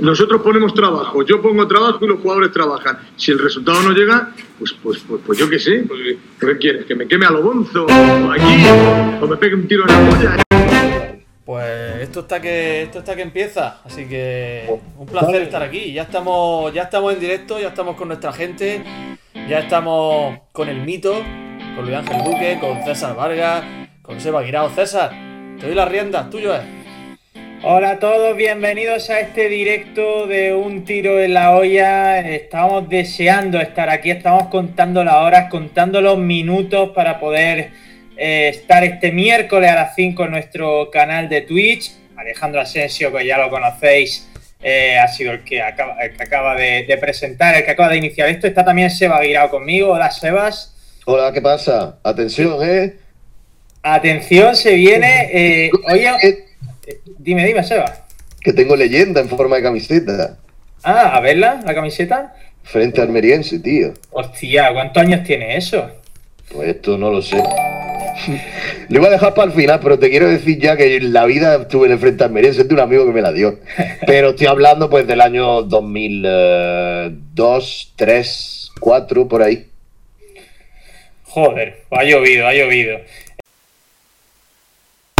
Nosotros 0.00 0.42
ponemos 0.42 0.74
trabajo, 0.74 1.24
yo 1.24 1.40
pongo 1.40 1.66
trabajo 1.66 2.04
y 2.04 2.08
los 2.08 2.20
jugadores 2.20 2.52
trabajan. 2.52 2.98
Si 3.16 3.30
el 3.30 3.38
resultado 3.38 3.82
no 3.82 3.92
llega, 3.92 4.32
pues, 4.58 4.72
pues, 4.82 4.98
pues, 5.06 5.20
pues 5.26 5.38
yo 5.38 5.48
qué 5.48 5.58
sé, 5.58 5.84
pues, 5.88 6.00
¿qué 6.38 6.58
quieres? 6.58 6.84
¿Que 6.86 6.94
me 6.94 7.06
queme 7.06 7.26
a 7.26 7.30
lo 7.30 7.42
bonzo? 7.42 7.86
¿O 7.86 8.30
aquí? 8.32 8.64
¿O 9.20 9.26
me 9.26 9.36
pegue 9.36 9.54
un 9.54 9.66
tiro 9.66 9.84
en 9.88 9.88
la 9.88 10.10
polla? 10.10 10.36
Pues 11.44 12.02
esto 12.02 12.20
está 12.20 12.40
que 12.40 12.82
esto 12.82 13.00
está 13.00 13.16
que 13.16 13.22
empieza, 13.22 13.80
así 13.84 14.06
que 14.06 14.70
un 14.96 15.06
placer 15.06 15.42
estar 15.42 15.62
aquí. 15.62 15.92
Ya 15.92 16.02
estamos, 16.02 16.72
ya 16.72 16.82
estamos 16.82 17.12
en 17.12 17.18
directo, 17.18 17.58
ya 17.58 17.68
estamos 17.68 17.96
con 17.96 18.06
nuestra 18.06 18.32
gente, 18.32 18.84
ya 19.48 19.58
estamos 19.58 20.38
con 20.52 20.68
el 20.68 20.82
mito, 20.82 21.12
con 21.74 21.84
Luis 21.84 21.96
Ángel 21.96 22.22
Duque, 22.24 22.58
con 22.60 22.84
César 22.84 23.16
Vargas, 23.16 23.64
con 24.00 24.20
Seba 24.20 24.42
Guirao. 24.42 24.70
César, 24.70 25.10
te 25.58 25.66
doy 25.66 25.74
las 25.74 25.88
riendas, 25.90 26.30
tuyo 26.30 26.54
es. 26.54 26.79
Hola 27.62 27.90
a 27.90 27.98
todos, 27.98 28.34
bienvenidos 28.38 29.10
a 29.10 29.20
este 29.20 29.50
directo 29.50 30.26
de 30.26 30.54
Un 30.54 30.86
Tiro 30.86 31.20
en 31.20 31.34
la 31.34 31.54
Olla. 31.54 32.20
Estamos 32.20 32.88
deseando 32.88 33.60
estar 33.60 33.90
aquí, 33.90 34.10
estamos 34.10 34.46
contando 34.46 35.04
las 35.04 35.16
horas, 35.16 35.50
contando 35.50 36.00
los 36.00 36.16
minutos 36.16 36.92
para 36.94 37.20
poder 37.20 37.72
eh, 38.16 38.48
estar 38.48 38.82
este 38.82 39.12
miércoles 39.12 39.70
a 39.70 39.74
las 39.74 39.94
5 39.94 40.24
en 40.24 40.30
nuestro 40.30 40.90
canal 40.90 41.28
de 41.28 41.42
Twitch. 41.42 41.92
Alejandro 42.16 42.62
Asensio, 42.62 43.12
que 43.12 43.26
ya 43.26 43.36
lo 43.36 43.50
conocéis, 43.50 44.26
eh, 44.62 44.98
ha 44.98 45.08
sido 45.08 45.32
el 45.32 45.44
que 45.44 45.60
acaba, 45.60 45.98
que 45.98 46.22
acaba 46.22 46.54
de, 46.56 46.98
presentar, 46.98 47.56
el 47.56 47.64
que 47.66 47.72
acaba 47.72 47.90
de 47.90 47.98
iniciar 47.98 48.30
esto. 48.30 48.46
Está 48.46 48.64
también 48.64 48.88
Seba 48.88 49.20
Guirao 49.20 49.50
conmigo. 49.50 49.90
Hola, 49.90 50.10
Sebas. 50.10 50.74
Hola, 51.04 51.30
¿qué 51.30 51.42
pasa? 51.42 51.98
Atención, 52.04 52.56
¿eh? 52.66 52.94
Atención, 53.82 54.56
se 54.56 54.76
viene. 54.76 55.28
Eh, 55.30 55.70
oye. 55.90 56.48
Dime, 57.22 57.44
dime, 57.44 57.62
Seba. 57.62 58.06
Que 58.40 58.54
tengo 58.54 58.74
leyenda 58.74 59.20
en 59.20 59.28
forma 59.28 59.56
de 59.56 59.62
camiseta. 59.62 60.38
Ah, 60.82 61.16
a 61.16 61.20
verla, 61.20 61.60
la 61.66 61.74
camiseta. 61.74 62.34
Frente 62.62 63.02
almeriense, 63.02 63.58
tío. 63.58 63.92
Hostia, 64.10 64.72
¿cuántos 64.72 65.02
años 65.02 65.22
tiene 65.24 65.58
eso? 65.58 65.86
Pues 66.50 66.70
esto 66.70 66.96
no 66.96 67.10
lo 67.10 67.20
sé. 67.20 67.36
Le 68.88 68.98
voy 68.98 69.08
a 69.08 69.10
dejar 69.10 69.34
para 69.34 69.48
el 69.48 69.52
final, 69.52 69.80
pero 69.82 69.98
te 69.98 70.08
quiero 70.08 70.30
decir 70.30 70.58
ya 70.58 70.78
que 70.78 70.96
en 70.96 71.12
la 71.12 71.26
vida 71.26 71.56
estuve 71.56 71.88
en 71.88 71.92
el 71.92 71.98
Frente 71.98 72.24
Almeriense 72.24 72.64
de 72.64 72.72
un 72.72 72.80
amigo 72.80 73.04
que 73.04 73.12
me 73.12 73.20
la 73.20 73.32
dio. 73.32 73.58
Pero 74.06 74.30
estoy 74.30 74.46
hablando 74.46 74.88
pues 74.88 75.06
del 75.06 75.20
año 75.20 75.60
2002, 75.62 77.92
3, 77.96 78.70
4, 78.80 79.28
por 79.28 79.42
ahí. 79.42 79.66
Joder, 81.24 81.82
ha 81.90 82.02
llovido, 82.02 82.46
ha 82.46 82.54
llovido 82.54 82.98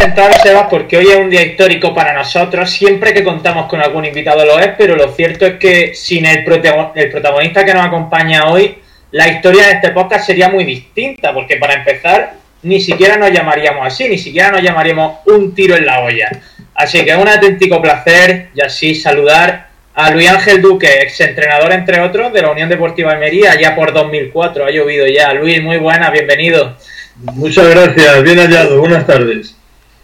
entrar, 0.04 0.40
Sebas, 0.40 0.66
porque 0.70 0.96
hoy 0.96 1.08
es 1.08 1.16
un 1.16 1.30
día 1.30 1.42
histórico 1.42 1.94
para 1.94 2.12
nosotros. 2.14 2.70
Siempre 2.70 3.12
que 3.12 3.22
contamos 3.22 3.66
con 3.66 3.80
algún 3.80 4.04
invitado 4.04 4.44
lo 4.44 4.58
es, 4.58 4.70
pero 4.78 4.96
lo 4.96 5.12
cierto 5.12 5.46
es 5.46 5.54
que 5.54 5.94
sin 5.94 6.26
el, 6.26 6.44
protagonista 6.44 7.64
que 7.64 7.74
nos 7.74 7.84
acompaña 7.84 8.46
hoy, 8.46 8.76
la 9.10 9.28
historia 9.28 9.66
de 9.66 9.72
este 9.72 9.90
podcast 9.90 10.26
sería 10.26 10.48
muy 10.48 10.64
distinta, 10.64 11.32
porque 11.32 11.56
para 11.56 11.74
empezar, 11.74 12.34
ni 12.62 12.80
siquiera 12.80 13.16
nos 13.16 13.30
llamaríamos 13.30 13.86
así, 13.86 14.08
ni 14.08 14.18
siquiera 14.18 14.50
nos 14.50 14.62
llamaríamos 14.62 15.18
un 15.26 15.54
tiro 15.54 15.76
en 15.76 15.86
la 15.86 16.00
olla. 16.00 16.30
Así 16.74 17.04
que 17.04 17.10
es 17.10 17.18
un 17.18 17.28
auténtico 17.28 17.82
placer 17.82 18.48
y 18.54 18.60
así 18.62 18.94
saludar 18.94 19.68
a 19.94 20.10
Luis 20.10 20.28
Ángel 20.28 20.62
Duque, 20.62 21.02
exentrenador 21.02 21.72
entre 21.72 22.00
otros 22.00 22.32
de 22.32 22.42
la 22.42 22.50
Unión 22.50 22.68
Deportiva 22.68 23.12
Almería, 23.12 23.60
ya 23.60 23.74
por 23.74 23.92
2004, 23.92 24.64
ha 24.64 24.70
llovido 24.70 25.06
ya. 25.06 25.34
Luis, 25.34 25.62
muy 25.62 25.76
buena, 25.76 26.10
bienvenido. 26.10 26.76
Muchas 27.16 27.68
gracias, 27.68 28.22
bien 28.22 28.38
hallado, 28.38 28.78
buenas 28.78 29.06
tardes. 29.06 29.59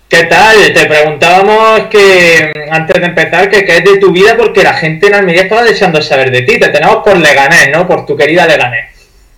¿Qué 0.09 0.23
tal? 0.25 0.73
Te 0.73 0.87
preguntábamos 0.87 1.89
que 1.91 2.53
antes 2.71 3.01
de 3.01 3.07
empezar 3.07 3.51
que 3.51 3.65
qué 3.65 3.79
es 3.79 3.85
de 3.85 3.99
tu 3.99 4.13
vida 4.13 4.37
porque 4.37 4.63
la 4.63 4.75
gente 4.75 5.09
en 5.09 5.15
Almería 5.15 5.43
estaba 5.43 5.65
deseando 5.65 6.01
saber 6.01 6.31
de 6.31 6.43
ti. 6.43 6.61
Te 6.61 6.69
tenemos 6.69 6.98
por 7.05 7.17
Leganés, 7.19 7.71
¿no? 7.73 7.89
Por 7.89 8.07
tu 8.07 8.17
querida 8.17 8.47
Leganés. 8.47 8.87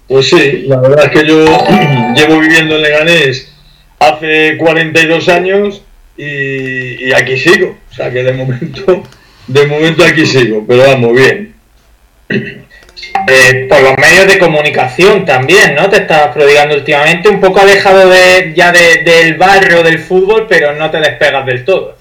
Pues 0.06 0.28
sí, 0.28 0.64
la 0.66 0.76
verdad 0.76 1.06
es 1.06 1.10
que 1.10 1.26
yo 1.26 1.44
llevo 2.14 2.38
viviendo 2.40 2.76
en 2.76 2.82
Leganés 2.82 3.50
hace 3.98 4.58
42 4.58 5.28
años 5.30 5.82
y, 6.18 7.06
y 7.06 7.12
aquí 7.14 7.38
sigo. 7.38 7.78
O 7.90 7.94
sea 7.94 8.10
que 8.12 8.22
de 8.22 8.32
momento, 8.34 9.02
de 9.46 9.66
momento 9.66 10.04
aquí 10.04 10.26
sigo, 10.26 10.64
pero 10.68 10.82
vamos 10.82 11.14
bien. 11.14 11.54
Eh, 13.30 13.66
por 13.68 13.80
los 13.82 13.96
medios 13.98 14.26
de 14.26 14.38
comunicación 14.38 15.24
también, 15.24 15.74
¿no? 15.74 15.88
Te 15.90 15.98
estás 15.98 16.28
prodigando 16.34 16.74
últimamente, 16.74 17.28
un 17.28 17.40
poco 17.40 17.60
alejado 17.60 18.08
de, 18.08 18.52
ya 18.54 18.72
del 18.72 19.34
barrio 19.34 19.82
del 19.82 19.98
fútbol, 19.98 20.46
pero 20.48 20.74
no 20.74 20.90
te 20.90 20.98
despegas 20.98 21.44
del 21.44 21.64
todo. 21.64 21.96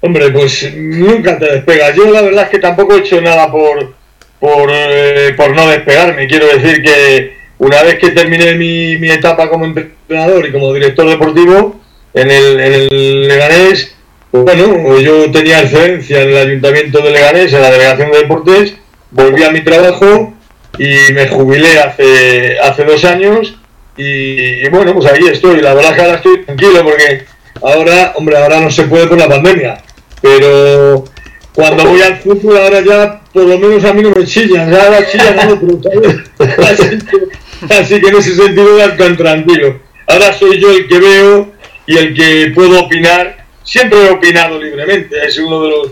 Hombre, 0.00 0.30
pues 0.30 0.72
nunca 0.74 1.38
te 1.38 1.52
despegas. 1.52 1.94
Yo 1.94 2.10
la 2.10 2.22
verdad 2.22 2.44
es 2.44 2.50
que 2.50 2.58
tampoco 2.58 2.94
he 2.94 3.00
hecho 3.00 3.20
nada 3.20 3.50
por, 3.50 3.94
por, 4.38 4.70
eh, 4.72 5.34
no 5.54 5.68
despegarme. 5.68 6.26
Quiero 6.26 6.46
decir 6.46 6.82
que 6.82 7.36
una 7.58 7.82
vez 7.82 7.98
que 7.98 8.10
terminé 8.10 8.54
mi, 8.54 8.96
mi, 8.96 9.10
etapa 9.10 9.48
como 9.48 9.66
entrenador 9.66 10.46
y 10.46 10.52
como 10.52 10.72
director 10.72 11.08
deportivo 11.08 11.80
en 12.14 12.30
el, 12.30 12.60
en 12.60 13.28
Leganés, 13.28 13.94
pues 14.30 14.44
bueno, 14.44 15.00
yo 15.00 15.30
tenía 15.30 15.60
excelencia 15.60 16.22
en 16.22 16.28
el 16.30 16.36
Ayuntamiento 16.36 17.02
de 17.02 17.10
Leganés, 17.10 17.52
en 17.52 17.60
la 17.60 17.70
Delegación 17.70 18.12
de 18.12 18.18
Deportes, 18.18 18.74
volví 19.10 19.42
a 19.44 19.50
mi 19.50 19.62
trabajo 19.62 20.34
y 20.78 21.12
me 21.12 21.28
jubilé 21.28 21.78
hace, 21.78 22.58
hace 22.58 22.84
dos 22.84 23.04
años 23.04 23.54
y, 23.96 24.68
bueno, 24.70 24.94
pues 24.94 25.12
ahí 25.12 25.26
estoy. 25.30 25.60
La 25.60 25.74
verdad 25.74 25.94
que 25.94 26.00
ahora 26.00 26.14
estoy 26.14 26.44
tranquilo 26.44 26.82
porque 26.82 27.24
ahora, 27.62 28.14
hombre, 28.16 28.36
ahora 28.36 28.60
no 28.60 28.70
se 28.70 28.84
puede 28.84 29.06
por 29.06 29.18
la 29.18 29.28
pandemia, 29.28 29.82
pero 30.22 31.04
cuando 31.52 31.84
voy 31.84 32.00
al 32.00 32.16
fútbol 32.18 32.56
ahora 32.56 32.80
ya 32.80 33.20
por 33.32 33.44
lo 33.44 33.58
menos 33.58 33.84
a 33.84 33.92
mí 33.92 34.02
no 34.02 34.10
me 34.10 34.24
chillan, 34.24 34.70
ya 34.70 34.84
ahora 34.84 35.06
chillan 35.06 35.38
a 35.38 35.42
así, 36.70 36.98
que, 36.98 37.74
así 37.74 38.00
que 38.00 38.08
en 38.08 38.16
ese 38.16 38.34
sentido 38.34 38.78
ya 38.78 38.96
tan 38.96 39.16
tranquilo. 39.16 39.80
Ahora 40.06 40.32
soy 40.32 40.60
yo 40.60 40.72
el 40.72 40.88
que 40.88 40.98
veo 40.98 41.52
y 41.86 41.96
el 41.96 42.14
que 42.14 42.52
puedo 42.54 42.80
opinar. 42.80 43.44
Siempre 43.62 44.06
he 44.06 44.10
opinado 44.10 44.58
libremente, 44.58 45.16
es 45.24 45.38
uno 45.38 45.62
de 45.62 45.68
los 45.68 45.90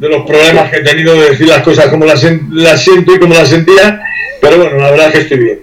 de 0.00 0.08
los 0.08 0.24
problemas 0.24 0.70
que 0.70 0.78
he 0.78 0.82
tenido 0.82 1.14
de 1.14 1.30
decir 1.30 1.46
las 1.46 1.62
cosas 1.62 1.88
como 1.88 2.06
las, 2.06 2.20
siento 2.20 3.14
y 3.14 3.20
como 3.20 3.34
las 3.34 3.50
sentía, 3.50 4.02
pero 4.40 4.56
bueno, 4.56 4.78
la 4.78 4.90
verdad 4.90 5.08
es 5.08 5.12
que 5.12 5.20
estoy 5.20 5.38
bien. 5.38 5.60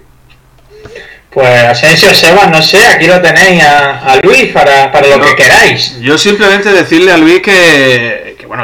Pues 1.31 1.63
Asensio, 1.63 2.13
Sebas, 2.13 2.49
no 2.51 2.61
sé, 2.61 2.77
aquí 2.85 3.07
lo 3.07 3.19
tenéis 3.19 3.63
a, 3.63 4.19
Luis 4.23 4.51
para, 4.51 4.91
lo 5.07 5.25
que 5.25 5.35
queráis. 5.35 5.99
Yo 6.01 6.19
simplemente 6.19 6.71
decirle 6.71 7.11
a 7.11 7.17
Luis 7.17 7.41
que, 7.41 8.37
bueno, 8.47 8.63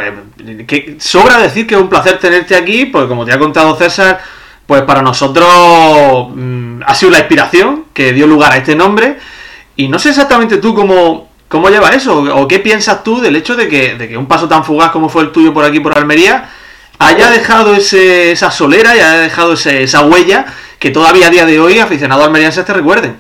que, 0.67 0.95
sobra 0.99 1.39
decir 1.39 1.65
que 1.65 1.73
es 1.73 1.81
un 1.81 1.89
placer 1.89 2.19
tenerte 2.19 2.55
aquí, 2.55 2.85
porque 2.85 3.07
como 3.07 3.25
te 3.25 3.33
ha 3.33 3.39
contado 3.39 3.75
César, 3.75 4.21
pues 4.67 4.83
para 4.83 5.01
nosotros 5.01 6.29
mm, 6.35 6.81
ha 6.85 6.93
sido 6.93 7.11
la 7.11 7.19
inspiración 7.19 7.85
que 7.93 8.13
dio 8.13 8.27
lugar 8.27 8.51
a 8.51 8.57
este 8.57 8.75
nombre. 8.75 9.17
Y 9.75 9.87
no 9.87 9.97
sé 9.97 10.09
exactamente 10.09 10.57
tú 10.57 10.75
cómo, 10.75 11.32
¿Cómo 11.53 11.69
lleva 11.69 11.91
eso? 11.91 12.17
¿O 12.17 12.47
qué 12.47 12.57
piensas 12.57 13.03
tú 13.03 13.21
del 13.21 13.35
hecho 13.35 13.55
de 13.55 13.69
que, 13.69 14.17
un 14.17 14.25
paso 14.25 14.49
tan 14.49 14.65
fugaz 14.65 14.89
como 14.89 15.07
fue 15.07 15.21
el 15.21 15.31
tuyo 15.31 15.53
por 15.53 15.63
aquí, 15.63 15.79
por 15.79 15.95
Almería, 15.95 16.49
haya 16.97 17.29
dejado 17.29 17.75
esa 17.75 18.49
solera 18.49 18.95
y 18.95 18.99
haya 18.99 19.19
dejado 19.19 19.53
esa 19.53 20.01
huella 20.01 20.47
que 20.79 20.89
todavía 20.89 21.27
a 21.27 21.29
día 21.29 21.45
de 21.45 21.59
hoy 21.59 21.77
aficionados 21.77 22.25
almerienses 22.25 22.65
te 22.65 22.73
recuerden? 22.73 23.17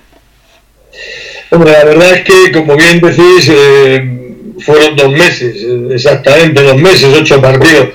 Hombre, 1.51 1.73
la 1.73 1.83
verdad 1.83 2.11
es 2.11 2.21
que, 2.21 2.51
como 2.51 2.75
bien 2.75 2.99
decís, 3.01 3.51
eh, 3.53 4.33
fueron 4.61 4.95
dos 4.95 5.11
meses, 5.11 5.55
exactamente 5.91 6.63
dos 6.63 6.77
meses, 6.77 7.15
ocho 7.15 7.39
partidos. 7.39 7.89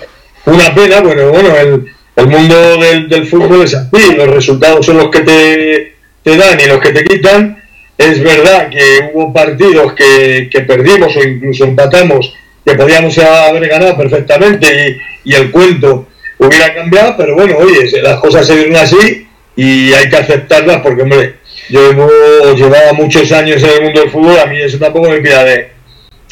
Una 0.45 0.73
pena, 0.73 1.01
bueno, 1.01 1.31
bueno, 1.31 1.53
el, 1.57 2.27
mundo 2.29 2.77
del, 2.77 3.27
fútbol 3.27 3.65
es 3.65 3.75
así, 3.75 4.15
los 4.15 4.29
resultados 4.29 4.87
son 4.87 4.99
los 4.99 5.09
que 5.11 5.21
te, 5.23 5.97
te 6.23 6.37
dan 6.37 6.61
y 6.61 6.67
los 6.67 6.79
que 6.79 6.93
te 6.93 7.03
quitan 7.03 7.58
es 7.99 8.23
verdad 8.23 8.71
que 8.71 9.11
hubo 9.13 9.33
partidos 9.33 9.93
que, 9.95 10.49
perdimos 10.67 11.17
o 11.17 11.23
incluso 11.23 11.65
empatamos 11.65 12.33
que 12.65 12.75
podíamos 12.75 13.19
haber 13.19 13.69
ganado 13.69 13.97
perfectamente 13.97 14.97
y, 15.25 15.35
el 15.35 15.51
cuento 15.51 16.07
hubiera 16.39 16.73
cambiado, 16.75 17.17
pero 17.17 17.35
bueno, 17.35 17.57
oye, 17.59 17.91
las 18.01 18.21
cosas 18.21 18.47
se 18.47 18.57
dieron 18.57 18.77
así 18.77 19.27
y 19.57 19.93
hay 19.93 20.09
que 20.09 20.17
aceptarlas 20.17 20.81
porque, 20.81 21.03
hombre, 21.03 21.35
yo 21.69 22.55
llevaba 22.55 22.93
muchos 22.93 23.33
años 23.33 23.63
en 23.63 23.71
el 23.71 23.83
mundo 23.83 24.01
del 24.01 24.11
fútbol, 24.11 24.39
a 24.39 24.47
mí 24.47 24.61
eso 24.61 24.79
tampoco 24.79 25.11
me 25.11 25.21
pida 25.21 25.45
de, 25.45 25.69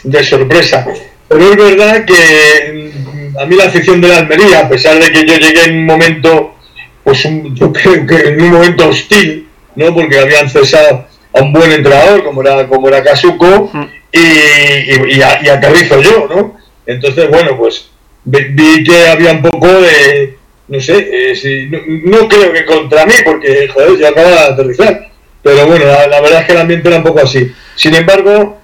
de 0.04 0.24
sorpresa. 0.24 0.86
Pero 1.28 1.50
es 1.50 1.56
verdad 1.56 2.04
que 2.04 2.92
mm, 3.34 3.38
a 3.38 3.46
mí 3.46 3.56
la 3.56 3.64
afición 3.64 4.00
de 4.00 4.08
la 4.08 4.18
Almería, 4.18 4.60
a 4.60 4.68
pesar 4.68 5.02
de 5.02 5.10
que 5.10 5.26
yo 5.26 5.36
llegué 5.36 5.64
en 5.64 5.78
un 5.78 5.86
momento, 5.86 6.54
pues 7.02 7.22
creo 7.22 8.06
que 8.06 8.28
en 8.28 8.40
un 8.40 8.50
momento 8.50 8.88
hostil, 8.88 9.48
¿no? 9.74 9.92
Porque 9.92 10.18
habían 10.18 10.48
cesado 10.48 11.06
a 11.36 11.42
un 11.42 11.52
buen 11.52 11.72
entrenador 11.72 12.24
como 12.24 12.42
era, 12.42 12.66
como 12.66 12.88
era 12.88 13.02
Kazuko 13.02 13.70
y, 14.12 14.18
y, 14.18 15.18
y, 15.18 15.22
aterrizo 15.22 16.00
yo, 16.00 16.26
¿no? 16.28 16.56
Entonces, 16.86 17.28
bueno, 17.28 17.56
pues 17.58 17.90
vi 18.24 18.84
que 18.84 19.08
había 19.08 19.32
un 19.32 19.42
poco 19.42 19.66
de, 19.66 20.36
no 20.68 20.80
sé, 20.80 21.08
eh, 21.10 21.70
no, 22.04 22.28
creo 22.28 22.52
que 22.52 22.64
contra 22.64 23.06
mí, 23.06 23.14
porque, 23.24 23.68
joder, 23.68 23.98
yo 23.98 24.08
acaba 24.08 24.30
de 24.30 24.38
aterrizar, 24.38 25.08
pero 25.42 25.66
bueno, 25.66 25.84
la, 25.86 26.20
verdad 26.20 26.40
es 26.40 26.46
que 26.46 26.52
el 26.52 26.58
ambiente 26.58 26.88
era 26.88 26.98
un 26.98 27.04
poco 27.04 27.20
así. 27.20 27.52
Sin 27.76 27.94
embargo, 27.94 28.58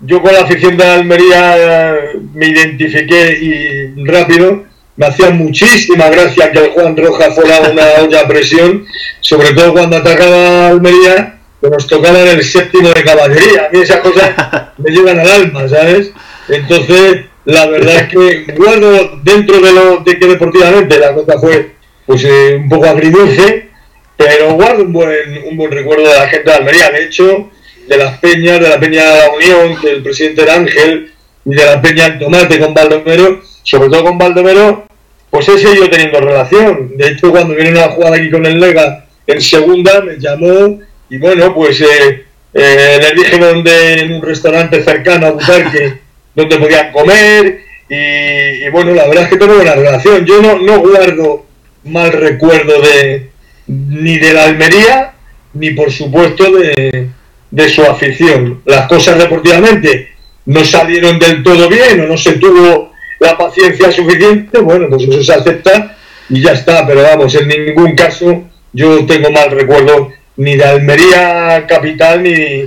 yo 0.00 0.20
con 0.20 0.32
la 0.32 0.42
afición 0.42 0.76
de 0.76 0.84
Almería 0.84 1.56
eh, 1.56 2.18
me 2.34 2.46
identifiqué 2.48 3.38
y 3.40 4.04
rápido. 4.04 4.64
Me 4.96 5.06
hacía 5.06 5.30
muchísima 5.30 6.08
gracia 6.08 6.50
que 6.50 6.58
el 6.58 6.70
Juan 6.70 6.96
Roja 6.96 7.30
fuera 7.30 7.60
una 7.70 8.02
olla 8.02 8.20
a 8.20 8.28
presión, 8.28 8.86
sobre 9.20 9.52
todo 9.52 9.72
cuando 9.72 9.96
atacaba 9.96 10.36
a 10.36 10.68
Almería, 10.68 11.35
que 11.66 11.74
nos 11.74 11.86
tocaba 11.86 12.20
en 12.20 12.38
el 12.38 12.44
séptimo 12.44 12.88
de 12.88 13.04
caballería. 13.04 13.66
A 13.66 13.70
mí 13.70 13.80
esas 13.80 14.00
cosas 14.00 14.32
me 14.78 14.90
llevan 14.90 15.18
al 15.18 15.30
alma, 15.30 15.68
¿sabes? 15.68 16.12
Entonces, 16.48 17.24
la 17.44 17.66
verdad 17.66 17.96
es 17.96 18.08
que 18.08 18.52
guardo 18.54 19.20
dentro 19.22 19.60
de 19.60 19.72
lo 19.72 19.96
de 19.98 20.18
que 20.18 20.26
deportivamente 20.26 20.98
la 20.98 21.12
cosa 21.12 21.38
fue 21.38 21.72
pues 22.06 22.24
eh, 22.24 22.56
un 22.56 22.68
poco 22.68 22.86
agridulce, 22.86 23.68
pero 24.16 24.54
guardo 24.54 24.84
un 24.84 24.92
buen, 24.92 25.44
un 25.48 25.56
buen 25.56 25.72
recuerdo 25.72 26.08
de 26.08 26.14
la 26.14 26.28
gente 26.28 26.50
de 26.50 26.56
Almería. 26.56 26.90
De 26.90 27.04
hecho, 27.04 27.50
de 27.88 27.96
las 27.96 28.18
peñas, 28.18 28.60
de 28.60 28.68
la 28.68 28.78
peña 28.78 29.04
de 29.04 29.18
la 29.18 29.30
Unión, 29.32 29.82
del 29.82 30.02
presidente 30.02 30.42
era 30.42 30.54
Ángel, 30.54 31.12
y 31.44 31.54
de 31.54 31.64
la 31.64 31.82
peña 31.82 32.08
del 32.08 32.18
Tomate 32.18 32.58
con 32.58 32.74
Baldomero, 32.74 33.40
sobre 33.62 33.88
todo 33.88 34.04
con 34.04 34.18
Baldomero, 34.18 34.86
pues 35.30 35.48
he 35.48 35.58
seguido 35.58 35.88
teniendo 35.90 36.20
relación. 36.20 36.96
De 36.96 37.08
hecho, 37.08 37.30
cuando 37.30 37.54
viene 37.54 37.80
a 37.80 37.90
jugar 37.90 38.14
aquí 38.14 38.30
con 38.30 38.46
el 38.46 38.60
Lega 38.60 39.06
en 39.26 39.40
segunda, 39.40 40.00
me 40.00 40.18
llamó 40.18 40.80
y 41.08 41.18
bueno, 41.18 41.54
pues 41.54 41.80
eh, 41.80 42.24
eh, 42.54 42.98
les 43.00 43.14
dije 43.14 43.38
donde 43.38 44.00
en 44.00 44.12
un 44.14 44.22
restaurante 44.22 44.82
cercano 44.82 45.26
a 45.26 45.30
Butarque 45.32 45.98
donde 46.34 46.58
podían 46.58 46.92
comer 46.92 47.60
y, 47.88 48.68
bueno, 48.70 48.92
la 48.94 49.06
verdad 49.06 49.24
es 49.24 49.30
que 49.30 49.36
tengo 49.36 49.54
buena 49.54 49.74
relación. 49.74 50.26
Yo 50.26 50.42
no, 50.42 50.58
no 50.58 50.80
guardo 50.80 51.46
mal 51.84 52.12
recuerdo 52.12 52.80
de 52.80 53.30
ni 53.68 54.18
de 54.18 54.32
la 54.32 54.44
Almería 54.44 55.12
ni 55.54 55.70
por 55.70 55.92
supuesto 55.92 56.50
de, 56.50 57.08
de 57.50 57.68
su 57.68 57.82
afición. 57.82 58.62
Las 58.64 58.88
cosas 58.88 59.18
deportivamente 59.18 60.10
no 60.46 60.64
salieron 60.64 61.18
del 61.18 61.42
todo 61.42 61.68
bien 61.68 62.00
o 62.00 62.06
no 62.06 62.16
se 62.16 62.32
tuvo 62.32 62.92
la 63.18 63.36
paciencia 63.36 63.90
suficiente, 63.90 64.58
bueno, 64.60 64.88
pues 64.88 65.04
eso 65.04 65.22
se 65.22 65.32
acepta 65.32 65.96
y 66.28 66.42
ya 66.42 66.52
está, 66.52 66.86
pero 66.86 67.02
vamos, 67.02 67.34
en 67.34 67.48
ningún 67.48 67.94
caso 67.94 68.44
yo 68.72 69.06
tengo 69.06 69.30
mal 69.30 69.50
recuerdo 69.50 70.12
ni 70.36 70.56
de 70.56 70.64
Almería 70.64 71.66
Capital, 71.68 72.22
ni, 72.22 72.64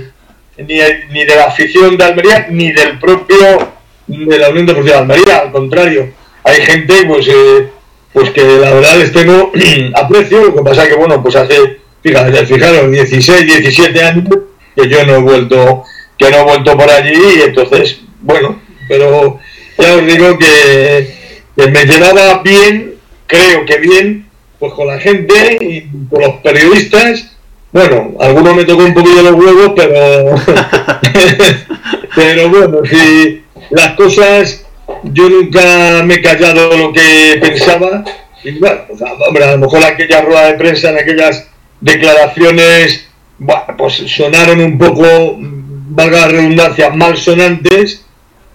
ni, 0.58 0.80
ni 1.10 1.24
de 1.24 1.36
la 1.36 1.44
afición 1.44 1.96
de 1.96 2.04
Almería, 2.04 2.46
ni 2.50 2.72
del 2.72 2.98
propio 2.98 3.72
de 4.06 4.38
la 4.38 4.50
Unión 4.50 4.66
Deportiva 4.66 4.96
de 4.96 5.02
Almería, 5.02 5.38
al 5.38 5.52
contrario, 5.52 6.10
hay 6.42 6.62
gente 6.62 6.94
pues, 7.06 7.28
eh, 7.28 7.68
pues 8.12 8.30
que 8.30 8.42
la 8.42 8.74
verdad 8.74 8.96
les 8.98 9.12
tengo 9.12 9.52
aprecio, 9.94 10.46
lo 10.46 10.54
que 10.54 10.62
pasa 10.62 10.88
que 10.88 10.94
bueno, 10.94 11.22
pues 11.22 11.36
hace, 11.36 11.78
fíjate, 12.02 12.46
fijaros, 12.46 12.90
16, 12.90 13.46
17 13.46 14.02
años 14.02 14.28
que 14.74 14.88
yo 14.88 15.04
no 15.04 15.16
he 15.16 15.20
vuelto, 15.20 15.84
que 16.18 16.30
no 16.30 16.38
he 16.38 16.44
vuelto 16.44 16.76
por 16.76 16.90
allí, 16.90 17.14
y 17.38 17.42
entonces, 17.42 18.00
bueno, 18.20 18.60
pero 18.88 19.38
ya 19.78 19.94
os 19.94 20.06
digo 20.06 20.38
que, 20.38 21.20
me 21.56 21.84
llevaba 21.84 22.42
bien, 22.42 22.94
creo 23.26 23.64
que 23.64 23.78
bien, 23.78 24.26
pues 24.58 24.72
con 24.72 24.86
la 24.86 24.98
gente 24.98 25.58
y 25.60 25.88
con 26.08 26.22
los 26.22 26.34
periodistas. 26.36 27.29
Bueno, 27.72 28.12
algunos 28.18 28.56
me 28.56 28.64
tocó 28.64 28.84
un 28.84 28.94
poquillo 28.94 29.22
los 29.22 29.34
huevos, 29.34 29.72
pero 29.76 30.34
pero 32.14 32.48
bueno, 32.48 32.78
si 32.84 33.44
las 33.70 33.94
cosas 33.94 34.64
yo 35.04 35.28
nunca 35.28 36.02
me 36.04 36.14
he 36.14 36.22
callado 36.22 36.76
lo 36.76 36.92
que 36.92 37.38
pensaba. 37.40 38.04
Y 38.42 38.58
bueno, 38.58 38.80
pues, 38.88 39.00
hombre, 39.26 39.44
a 39.44 39.52
lo 39.52 39.58
mejor 39.58 39.84
aquella 39.84 40.22
rueda 40.22 40.46
de 40.48 40.54
prensa, 40.54 40.90
en 40.90 40.98
aquellas 40.98 41.48
declaraciones, 41.80 43.08
bueno, 43.38 43.62
pues 43.76 43.94
sonaron 43.94 44.60
un 44.60 44.78
poco, 44.78 45.36
valga 45.38 46.20
la 46.20 46.28
redundancia, 46.28 46.90
malsonantes, 46.90 48.04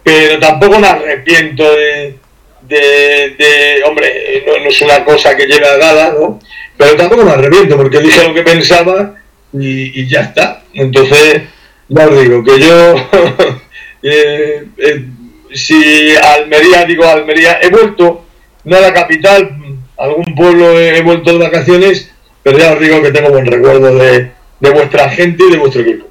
pero 0.03 0.39
tampoco 0.39 0.79
me 0.79 0.88
arrepiento 0.88 1.63
de, 1.63 2.19
de, 2.67 3.83
hombre, 3.88 4.44
no, 4.45 4.69
es 4.69 4.81
una 4.81 5.03
cosa 5.03 5.35
que 5.35 5.45
lleve 5.45 5.67
a 5.67 5.77
gala, 5.77 6.13
¿no? 6.19 6.39
Pero 6.77 6.95
tampoco 6.95 7.24
me 7.24 7.31
arrepiento 7.31 7.77
porque 7.77 8.00
dije 8.00 8.27
lo 8.27 8.33
que 8.33 8.44
pensaba 8.44 9.16
y, 9.54 10.07
ya 10.07 10.22
está. 10.22 10.63
Entonces, 10.74 11.44
ya 11.88 12.07
os 12.07 12.22
digo 12.22 12.44
que 12.44 12.60
yo, 12.60 12.95
eh, 14.04 14.66
eh, 14.77 15.06
si 15.54 16.16
Almería, 16.16 16.86
digo 16.86 17.06
Almería, 17.06 17.60
he 17.62 17.69
vuelto, 17.69 18.25
no 18.66 18.75
a 18.75 18.81
la 18.81 18.94
capital, 18.94 19.57
algún 19.98 20.36
pueblo 20.36 20.80
he, 20.80 21.01
vuelto 21.01 21.31
de 21.31 21.45
vacaciones, 21.45 22.12
pero 22.44 22.57
ya 22.57 22.74
os 22.74 22.80
digo 22.80 23.01
que 23.01 23.12
tengo 23.12 23.30
buen 23.30 23.45
recuerdo 23.45 23.95
de, 23.95 24.31
de 24.60 24.69
vuestra 24.69 25.10
gente 25.10 25.44
y 25.48 25.51
de 25.51 25.57
vuestro 25.57 25.81
equipo. 25.81 26.07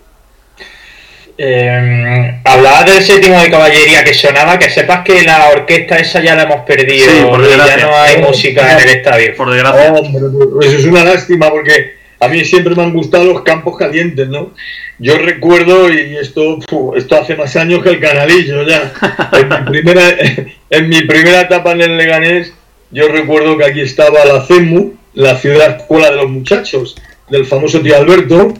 Eh, 1.37 2.41
hablaba 2.45 2.85
del 2.85 3.03
séptimo 3.03 3.41
de 3.41 3.51
caballería 3.51 4.05
que 4.05 4.15
sonaba, 4.15 4.59
que 4.59 4.71
sepas 4.71 5.05
que 5.05 5.25
la 5.25 5.49
orquesta 5.51 5.97
esa 5.97 6.21
ya 6.21 6.37
la 6.37 6.45
hemos 6.45 6.61
perdido, 6.61 7.07
ya 7.67 7.77
no 7.79 7.97
hay 7.97 8.19
música 8.19 8.73
en 8.73 8.89
el 8.89 8.97
estadio. 8.97 9.35
Por 9.37 9.53
desgracia. 9.53 9.93
eso 10.63 10.79
es 10.79 10.85
una 10.85 11.05
lástima 11.05 11.51
porque 11.51 11.95
a 12.21 12.29
mí 12.29 12.45
siempre 12.45 12.75
me 12.75 12.83
han 12.83 12.93
gustado 12.93 13.25
los 13.25 13.43
campos 13.43 13.77
calientes, 13.77 14.29
¿no? 14.29 14.53
Yo 14.99 15.19
recuerdo, 15.19 15.93
y 15.93 16.17
esto, 16.17 16.59
esto 16.97 17.17
hace 17.17 17.35
más 17.35 17.57
años 17.57 17.83
que 17.83 17.91
el 17.91 18.01
canalillo 18.01 18.63
ya, 18.63 18.93
en 19.33 19.49
mi, 19.49 19.83
primera, 19.83 20.17
en 20.71 20.89
mi 20.89 21.03
primera 21.03 21.41
etapa 21.43 21.73
en 21.73 21.83
el 21.83 21.97
Leganés, 21.97 22.53
yo 22.93 23.09
recuerdo 23.09 23.59
que 23.59 23.65
aquí 23.65 23.81
estaba 23.81 24.25
la 24.25 24.43
CEMU, 24.47 24.95
la 25.15 25.37
ciudad 25.37 25.79
escuela 25.79 26.11
de 26.11 26.17
los 26.17 26.31
muchachos, 26.31 26.97
del 27.29 27.45
famoso 27.45 27.81
tío 27.81 27.97
Alberto, 27.97 28.55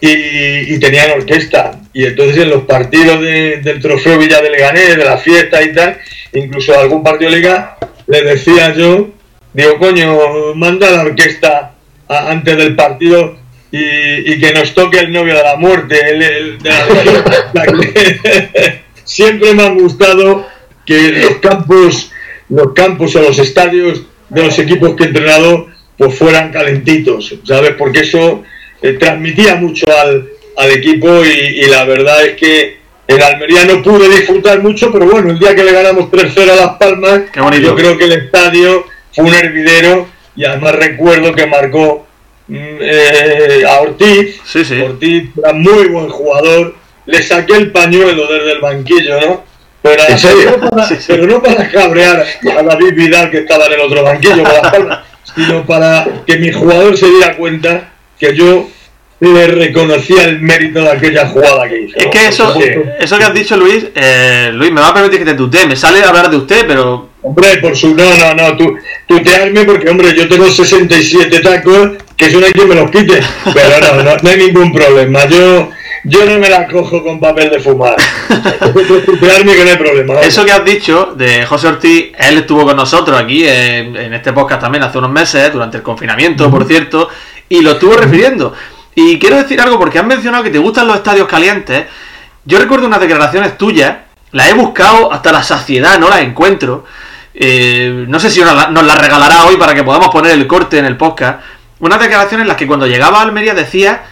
y, 0.00 0.78
tenían 0.78 1.10
orquesta. 1.10 1.80
Y 1.92 2.04
entonces 2.04 2.38
en 2.38 2.50
los 2.50 2.64
partidos 2.64 3.20
del 3.20 3.80
trofeo 3.80 4.18
Villa 4.18 4.40
de 4.40 4.50
Leganés, 4.50 4.96
de 4.96 5.04
la 5.04 5.18
fiesta 5.18 5.62
y 5.62 5.72
tal, 5.72 5.98
incluso 6.32 6.78
algún 6.78 7.02
partido 7.02 7.30
de 7.30 7.38
liga, 7.38 7.76
le 8.06 8.22
decía 8.22 8.74
yo, 8.74 9.10
digo, 9.52 9.78
coño, 9.78 10.54
manda 10.54 10.90
la 10.90 11.02
orquesta 11.02 11.74
antes 12.08 12.56
del 12.56 12.74
partido 12.74 13.36
y, 13.70 14.40
que 14.40 14.52
nos 14.54 14.74
toque 14.74 15.00
el 15.00 15.12
novio 15.12 15.34
de 15.34 15.42
la 15.42 15.56
muerte. 15.56 16.58
Siempre 19.04 19.54
me 19.54 19.64
ha 19.64 19.70
gustado 19.70 20.46
que 20.86 21.10
los 21.10 21.36
campos, 21.36 22.10
los 22.48 22.72
campos 22.74 23.14
o 23.16 23.22
los 23.22 23.38
estadios 23.38 24.02
de 24.28 24.44
los 24.44 24.58
equipos 24.58 24.94
que 24.96 25.04
he 25.04 25.06
entrenado 25.06 25.68
pues 25.96 26.16
fueran 26.16 26.50
calentitos, 26.50 27.34
¿sabes? 27.44 27.72
Porque 27.76 28.00
eso 28.00 28.42
eh, 28.82 28.92
transmitía 28.94 29.56
mucho 29.56 29.86
al, 29.96 30.28
al 30.56 30.70
equipo 30.70 31.24
y, 31.24 31.62
la 31.66 31.84
verdad 31.84 32.24
es 32.24 32.36
que 32.36 32.80
en 33.06 33.22
Almería 33.22 33.64
no 33.64 33.82
pude 33.82 34.08
disfrutar 34.08 34.62
mucho, 34.62 34.92
pero 34.92 35.06
bueno, 35.06 35.30
el 35.30 35.38
día 35.38 35.54
que 35.54 35.64
le 35.64 35.72
ganamos 35.72 36.10
3-0 36.10 36.50
a 36.50 36.56
Las 36.56 36.76
Palmas, 36.76 37.22
yo 37.60 37.74
creo 37.74 37.98
que 37.98 38.04
el 38.04 38.12
estadio 38.12 38.86
fue 39.12 39.24
un 39.24 39.34
hervidero 39.34 40.06
y 40.36 40.44
además 40.44 40.76
recuerdo 40.76 41.34
que 41.34 41.46
marcó 41.46 42.06
mm, 42.46 42.54
eh, 42.80 43.64
a 43.68 43.80
Ortiz. 43.80 44.40
Ortiz 44.84 45.30
era 45.36 45.52
muy 45.52 45.86
buen 45.88 46.08
jugador. 46.08 46.76
Le 47.06 47.22
saqué 47.22 47.54
el 47.56 47.72
pañuelo 47.72 48.28
desde 48.28 48.52
el 48.52 48.60
banquillo, 48.60 49.20
¿no? 49.20 49.44
Pero, 49.82 50.02
no 50.50 50.70
para, 50.70 50.88
pero 51.06 51.26
no 51.26 51.42
para 51.42 51.68
cabrear 51.68 52.24
a 52.56 52.62
David 52.62 52.94
Vidal 52.94 53.30
que 53.30 53.38
estaba 53.38 53.66
en 53.66 53.72
el 53.72 53.80
otro 53.80 54.04
banquillo 54.04 54.44
sino 55.34 55.64
para 55.64 56.06
que 56.26 56.36
mi 56.36 56.52
jugador 56.52 56.96
se 56.96 57.08
diera 57.08 57.36
cuenta 57.36 57.92
que 58.20 58.36
yo 58.36 58.68
le 59.20 59.46
reconocía 59.48 60.24
el 60.24 60.40
mérito 60.40 60.80
de 60.80 60.90
aquella 60.90 61.26
jugada 61.26 61.68
que 61.68 61.82
hizo. 61.82 61.98
Es 61.98 62.06
que 62.06 62.28
eso, 62.28 62.54
eso 62.98 63.18
que 63.18 63.24
has 63.24 63.34
dicho, 63.34 63.56
Luis, 63.56 63.86
eh, 63.94 64.50
Luis, 64.52 64.72
me 64.72 64.80
va 64.80 64.88
a 64.88 64.94
permitir 64.94 65.18
que 65.18 65.24
te 65.26 65.34
tutee. 65.34 65.66
Me 65.66 65.76
sale 65.76 66.02
hablar 66.02 66.30
de 66.30 66.36
usted, 66.38 66.66
pero. 66.66 67.10
Hombre, 67.22 67.58
por 67.58 67.76
su. 67.76 67.94
No, 67.94 68.16
no, 68.16 68.34
no. 68.34 68.56
Tu, 68.56 68.76
tutearme 69.06 69.64
porque, 69.64 69.90
hombre, 69.90 70.14
yo 70.14 70.26
tengo 70.26 70.50
67 70.50 71.40
tacos, 71.40 71.90
que 72.16 72.26
eso 72.26 72.40
no 72.40 72.46
hay 72.46 72.52
quien 72.52 72.68
me 72.68 72.74
los 72.74 72.90
quite. 72.90 73.20
Pero 73.52 73.94
no, 73.94 74.02
no, 74.02 74.16
no 74.22 74.30
hay 74.30 74.36
ningún 74.38 74.72
problema. 74.72 75.26
Yo. 75.26 75.70
Yo 76.02 76.24
no 76.24 76.38
me 76.38 76.48
la 76.48 76.66
cojo 76.66 77.04
con 77.04 77.20
papel 77.20 77.50
de 77.50 77.60
fumar. 77.60 77.94
tutearme 79.04 79.54
que 79.54 79.64
no 79.64 79.70
hay 79.70 79.76
problema. 79.76 80.20
Eso 80.22 80.46
que 80.46 80.52
has 80.52 80.64
dicho 80.64 81.12
de 81.14 81.44
José 81.44 81.66
Ortiz, 81.68 82.12
él 82.18 82.38
estuvo 82.38 82.64
con 82.64 82.74
nosotros 82.74 83.20
aquí 83.20 83.46
en, 83.46 83.94
en 83.94 84.14
este 84.14 84.32
podcast 84.32 84.62
también 84.62 84.82
hace 84.82 84.96
unos 84.96 85.10
meses, 85.10 85.52
durante 85.52 85.76
el 85.76 85.82
confinamiento, 85.82 86.50
por 86.50 86.66
cierto, 86.66 87.10
y 87.50 87.60
lo 87.60 87.72
estuvo 87.72 87.94
refiriendo. 87.94 88.54
Y 88.94 89.18
quiero 89.18 89.36
decir 89.36 89.60
algo 89.60 89.78
porque 89.78 89.98
has 89.98 90.06
mencionado 90.06 90.42
que 90.42 90.50
te 90.50 90.58
gustan 90.58 90.86
los 90.86 90.96
estadios 90.96 91.28
calientes. 91.28 91.84
Yo 92.46 92.58
recuerdo 92.58 92.86
unas 92.86 93.00
declaraciones 93.00 93.58
tuyas, 93.58 93.98
las 94.32 94.48
he 94.48 94.54
buscado 94.54 95.12
hasta 95.12 95.32
la 95.32 95.42
saciedad, 95.42 95.98
no 95.98 96.08
las 96.08 96.20
encuentro. 96.20 96.84
Eh, 97.34 98.06
no 98.08 98.18
sé 98.18 98.30
si 98.30 98.40
nos 98.40 98.86
las 98.86 98.98
regalará 98.98 99.44
hoy 99.44 99.56
para 99.56 99.74
que 99.74 99.84
podamos 99.84 100.08
poner 100.08 100.32
el 100.32 100.46
corte 100.46 100.78
en 100.78 100.86
el 100.86 100.96
podcast. 100.96 101.40
Unas 101.80 102.00
declaraciones 102.00 102.44
en 102.44 102.48
las 102.48 102.56
que 102.56 102.66
cuando 102.66 102.86
llegaba 102.86 103.18
a 103.18 103.22
Almería 103.22 103.54
decía 103.54 104.04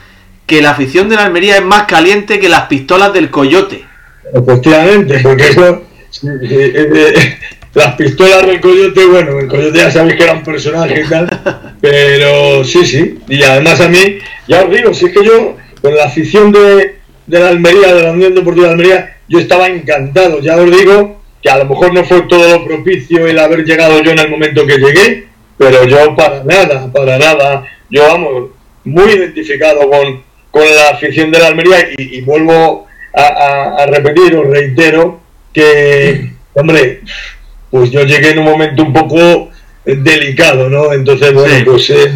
que 0.46 0.60
la 0.60 0.70
afición 0.70 1.08
de 1.08 1.16
la 1.16 1.24
Almería 1.24 1.56
es 1.56 1.64
más 1.64 1.84
caliente 1.84 2.40
que 2.40 2.48
las 2.48 2.62
pistolas 2.62 3.12
del 3.12 3.30
coyote. 3.30 3.84
Efectivamente, 4.34 5.20
porque 5.22 5.48
eso 5.48 5.82
las 7.74 7.94
pistolas 7.94 8.46
del 8.46 8.60
coyote, 8.60 9.06
bueno, 9.06 9.38
el 9.38 9.46
coyote 9.46 9.78
ya 9.78 9.90
sabéis 9.90 10.16
que 10.16 10.24
era 10.24 10.32
un 10.32 10.42
personaje 10.42 11.02
y 11.04 11.08
tal, 11.08 11.28
pero 11.80 12.64
sí, 12.64 12.84
sí. 12.84 13.18
Y 13.28 13.42
además 13.42 13.80
a 13.80 13.88
mí, 13.88 14.18
ya 14.46 14.64
os 14.64 14.70
digo, 14.70 14.94
si 14.94 15.06
es 15.06 15.12
que 15.12 15.24
yo, 15.24 15.56
con 15.80 15.94
la 15.96 16.04
afición 16.04 16.52
de, 16.52 16.96
de 17.26 17.38
la 17.40 17.48
Almería, 17.48 17.94
de 17.94 18.02
la 18.02 18.12
Unión 18.12 18.34
Deportiva 18.34 18.66
de 18.66 18.72
Almería, 18.72 19.16
yo 19.28 19.38
estaba 19.38 19.68
encantado. 19.68 20.40
Ya 20.40 20.56
os 20.56 20.70
digo 20.70 21.20
que 21.42 21.50
a 21.50 21.58
lo 21.58 21.66
mejor 21.66 21.92
no 21.92 22.04
fue 22.04 22.22
todo 22.22 22.48
lo 22.48 22.64
propicio 22.64 23.26
el 23.26 23.38
haber 23.38 23.64
llegado 23.64 24.02
yo 24.02 24.10
en 24.10 24.18
el 24.18 24.30
momento 24.30 24.66
que 24.66 24.78
llegué, 24.78 25.28
pero 25.56 25.84
yo 25.84 26.16
para 26.16 26.42
nada, 26.44 26.90
para 26.92 27.18
nada, 27.18 27.64
yo 27.90 28.02
vamos, 28.02 28.50
muy 28.84 29.12
identificado 29.12 29.88
con, 29.88 30.22
con 30.50 30.64
la 30.64 30.90
afición 30.90 31.30
de 31.30 31.38
la 31.38 31.48
Almería 31.48 31.88
y, 31.96 32.20
vuelvo 32.22 32.86
a, 33.14 33.86
repetir, 33.86 34.34
os 34.36 34.46
reitero, 34.46 35.20
que, 35.52 36.32
hombre, 36.54 37.00
pues 37.70 37.90
yo 37.90 38.02
llegué 38.02 38.30
en 38.30 38.40
un 38.40 38.44
momento 38.44 38.82
un 38.82 38.92
poco 38.92 39.50
delicado, 39.96 40.68
¿no? 40.68 40.92
Entonces, 40.92 41.32
bueno, 41.32 41.54
pues 41.64 41.90
eh, 41.90 42.12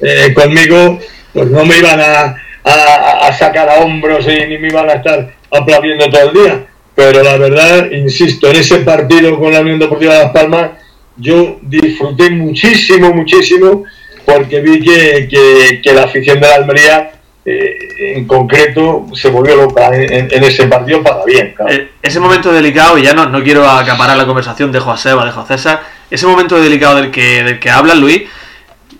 eh, 0.00 0.32
conmigo, 0.34 0.98
pues 1.32 1.48
no 1.48 1.64
me 1.64 1.78
iban 1.78 2.00
a, 2.00 2.36
a, 2.64 3.32
sacar 3.32 3.68
a 3.68 3.80
hombros 3.80 4.26
y 4.26 4.46
ni 4.46 4.58
me 4.58 4.68
iban 4.68 4.88
a 4.88 4.94
estar 4.94 5.32
aplaudiendo 5.50 6.08
todo 6.08 6.30
el 6.30 6.34
día. 6.34 6.66
Pero 6.94 7.22
la 7.22 7.36
verdad, 7.36 7.90
insisto, 7.90 8.50
en 8.50 8.56
ese 8.56 8.78
partido 8.78 9.38
con 9.38 9.52
la 9.52 9.60
Unión 9.60 9.78
Deportiva 9.78 10.14
de 10.14 10.24
Las 10.24 10.32
Palmas, 10.32 10.70
yo 11.16 11.58
disfruté 11.62 12.30
muchísimo, 12.30 13.12
muchísimo, 13.12 13.84
porque 14.24 14.60
vi 14.60 14.80
que, 14.80 15.80
que, 15.82 15.92
la 15.92 16.04
afición 16.04 16.40
de 16.40 16.48
la 16.48 16.54
Almería 16.56 17.12
eh, 17.44 17.78
en 18.16 18.26
concreto 18.26 19.06
se 19.14 19.28
volvió 19.28 19.56
loca 19.56 19.90
en, 19.92 20.44
ese 20.44 20.66
partido 20.66 21.02
para 21.02 21.24
bien. 21.24 21.54
Eh, 21.68 21.90
ese 22.02 22.20
momento 22.20 22.52
delicado, 22.52 22.98
y 22.98 23.02
ya 23.02 23.12
no, 23.12 23.26
no 23.26 23.42
quiero 23.42 23.68
acaparar 23.68 24.16
la 24.16 24.26
conversación 24.26 24.72
de 24.72 24.80
José 24.80 25.12
o 25.12 25.24
de 25.24 25.30
José 25.30 25.54
César, 25.54 25.82
ese 26.10 26.26
momento 26.26 26.60
delicado 26.60 26.96
del 26.96 27.10
que, 27.10 27.42
del 27.42 27.58
que 27.58 27.70
habla 27.70 27.94
Luis, 27.94 28.22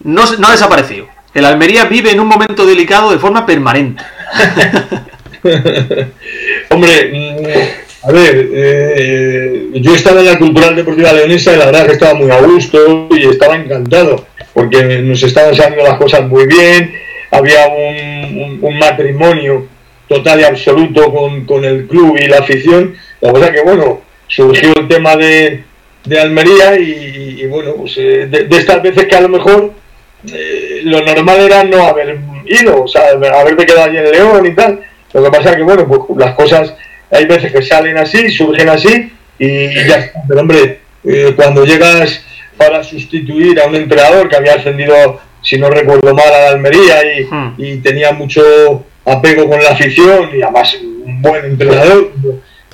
no, 0.04 0.24
no 0.38 0.48
ha 0.48 0.52
desaparecido. 0.52 1.08
El 1.34 1.44
Almería 1.44 1.84
vive 1.84 2.10
en 2.10 2.20
un 2.20 2.26
momento 2.26 2.66
delicado 2.66 3.10
de 3.10 3.18
forma 3.18 3.46
permanente. 3.46 4.02
Hombre, 6.70 7.10
mm, 7.12 8.08
a 8.08 8.12
ver, 8.12 8.48
eh, 8.52 9.68
yo 9.74 9.94
estaba 9.94 10.20
en 10.20 10.26
la 10.26 10.38
Cultural 10.38 10.74
Deportiva 10.74 11.12
Leonesa 11.12 11.52
y 11.52 11.58
la 11.58 11.66
verdad 11.66 11.86
que 11.86 11.92
estaba 11.92 12.14
muy 12.14 12.30
a 12.30 12.40
gusto 12.40 13.08
y 13.10 13.28
estaba 13.28 13.56
encantado 13.56 14.26
porque 14.52 14.98
nos 14.98 15.22
estaban 15.22 15.54
saliendo 15.54 15.84
las 15.84 15.98
cosas 15.98 16.26
muy 16.28 16.46
bien, 16.46 16.92
había 17.30 17.68
un, 17.68 18.78
matrimonio 18.78 19.66
total 20.08 20.40
y 20.40 20.44
absoluto 20.44 21.12
con, 21.46 21.64
el 21.64 21.86
club 21.86 22.16
y 22.18 22.26
la 22.26 22.38
afición. 22.38 22.94
La 23.20 23.32
verdad 23.32 23.52
que, 23.52 23.62
bueno, 23.62 24.00
surgió 24.26 24.74
el 24.76 24.88
tema 24.88 25.16
de, 25.16 25.64
Almería 26.18 26.78
y, 26.78 27.46
bueno, 27.46 27.74
pues 27.74 27.96
eh, 27.98 28.26
de, 28.26 28.56
estas 28.56 28.82
veces 28.82 29.06
que 29.06 29.16
a 29.16 29.20
lo 29.20 29.28
mejor 29.28 29.72
eh, 30.32 30.80
lo 30.84 31.00
normal 31.02 31.40
era 31.40 31.64
no 31.64 31.86
haber 31.86 32.18
ido, 32.46 32.84
o 32.84 32.88
sea, 32.88 33.10
haberte 33.10 33.66
quedado 33.66 33.84
allí 33.84 33.98
en 33.98 34.10
León 34.10 34.46
y 34.46 34.54
tal. 34.54 34.80
Lo 35.12 35.24
que 35.24 35.30
pasa 35.30 35.50
es 35.50 35.56
que, 35.56 35.62
bueno, 35.62 35.86
pues 35.86 36.18
las 36.18 36.34
cosas 36.34 36.74
hay 37.10 37.26
veces 37.26 37.52
que 37.52 37.62
salen 37.62 37.98
así, 37.98 38.30
surgen 38.30 38.68
así 38.68 39.12
y, 39.38 39.74
ya 39.74 39.96
está. 39.96 40.20
Pero, 40.28 40.40
hombre, 40.40 40.80
eh, 41.04 41.32
cuando 41.36 41.64
llegas 41.64 42.24
para 42.56 42.82
sustituir 42.82 43.60
a 43.60 43.66
un 43.66 43.76
entrenador 43.76 44.28
que 44.28 44.36
había 44.36 44.54
ascendido, 44.54 45.20
si 45.42 45.58
no 45.58 45.70
recuerdo 45.70 46.14
mal, 46.14 46.28
a 46.28 46.40
la 46.40 46.48
Almería 46.50 47.18
y, 47.18 47.24
hmm. 47.24 47.54
y 47.58 47.76
tenía 47.78 48.12
mucho 48.12 48.84
apego 49.04 49.48
con 49.48 49.62
la 49.62 49.70
afición 49.70 50.30
y 50.34 50.42
además 50.42 50.76
un 50.82 51.22
buen 51.22 51.44
entrenador 51.44 52.12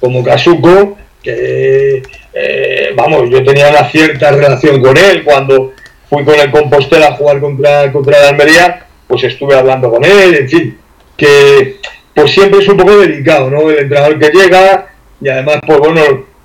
como 0.00 0.22
Casuco, 0.22 0.96
que, 1.22 2.02
eh, 2.38 2.92
vamos, 2.94 3.30
yo 3.30 3.42
tenía 3.42 3.70
una 3.70 3.88
cierta 3.88 4.30
relación 4.30 4.82
con 4.82 4.94
él 4.94 5.24
cuando 5.24 5.72
fui 6.10 6.22
con 6.22 6.38
el 6.38 6.50
Compostela 6.50 7.08
a 7.08 7.12
jugar 7.12 7.40
contra, 7.40 7.90
contra 7.90 8.20
la 8.20 8.28
Almería, 8.28 8.86
pues 9.06 9.24
estuve 9.24 9.54
hablando 9.54 9.90
con 9.90 10.04
él, 10.04 10.34
en 10.34 10.48
fin, 10.48 10.78
que 11.16 11.76
pues 12.14 12.32
siempre 12.32 12.60
es 12.60 12.68
un 12.68 12.76
poco 12.76 12.98
delicado, 12.98 13.48
¿no? 13.48 13.70
El 13.70 13.78
entrenador 13.78 14.18
que 14.18 14.28
llega 14.28 14.86
y 15.18 15.28
además, 15.30 15.60
pues 15.66 15.78
bueno, 15.78 16.02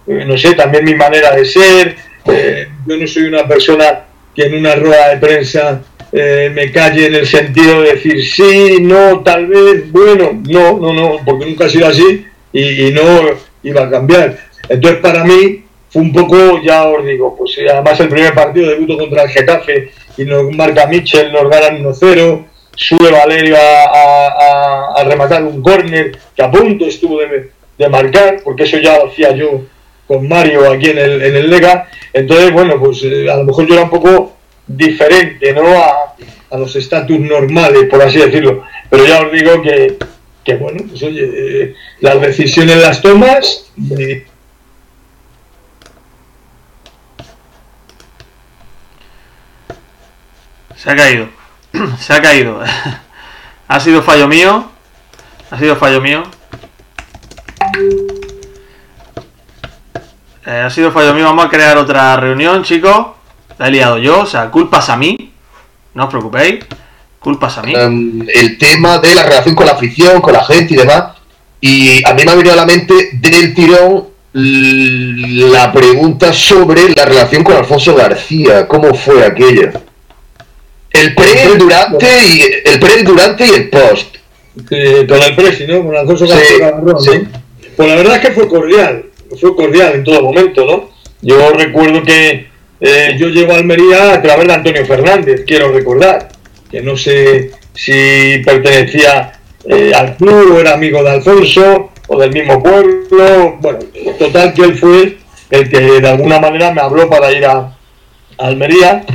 eh, 0.07 0.23
no 0.25 0.37
sé, 0.37 0.53
también 0.53 0.85
mi 0.85 0.95
manera 0.95 1.35
de 1.35 1.43
ser, 1.43 1.97
eh, 2.25 2.69
yo 2.87 2.95
no 2.95 3.05
soy 3.05 3.23
una 3.23 3.45
persona 3.45 4.05
que 4.33 4.43
en 4.43 4.55
una 4.55 4.75
rueda 4.75 5.09
de 5.09 5.17
prensa 5.17 5.81
eh, 6.13 6.49
me 6.53 6.71
calle 6.71 7.07
en 7.07 7.15
el 7.15 7.27
sentido 7.27 7.81
de 7.81 7.95
decir 7.95 8.25
sí, 8.25 8.77
no, 8.79 9.19
tal 9.19 9.47
vez, 9.47 9.91
bueno, 9.91 10.41
no, 10.47 10.79
no, 10.79 10.93
no, 10.93 11.17
porque 11.25 11.47
nunca 11.47 11.65
ha 11.65 11.69
sido 11.69 11.87
así 11.87 12.25
y, 12.53 12.87
y 12.87 12.91
no 12.93 13.01
iba 13.63 13.83
a 13.83 13.89
cambiar. 13.89 14.37
Entonces, 14.69 15.01
para 15.01 15.25
mí, 15.25 15.65
fue 15.91 16.01
un 16.01 16.13
poco, 16.13 16.61
ya 16.63 16.85
os 16.85 17.05
digo, 17.05 17.35
pues 17.37 17.57
eh, 17.57 17.69
además 17.69 17.99
el 17.99 18.07
primer 18.07 18.33
partido 18.33 18.69
debuto 18.69 18.97
contra 18.97 19.23
el 19.23 19.29
Getafe 19.29 19.91
y 20.17 20.23
nos 20.23 20.49
marca 20.55 20.87
Mitchell, 20.87 21.33
nos 21.33 21.49
ganan 21.49 21.83
1-0, 21.83 22.45
sube 22.75 23.11
Valerio 23.11 23.57
a, 23.57 25.03
rematar 25.03 25.43
un 25.43 25.61
córner 25.61 26.17
que 26.35 26.43
a 26.43 26.49
punto 26.49 26.85
estuvo 26.85 27.19
de, 27.19 27.51
marcar, 27.89 28.41
porque 28.43 28.63
eso 28.63 28.77
ya 28.77 28.99
lo 28.99 29.07
hacía 29.07 29.31
yo 29.31 29.63
con 30.07 30.27
Mario 30.27 30.69
aquí 30.69 30.91
en 30.91 30.99
el, 30.99 31.21
en 31.23 31.35
el 31.35 31.49
Lega, 31.49 31.89
entonces 32.13 32.53
bueno, 32.53 32.79
pues 32.79 33.01
eh, 33.03 33.27
a 33.29 33.37
lo 33.37 33.43
mejor 33.43 33.65
yo 33.65 33.73
era 33.73 33.83
un 33.83 33.89
poco 33.89 34.33
diferente, 34.67 35.51
¿no? 35.53 35.67
A, 35.67 36.15
los 36.57 36.75
estatus 36.75 37.17
normales, 37.17 37.85
por 37.89 38.01
así 38.01 38.19
decirlo, 38.19 38.63
pero 38.89 39.05
ya 39.05 39.21
os 39.21 39.31
digo 39.31 39.61
que, 39.61 39.97
que 40.43 40.55
bueno, 40.55 40.83
pues 40.89 41.01
oye, 41.01 41.23
eh, 41.23 41.75
las 42.01 42.19
decisiones 42.19 42.75
las 42.75 43.01
tomas, 43.01 43.71
Se 50.81 50.89
ha 50.89 50.95
caído. 50.95 51.27
Se 51.99 52.11
ha 52.11 52.21
caído. 52.21 52.59
ha 53.67 53.79
sido 53.79 54.01
fallo 54.01 54.27
mío. 54.27 54.65
Ha 55.51 55.57
sido 55.59 55.75
fallo 55.75 56.01
mío. 56.01 56.23
Eh, 60.43 60.63
ha 60.65 60.69
sido 60.71 60.91
fallo 60.91 61.13
mío. 61.13 61.25
Vamos 61.25 61.45
a 61.45 61.49
crear 61.49 61.77
otra 61.77 62.17
reunión, 62.17 62.63
chicos. 62.63 63.07
La 63.59 63.67
he 63.67 63.71
liado 63.71 63.99
yo. 63.99 64.21
O 64.21 64.25
sea, 64.25 64.49
culpas 64.49 64.89
a 64.89 64.97
mí. 64.97 65.31
No 65.93 66.05
os 66.05 66.09
preocupéis. 66.09 66.65
Culpas 67.19 67.59
a 67.59 67.61
mí. 67.61 67.75
Em, 67.75 68.27
el 68.33 68.57
tema 68.57 68.97
de 68.97 69.13
la 69.13 69.21
relación 69.21 69.53
con 69.53 69.67
la 69.67 69.73
afición, 69.73 70.19
con 70.19 70.33
la 70.33 70.43
gente 70.43 70.73
y 70.73 70.77
demás. 70.77 71.03
Y 71.59 72.03
a 72.03 72.15
mí 72.15 72.23
me 72.25 72.31
ha 72.31 72.35
venido 72.35 72.53
a 72.53 72.57
la 72.57 72.65
mente 72.65 73.11
del 73.13 73.53
tirón 73.53 74.07
la 74.33 75.71
pregunta 75.71 76.33
sobre 76.33 76.89
la 76.95 77.05
relación 77.05 77.43
con 77.43 77.55
Alfonso 77.55 77.93
García. 77.93 78.67
¿Cómo 78.67 78.95
fue 78.95 79.23
aquella? 79.23 79.73
El 80.93 81.15
pre, 81.15 81.43
el 81.43 81.57
durante 81.57 82.05
y 82.05 82.41
el 82.65 82.79
pre, 82.79 83.03
durante 83.03 83.45
y 83.45 83.49
el 83.49 83.69
post. 83.69 84.17
con 84.67 84.77
el 84.77 85.35
presi, 85.35 85.65
¿no? 85.65 85.85
Con 85.85 85.95
Alfonso 85.95 86.27
García 86.27 86.81
sí, 86.99 87.27
Pues 87.75 87.89
la 87.89 87.95
verdad 87.95 88.15
es 88.17 88.21
que 88.21 88.33
fue 88.33 88.47
cordial, 88.47 89.05
fue 89.39 89.55
cordial 89.55 89.93
en 89.95 90.03
todo 90.03 90.21
momento, 90.21 90.65
¿no? 90.65 90.89
Yo 91.21 91.51
recuerdo 91.51 92.03
que 92.03 92.47
eh, 92.81 93.15
yo 93.17 93.29
llego 93.29 93.53
a 93.53 93.57
Almería 93.57 94.13
a 94.13 94.21
través 94.21 94.47
de 94.47 94.53
Antonio 94.53 94.85
Fernández, 94.85 95.43
quiero 95.45 95.71
recordar, 95.71 96.29
que 96.69 96.81
no 96.81 96.97
sé 96.97 97.51
si 97.73 98.41
pertenecía 98.43 99.39
eh, 99.65 99.91
al 99.95 100.17
club 100.17 100.55
o 100.55 100.59
era 100.59 100.73
amigo 100.73 101.03
de 101.03 101.11
Alfonso 101.11 101.91
o 102.07 102.19
del 102.19 102.33
mismo 102.33 102.61
pueblo. 102.61 103.57
Bueno, 103.61 103.79
total 104.19 104.53
que 104.53 104.63
él 104.63 104.77
fue 104.77 105.17
el 105.51 105.69
que 105.69 105.79
de 106.01 106.09
alguna 106.09 106.39
manera 106.39 106.71
me 106.71 106.81
habló 106.81 107.09
para 107.09 107.31
ir 107.31 107.45
a 107.45 107.77
Almería 108.37 109.05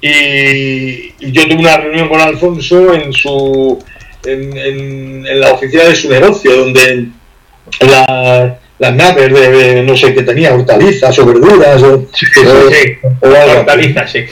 y, 0.00 1.32
yo 1.32 1.48
tuve 1.48 1.60
una 1.60 1.76
reunión 1.76 2.08
con 2.08 2.20
Alfonso 2.20 2.94
en 2.94 3.12
su 3.12 3.82
en, 4.24 5.40
la 5.40 5.52
oficina 5.52 5.84
de 5.84 5.94
su 5.94 6.08
negocio, 6.08 6.56
donde 6.56 7.06
las 8.78 8.94
naves 8.94 9.32
de, 9.32 9.82
no 9.82 9.96
sé 9.96 10.14
qué 10.14 10.22
tenía, 10.22 10.54
hortalizas 10.54 11.18
o 11.18 11.26
verduras, 11.26 11.82
o, 11.82 12.06
sí, 12.12 12.26
hortalizas, 13.20 14.10
sí. 14.10 14.24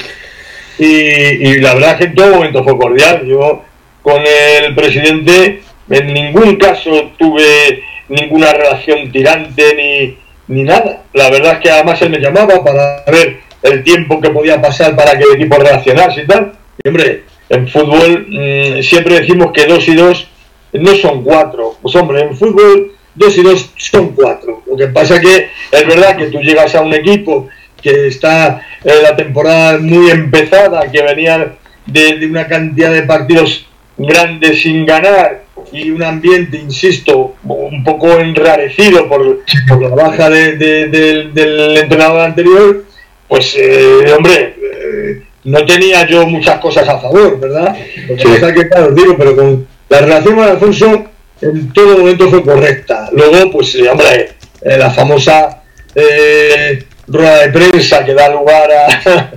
Y, 0.79 1.61
la 1.61 1.75
verdad 1.75 1.93
es 1.93 1.97
que 1.99 2.05
en 2.05 2.15
todo 2.15 2.35
momento 2.37 2.65
fue 2.65 2.79
cordial. 2.79 3.27
Yo 3.27 3.65
con 4.03 4.23
el 4.25 4.75
presidente 4.75 5.63
en 5.91 6.15
ningún 6.15 6.57
caso 6.57 7.13
tuve 7.19 7.83
ninguna 8.09 8.53
relación 8.53 9.11
tirante 9.11 9.75
ni, 9.75 10.55
ni 10.55 10.63
nada. 10.63 11.03
La 11.13 11.31
verdad 11.31 11.55
es 11.55 11.59
que 11.61 11.71
además 11.71 12.01
él 12.03 12.11
me 12.11 12.19
llamaba 12.19 12.63
para 12.65 13.05
ver 13.07 13.48
el 13.63 13.83
tiempo 13.83 14.21
que 14.21 14.31
podía 14.31 14.61
pasar 14.61 14.95
para 14.97 15.17
que 15.19 15.25
el 15.25 15.37
equipo 15.37 15.57
reaccionase 15.57 16.23
y 16.23 16.27
tal. 16.27 16.53
Y 16.83 16.89
hombre, 16.89 17.25
en 17.49 17.69
fútbol 17.69 18.27
mm, 18.29 18.83
siempre 18.83 19.21
decimos 19.21 19.53
que 19.53 19.67
dos 19.67 19.87
y 19.89 19.95
dos 19.95 20.29
no 20.73 20.95
son 20.95 21.23
cuatro. 21.23 21.77
Pues 21.81 21.95
hombre, 21.97 22.23
en 22.23 22.37
fútbol 22.37 22.93
dos 23.15 23.37
y 23.37 23.43
dos 23.43 23.71
son 23.77 24.11
cuatro. 24.11 24.63
Lo 24.67 24.77
que 24.77 24.89
pasa 24.89 25.21
que 25.21 25.49
es 25.73 25.87
verdad 25.87 26.17
que 26.17 26.27
tú 26.27 26.39
llegas 26.41 26.75
a 26.75 26.83
un 26.83 26.95
equipo 26.95 27.49
que 27.83 28.09
está 28.09 28.63
en 28.85 29.03
la 29.03 29.17
temporada 29.17 29.79
muy 29.79 30.11
empezada, 30.11 30.91
que 30.91 31.03
venía 31.03 31.55
de, 31.87 32.27
una 32.29 32.47
cantidad 32.47 32.93
de 32.93 33.03
partidos 33.03 33.67
grandes 33.97 34.63
sin 34.63 34.87
ganar 34.87 35.45
y 35.73 35.91
un 35.91 36.03
ambiente, 36.03 36.57
insisto, 36.57 37.35
un 37.45 37.83
poco 37.85 38.19
enrarecido 38.19 39.09
por, 39.09 39.41
la 39.81 39.89
baja 39.89 40.31
del 40.31 41.33
entrenador 41.77 42.21
anterior, 42.21 42.85
pues, 43.29 43.55
eh, 43.59 44.13
hombre, 44.17 44.57
eh, 44.61 45.23
no 45.45 45.65
tenía 45.65 46.07
yo 46.07 46.27
muchas 46.27 46.59
cosas 46.59 46.89
a 46.89 46.99
favor, 46.99 47.39
¿verdad? 47.39 47.77
Lo 48.09 48.17
que 48.17 48.55
que, 48.55 48.69
claro, 48.69 48.93
digo, 48.93 49.17
pero 49.17 49.37
con 49.37 49.67
la 49.89 50.01
relación 50.01 50.35
con 50.35 50.45
Alfonso, 50.45 51.05
en 51.41 51.73
todo 51.73 51.99
momento 51.99 52.29
fue 52.29 52.43
correcta. 52.43 53.09
Luego, 53.13 53.51
pues, 53.53 53.75
eh, 53.77 53.89
hombre, 53.89 54.33
eh, 54.63 54.77
la 54.77 54.91
famosa 54.91 55.63
eh, 55.95 56.85
rueda 57.07 57.47
de 57.47 57.49
prensa 57.49 58.05
que 58.05 58.15
da 58.15 58.29
lugar 58.29 58.71
a, 58.71 59.31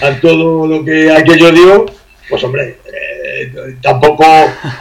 a 0.06 0.20
todo 0.20 0.66
lo 0.66 0.84
que 0.84 1.10
aquello 1.10 1.50
dio, 1.50 1.86
pues, 2.28 2.42
hombre, 2.44 2.76
tampoco 3.82 4.24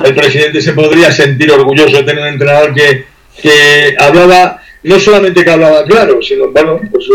el 0.03 0.15
presidente 0.15 0.61
se 0.61 0.73
podría 0.73 1.11
sentir 1.11 1.51
orgulloso 1.51 1.97
de 1.97 2.03
tener 2.03 2.23
un 2.23 2.29
entrenador 2.29 2.73
que, 2.73 3.05
que 3.41 3.95
hablaba, 3.99 4.61
no 4.83 4.99
solamente 4.99 5.43
que 5.43 5.51
hablaba 5.51 5.85
claro, 5.85 6.21
sino, 6.21 6.49
bueno, 6.49 6.79
pues 6.91 7.05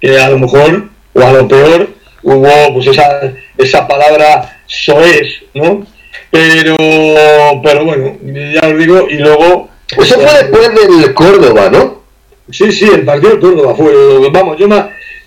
que 0.00 0.18
a 0.18 0.28
lo 0.28 0.38
mejor, 0.38 0.90
o 1.14 1.22
a 1.22 1.32
lo 1.32 1.48
peor, 1.48 1.88
hubo 2.22 2.74
pues 2.74 2.86
esa, 2.86 3.32
esa 3.56 3.86
palabra 3.86 4.60
soez, 4.66 5.42
¿no? 5.54 5.86
Pero, 6.30 6.76
pero 7.62 7.84
bueno, 7.84 8.16
ya 8.22 8.68
os 8.68 8.78
digo, 8.78 9.06
y 9.10 9.18
luego... 9.18 9.68
Eso 9.98 10.14
fue 10.14 10.32
después 10.32 10.70
del 10.74 11.12
Córdoba, 11.12 11.68
¿no? 11.70 12.02
Sí, 12.50 12.72
sí, 12.72 12.86
el 12.86 13.04
partido 13.04 13.34
de 13.34 13.40
Córdoba 13.40 13.74
fue. 13.74 13.92
Vamos, 14.30 14.58
yo, 14.58 14.66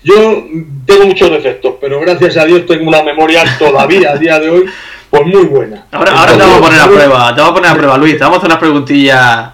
yo 0.02 0.44
tengo 0.84 1.06
muchos 1.06 1.30
defectos, 1.30 1.74
pero 1.80 2.00
gracias 2.00 2.36
a 2.36 2.44
Dios 2.44 2.66
tengo 2.66 2.88
una 2.88 3.02
memoria 3.02 3.44
todavía 3.58 4.12
a 4.12 4.16
día 4.16 4.38
de 4.38 4.50
hoy, 4.50 4.66
pues 5.10 5.26
muy 5.26 5.44
buena. 5.44 5.86
Ahora, 5.92 6.12
ahora 6.12 6.32
te 6.32 6.38
vamos 6.38 6.58
a 6.58 6.60
poner 6.60 6.80
a 6.80 6.86
prueba, 6.86 7.34
te 7.34 7.40
vamos 7.40 7.50
a 7.50 7.54
poner 7.54 7.70
a 7.70 7.74
prueba, 7.74 7.98
Luis. 7.98 8.18
Te 8.18 8.24
vamos 8.24 8.36
a 8.36 8.38
hacer 8.38 8.48
unas 8.48 8.58
preguntillas 8.58 9.50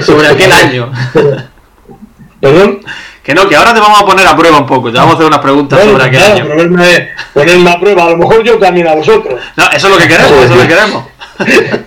sobre 0.00 0.28
aquel 0.28 0.52
año. 0.52 0.92
Perdón. 2.40 2.80
Que 3.24 3.34
no, 3.34 3.48
que 3.48 3.56
ahora 3.56 3.72
te 3.72 3.80
vamos 3.80 4.00
a 4.02 4.04
poner 4.04 4.26
a 4.26 4.36
prueba 4.36 4.58
un 4.58 4.66
poco. 4.66 4.92
Te 4.92 4.98
vamos 4.98 5.12
a 5.12 5.16
hacer 5.16 5.26
unas 5.26 5.38
preguntas 5.40 5.78
Bueno, 5.78 5.92
sobre 5.92 6.04
aquel 6.04 6.18
claro, 6.20 6.34
año. 6.34 6.48
ponerme, 6.48 7.08
ponerme 7.32 7.70
a 7.70 7.80
prueba, 7.80 8.04
a 8.04 8.10
lo 8.10 8.16
mejor 8.18 8.42
yo 8.44 8.58
también 8.58 8.86
a 8.86 8.94
vosotros. 8.94 9.40
No, 9.56 9.64
eso 9.70 9.86
es 9.88 9.92
lo 9.94 9.98
que 9.98 10.08
queremos, 10.08 10.32
eso 10.32 10.42
es 10.44 10.50
lo 10.50 10.62
que 10.62 10.68
queremos. 10.68 11.04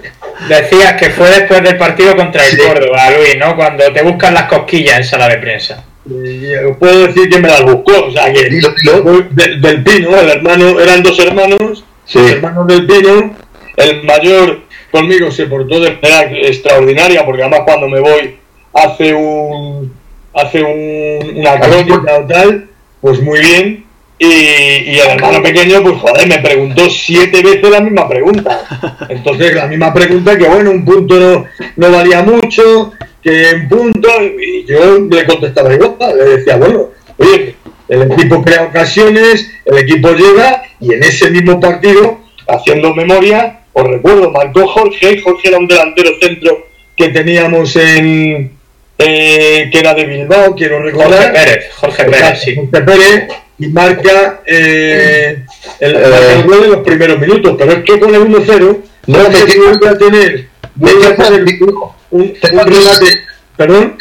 Decías 0.49 0.93
que 0.93 1.09
fue 1.11 1.29
después 1.29 1.61
del 1.63 1.77
partido 1.77 2.15
contra 2.15 2.43
el 2.45 2.51
Sí. 2.51 2.57
Córdoba, 2.57 3.09
Luis, 3.11 3.37
¿no? 3.37 3.55
Cuando 3.55 3.83
te 3.91 4.01
buscan 4.03 4.33
las 4.33 4.43
cosquillas 4.43 4.97
en 4.97 5.03
sala 5.03 5.27
de 5.29 5.37
prensa. 5.37 5.83
Y 6.09 6.53
os 6.55 6.77
puedo 6.77 7.05
decir 7.07 7.29
que 7.29 7.39
me 7.39 7.49
las 7.49 7.63
buscó, 7.63 8.05
o 8.07 8.11
sea 8.11 8.31
que 8.31 8.49
Dilo, 8.49 8.69
dilo. 8.81 9.23
del 9.31 9.83
Pino, 9.83 10.15
el 10.17 10.29
hermano, 10.29 10.79
eran 10.79 11.03
dos 11.03 11.19
hermanos, 11.19 11.83
Sí. 12.05 12.19
los 12.19 12.31
hermanos 12.31 12.65
del 12.67 12.85
Pino, 12.87 13.35
el 13.75 14.03
mayor 14.03 14.61
conmigo 14.91 15.29
se 15.31 15.47
portó 15.47 15.79
de 15.81 15.91
manera 16.01 16.21
extraordinaria, 16.47 17.25
porque 17.25 17.41
además 17.41 17.61
cuando 17.65 17.89
me 17.89 17.99
voy 17.99 18.37
hace 18.73 19.13
un 19.13 19.91
hace 20.37 20.61
un, 20.61 21.39
una 21.39 21.59
crónica 21.59 22.19
o 22.19 22.25
tal, 22.27 22.69
pues 23.01 23.21
muy 23.21 23.39
bien, 23.39 23.85
y, 24.19 24.25
y 24.25 24.99
el 24.99 25.09
hermano 25.09 25.41
pequeño, 25.41 25.81
pues 25.83 25.95
joder, 25.95 26.27
me 26.27 26.39
preguntó 26.39 26.89
siete 26.89 27.41
veces 27.41 27.69
la 27.69 27.81
misma 27.81 28.07
pregunta. 28.07 28.63
Entonces, 29.09 29.53
la 29.53 29.67
misma 29.67 29.93
pregunta 29.93 30.37
que, 30.37 30.47
bueno, 30.47 30.71
un 30.71 30.85
punto 30.85 31.19
no, 31.19 31.45
no 31.75 31.91
valía 31.91 32.23
mucho, 32.23 32.93
que 33.21 33.53
un 33.55 33.67
punto, 33.67 34.09
y 34.39 34.65
yo 34.65 34.99
le 34.99 35.25
contestaba 35.25 35.73
igual, 35.73 36.17
le 36.17 36.37
decía, 36.37 36.57
bueno, 36.57 36.89
oye, 37.17 37.55
el 37.89 38.11
equipo 38.11 38.43
crea 38.43 38.63
ocasiones, 38.63 39.49
el 39.65 39.77
equipo 39.77 40.09
llega, 40.11 40.63
y 40.79 40.93
en 40.93 41.03
ese 41.03 41.29
mismo 41.31 41.59
partido, 41.59 42.19
haciendo 42.47 42.93
memoria, 42.93 43.61
os 43.73 43.87
recuerdo, 43.87 44.31
marcó 44.31 44.67
Jorge, 44.67 45.21
Jorge 45.21 45.47
era 45.49 45.57
un 45.57 45.67
delantero 45.67 46.11
centro 46.21 46.67
que 46.95 47.09
teníamos 47.09 47.75
en... 47.75 48.56
eh, 48.97 49.69
que 49.71 49.79
era 49.79 49.93
de 49.93 50.05
Bilbao, 50.05 50.55
quiero 50.55 50.77
Jorge 50.77 50.91
recordar. 50.91 51.33
Pérez, 51.33 51.65
Jorge 51.75 52.03
Pérez, 52.05 52.39
sí. 52.41 52.55
Jorge 52.55 52.81
Pérez 52.81 53.27
y 53.59 53.67
marca 53.67 54.41
eh, 54.45 55.43
el, 55.79 55.95
Eh. 55.95 55.99
marca 56.01 56.33
el 56.33 56.43
gol 56.43 56.63
en 56.63 56.71
los 56.71 56.81
primeros 56.83 57.19
minutos, 57.19 57.55
pero 57.57 57.71
es 57.73 57.83
que 57.83 57.99
con 57.99 58.13
el 58.13 58.21
1-0 58.21 58.77
No, 59.07 59.31
se 59.31 59.59
vuelve 59.59 59.89
a 59.89 59.97
tener, 59.97 60.47
vuelve 60.75 61.07
a 61.07 61.15
tener 61.15 61.41
un, 61.61 61.91
un 62.11 62.35
remate, 62.41 63.23
perdón, 63.55 63.95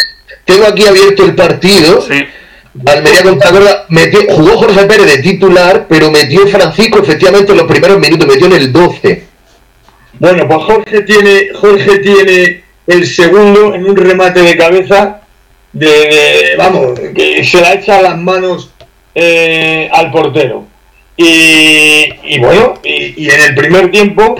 Tengo 0.45 0.67
aquí 0.67 0.87
abierto 0.87 1.25
el 1.25 1.35
partido. 1.35 2.01
Sí. 2.03 2.25
Almería 2.87 3.23
contra 3.23 3.51
Córdoba, 3.51 3.87
metió, 3.89 4.21
jugó 4.29 4.59
Jorge 4.59 4.85
Pérez 4.85 5.07
de 5.17 5.23
titular, 5.23 5.87
pero 5.89 6.11
metió 6.11 6.47
Francisco 6.47 6.99
efectivamente 7.03 7.53
en 7.53 7.59
los 7.59 7.67
primeros 7.67 7.99
minutos, 7.99 8.29
metió 8.29 8.47
en 8.47 8.53
el 8.53 8.71
12. 8.71 9.23
bueno, 10.19 10.47
pues 10.47 10.59
Jorge 10.65 11.01
tiene, 11.03 11.49
Jorge 11.55 11.99
tiene 12.01 12.65
el 12.87 13.07
segundo 13.07 13.75
en 13.75 13.85
un 13.85 13.97
remate 13.97 14.41
de 14.43 14.57
cabeza 14.57 15.21
de, 15.73 16.55
vamos, 16.57 16.99
que 17.15 17.45
se 17.45 17.61
la 17.61 17.75
echa 17.75 17.99
a 17.99 18.03
las 18.03 18.19
manos 18.19 18.71
eh, 19.15 19.89
al 19.93 20.11
portero. 20.11 20.65
Y, 21.17 22.09
y 22.25 22.39
bueno, 22.39 22.75
y, 22.85 23.29
en 23.29 23.41
el 23.41 23.55
primer 23.55 23.91
tiempo, 23.91 24.37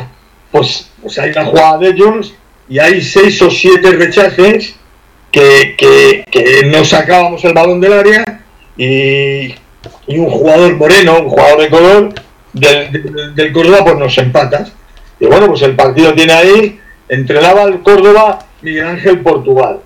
pues, 0.51 0.91
pues 1.01 1.19
hay 1.19 1.31
una 1.31 1.47
jugada 1.47 1.79
de 1.79 1.89
ellos 1.89 2.35
y 2.69 2.79
hay 2.79 3.01
seis 3.01 3.41
o 3.43 3.51
siete 3.51 3.93
rechaces 3.93 4.77
que, 5.33 5.75
que, 5.77 6.25
que 6.31 6.67
no 6.67 6.85
sacábamos 6.85 7.45
el 7.45 7.55
balón 7.55 7.81
del 7.81 7.93
área 7.95 8.45
y, 8.77 9.55
y 10.07 10.19
un 10.19 10.31
jugador 10.31 10.75
moreno, 10.77 11.21
un 11.21 11.29
jugador 11.31 11.61
de 11.61 11.69
color 11.71 12.15
del, 12.53 12.93
del, 12.93 13.35
del 13.35 13.53
Córdoba, 13.53 13.85
pues 13.85 13.97
nos 13.97 14.19
empatas. 14.19 14.73
Y 15.19 15.27
bueno, 15.27 15.47
pues 15.47 15.63
el 15.63 15.75
partido 15.75 16.15
tiene 16.15 16.33
ahí, 16.33 16.81
entrenaba 17.09 17.63
el 17.65 17.81
Córdoba 17.83 18.39
Miguel 18.63 18.87
Ángel 18.87 19.21
Portugal. 19.21 19.81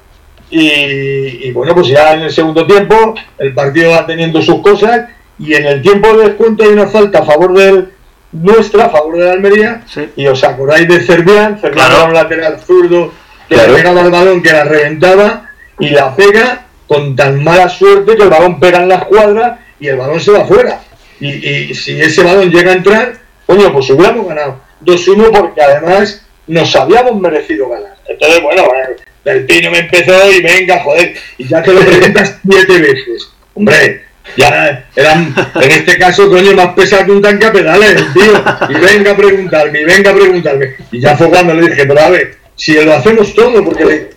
Y, 0.51 1.47
y 1.49 1.53
bueno, 1.53 1.75
pues 1.75 1.87
ya 1.89 2.15
en 2.15 2.23
el 2.23 2.31
segundo 2.33 2.67
tiempo 2.67 3.15
el 3.39 3.55
partido 3.55 3.93
va 3.93 4.05
teniendo 4.07 4.43
sus 4.43 4.61
cosas 4.63 5.09
y 5.39 5.55
en 5.55 5.65
el 5.67 5.81
tiempo 5.83 6.13
de 6.17 6.29
descuento 6.29 6.65
hay 6.65 6.71
una 6.71 6.89
falta 6.89 7.21
a 7.21 7.25
favor 7.25 7.55
del 7.55 7.91
nuestra, 8.33 8.87
a 8.87 8.91
favor 8.91 9.17
de 9.17 9.25
la 9.27 9.33
Almería. 9.33 9.83
Sí. 9.87 10.09
Y 10.17 10.27
os 10.27 10.43
acordáis 10.45 10.89
de 10.89 11.01
Cervián, 11.01 11.59
Cervián 11.61 11.87
Claro. 11.89 11.95
era 11.97 12.05
un 12.05 12.15
lateral 12.15 12.59
zurdo 12.61 13.13
que 13.49 13.55
Claro. 13.55 13.73
le 13.73 13.79
pegaba 13.79 14.03
al 14.03 14.11
balón, 14.11 14.43
que 14.43 14.53
la 14.53 14.65
reventaba 14.65 15.51
y 15.79 15.91
la 15.91 16.15
pega 16.17 16.67
con 16.87 17.15
tan 17.17 17.43
mala 17.43 17.69
suerte 17.69 18.17
que 18.17 18.23
el 18.25 18.29
balón 18.29 18.59
pega 18.61 18.79
en 18.83 18.89
la 18.89 18.97
escuadra 18.97 19.61
y 19.79 19.87
el 19.89 19.97
balón 19.97 20.21
se 20.21 20.33
va 20.33 20.45
fuera. 20.45 20.81
Y, 21.21 21.29
y 21.71 21.75
si 21.75 22.01
ese 22.01 22.23
balón 22.25 22.51
llega 22.51 22.73
a 22.73 22.75
entrar, 22.75 23.13
coño, 23.47 23.73
pues 23.73 23.89
hubiéramos 23.91 24.27
ganado 24.27 24.61
2-1 24.85 25.31
porque 25.31 25.63
además 25.63 26.27
nos 26.51 26.75
habíamos 26.77 27.21
merecido 27.21 27.69
ganar. 27.69 27.97
Entonces, 28.09 28.43
bueno, 28.43 28.63
eh, 28.65 28.97
del 29.25 29.45
Pino 29.47 29.71
me 29.71 29.79
empezó 29.81 30.31
y 30.31 30.43
venga, 30.43 30.81
joder, 30.81 31.15
y 31.39 31.47
ya 31.47 31.63
te 31.63 31.73
lo 31.73 31.81
preguntas 31.81 32.39
siete 32.49 32.79
veces. 32.81 33.31
Hombre, 33.55 34.03
ya 34.37 34.85
eran, 34.97 35.35
en 35.61 35.71
este 35.71 35.99
caso, 35.99 36.29
coño, 36.29 36.53
más 36.55 36.69
pesado 36.75 37.05
que 37.07 37.13
un 37.13 37.23
tanque 37.23 37.47
a 37.47 37.53
pedales, 37.53 37.97
tío. 38.15 38.45
Y 38.69 38.75
venga 38.75 39.13
a 39.13 39.17
preguntarme, 39.17 39.81
y 39.81 39.85
venga 39.85 40.11
a 40.11 40.15
preguntarme. 40.15 40.75
Y 40.93 41.01
ya 41.01 41.17
fue 41.17 41.29
cuando 41.31 41.55
le 41.55 41.69
dije, 41.69 41.87
pero 41.87 42.01
a 42.01 42.11
ver, 42.11 42.37
si 42.57 42.75
lo 42.75 42.95
hacemos 42.95 43.35
todo, 43.35 43.65
porque 43.65 43.85
le- 43.85 44.11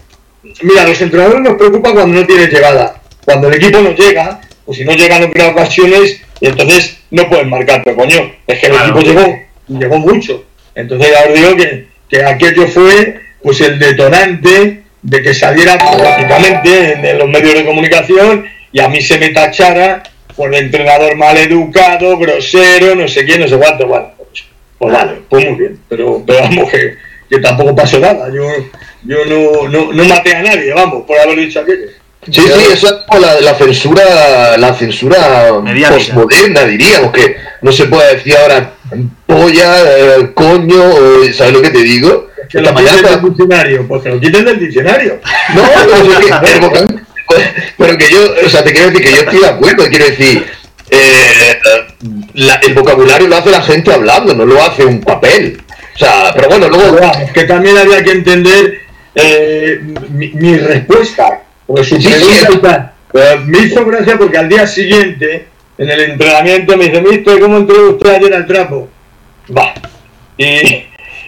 Mira, 0.62 0.86
los 0.88 1.02
entrenadores 1.02 1.42
nos 1.42 1.56
preocupan 1.58 1.94
cuando 1.94 2.20
no 2.22 2.28
tienes 2.28 2.52
llegada. 2.52 3.02
Cuando 3.26 3.48
el 3.48 3.56
equipo 3.56 3.80
no 3.80 3.92
llega, 3.96 4.42
pues 4.66 4.78
si 4.78 4.84
no 4.86 4.92
llega 4.94 5.20
no 5.20 5.32
crea 5.32 5.48
ocasiones, 5.50 6.22
y 6.42 6.48
entonces 6.48 6.98
no 7.12 7.30
pueden 7.30 7.50
marcar, 7.50 7.82
pero 7.84 7.96
coño, 7.96 8.32
es 8.46 8.60
que 8.60 8.66
el 8.68 8.72
Claro. 8.74 9.00
equipo 9.00 9.02
llegó, 9.02 9.40
llegó 9.68 10.00
mucho. 10.00 10.44
Entonces 10.76 11.10
ya 11.12 11.28
os 11.30 11.34
digo 11.34 11.56
que, 11.56 11.88
que 12.14 12.24
aquello 12.24 12.68
fue 12.68 13.22
pues 13.42 13.60
el 13.62 13.80
detonante 13.80 14.84
de 15.02 15.22
que 15.24 15.34
saliera 15.34 15.78
prácticamente 15.78 16.94
en, 16.94 17.04
en 17.04 17.18
los 17.18 17.28
medios 17.28 17.56
de 17.56 17.66
comunicación 17.66 18.46
y 18.72 18.80
a 18.80 18.88
mí 18.88 19.02
se 19.02 19.18
me 19.18 19.30
tachara 19.30 20.04
por 20.36 20.54
el 20.54 20.66
entrenador 20.66 21.16
mal 21.16 21.36
educado, 21.38 22.18
grosero, 22.20 22.94
no 22.94 23.08
sé 23.08 23.26
quién, 23.26 23.42
no 23.42 23.48
sé 23.48 23.58
cuánto. 23.58 23.88
Bueno, 23.88 24.12
pues, 24.16 24.44
pues 24.78 24.94
vale, 24.94 25.14
pues 25.28 25.50
muy 25.50 25.60
bien, 25.60 25.80
pero, 25.90 26.24
pero 26.26 26.42
vamos, 26.42 26.70
que, 26.70 26.98
que 27.28 27.40
tampoco 27.40 27.76
pasó 27.76 28.00
nada. 28.00 28.30
Yo, 28.32 28.48
yo 29.04 29.26
no, 29.26 29.68
no, 29.68 29.92
no 29.92 30.04
maté 30.06 30.36
a 30.36 30.44
nadie, 30.44 30.72
vamos, 30.72 31.06
por 31.08 31.18
haber 31.18 31.38
dicho 31.38 31.62
aquello. 31.62 31.88
Sí, 32.32 32.42
sí, 32.42 32.74
eso 32.74 32.88
es 32.88 32.94
como 33.08 33.20
la, 33.22 33.40
la 33.42 33.54
censura, 33.56 34.58
la 34.58 34.74
censura 34.74 35.48
postmoderna, 35.96 36.64
diríamos, 36.64 37.12
que 37.12 37.36
no 37.62 37.72
se 37.72 37.86
puede 37.86 38.16
decir 38.16 38.36
ahora 38.38 38.72
polla, 39.26 39.82
eh, 39.98 40.32
coño, 40.34 40.84
o- 40.84 41.34
¿sabes 41.34 41.54
lo 41.54 41.62
que 41.62 41.70
te 41.72 41.80
digo? 41.84 42.30
Que 42.50 42.60
Esta 42.60 42.72
lo 42.72 42.76
quiten 42.78 42.96
del 43.22 43.22
diccionario, 43.30 43.88
pues 43.88 44.04
que 44.04 44.10
lo 44.10 44.20
quiten 44.20 44.46
del 44.46 44.60
diccionario. 44.60 45.20
No, 45.56 45.62
que- 46.20 47.64
pero, 47.78 47.98
que 47.98 48.10
yo, 48.12 48.20
o 48.46 48.50
sea, 48.50 48.64
te 48.64 48.72
quiero 48.74 48.90
decir 48.92 49.04
que 49.06 49.12
yo 49.12 49.18
estoy 49.22 49.40
de 49.40 49.48
acuerdo, 49.48 49.86
quiero 49.90 50.06
decir, 50.06 50.46
eh, 50.92 51.60
la- 52.36 52.56
el 52.56 52.74
vocabulario 52.74 53.28
lo 53.28 53.38
hace 53.38 53.50
la 53.50 53.62
gente 53.62 53.92
hablando, 53.94 54.36
no 54.36 54.46
lo 54.46 54.62
hace 54.64 54.86
un 54.86 55.02
papel. 55.02 55.62
O 55.96 55.98
sea, 55.98 56.32
pero 56.36 56.50
bueno, 56.50 56.70
luego... 56.70 57.00
Que 57.34 57.44
también 57.46 57.78
había 57.78 58.04
que 58.04 58.12
entender 58.12 58.80
eh, 59.16 59.80
mi, 60.10 60.30
mi 60.30 60.58
respuesta. 60.58 61.43
Tal. 62.62 62.94
Pero 63.12 63.42
me 63.46 63.60
hizo 63.60 63.86
gracia 63.86 64.18
porque 64.18 64.38
al 64.38 64.50
día 64.50 64.66
siguiente, 64.66 65.48
en 65.78 65.90
el 65.90 66.00
entrenamiento, 66.00 66.76
me 66.76 66.86
dice, 66.86 67.02
¿viste 67.02 67.40
cómo 67.40 67.58
entró 67.58 67.92
usted 67.92 68.10
ayer 68.10 68.34
al 68.34 68.48
trapo? 68.48 68.90
Va. 69.56 69.74
Y, 70.38 70.86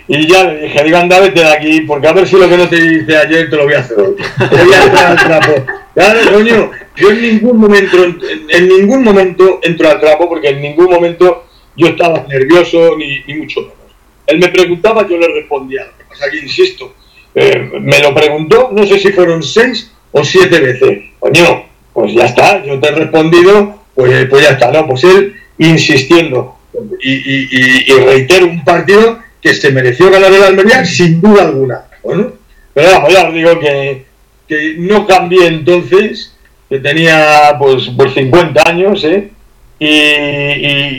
y 0.07 0.27
ya 0.27 0.45
le 0.45 0.61
dije, 0.61 0.83
digo, 0.83 0.97
anda, 0.97 1.19
vete 1.19 1.41
de 1.41 1.53
aquí, 1.53 1.81
porque 1.81 2.07
a 2.07 2.13
ver 2.13 2.27
si 2.27 2.37
lo 2.37 2.49
que 2.49 2.57
no 2.57 2.67
te 2.67 2.77
hice 2.77 3.15
ayer 3.15 3.49
te 3.49 3.55
lo 3.55 3.65
voy 3.65 3.75
a 3.75 3.79
hacer 3.79 3.99
hoy. 3.99 4.15
Te 4.15 4.63
voy 4.63 4.73
a 4.73 4.83
entrar 4.83 5.05
al 5.11 5.17
trapo. 5.17 5.65
Claro, 5.95 6.19
coño, 6.29 6.71
yo 6.97 7.09
en 7.09 7.21
ningún 7.21 7.57
momento, 7.57 8.03
en, 8.03 8.19
en 8.49 8.67
ningún 8.67 9.01
momento 9.01 9.61
entro 9.63 9.89
al 9.89 10.01
trapo, 10.01 10.27
porque 10.27 10.49
en 10.49 10.61
ningún 10.61 10.89
momento 10.89 11.45
yo 11.77 11.87
estaba 11.87 12.25
nervioso, 12.27 12.97
ni, 12.97 13.23
ni 13.25 13.35
mucho 13.35 13.61
menos. 13.61 13.95
Él 14.27 14.39
me 14.39 14.49
preguntaba, 14.49 15.07
yo 15.07 15.17
le 15.17 15.27
respondía. 15.27 15.85
Lo 15.85 15.97
que 15.97 16.03
pasa 16.09 16.29
que, 16.29 16.39
insisto, 16.39 16.93
eh, 17.33 17.71
me 17.79 17.99
lo 17.99 18.13
preguntó, 18.13 18.71
no 18.73 18.85
sé 18.85 18.99
si 18.99 19.13
fueron 19.13 19.41
seis 19.41 19.94
o 20.15 20.23
siete 20.23 20.59
veces. 20.61 20.99
Coño, 21.19 21.65
pues 21.93 22.13
ya 22.13 22.25
está, 22.25 22.63
yo 22.63 22.79
te 22.79 22.87
he 22.87 22.91
respondido, 22.91 23.83
pues, 23.93 24.27
pues 24.29 24.43
ya 24.43 24.51
está, 24.51 24.71
¿no? 24.71 24.87
Pues 24.87 25.03
él 25.03 25.35
insistiendo 25.57 26.55
y, 27.01 27.13
y, 27.13 27.85
y, 27.87 27.93
reitero 28.05 28.45
un 28.45 28.63
partido 28.63 29.19
que 29.41 29.53
se 29.53 29.71
mereció 29.71 30.09
ganar 30.09 30.31
el 30.31 30.43
Almería 30.43 30.85
sin 30.85 31.21
duda 31.21 31.43
alguna. 31.43 31.85
Bueno, 32.03 32.33
pero 32.73 32.91
vamos, 32.91 33.13
ya 33.13 33.27
os 33.27 33.33
digo 33.33 33.59
que, 33.59 34.05
que 34.47 34.75
no 34.77 35.05
cambié 35.05 35.47
entonces, 35.47 36.35
que 36.69 36.79
tenía 36.79 37.55
pues, 37.59 37.91
pues 37.95 38.13
50 38.13 38.69
años, 38.69 39.03
¿eh? 39.03 39.31
Y, 39.79 39.87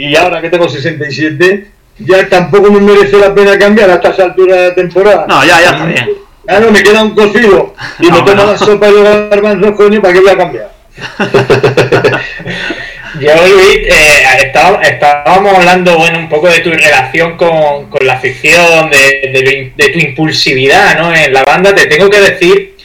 y, 0.08 0.16
ahora 0.16 0.42
que 0.42 0.50
tengo 0.50 0.68
67, 0.68 1.70
ya 2.00 2.28
tampoco 2.28 2.70
me 2.70 2.80
merece 2.80 3.18
la 3.18 3.34
pena 3.34 3.58
cambiar 3.58 3.90
a 3.90 3.94
estas 3.94 4.18
alturas 4.20 4.58
de 4.58 4.68
la 4.68 4.74
temporada. 4.74 5.26
No, 5.26 5.42
ya, 5.42 5.60
ya 5.60 5.70
está 5.70 5.86
bien. 5.86 6.25
Claro, 6.46 6.70
me 6.70 6.82
queda 6.82 7.02
un 7.02 7.14
cocido 7.14 7.74
y 7.98 8.10
me 8.10 8.22
tomo 8.22 8.44
la 8.44 8.56
sopa 8.56 8.90
de 8.90 9.28
garbanzos, 9.30 9.76
coño, 9.76 10.00
¿para 10.00 10.14
qué 10.14 10.20
voy 10.20 10.30
a 10.30 10.36
cambiar? 10.36 10.70
Yo, 13.20 13.34
Luis, 13.46 13.78
eh, 13.88 14.52
estábamos 14.82 15.54
hablando 15.54 15.96
bueno, 15.96 16.18
un 16.18 16.28
poco 16.28 16.48
de 16.48 16.60
tu 16.60 16.70
relación 16.70 17.36
con, 17.36 17.88
la 18.00 18.14
afición, 18.14 18.90
de, 18.90 19.72
de, 19.74 19.88
tu 19.88 19.98
impulsividad 19.98 20.98
¿no? 20.98 21.14
en 21.14 21.32
la 21.32 21.42
banda. 21.42 21.74
Te 21.74 21.86
tengo 21.86 22.10
que 22.10 22.20
decir 22.20 22.76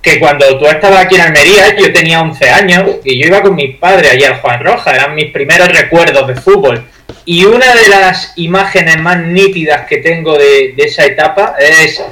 que 0.00 0.20
cuando 0.20 0.58
tú 0.58 0.66
estabas 0.66 1.04
aquí 1.04 1.16
en 1.16 1.22
Almería, 1.22 1.76
yo 1.76 1.92
tenía 1.92 2.20
11 2.20 2.50
años 2.50 2.84
y 3.04 3.20
yo 3.20 3.26
iba 3.26 3.42
con 3.42 3.54
mis 3.56 3.76
padres 3.76 4.12
allí 4.12 4.24
al 4.24 4.40
Juan 4.40 4.62
Roja, 4.64 4.92
eran 4.92 5.14
mis 5.14 5.32
primeros 5.32 5.68
recuerdos 5.68 6.26
de 6.28 6.36
fútbol. 6.36 6.84
Y 7.24 7.44
una 7.44 7.74
de 7.74 7.88
las 7.88 8.32
imágenes 8.36 8.98
más 9.00 9.18
nítidas 9.18 9.86
que 9.86 9.98
tengo 9.98 10.38
de, 10.38 10.74
esa 10.78 11.04
etapa 11.04 11.56
es 11.58 12.02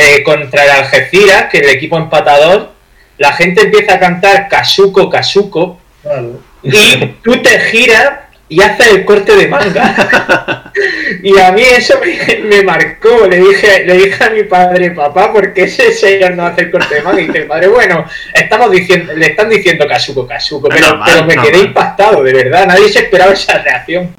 eh, 0.00 0.22
contra 0.22 0.64
el 0.64 0.70
Algeciras, 0.70 1.46
que 1.50 1.58
el 1.58 1.68
equipo 1.68 1.96
empatador, 1.98 2.72
la 3.18 3.32
gente 3.32 3.62
empieza 3.62 3.94
a 3.94 4.00
cantar 4.00 4.48
Casuco, 4.48 5.10
Casuco. 5.10 5.78
Y 6.62 7.06
tú 7.22 7.40
te 7.42 7.60
giras 7.60 8.12
y 8.48 8.60
haces 8.62 8.88
el 8.88 9.04
corte 9.04 9.36
de 9.36 9.46
manga. 9.46 10.72
y 11.22 11.38
a 11.38 11.52
mí 11.52 11.62
eso 11.62 12.00
me, 12.44 12.62
marcó. 12.62 13.26
Le 13.28 13.38
dije, 13.38 13.84
le 13.84 13.94
dije 13.94 14.24
a 14.24 14.30
mi 14.30 14.44
padre, 14.44 14.90
papá, 14.90 15.32
¿por 15.32 15.52
qué 15.52 15.64
ese 15.64 15.92
señor 15.92 16.34
no 16.34 16.46
hace 16.46 16.62
el 16.62 16.70
corte 16.70 16.96
de 16.96 17.02
manga? 17.02 17.20
Y 17.20 17.26
dice, 17.26 17.42
padre, 17.42 17.68
bueno, 17.68 18.04
estamos 18.34 18.70
diciendo, 18.70 19.12
le 19.14 19.26
están 19.26 19.48
diciendo 19.48 19.86
Casuco, 19.86 20.26
Casuco, 20.26 20.68
pero, 20.68 21.00
pero 21.04 21.24
me 21.24 21.36
quedé 21.36 21.58
impactado, 21.58 22.22
de 22.22 22.32
verdad. 22.32 22.66
Nadie 22.66 22.88
se 22.88 23.00
esperaba 23.00 23.32
esa 23.32 23.58
reacción. 23.58 24.14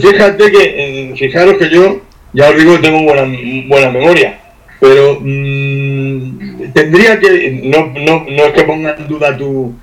Fíjate 0.00 0.50
que, 0.50 1.10
eh, 1.10 1.14
fijaros 1.18 1.56
que 1.58 1.68
yo, 1.68 2.02
ya 2.32 2.50
os 2.50 2.56
digo 2.56 2.76
que 2.76 2.82
tengo 2.82 3.02
buena, 3.02 3.24
buena 3.66 3.90
memoria, 3.90 4.40
pero 4.80 5.18
mmm, 5.20 6.72
tendría 6.72 7.18
que, 7.18 7.60
no, 7.64 7.86
no, 7.86 8.26
no 8.28 8.44
es 8.44 8.52
que 8.52 8.64
ponga 8.64 8.96
en 8.96 9.08
duda 9.08 9.36
tu 9.36 9.74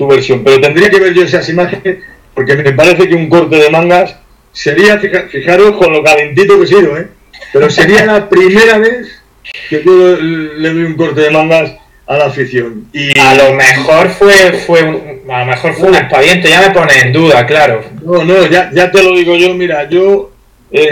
tu 0.00 0.08
versión. 0.08 0.42
Pero 0.42 0.60
tendría 0.60 0.88
que 0.88 0.98
ver 0.98 1.12
yo 1.12 1.22
esas 1.22 1.46
imágenes 1.50 1.98
porque 2.34 2.56
me 2.56 2.72
parece 2.72 3.06
que 3.06 3.14
un 3.14 3.28
corte 3.28 3.56
de 3.56 3.68
mangas 3.68 4.16
sería, 4.50 4.98
fijaros 4.98 5.76
con 5.76 5.92
lo 5.92 6.02
calentito 6.02 6.56
que 6.56 6.64
he 6.64 6.66
sido, 6.66 6.96
¿eh? 6.96 7.08
pero 7.52 7.68
sería 7.68 8.06
la 8.06 8.28
primera 8.28 8.78
vez 8.78 9.22
que 9.68 9.82
yo 9.84 10.16
le 10.16 10.72
doy 10.72 10.84
un 10.84 10.94
corte 10.94 11.20
de 11.20 11.30
mangas 11.30 11.72
a 12.06 12.16
la 12.16 12.26
afición. 12.26 12.86
Y 12.94 13.16
a 13.18 13.34
lo 13.34 13.52
mejor 13.52 14.08
fue, 14.08 14.52
fue 14.66 14.80
a 15.28 15.40
lo 15.40 15.46
mejor 15.46 15.74
fue 15.74 15.88
un 15.90 15.94
expediente, 15.94 16.48
ya 16.48 16.62
me 16.62 16.70
pone 16.70 16.92
en 17.02 17.12
duda, 17.12 17.46
claro. 17.46 17.84
No, 18.02 18.24
no, 18.24 18.46
ya, 18.46 18.70
ya 18.72 18.90
te 18.90 19.02
lo 19.02 19.14
digo 19.14 19.36
yo, 19.36 19.54
mira, 19.54 19.86
yo 19.88 20.32
eh, 20.72 20.90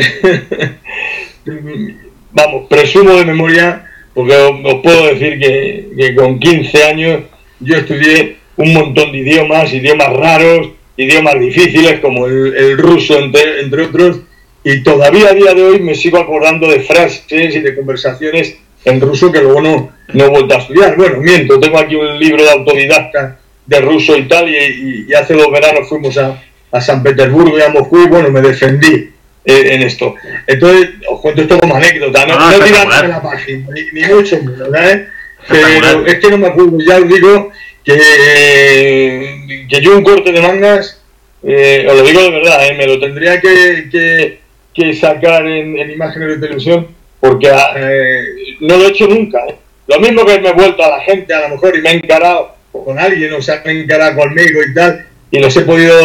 vamos, 2.32 2.66
presumo 2.68 3.14
de 3.14 3.24
memoria, 3.24 3.84
porque 4.14 4.34
os, 4.34 4.74
puedo 4.82 5.06
decir 5.06 5.38
que, 5.38 6.14
con 6.14 6.38
15 6.38 6.84
años 6.84 7.22
yo 7.60 7.76
estudié 7.76 8.36
un 8.56 8.72
montón 8.72 9.12
de 9.12 9.18
idiomas, 9.18 9.72
idiomas 9.72 10.12
raros, 10.14 10.70
idiomas 10.96 11.38
difíciles 11.38 12.00
como 12.00 12.26
el, 12.26 12.76
ruso, 12.78 13.18
entre, 13.18 13.82
otros, 13.82 14.20
y 14.64 14.82
todavía 14.82 15.30
a 15.30 15.34
día 15.34 15.54
de 15.54 15.62
hoy 15.62 15.80
me 15.80 15.94
sigo 15.94 16.18
acordando 16.18 16.68
de 16.68 16.80
frases 16.80 17.54
y 17.54 17.60
de 17.60 17.76
conversaciones 17.76 18.56
en 18.84 19.00
ruso 19.00 19.30
que 19.30 19.40
luego 19.40 19.60
no, 19.60 19.92
no 20.12 20.24
he 20.24 20.28
vuelto 20.28 20.54
a 20.54 20.58
estudiar. 20.58 20.96
Bueno, 20.96 21.20
miento, 21.20 21.60
tengo 21.60 21.78
aquí 21.78 21.94
un 21.94 22.18
libro 22.18 22.42
de 22.42 22.50
autodidacta 22.50 23.38
de 23.66 23.80
ruso 23.80 24.16
y 24.16 24.26
tal, 24.26 24.48
y, 24.48 25.12
hace 25.14 25.34
dos 25.34 25.50
veranos 25.52 25.88
fuimos 25.88 26.16
a, 26.16 26.42
a, 26.72 26.80
San 26.80 27.02
Petersburgo 27.02 27.58
y 27.58 27.62
a 27.62 27.68
Moscú, 27.68 28.02
y 28.02 28.08
bueno, 28.08 28.30
me 28.30 28.40
defendí 28.40 29.10
en 29.44 29.83
esto. 29.83 30.14
Entonces, 30.46 30.90
os 31.09 31.20
cuento 31.20 31.42
esto 31.42 31.59
como 31.59 31.77
anécdota, 31.77 32.27
no, 32.27 32.38
no, 32.38 32.51
no 32.51 33.09
la 33.09 33.22
página, 33.22 33.68
ni, 33.92 34.14
mucho 34.14 34.42
menos, 34.42 34.68
¿eh? 34.79 35.09
Pero 35.48 36.07
es 36.07 36.18
que 36.18 36.31
no 36.31 36.38
me 36.38 36.48
acuerdo, 36.48 36.79
ya 36.87 36.98
os 36.98 37.09
digo 37.09 37.51
que, 37.85 39.66
que 39.68 39.81
yo 39.81 39.96
un 39.96 40.05
corte 40.05 40.33
de 40.33 40.42
mangas, 40.42 41.01
eh, 41.42 41.87
os 41.88 41.96
lo 41.96 42.03
digo 42.05 42.22
de 42.22 42.31
verdad, 42.31 42.66
eh, 42.66 42.74
me 42.77 42.87
lo 42.87 43.01
tendría 43.01 43.40
que, 43.40 44.38
que, 44.74 44.94
sacar 44.94 45.46
en, 45.46 45.90
imágenes 45.90 46.29
de 46.29 46.38
televisión 46.38 46.88
porque 47.18 47.48
eh, 47.48 48.22
no 48.61 48.77
lo 48.77 48.85
he 48.85 48.88
hecho 48.88 49.09
nunca. 49.09 49.38
Eh. 49.48 49.57
Lo 49.88 49.98
mismo 50.01 50.24
que 50.24 50.38
me 50.38 50.51
he 50.51 50.53
vuelto 50.53 50.85
a 50.85 50.90
la 50.90 51.01
gente 51.01 51.35
a 51.35 51.48
lo 51.48 51.57
mejor 51.57 51.77
y 51.77 51.81
me 51.81 51.90
he 51.90 51.94
encarado 51.94 52.55
con 52.70 52.98
alguien 52.98 53.33
o 53.33 53.42
se 53.42 53.53
ha 53.53 53.62
encarado 53.64 54.16
conmigo 54.20 54.61
y 54.62 54.74
tal 54.74 55.07
y 55.31 55.38
les 55.40 55.57
he 55.57 55.62
podido 55.62 55.96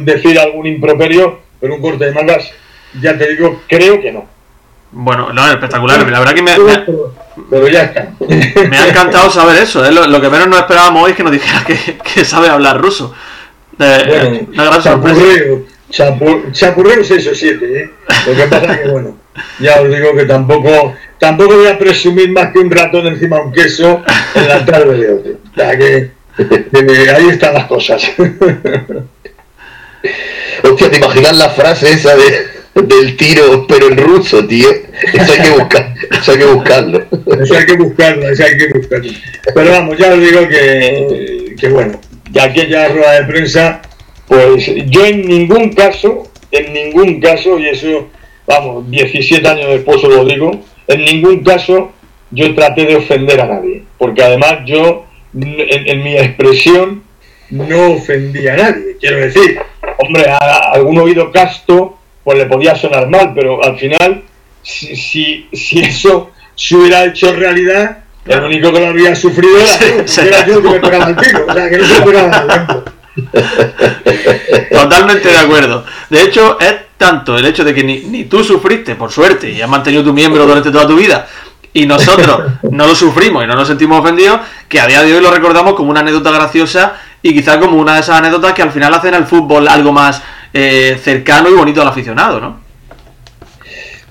decir 0.00 0.38
algún 0.38 0.66
improperio, 0.66 1.40
pero 1.60 1.74
un 1.74 1.80
corte 1.80 2.06
de 2.06 2.12
mangas, 2.12 2.52
ya 3.00 3.16
te 3.16 3.28
digo, 3.28 3.62
creo 3.68 4.00
que 4.00 4.12
no. 4.12 4.26
Bueno, 4.90 5.32
no, 5.32 5.46
espectacular. 5.50 6.10
La 6.10 6.18
verdad 6.18 6.34
que 6.34 6.42
me, 6.42 6.52
pero 7.50 7.68
ya 7.68 7.82
está. 7.84 8.10
Me 8.68 8.78
ha 8.78 8.88
encantado 8.88 9.30
saber 9.30 9.62
eso. 9.62 9.84
¿eh? 9.84 9.92
Lo, 9.92 10.20
que 10.20 10.30
menos 10.30 10.48
no 10.48 10.58
esperábamos 10.58 11.04
hoy 11.04 11.10
es 11.10 11.16
que 11.16 11.22
nos 11.22 11.32
dijera 11.32 11.64
que, 11.64 12.24
sabe 12.24 12.48
hablar 12.48 12.80
ruso. 12.80 13.14
Eh, 13.78 14.46
una 14.52 14.64
gran 14.64 14.82
chapurreo, 14.82 15.64
chapurreo 15.90 17.04
6 17.04 17.26
o 17.26 17.34
7. 17.34 17.82
¿eh? 17.82 17.90
Lo 18.26 18.34
que 18.34 18.44
pasa 18.44 18.72
es 18.74 18.80
que, 18.80 18.88
bueno, 18.88 19.18
ya 19.60 19.80
os 19.80 19.88
digo 19.88 20.14
que 20.16 20.24
tampoco 20.24 20.94
tampoco 21.18 21.56
voy 21.56 21.66
a 21.66 21.78
presumir 21.78 22.30
más 22.30 22.52
que 22.52 22.58
un 22.60 22.70
ratón 22.70 23.06
encima 23.06 23.36
de 23.36 23.42
un 23.42 23.52
queso 23.52 24.02
en 24.34 24.48
la 24.48 24.64
tarde 24.64 24.96
de 24.96 25.12
otro. 25.12 25.32
O 25.32 25.54
sea 25.54 25.76
que, 25.76 26.10
que 26.36 27.10
ahí 27.10 27.28
están 27.28 27.54
las 27.54 27.66
cosas. 27.66 28.02
Hostia, 30.62 30.90
¿te 30.90 30.96
imaginas 30.96 31.36
la 31.36 31.50
frase 31.50 31.92
esa 31.92 32.16
de 32.16 32.57
del 32.74 33.16
tiro, 33.16 33.66
pero 33.66 33.88
en 33.88 33.96
ruso, 33.96 34.46
tío. 34.46 34.68
Eso 35.12 35.32
hay 35.32 35.42
que 35.42 35.58
buscar, 35.58 35.94
eso 36.10 36.32
hay 36.32 36.38
que 36.38 36.44
buscarlo. 36.44 37.04
Eso 37.40 37.54
hay 37.54 37.66
que 37.66 37.76
buscarlo, 37.76 38.28
eso 38.28 38.44
hay 38.44 38.56
que 38.56 38.68
buscarlo. 38.68 39.12
Pero 39.54 39.70
vamos, 39.70 39.98
ya 39.98 40.12
os 40.12 40.20
digo 40.20 40.48
que, 40.48 41.54
que 41.58 41.68
bueno, 41.68 42.00
ya 42.32 42.44
aquella 42.44 42.88
rueda 42.88 43.20
de 43.20 43.24
prensa, 43.26 43.82
pues 44.26 44.70
yo 44.86 45.06
en 45.06 45.26
ningún 45.26 45.72
caso, 45.72 46.30
en 46.50 46.72
ningún 46.72 47.20
caso, 47.20 47.58
y 47.58 47.68
eso, 47.68 48.08
vamos, 48.46 48.90
17 48.90 49.46
años 49.46 49.70
después 49.70 50.02
os 50.04 50.14
lo 50.14 50.24
digo, 50.24 50.60
en 50.86 51.04
ningún 51.04 51.42
caso 51.42 51.92
yo 52.30 52.54
traté 52.54 52.84
de 52.84 52.96
ofender 52.96 53.40
a 53.40 53.46
nadie, 53.46 53.84
porque 53.96 54.22
además 54.22 54.58
yo, 54.66 55.06
en, 55.34 56.02
mi 56.02 56.16
expresión, 56.16 57.02
no 57.50 57.92
ofendí 57.92 58.46
a 58.48 58.56
nadie. 58.56 58.96
Quiero 59.00 59.18
decir, 59.18 59.58
hombre, 59.98 60.28
a 60.28 60.72
algún 60.72 60.98
oído 60.98 61.32
casto 61.32 61.97
pues 62.28 62.36
le 62.36 62.44
podía 62.44 62.76
sonar 62.76 63.08
mal, 63.08 63.32
pero 63.34 63.64
al 63.64 63.78
final, 63.78 64.22
si, 64.62 65.48
si, 65.50 65.80
eso 65.80 66.30
se 66.54 66.76
hubiera 66.76 67.06
hecho 67.06 67.34
realidad, 67.34 68.00
el 68.26 68.44
único 68.44 68.70
que 68.70 68.80
lo 68.80 68.88
había 68.88 69.16
sufrido 69.16 69.56
era, 69.56 70.46
yo 70.46 70.62
que 70.62 70.68
me 70.68 70.78
pegaba 70.78 71.08
el 71.08 71.16
tiro, 71.16 71.46
o 71.48 71.54
sea, 71.54 71.70
que 71.70 71.78
no 71.78 71.86
se 71.86 72.02
pegaba 72.02 72.84
Totalmente 74.70 75.26
de 75.26 75.38
acuerdo. 75.38 75.86
De 76.10 76.20
hecho, 76.20 76.60
es 76.60 76.74
tanto 76.98 77.38
el 77.38 77.46
hecho 77.46 77.64
de 77.64 77.74
que 77.74 77.82
ni, 77.82 78.00
ni 78.00 78.24
tú 78.24 78.44
sufriste, 78.44 78.94
por 78.94 79.10
suerte, 79.10 79.50
y 79.50 79.62
has 79.62 79.70
mantenido 79.70 80.04
tu 80.04 80.12
miembro 80.12 80.44
durante 80.44 80.70
toda 80.70 80.86
tu 80.86 80.96
vida, 80.96 81.26
y 81.72 81.86
nosotros 81.86 82.42
no 82.70 82.86
lo 82.86 82.94
sufrimos 82.94 83.42
y 83.42 83.46
no 83.46 83.54
nos 83.54 83.68
sentimos 83.68 84.00
ofendidos, 84.00 84.40
que 84.68 84.82
a 84.82 84.86
día 84.86 85.02
de 85.02 85.16
hoy 85.16 85.22
lo 85.22 85.30
recordamos 85.30 85.72
como 85.72 85.92
una 85.92 86.00
anécdota 86.00 86.30
graciosa 86.30 86.92
y 87.22 87.32
quizá 87.32 87.58
como 87.58 87.78
una 87.78 87.94
de 87.94 88.00
esas 88.00 88.18
anécdotas 88.18 88.52
que 88.52 88.60
al 88.60 88.70
final 88.70 88.92
hacen 88.92 89.14
al 89.14 89.26
fútbol 89.26 89.66
algo 89.66 89.92
más 89.92 90.22
eh, 90.52 90.96
cercano 91.02 91.50
y 91.50 91.54
bonito 91.54 91.82
al 91.82 91.88
aficionado, 91.88 92.40
¿no? 92.40 92.60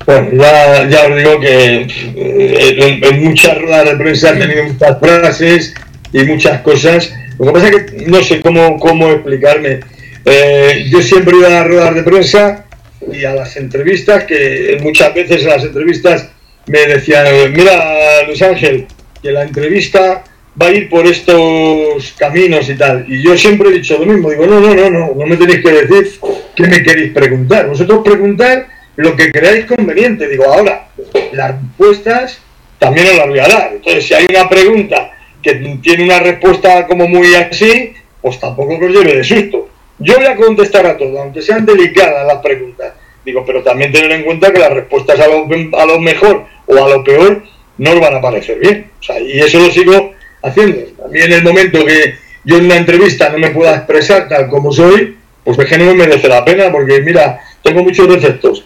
Bueno, 0.05 0.29
ya, 0.33 0.87
ya 0.87 1.07
os 1.07 1.17
digo 1.17 1.39
que 1.39 1.87
eh, 2.15 2.99
en, 3.01 3.23
muchas 3.23 3.57
ruedas 3.57 3.85
de 3.85 3.95
prensa 3.97 4.29
han 4.29 4.39
tenido 4.39 4.63
muchas 4.63 4.99
frases 4.99 5.73
y 6.13 6.23
muchas 6.23 6.61
cosas. 6.61 7.11
Lo 7.37 7.47
que 7.47 7.51
pasa 7.51 7.67
es 7.67 7.75
que 7.75 8.05
no 8.05 8.23
sé 8.23 8.39
cómo, 8.41 8.79
cómo 8.79 9.11
explicarme. 9.11 9.81
Eh, 10.23 10.85
yo 10.89 11.01
siempre 11.01 11.35
iba 11.37 11.47
a 11.47 11.51
las 11.51 11.67
ruedas 11.67 11.95
de 11.95 12.03
prensa 12.03 12.65
y 13.11 13.25
a 13.25 13.33
las 13.33 13.57
entrevistas, 13.57 14.23
que 14.23 14.77
muchas 14.81 15.13
veces 15.13 15.41
en 15.41 15.49
las 15.49 15.63
entrevistas 15.63 16.29
me 16.67 16.85
decían, 16.85 17.25
mira 17.53 18.23
Luis 18.27 18.41
Ángel, 18.41 18.87
que 19.21 19.31
la 19.31 19.43
entrevista 19.43 20.23
va 20.59 20.67
a 20.67 20.71
ir 20.71 20.89
por 20.89 21.05
estos 21.05 22.13
caminos 22.17 22.69
y 22.69 22.75
tal. 22.75 23.05
Y 23.07 23.23
yo 23.23 23.37
siempre 23.37 23.69
he 23.69 23.73
dicho 23.73 23.97
lo 23.99 24.05
mismo, 24.05 24.29
digo, 24.29 24.45
no, 24.47 24.59
no, 24.59 24.73
no, 24.73 24.89
no, 24.89 25.11
no 25.15 25.25
me 25.25 25.37
tenéis 25.37 25.61
que 25.61 25.71
decir 25.71 26.19
qué 26.55 26.67
me 26.67 26.81
queréis 26.81 27.13
preguntar. 27.13 27.67
Vosotros 27.67 28.01
preguntar 28.03 28.67
lo 28.95 29.15
que 29.15 29.31
creáis 29.31 29.65
conveniente. 29.65 30.27
Digo, 30.27 30.45
ahora, 30.45 30.89
las 31.33 31.61
respuestas 31.61 32.41
también 32.79 33.07
os 33.07 33.17
las 33.17 33.27
voy 33.27 33.39
a 33.39 33.47
dar. 33.47 33.71
Entonces, 33.73 34.07
si 34.07 34.13
hay 34.13 34.25
una 34.29 34.49
pregunta 34.49 35.11
que 35.41 35.55
tiene 35.81 36.03
una 36.03 36.19
respuesta 36.19 36.87
como 36.87 37.07
muy 37.07 37.33
así, 37.35 37.93
pues 38.21 38.39
tampoco 38.39 38.79
que 38.79 38.85
os 38.85 38.91
lleve 38.91 39.17
de 39.17 39.23
susto. 39.23 39.69
Yo 39.99 40.15
voy 40.15 40.25
a 40.25 40.35
contestar 40.35 40.85
a 40.85 40.97
todo, 40.97 41.21
aunque 41.21 41.41
sean 41.41 41.65
delicadas 41.65 42.25
las 42.25 42.37
preguntas. 42.37 42.93
Digo, 43.23 43.43
pero 43.45 43.61
también 43.61 43.91
tener 43.91 44.11
en 44.11 44.23
cuenta 44.23 44.51
que 44.51 44.59
las 44.59 44.71
respuestas 44.71 45.19
a 45.19 45.27
lo, 45.27 45.47
a 45.77 45.85
lo 45.85 45.99
mejor 45.99 46.45
o 46.65 46.83
a 46.83 46.89
lo 46.89 47.03
peor 47.03 47.43
no 47.77 47.91
os 47.91 47.99
van 47.99 48.15
a 48.15 48.21
parecer 48.21 48.59
bien. 48.59 48.89
O 48.99 49.03
sea, 49.03 49.19
y 49.19 49.39
eso 49.39 49.59
lo 49.59 49.69
sigo 49.69 50.13
haciendo. 50.47 50.79
También 51.01 51.25
en 51.25 51.33
el 51.33 51.43
momento 51.43 51.85
que 51.85 52.15
yo 52.43 52.57
en 52.57 52.65
una 52.65 52.77
entrevista 52.77 53.29
no 53.29 53.37
me 53.37 53.49
pueda 53.49 53.75
expresar 53.75 54.27
tal 54.27 54.47
como 54.47 54.71
soy, 54.71 55.17
pues 55.43 55.57
es 55.59 55.65
que 55.65 55.77
no 55.77 55.85
me 55.85 55.93
merece 55.93 56.27
la 56.27 56.43
pena, 56.43 56.71
porque 56.71 57.01
mira, 57.01 57.41
tengo 57.61 57.83
muchos 57.83 58.07
defectos, 58.07 58.65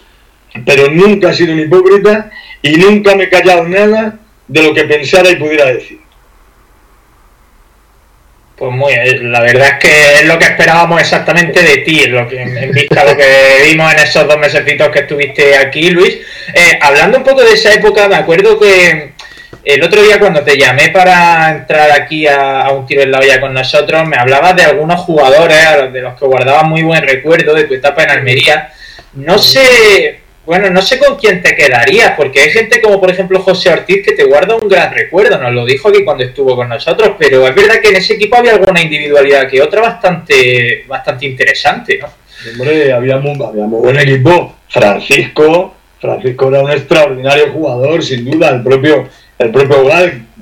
pero 0.64 0.88
nunca 0.90 1.30
he 1.30 1.34
sido 1.34 1.52
un 1.52 1.60
hipócrita 1.60 2.30
y 2.62 2.76
nunca 2.76 3.14
me 3.14 3.24
he 3.24 3.28
callado 3.28 3.68
nada 3.68 4.18
de 4.48 4.62
lo 4.62 4.74
que 4.74 4.84
pensara 4.84 5.30
y 5.30 5.36
pudiera 5.36 5.66
decir. 5.66 6.00
Pues 8.56 8.70
muy 8.70 8.92
bien, 8.92 9.32
la 9.32 9.40
verdad 9.40 9.68
es 9.70 9.78
que 9.78 10.14
es 10.20 10.26
lo 10.26 10.38
que 10.38 10.44
esperábamos 10.44 11.00
exactamente 11.00 11.62
de 11.62 11.78
ti, 11.78 12.06
lo 12.06 12.28
que, 12.28 12.42
en 12.42 12.70
vista 12.70 13.00
a 13.00 13.04
lo 13.06 13.16
que 13.16 13.24
vimos 13.64 13.92
en 13.92 13.98
esos 13.98 14.28
dos 14.28 14.38
mesecitos 14.38 14.88
que 14.90 15.00
estuviste 15.00 15.56
aquí, 15.56 15.90
Luis. 15.90 16.18
Eh, 16.54 16.78
hablando 16.80 17.18
un 17.18 17.24
poco 17.24 17.42
de 17.42 17.54
esa 17.54 17.72
época, 17.72 18.08
me 18.08 18.14
acuerdo 18.14 18.60
que 18.60 19.14
el 19.64 19.82
otro 19.82 20.02
día 20.02 20.18
cuando 20.18 20.42
te 20.42 20.56
llamé 20.56 20.88
para 20.88 21.50
entrar 21.50 21.90
aquí 21.92 22.26
a, 22.26 22.68
un 22.72 22.86
tiro 22.86 23.02
en 23.02 23.12
la 23.12 23.18
olla 23.18 23.40
con 23.40 23.54
nosotros, 23.54 24.06
me 24.06 24.16
hablabas 24.16 24.56
de 24.56 24.64
algunos 24.64 25.00
jugadores 25.00 25.92
de 25.92 26.00
los 26.00 26.18
que 26.18 26.26
guardabas 26.26 26.64
muy 26.64 26.82
buen 26.82 27.02
recuerdo 27.02 27.54
de 27.54 27.64
tu 27.64 27.74
etapa 27.74 28.02
en 28.02 28.10
Almería. 28.10 28.72
No 29.14 29.38
sé, 29.38 30.20
bueno, 30.44 30.70
no 30.70 30.82
sé 30.82 30.98
con 30.98 31.16
quién 31.16 31.42
te 31.42 31.54
quedarías, 31.54 32.14
porque 32.16 32.40
hay 32.40 32.50
gente 32.50 32.80
como 32.80 33.00
por 33.00 33.10
ejemplo 33.10 33.40
José 33.40 33.70
Ortiz 33.70 34.04
que 34.04 34.12
te 34.12 34.24
guarda 34.24 34.56
un 34.56 34.68
gran 34.68 34.92
recuerdo, 34.92 35.38
nos 35.38 35.52
lo 35.52 35.64
dijo 35.64 35.88
aquí 35.88 36.04
cuando 36.04 36.24
estuvo 36.24 36.56
con 36.56 36.68
nosotros, 36.68 37.12
pero 37.18 37.46
es 37.46 37.54
verdad 37.54 37.80
que 37.80 37.90
en 37.90 37.96
ese 37.96 38.14
equipo 38.14 38.36
había 38.36 38.52
alguna 38.52 38.82
individualidad 38.82 39.48
que 39.48 39.62
otra 39.62 39.82
bastante, 39.82 40.84
bastante 40.88 41.26
interesante, 41.26 41.98
¿no? 41.98 42.08
Hombre, 42.50 42.92
había 42.92 43.18
muy, 43.18 43.40
había 43.44 43.66
muy 43.66 43.80
buen 43.80 43.98
equipo. 43.98 44.56
Francisco, 44.68 45.74
Francisco 46.00 46.48
era 46.48 46.62
un 46.62 46.70
extraordinario 46.70 47.52
jugador, 47.52 48.02
sin 48.02 48.28
duda, 48.28 48.48
el 48.50 48.62
propio, 48.62 49.08
el 49.42 49.50
propio 49.50 49.84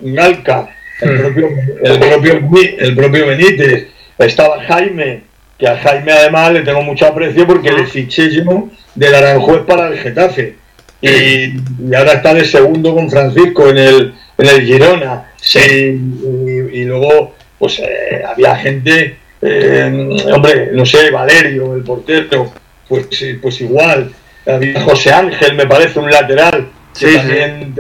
Galca, 0.02 0.68
el 1.00 1.10
hmm. 1.10 1.18
propio, 1.18 1.48
el 1.82 1.98
propio, 1.98 2.40
el 2.78 2.94
propio 2.94 3.26
Benítez, 3.26 3.88
estaba 4.18 4.62
Jaime, 4.64 5.22
que 5.58 5.66
a 5.66 5.76
Jaime 5.76 6.12
además 6.12 6.52
le 6.52 6.62
tengo 6.62 6.82
mucho 6.82 7.06
aprecio 7.06 7.46
porque 7.46 7.72
le 7.72 7.86
fiché 7.86 8.30
yo 8.30 8.68
del 8.94 9.14
Aranjuez 9.14 9.62
para 9.66 9.88
el 9.88 9.98
Getafe. 9.98 10.56
Y, 11.02 11.56
ahora 11.94 12.14
está 12.14 12.34
de 12.34 12.44
segundo 12.44 12.94
con 12.94 13.10
Francisco 13.10 13.70
en 13.70 13.78
el, 13.78 14.14
en 14.36 14.46
el 14.46 14.62
Girona. 14.62 15.32
Y, 15.54 16.84
luego, 16.84 17.34
pues 17.58 17.78
eh, 17.78 18.22
había 18.26 18.56
gente, 18.56 19.16
eh, 19.40 20.18
hombre, 20.32 20.70
no 20.72 20.84
sé, 20.84 21.10
Valerio, 21.10 21.74
el 21.74 21.82
portero, 21.82 22.52
pues, 22.88 23.06
pues 23.40 23.60
igual. 23.62 24.12
Había 24.46 24.80
José 24.82 25.12
Ángel, 25.12 25.54
me 25.54 25.66
parece, 25.66 25.98
un 25.98 26.10
lateral. 26.10 26.68
Sí, 26.92 27.14
también 27.16 27.74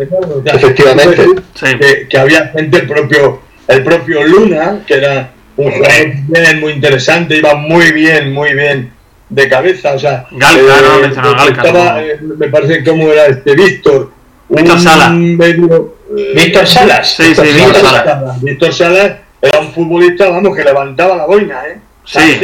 efectivamente. 0.44 1.26
Que, 1.58 2.08
que, 2.08 2.18
había 2.18 2.48
gente, 2.48 2.78
el 2.78 2.86
propio, 2.86 3.42
el 3.68 3.82
propio 3.82 4.22
Luna, 4.24 4.82
que 4.86 4.94
era 4.94 5.32
un 5.56 5.70
jugador 5.70 6.56
muy 6.60 6.72
interesante, 6.72 7.36
iba 7.36 7.54
muy 7.54 7.92
bien, 7.92 8.32
muy 8.32 8.54
bien 8.54 8.92
de 9.28 9.48
cabeza. 9.48 9.94
O 9.94 9.98
sea, 9.98 10.26
Galca, 10.30 10.62
no 10.62 11.30
eh, 11.30 11.34
Galca. 11.36 11.62
Estaba, 11.62 12.02
eh, 12.02 12.18
me 12.20 12.48
parece 12.48 12.84
como 12.84 13.10
era 13.10 13.26
este 13.26 13.54
Víctor. 13.54 14.12
Víctor 14.48 14.80
Sala. 14.80 15.10
Medio, 15.10 15.96
eh, 16.16 16.32
Víctor 16.34 16.66
Salas. 16.66 17.14
Sí, 17.14 17.34
sí, 17.34 17.42
Víctor 17.42 17.76
Salas. 17.76 18.42
Víctor 18.42 18.72
Salas 18.74 19.12
era 19.40 19.60
un 19.60 19.72
futbolista, 19.72 20.28
vamos, 20.28 20.54
que 20.56 20.64
levantaba 20.64 21.16
la 21.16 21.26
boina, 21.26 21.62
¿eh? 21.66 21.78
sí. 22.04 22.40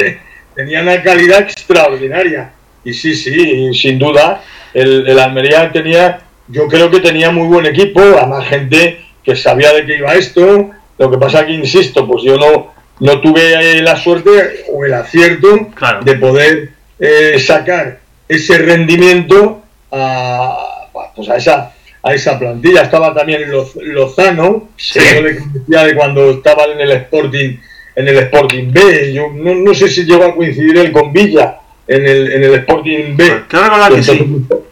Tenía 0.55 0.81
una 0.81 1.03
calidad 1.03 1.41
extraordinaria. 1.41 2.53
Y 2.83 2.95
sí, 2.95 3.15
sí, 3.15 3.75
sin 3.75 3.99
duda, 3.99 4.43
el, 4.73 5.07
el 5.07 5.19
Almería 5.19 5.71
tenía, 5.71 6.21
yo 6.49 6.69
creo 6.69 6.91
que 6.91 7.01
tenía 7.01 7.31
muy 7.31 7.47
buen 7.47 7.67
equipo, 7.67 8.01
además 8.01 8.47
gente 8.49 9.01
que 9.25 9.37
sabía 9.37 9.73
de 9.73 9.85
qué 9.85 9.99
iba 9.99 10.15
esto. 10.15 10.71
Lo 10.99 11.11
que 11.11 11.19
pasa 11.19 11.45
que, 11.45 11.53
insisto, 11.53 12.07
pues 12.07 12.23
yo 12.23 12.37
no, 12.37 12.73
no 13.01 13.21
tuve 13.21 13.83
la 13.83 13.97
suerte 13.97 14.65
o 14.73 14.85
el 14.85 14.95
acierto 14.95 15.69
de 16.05 16.15
poder 16.15 16.71
eh, 16.99 17.39
sacar 17.39 18.01
ese 18.29 18.59
rendimiento 18.59 19.63
a, 19.93 20.89
pues 21.15 21.29
a, 21.29 21.37
esa, 21.37 21.73
a 22.03 22.15
esa 22.15 22.39
plantilla. 22.39 22.83
Estaba 22.83 23.13
también 23.13 23.51
Lozano, 23.51 24.71
que 24.93 25.01
yo 25.15 25.23
le 25.23 25.39
conocía 25.39 25.85
de 25.85 25.95
cuando 25.95 26.31
estaba 26.31 26.65
en 26.65 26.81
el 26.81 26.93
Sporting 26.93 27.57
en 27.97 28.09
el 28.09 28.19
Sporting 28.19 28.71
B. 28.71 29.13
Yo 29.13 29.31
no, 29.33 29.75
sé 29.75 29.89
si 29.89 30.05
llegó 30.05 30.25
a 30.25 30.35
coincidir 30.35 30.77
él 30.77 30.93
con 30.93 31.13
Villa 31.13 31.59
en 31.89 32.07
el, 32.07 32.33
en 32.33 32.45
el 32.45 32.55
Sporting 32.55 33.17
B. 33.17 33.43
Pues 33.51 34.11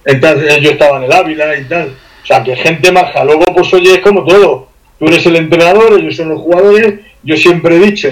entonces, 0.05 0.61
yo 0.61 0.70
estaba 0.70 0.98
en 0.98 1.05
el 1.05 1.12
Ávila 1.12 1.57
y 1.57 1.64
tal. 1.64 1.94
O 2.22 2.27
sea, 2.27 2.42
que 2.42 2.57
gente 2.57 2.92
maja. 2.92 3.24
Luego, 3.24 3.55
pues 3.55 3.72
oye, 3.74 3.94
es 3.94 4.00
como 4.00 4.24
todo. 4.24 4.68
Tú 4.98 5.07
eres 5.07 5.24
el 5.27 5.37
entrenador, 5.37 5.98
ellos 5.98 6.16
son 6.16 6.31
los 6.31 6.40
jugadores. 6.40 6.94
Yo 7.22 7.37
siempre 7.37 7.77
he 7.77 7.81
dicho 7.81 8.11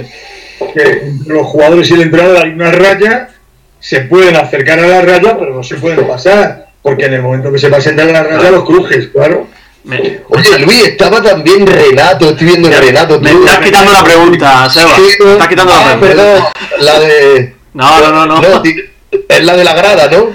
que 0.75 0.83
entre 0.83 1.35
los 1.35 1.47
jugadores 1.47 1.91
y 1.91 1.95
el 1.95 2.03
entrenador 2.03 2.39
hay 2.39 2.51
una 2.51 2.71
raya 2.71 3.29
se 3.83 4.03
pueden 4.03 4.37
acercar 4.37 4.79
a 4.79 4.87
la 4.87 5.03
raya, 5.03 5.37
pero 5.37 5.53
no 5.53 5.63
se 5.63 5.75
pueden 5.75 6.07
pasar, 6.07 6.69
porque 6.81 7.07
en 7.07 7.15
el 7.15 7.23
momento 7.23 7.53
que 7.53 7.59
se 7.59 7.69
pasen 7.69 7.97
de 7.97 8.05
la 8.13 8.23
raya 8.23 8.53
los 8.53 8.65
crujes, 8.65 9.09
claro. 9.09 9.49
Oye, 10.29 10.59
Luis, 10.61 10.87
estaba 10.87 11.21
también 11.21 11.67
Renato, 11.67 12.31
estoy 12.31 12.47
viendo 12.47 12.71
Renato. 12.71 13.21
Me 13.21 13.33
estás 13.33 13.59
quitando 13.59 13.91
la 13.91 14.05
pregunta, 14.05 14.71
Seba. 14.71 14.97
me 14.97 15.33
estás 15.33 15.49
quitando 15.49 15.73
la 15.73 15.81
ah, 15.81 15.99
pregunta. 15.99 16.07
Perdón, 16.07 16.45
la 16.79 17.01
de... 17.01 17.55
No, 17.75 18.01
no, 18.01 18.27
no, 18.27 18.41
no. 18.41 18.63
Es 19.29 19.45
la 19.45 19.57
de 19.57 19.65
la 19.65 19.75
grada, 19.75 20.09
¿no? 20.11 20.31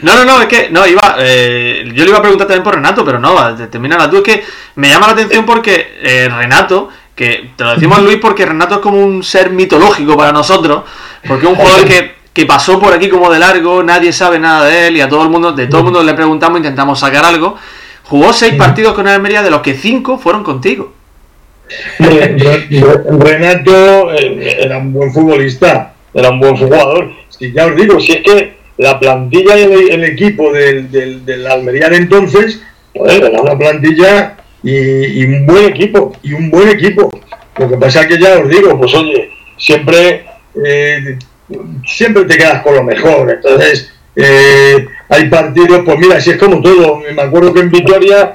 No, 0.00 0.16
no, 0.16 0.24
no, 0.24 0.40
es 0.40 0.48
que, 0.48 0.68
no, 0.70 0.84
iba, 0.86 1.16
eh, 1.20 1.84
yo 1.94 2.02
le 2.02 2.10
iba 2.10 2.18
a 2.18 2.22
preguntar 2.22 2.48
también 2.48 2.64
por 2.64 2.74
Renato, 2.74 3.04
pero 3.04 3.20
no, 3.20 3.56
termina 3.68 4.10
tú. 4.10 4.16
Es 4.16 4.22
que 4.22 4.44
me 4.74 4.88
llama 4.88 5.08
la 5.08 5.12
atención 5.12 5.46
porque 5.46 5.98
eh, 6.02 6.28
Renato, 6.28 6.88
que 7.14 7.50
te 7.56 7.62
lo 7.62 7.74
decimos 7.74 8.00
Luis 8.00 8.18
porque 8.20 8.44
Renato 8.44 8.76
es 8.76 8.80
como 8.80 8.98
un 8.98 9.22
ser 9.22 9.50
mitológico 9.50 10.16
para 10.16 10.32
nosotros, 10.32 10.82
porque 11.26 11.46
es 11.46 11.52
un 11.52 11.56
jugador 11.56 11.86
que 11.86 12.22
que 12.32 12.46
pasó 12.46 12.80
por 12.80 12.94
aquí 12.94 13.08
como 13.08 13.30
de 13.30 13.38
largo, 13.38 13.82
nadie 13.82 14.12
sabe 14.12 14.38
nada 14.38 14.66
de 14.66 14.88
él 14.88 14.96
y 14.96 15.00
a 15.00 15.08
todo 15.08 15.22
el 15.22 15.28
mundo, 15.28 15.52
de 15.52 15.66
todo 15.66 15.80
el 15.80 15.84
mundo 15.84 16.02
le 16.02 16.14
preguntamos, 16.14 16.58
intentamos 16.58 16.98
sacar 16.98 17.24
algo. 17.24 17.56
Jugó 18.04 18.32
seis 18.32 18.54
partidos 18.54 18.94
con 18.94 19.06
Almería, 19.06 19.42
de 19.42 19.50
los 19.50 19.60
que 19.60 19.74
cinco 19.74 20.18
fueron 20.18 20.42
contigo. 20.42 20.92
Renato 21.98 24.12
eh, 24.12 24.58
era 24.60 24.78
un 24.78 24.92
buen 24.92 25.12
futbolista, 25.12 25.91
era 26.14 26.30
un 26.30 26.40
buen 26.40 26.56
jugador. 26.56 27.12
Si 27.28 27.52
ya 27.52 27.66
os 27.66 27.76
digo, 27.76 28.00
si 28.00 28.12
es 28.12 28.22
que 28.22 28.54
la 28.78 28.98
plantilla 28.98 29.58
y 29.58 29.90
el, 29.90 30.04
equipo 30.04 30.52
del, 30.52 30.90
del, 30.90 31.46
Almería 31.46 31.88
de 31.88 31.96
entonces, 31.96 32.62
era 32.94 33.40
una 33.40 33.56
plantilla 33.56 34.36
y, 34.62 35.24
un 35.24 35.46
buen 35.46 35.64
equipo, 35.66 36.12
y 36.22 36.32
un 36.32 36.50
buen 36.50 36.68
equipo. 36.68 37.10
Lo 37.58 37.68
que 37.68 37.76
pasa 37.76 38.02
es 38.02 38.06
que 38.06 38.18
ya 38.18 38.38
os 38.38 38.48
digo, 38.48 38.78
pues 38.78 38.94
oye, 38.94 39.30
siempre 39.58 40.24
eh, 40.64 41.18
siempre 41.86 42.24
te 42.24 42.36
quedas 42.36 42.62
con 42.62 42.74
lo 42.74 42.84
mejor. 42.84 43.30
Entonces, 43.30 43.92
eh, 44.16 44.86
hay 45.08 45.28
partidos, 45.28 45.82
pues 45.84 45.98
mira, 45.98 46.20
si 46.20 46.30
es 46.30 46.36
como 46.36 46.60
todo. 46.60 47.00
Me 47.14 47.22
acuerdo 47.22 47.52
que 47.52 47.60
en 47.60 47.70
Vitoria 47.70 48.34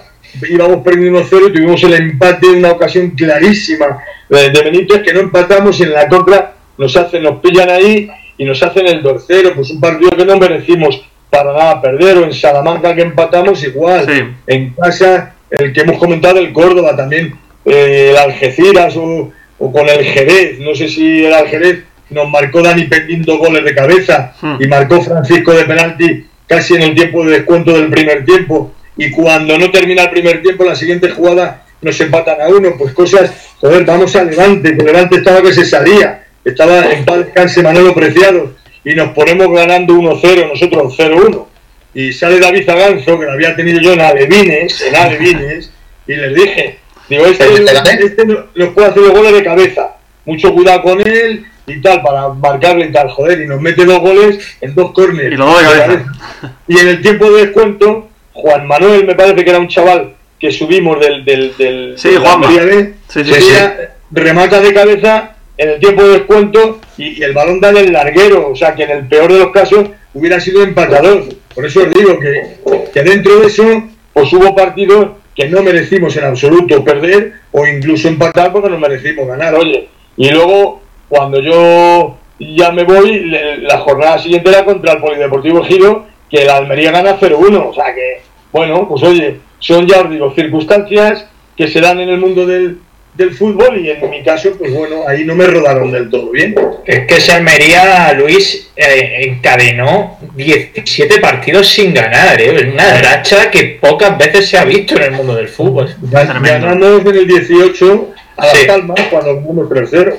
íbamos 0.50 0.84
perdiendo 0.84 1.24
1-0 1.24 1.50
y 1.50 1.54
tuvimos 1.54 1.84
el 1.84 1.94
empate 1.94 2.48
en 2.48 2.58
una 2.58 2.72
ocasión 2.72 3.12
clarísima 3.12 4.00
de, 4.30 4.50
Benítez 4.50 5.02
que 5.02 5.14
no 5.14 5.22
empatamos 5.22 5.80
y 5.80 5.84
en 5.84 5.94
la 5.94 6.08
contra 6.08 6.57
nos 6.78 6.96
hacen, 6.96 7.24
nos 7.24 7.40
pillan 7.40 7.70
ahí 7.70 8.10
y 8.38 8.46
nos 8.46 8.62
hacen 8.62 8.88
el 8.88 9.04
2-0. 9.04 9.54
Pues 9.56 9.72
un 9.72 9.80
partido 9.80 10.12
que 10.12 10.26
no 10.26 10.38
merecimos 10.38 11.02
para 11.30 11.54
nada 11.54 11.82
perder. 11.82 12.18
O 12.18 12.24
en 12.24 12.34
Salamanca 12.34 12.96
que 12.96 13.02
empatamos 13.02 13.64
igual. 13.64 14.36
En 14.46 14.74
casa, 14.74 15.36
el 15.50 15.74
que 15.74 15.82
hemos 15.82 15.98
comentado, 15.98 16.40
el 16.40 16.54
Córdoba 16.54 16.96
también, 16.96 17.36
eh, 17.66 18.10
el 18.12 18.18
Algeciras 18.18 18.96
o, 18.98 19.32
o 19.60 19.72
con 19.72 19.88
el 19.90 20.04
Jerez. 20.06 20.60
No 20.60 20.76
sé 20.76 20.88
si 20.88 21.26
el 21.26 21.48
Jerez 21.48 21.84
nos 22.10 22.30
marcó 22.30 22.62
Dani 22.62 22.86
Pendín 22.86 23.24
dos 23.24 23.40
goles 23.40 23.64
de 23.64 23.76
cabeza 23.76 24.34
hmm. 24.42 24.56
y 24.60 24.68
marcó 24.68 25.02
Francisco 25.02 25.52
de 25.52 25.66
penalti 25.66 26.26
casi 26.48 26.76
en 26.76 26.84
el 26.84 26.96
tiempo 26.96 27.26
de 27.26 27.32
descuento 27.32 27.74
del 27.74 27.90
primer 27.90 28.24
tiempo. 28.26 28.74
Y 28.96 29.12
cuando 29.12 29.58
no 29.58 29.70
termina 29.70 30.04
el 30.04 30.10
primer 30.10 30.42
tiempo, 30.42 30.64
la 30.64 30.76
siguiente 30.76 31.10
jugada 31.10 31.66
nos 31.82 32.00
empatan 32.00 32.42
a 32.42 32.48
uno. 32.48 32.76
Pues 32.78 32.94
cosas, 32.94 33.32
joder, 33.60 33.86
vamos 33.86 34.16
a 34.16 34.24
Levante, 34.24 34.76
que 34.76 34.84
Levante 34.84 35.18
estaba 35.18 35.42
que 35.42 35.54
se 35.54 35.66
salía, 35.66 36.26
estaba 36.50 36.92
en 36.92 37.06
paz 37.06 37.18
descanse 37.20 37.62
Manolo 37.62 37.94
Preciado, 37.94 38.54
y 38.84 38.96
nos 38.96 39.10
ponemos 39.10 39.52
ganando 39.52 39.94
1-0, 39.96 40.50
nosotros 40.50 40.98
0-1. 40.98 41.46
Y 41.94 42.14
sale 42.14 42.40
David 42.40 42.66
Zaganzo, 42.66 43.20
que 43.20 43.26
lo 43.26 43.32
había 43.32 43.56
tenido 43.56 43.82
yo 43.82 43.94
en 43.94 44.02
Alevines, 44.02 44.82
en 44.82 44.96
Alevines, 44.96 45.72
y 46.08 46.16
les 46.16 46.34
dije, 46.34 46.80
digo, 47.10 47.26
este, 47.26 47.46
este 48.06 48.26
nos 48.26 48.70
puede 48.74 48.88
hacer 48.88 49.02
los 49.02 49.12
goles 49.12 49.34
de 49.34 49.44
cabeza, 49.44 49.96
mucho 50.26 50.54
cuidado 50.54 50.84
con 50.84 51.06
él, 51.06 51.46
y 51.66 51.82
tal, 51.82 52.02
para 52.02 52.30
marcarle 52.30 52.86
y 52.86 52.92
tal, 52.92 53.10
joder, 53.10 53.42
y 53.42 53.48
nos 53.48 53.60
mete 53.60 53.84
dos 53.84 54.00
goles 54.00 54.58
en 54.62 54.74
dos 54.74 54.94
córneres. 54.94 55.38
Y, 56.68 56.74
y 56.74 56.78
en 56.78 56.88
el 56.88 57.02
tiempo 57.02 57.30
de 57.30 57.46
descuento, 57.46 58.08
Juan 58.32 58.68
Manuel, 58.68 59.06
me 59.06 59.16
parece 59.16 59.44
que 59.44 59.50
era 59.50 59.60
un 59.60 59.68
chaval 59.68 60.14
que 60.40 60.52
subimos 60.52 61.00
del. 61.00 61.26
del, 61.26 61.58
del 61.58 61.94
Sí, 61.98 62.10
de 62.10 62.66
B, 62.66 62.94
Sí, 63.08 63.24
remata 64.12 64.62
de 64.62 64.74
cabeza 64.74 65.37
en 65.58 65.70
el 65.70 65.80
tiempo 65.80 66.04
de 66.04 66.10
descuento 66.20 66.80
y, 66.98 67.22
el 67.24 67.34
balón 67.34 67.60
da 67.60 67.72
del 67.72 67.92
larguero, 67.92 68.50
o 68.52 68.56
sea 68.56 68.76
que 68.76 68.84
en 68.84 68.92
el 68.92 69.08
peor 69.08 69.32
de 69.32 69.40
los 69.40 69.52
casos 69.52 69.90
hubiera 70.14 70.40
sido 70.40 70.64
empatador. 70.64 71.24
Por 71.54 71.66
eso 71.66 71.82
os 71.82 71.92
digo 71.94 72.20
que, 72.20 72.58
que 72.94 73.04
dentro 73.04 73.40
de 73.40 73.48
eso, 73.48 73.64
pues 74.14 74.32
hubo 74.34 74.56
partidos 74.56 75.10
que 75.36 75.48
no 75.50 75.62
merecimos 75.62 76.16
en 76.18 76.26
absoluto 76.26 76.84
perder 76.84 77.34
o 77.52 77.66
incluso 77.66 78.08
empatar 78.08 78.52
porque 78.52 78.70
no 78.70 78.78
merecimos 78.80 79.28
ganar, 79.28 79.56
oye. 79.56 79.88
Y 80.16 80.30
luego, 80.30 80.82
cuando 81.10 81.40
yo 81.40 82.18
ya 82.40 82.72
me 82.72 82.84
voy, 82.84 83.20
le- 83.20 83.58
la 83.60 83.80
jornada 83.80 84.18
siguiente 84.20 84.50
era 84.50 84.66
contra 84.66 84.94
el 84.94 85.00
Polideportivo 85.00 85.64
Giro, 85.64 86.06
que 86.30 86.44
la 86.46 86.58
Almería 86.58 86.92
gana 86.92 87.20
0-1, 87.20 87.70
o 87.70 87.74
sea 87.74 87.94
que, 87.94 88.22
bueno, 88.52 88.88
pues 88.88 89.04
oye, 89.04 89.40
son 89.60 89.88
ya 89.88 90.02
os 90.02 90.10
digo, 90.10 90.34
circunstancias 90.36 91.28
que 91.56 91.68
se 91.68 91.82
dan 91.82 92.00
en 92.00 92.10
el 92.10 92.18
mundo 92.20 92.46
del, 92.46 92.80
del 93.18 93.34
fútbol 93.34 93.78
y 93.80 93.90
en 93.90 94.10
mi 94.10 94.24
caso, 94.24 94.56
pues 94.58 94.72
bueno, 94.72 95.08
ahí 95.08 95.26
no 95.26 95.34
me 95.36 95.46
rodaron 95.48 95.92
del 95.92 96.10
todo 96.10 96.30
bien. 96.30 96.54
Es 96.86 97.08
que 97.08 97.16
ese 97.16 97.32
Almería, 97.34 98.14
Luis, 98.14 98.70
eh, 98.76 99.22
encadenó 99.28 100.20
17 100.36 101.20
partidos 101.20 101.68
sin 101.68 101.94
ganar, 101.94 102.40
¿eh? 102.40 102.70
Una 102.72 103.02
racha 103.02 103.50
que 103.50 103.80
pocas 103.82 104.18
veces 104.18 104.48
se 104.50 104.58
ha 104.58 104.66
visto 104.66 104.96
en 104.98 105.04
el 105.04 105.12
mundo 105.12 105.36
del 105.36 105.48
fútbol. 105.48 105.96
Gan- 106.04 106.30
Tremendo. 106.30 106.68
Ganamos 106.68 107.02
en 107.02 107.16
el 107.16 107.28
18 107.28 108.14
a 108.38 108.46
Las 108.46 108.58
Sí. 108.58 108.68
Palmas 108.68 109.00
cuando 109.10 109.42
fuimos 109.42 109.68
3-0. 109.70 110.18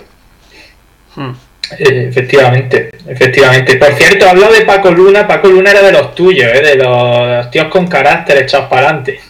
Hmm. 1.15 1.31
Eh, 1.79 2.07
efectivamente, 2.09 2.91
efectivamente. 3.07 3.77
Por 3.77 3.93
cierto, 3.95 4.29
hablo 4.29 4.51
de 4.53 4.63
Paco 4.63 4.91
Luna. 4.91 5.27
Paco 5.29 5.49
Luna 5.49 5.71
era 5.71 5.83
de 5.83 5.93
los 5.93 6.15
tuyos, 6.15 6.51
¿eh? 6.53 6.63
de 6.63 6.77
los 6.77 7.51
tíos 7.51 7.69
con 7.69 7.87
carácter 7.87 8.39
echados 8.39 8.69
para 8.69 8.89
adelante. 8.89 9.21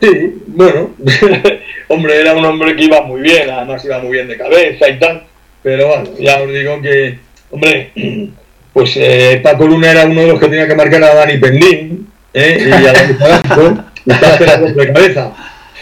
Sí, 0.00 0.34
bueno, 0.54 0.94
hombre, 1.88 2.20
era 2.20 2.34
un 2.34 2.44
hombre 2.44 2.76
que 2.76 2.84
iba 2.84 3.02
muy 3.02 3.20
bien, 3.22 3.50
además 3.50 3.84
iba 3.84 3.98
muy 3.98 4.12
bien 4.12 4.28
de 4.28 4.36
cabeza 4.36 4.88
y 4.88 4.98
tal, 4.98 5.24
pero 5.62 5.88
bueno, 5.88 6.10
ya 6.18 6.40
os 6.40 6.52
digo 6.52 6.80
que, 6.80 7.18
hombre, 7.50 7.90
pues 8.72 8.92
eh, 8.96 9.40
Paco 9.42 9.66
Luna 9.66 9.90
era 9.90 10.06
uno 10.06 10.20
de 10.20 10.28
los 10.28 10.40
que 10.40 10.46
tenía 10.48 10.68
que 10.68 10.76
marcar 10.76 11.02
a 11.02 11.14
Dani 11.14 11.38
Pendín, 11.38 12.08
¿eh? 12.32 12.66
y 12.68 12.72
a 12.72 12.92
Dani 12.92 13.14
Zagasco, 13.14 13.84
y 14.06 14.72
de 14.72 14.92
cabeza, 14.92 15.32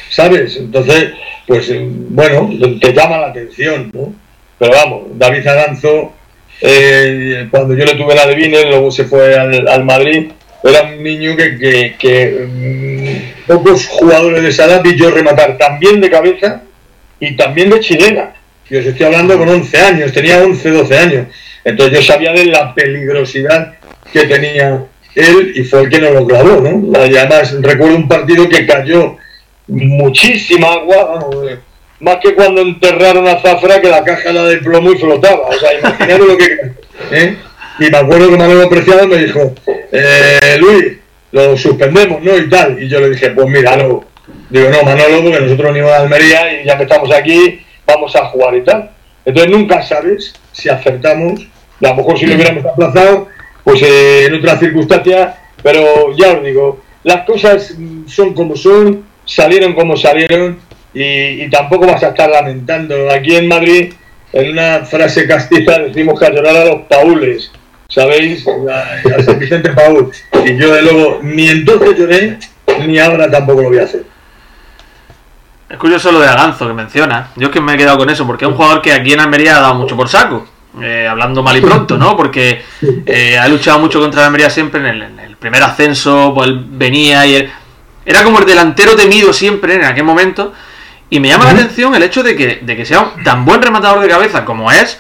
¿sabes? 0.08 0.56
Entonces, 0.56 1.11
pues 1.46 1.68
eh, 1.68 1.87
bueno, 1.87 2.48
te 2.80 2.92
llama 2.92 3.18
la 3.18 3.28
atención, 3.28 3.90
¿no? 3.92 4.14
Pero 4.58 4.72
vamos, 4.72 5.02
David 5.14 5.46
Aranzo, 5.46 6.12
eh, 6.62 7.48
cuando 7.50 7.74
yo 7.74 7.85
le 7.85 7.94
tuve 7.94 8.14
la 8.14 8.26
de 8.26 8.35
Vine, 8.37 8.64
luego 8.70 8.90
se 8.90 9.04
fue 9.04 9.37
al 9.37 9.85
Madrid, 9.85 10.30
era 10.62 10.83
un 10.83 11.03
niño 11.03 11.37
que, 11.37 11.96
que, 11.98 12.46
mm, 12.48 13.46
pocos 13.46 13.87
jugadores 13.87 14.42
de 14.42 14.48
esa 14.48 14.66
edad 14.66 14.83
vi 14.83 14.96
rematar 14.96 15.59
también 15.59 16.01
de 16.01 16.11
cabeza 16.11 16.62
y 17.18 17.37
también 17.37 17.70
de 17.70 17.81
chilena. 17.81 18.33
Yo 18.70 18.79
os 18.79 18.87
estoy 18.87 19.07
hablando 19.07 19.37
con 19.37 19.48
11 19.48 19.79
años, 19.79 20.12
tenía 20.12 20.38
11, 20.38 20.70
12 20.70 20.98
años. 20.98 21.27
Entonces 21.64 21.98
yo 21.98 22.03
sabía 22.03 22.33
de 22.33 22.46
la 22.46 22.75
peligrosidad 22.75 23.75
que 24.12 24.25
tenía 24.25 24.85
él 25.14 25.53
y 25.55 25.64
fue 25.64 25.83
el 25.83 25.90
que 25.90 26.01
nos 26.01 26.12
lo 26.12 26.27
clavó, 26.27 26.61
¿no? 26.61 26.98
Además 26.98 27.55
recuerdo 27.61 27.96
un 27.96 28.09
partido 28.09 28.48
que 28.48 28.66
cayó 28.66 29.16
muchísima 29.66 30.72
agua, 30.72 31.29
eh, 31.48 31.59
más 32.01 32.16
que 32.16 32.35
cuando 32.35 32.62
enterraron 32.62 33.27
a 33.29 33.40
Zafra 33.40 33.81
que 33.81 33.88
la 33.88 34.05
caja 34.05 34.31
era 34.31 34.44
de 34.44 34.59
plomo 34.59 34.92
y 34.92 34.98
flotaba. 34.98 35.48
O 35.48 35.53
sea, 35.53 35.79
imaginaros 35.79 36.29
lo 36.29 36.37
que... 36.37 36.72
¿eh? 37.12 37.37
Y 37.78 37.90
me 37.90 37.98
acuerdo 37.98 38.30
que 38.30 38.37
Manolo 38.37 38.68
Preciado 38.68 39.06
me 39.06 39.18
dijo, 39.18 39.54
eh, 39.92 40.58
Luis, 40.58 40.98
lo 41.32 41.56
suspendemos, 41.56 42.22
¿no? 42.22 42.37
Y 42.37 42.48
tal. 42.48 42.82
Y 42.82 42.88
yo 42.88 43.00
le 43.00 43.11
dije, 43.11 43.30
pues 43.30 43.48
mira, 43.48 43.76
no. 43.76 44.04
Digo, 44.50 44.68
no, 44.68 44.82
Manolo, 44.82 45.22
porque 45.22 45.40
nosotros 45.40 45.72
venimos 45.72 45.90
de 45.90 45.96
Almería 45.96 46.62
y 46.62 46.66
ya 46.66 46.76
que 46.76 46.82
estamos 46.85 47.11
aquí, 47.12 47.61
vamos 47.87 48.14
a 48.14 48.26
jugar 48.26 48.54
y 48.56 48.62
tal. 48.62 48.90
Entonces 49.24 49.50
nunca 49.50 49.82
sabes 49.82 50.35
si 50.52 50.68
acertamos. 50.68 51.40
A 51.82 51.88
lo 51.88 51.96
mejor 51.96 52.18
si 52.18 52.26
lo 52.26 52.35
hubiéramos 52.35 52.64
aplazado, 52.64 53.28
pues 53.64 53.82
eh, 53.82 54.26
en 54.26 54.35
otras 54.35 54.61
circunstancias. 54.61 55.35
Pero 55.62 56.14
ya 56.16 56.32
os 56.32 56.44
digo, 56.44 56.82
las 57.04 57.24
cosas 57.24 57.74
son 58.06 58.35
como 58.35 58.56
son, 58.56 59.04
salieron 59.24 59.74
como 59.74 59.96
salieron 59.96 60.58
y, 60.92 61.44
y 61.44 61.50
tampoco 61.50 61.87
vas 61.87 62.02
a 62.02 62.08
estar 62.08 62.28
lamentando. 62.28 63.11
Aquí 63.11 63.37
en 63.37 63.48
Madrid, 63.48 63.94
en 64.32 64.50
una 64.50 64.85
frase 64.85 65.26
castiza, 65.26 65.78
decimos 65.78 66.18
que 66.18 66.26
a 66.26 66.30
llorar 66.30 66.56
a 66.56 66.64
los 66.66 66.82
paules. 66.82 67.50
¿Sabéis? 67.92 68.46
A, 68.48 69.18
a 69.18 69.22
San 69.22 69.38
Vicente 69.38 69.70
Paul. 69.70 70.11
Y 70.46 70.57
yo, 70.57 70.72
de 70.74 70.83
luego, 70.83 71.20
ni 71.22 71.48
entonces 71.48 71.98
lloré, 71.98 72.38
ni 72.87 72.98
ahora 72.98 73.31
tampoco 73.31 73.62
lo 73.62 73.68
voy 73.68 73.78
a 73.78 73.85
hacer. 73.85 74.05
Es 75.68 75.76
curioso 75.78 76.11
lo 76.12 76.20
de 76.20 76.28
Aganzo 76.28 76.66
que 76.68 76.74
menciona. 76.74 77.28
Yo 77.37 77.48
es 77.48 77.52
que 77.52 77.61
me 77.61 77.74
he 77.74 77.76
quedado 77.76 77.98
con 77.98 78.09
eso, 78.11 78.26
porque 78.26 78.44
es 78.44 78.50
un 78.50 78.57
jugador 78.57 78.83
que 78.83 78.92
aquí 78.92 79.12
en 79.12 79.20
Almería 79.20 79.57
ha 79.57 79.61
dado 79.61 79.74
mucho 79.74 79.96
por 79.96 80.09
saco. 80.09 80.46
Eh, 80.81 81.07
hablando 81.07 81.42
mal 81.42 81.57
y 81.57 81.61
pronto, 81.61 81.98
¿no? 81.98 82.16
Porque 82.16 82.62
eh, 83.07 83.37
ha 83.38 83.46
luchado 83.48 83.78
mucho 83.78 84.00
contra 84.00 84.20
la 84.22 84.26
Almería 84.28 84.48
siempre 84.48 84.81
en 84.81 84.87
el, 84.87 85.02
en 85.02 85.18
el 85.20 85.37
primer 85.37 85.62
ascenso, 85.62 86.33
pues 86.35 86.48
él 86.48 86.64
venía 86.66 87.26
y 87.26 87.35
él- 87.37 87.50
era 88.07 88.22
como 88.24 88.38
el 88.38 88.46
delantero 88.46 88.96
temido 88.96 89.33
siempre 89.35 89.74
en 89.74 89.85
aquel 89.85 90.05
momento. 90.05 90.52
Y 91.11 91.20
me 91.20 91.28
llama 91.28 91.44
la 91.44 91.50
atención 91.50 91.94
el 91.94 92.02
hecho 92.02 92.22
de 92.22 92.35
que, 92.37 92.61
de 92.62 92.74
que 92.74 92.87
sea 92.87 93.00
un 93.00 93.22
tan 93.22 93.44
buen 93.44 93.61
rematador 93.61 94.00
de 94.00 94.09
cabeza 94.09 94.46
como 94.46 94.72
es, 94.72 94.98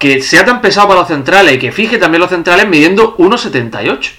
que 0.00 0.22
sea 0.22 0.46
tan 0.46 0.62
pesado 0.62 0.88
para 0.88 1.00
los 1.00 1.08
centrales 1.08 1.54
y 1.54 1.58
que 1.58 1.72
fije 1.72 1.98
también 1.98 2.22
los 2.22 2.30
centrales 2.30 2.66
midiendo 2.66 3.18
1,78. 3.18 4.12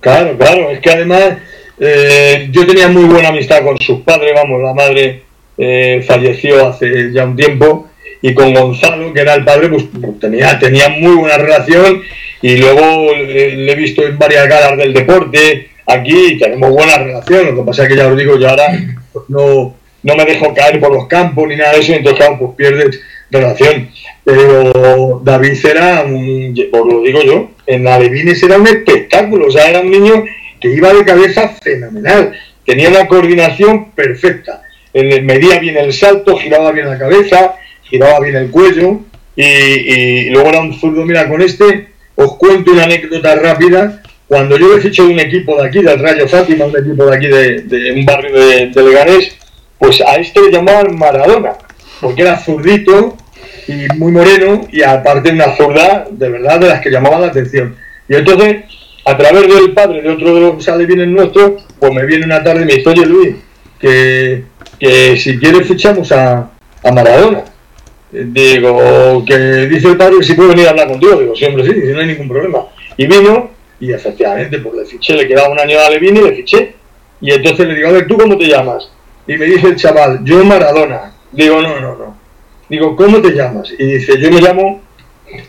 Claro, 0.00 0.38
claro, 0.38 0.70
es 0.70 0.80
que 0.80 0.90
además 0.90 1.34
eh, 1.78 2.48
yo 2.50 2.66
tenía 2.66 2.88
muy 2.88 3.04
buena 3.04 3.28
amistad 3.28 3.62
con 3.62 3.78
sus 3.78 4.00
padres, 4.00 4.32
vamos, 4.34 4.62
la 4.62 4.72
madre 4.72 5.22
eh, 5.58 6.02
falleció 6.08 6.66
hace 6.66 7.12
ya 7.12 7.26
un 7.26 7.36
tiempo 7.36 7.90
y 8.22 8.32
con 8.32 8.54
Gonzalo, 8.54 9.12
que 9.12 9.20
era 9.20 9.34
el 9.34 9.44
padre, 9.44 9.68
pues, 9.68 9.84
pues, 10.00 10.18
tenía, 10.18 10.58
tenía 10.58 10.88
muy 10.88 11.14
buena 11.14 11.36
relación 11.36 12.02
y 12.40 12.56
luego 12.56 13.14
le 13.14 13.70
he 13.70 13.76
visto 13.76 14.02
en 14.06 14.18
varias 14.18 14.48
galas 14.48 14.78
del 14.78 14.94
deporte 14.94 15.68
aquí 15.86 16.32
y 16.32 16.38
tenemos 16.38 16.70
buena 16.70 16.96
relación, 16.96 17.48
lo 17.48 17.56
que 17.56 17.66
pasa 17.66 17.82
es 17.82 17.90
que 17.90 17.96
ya 17.96 18.08
os 18.08 18.16
digo, 18.16 18.38
yo 18.38 18.48
ahora 18.48 18.64
pues, 19.12 19.26
no, 19.28 19.76
no 20.04 20.16
me 20.16 20.24
dejo 20.24 20.54
caer 20.54 20.80
por 20.80 20.90
los 20.90 21.06
campos 21.06 21.46
ni 21.48 21.56
nada 21.56 21.74
de 21.74 21.80
eso, 21.80 21.92
entonces 21.92 22.18
claro, 22.18 22.38
pues 22.38 22.52
pierdes 22.56 22.98
relación. 23.32 23.90
Pero 24.24 25.20
David 25.24 25.66
era 25.66 26.04
un, 26.04 26.54
os 26.70 26.86
lo 26.86 27.02
digo 27.02 27.22
yo, 27.22 27.50
en 27.66 27.88
Alevines 27.88 28.42
era 28.42 28.58
un 28.58 28.66
espectáculo, 28.66 29.46
o 29.46 29.50
sea, 29.50 29.68
era 29.68 29.80
un 29.80 29.90
niño 29.90 30.24
que 30.60 30.70
iba 30.72 30.92
de 30.92 31.04
cabeza 31.04 31.48
fenomenal, 31.60 32.32
tenía 32.64 32.88
una 32.88 33.08
coordinación 33.08 33.90
perfecta, 33.92 34.62
Él 34.92 35.24
medía 35.24 35.58
bien 35.58 35.76
el 35.76 35.92
salto, 35.92 36.36
giraba 36.36 36.70
bien 36.70 36.88
la 36.88 36.98
cabeza, 36.98 37.56
giraba 37.82 38.20
bien 38.20 38.36
el 38.36 38.50
cuello. 38.50 39.00
Y, 39.34 40.28
luego 40.28 40.50
era 40.50 40.60
un 40.60 40.74
zurdo, 40.78 41.06
mira, 41.06 41.26
con 41.26 41.40
este 41.40 41.88
os 42.14 42.36
cuento 42.36 42.72
una 42.72 42.84
anécdota 42.84 43.34
rápida, 43.36 44.02
cuando 44.28 44.58
yo 44.58 44.74
le 44.74 44.82
fiché 44.82 45.02
de 45.02 45.08
un 45.08 45.20
equipo 45.20 45.60
de 45.60 45.66
aquí, 45.66 45.80
del 45.80 45.98
Rayo 45.98 46.28
Fátima, 46.28 46.66
un 46.66 46.76
equipo 46.76 47.06
de 47.06 47.16
aquí 47.16 47.26
de, 47.26 47.62
de 47.62 47.92
un 47.92 48.04
barrio 48.04 48.38
de, 48.38 48.66
de 48.66 48.82
Leganés, 48.82 49.34
pues 49.78 50.02
a 50.02 50.16
este 50.16 50.42
le 50.42 50.52
llamaban 50.52 50.96
Maradona, 50.96 51.54
porque 52.00 52.22
era 52.22 52.38
zurdito 52.38 53.16
y 53.68 53.86
muy 53.98 54.12
moreno 54.12 54.66
y 54.70 54.82
aparte 54.82 55.30
una 55.30 55.56
zurda 55.56 56.06
de 56.10 56.28
verdad 56.28 56.60
de 56.60 56.68
las 56.68 56.80
que 56.80 56.90
llamaban 56.90 57.20
la 57.20 57.28
atención. 57.28 57.76
Y 58.08 58.14
entonces, 58.14 58.64
a 59.04 59.16
través 59.16 59.48
del 59.48 59.72
padre 59.72 60.02
de 60.02 60.10
otro 60.10 60.34
de 60.34 60.40
los 60.40 60.68
alevines 60.68 61.08
nuestros, 61.08 61.64
pues 61.78 61.92
me 61.92 62.04
viene 62.06 62.24
una 62.24 62.42
tarde 62.42 62.62
y 62.62 62.64
me 62.66 62.74
dice, 62.74 62.88
oye 62.90 63.06
Luis, 63.06 63.36
que, 63.78 64.44
que 64.78 65.16
si 65.16 65.38
quieres 65.38 65.66
fichamos 65.66 66.10
a, 66.12 66.50
a 66.82 66.92
Maradona. 66.92 67.44
Digo, 68.12 69.24
que 69.24 69.36
dice 69.68 69.88
el 69.88 69.96
padre 69.96 70.22
si 70.22 70.34
puede 70.34 70.50
venir 70.50 70.66
a 70.66 70.70
hablar 70.70 70.88
contigo. 70.88 71.16
Digo, 71.16 71.34
sí, 71.34 71.46
hombre, 71.46 71.64
sí, 71.64 71.72
no 71.92 72.00
hay 72.00 72.06
ningún 72.06 72.28
problema. 72.28 72.66
Y 72.96 73.06
vino, 73.06 73.50
y 73.80 73.92
efectivamente, 73.92 74.58
pues 74.58 74.74
le 74.74 74.84
fiché, 74.84 75.14
le 75.14 75.26
quedaba 75.26 75.48
un 75.48 75.58
año 75.58 75.78
de 75.78 75.84
alevine 75.86 76.20
y 76.20 76.24
le 76.24 76.36
fiché. 76.36 76.74
Y 77.20 77.32
entonces 77.32 77.66
le 77.66 77.74
digo, 77.74 77.88
a 77.88 77.92
ver, 77.92 78.06
¿tú 78.06 78.18
cómo 78.18 78.36
te 78.36 78.44
llamas? 78.44 78.90
Y 79.26 79.36
me 79.36 79.46
dice 79.46 79.68
el 79.68 79.76
chaval, 79.76 80.20
yo 80.24 80.44
Maradona. 80.44 81.14
Digo, 81.30 81.62
no, 81.62 81.80
no, 81.80 81.96
no. 81.96 82.21
Digo, 82.72 82.96
¿cómo 82.96 83.20
te 83.20 83.32
llamas? 83.32 83.70
Y 83.78 83.84
dice, 83.84 84.18
yo 84.18 84.30
me 84.30 84.40
llamo 84.40 84.80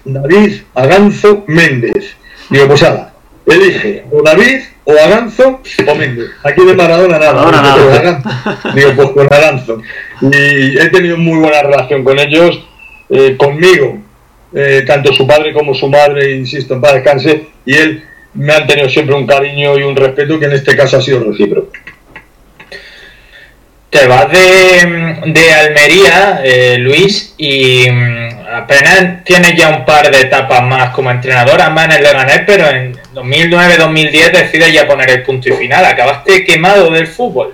David 0.03 0.63
Aganzo 0.75 1.45
Méndez. 1.47 2.17
Digo, 2.49 2.67
pues 2.67 2.81
nada, 2.81 3.13
elige 3.45 4.03
o 4.11 4.21
David, 4.21 4.59
o 4.83 4.91
Aganzo, 4.91 5.61
o 5.87 5.95
Méndez. 5.95 6.31
Aquí 6.43 6.65
de 6.65 6.73
Maradona 6.73 7.17
nada. 7.17 7.45
Maradona 7.45 8.01
nada. 8.01 8.73
Digo, 8.75 8.91
pues 8.97 9.09
con 9.11 9.33
Aganzo. 9.33 9.81
Y 10.21 10.77
he 10.77 10.89
tenido 10.89 11.15
muy 11.15 11.39
buena 11.39 11.61
relación 11.61 12.03
con 12.03 12.19
ellos, 12.19 12.61
eh, 13.09 13.37
conmigo, 13.37 13.99
eh, 14.53 14.83
tanto 14.85 15.13
su 15.13 15.25
padre 15.25 15.53
como 15.53 15.73
su 15.73 15.87
madre, 15.87 16.35
insisto, 16.35 16.73
en 16.73 16.81
paz 16.81 16.95
descanse, 16.95 17.47
y 17.65 17.73
él 17.73 18.03
me 18.33 18.51
han 18.51 18.67
tenido 18.67 18.89
siempre 18.89 19.15
un 19.15 19.25
cariño 19.25 19.79
y 19.79 19.83
un 19.83 19.95
respeto 19.95 20.37
que 20.41 20.45
en 20.47 20.51
este 20.51 20.75
caso 20.75 20.97
ha 20.97 21.01
sido 21.01 21.23
recíproco. 21.23 21.71
Te 23.93 24.07
vas 24.07 24.27
de, 24.31 25.31
de 25.31 25.53
Almería, 25.53 26.41
eh, 26.43 26.77
Luis, 26.79 27.35
y 27.37 27.85
mm, 27.91 28.47
apenas 28.51 29.23
tienes 29.23 29.55
ya 29.55 29.69
un 29.69 29.85
par 29.85 30.09
de 30.09 30.19
etapas 30.19 30.63
más 30.63 30.89
como 30.95 31.11
entrenador, 31.11 31.61
además 31.61 31.85
en 31.85 31.91
el 31.91 32.03
Leganés, 32.03 32.41
pero 32.43 32.67
en, 32.69 32.97
2009-2010 33.13 34.31
decides 34.31 34.73
ya 34.73 34.87
poner 34.87 35.11
el 35.11 35.21
punto 35.21 35.47
y 35.49 35.51
final. 35.51 35.85
Acabaste 35.85 36.43
quemado 36.43 36.89
del 36.89 37.05
fútbol. 37.05 37.53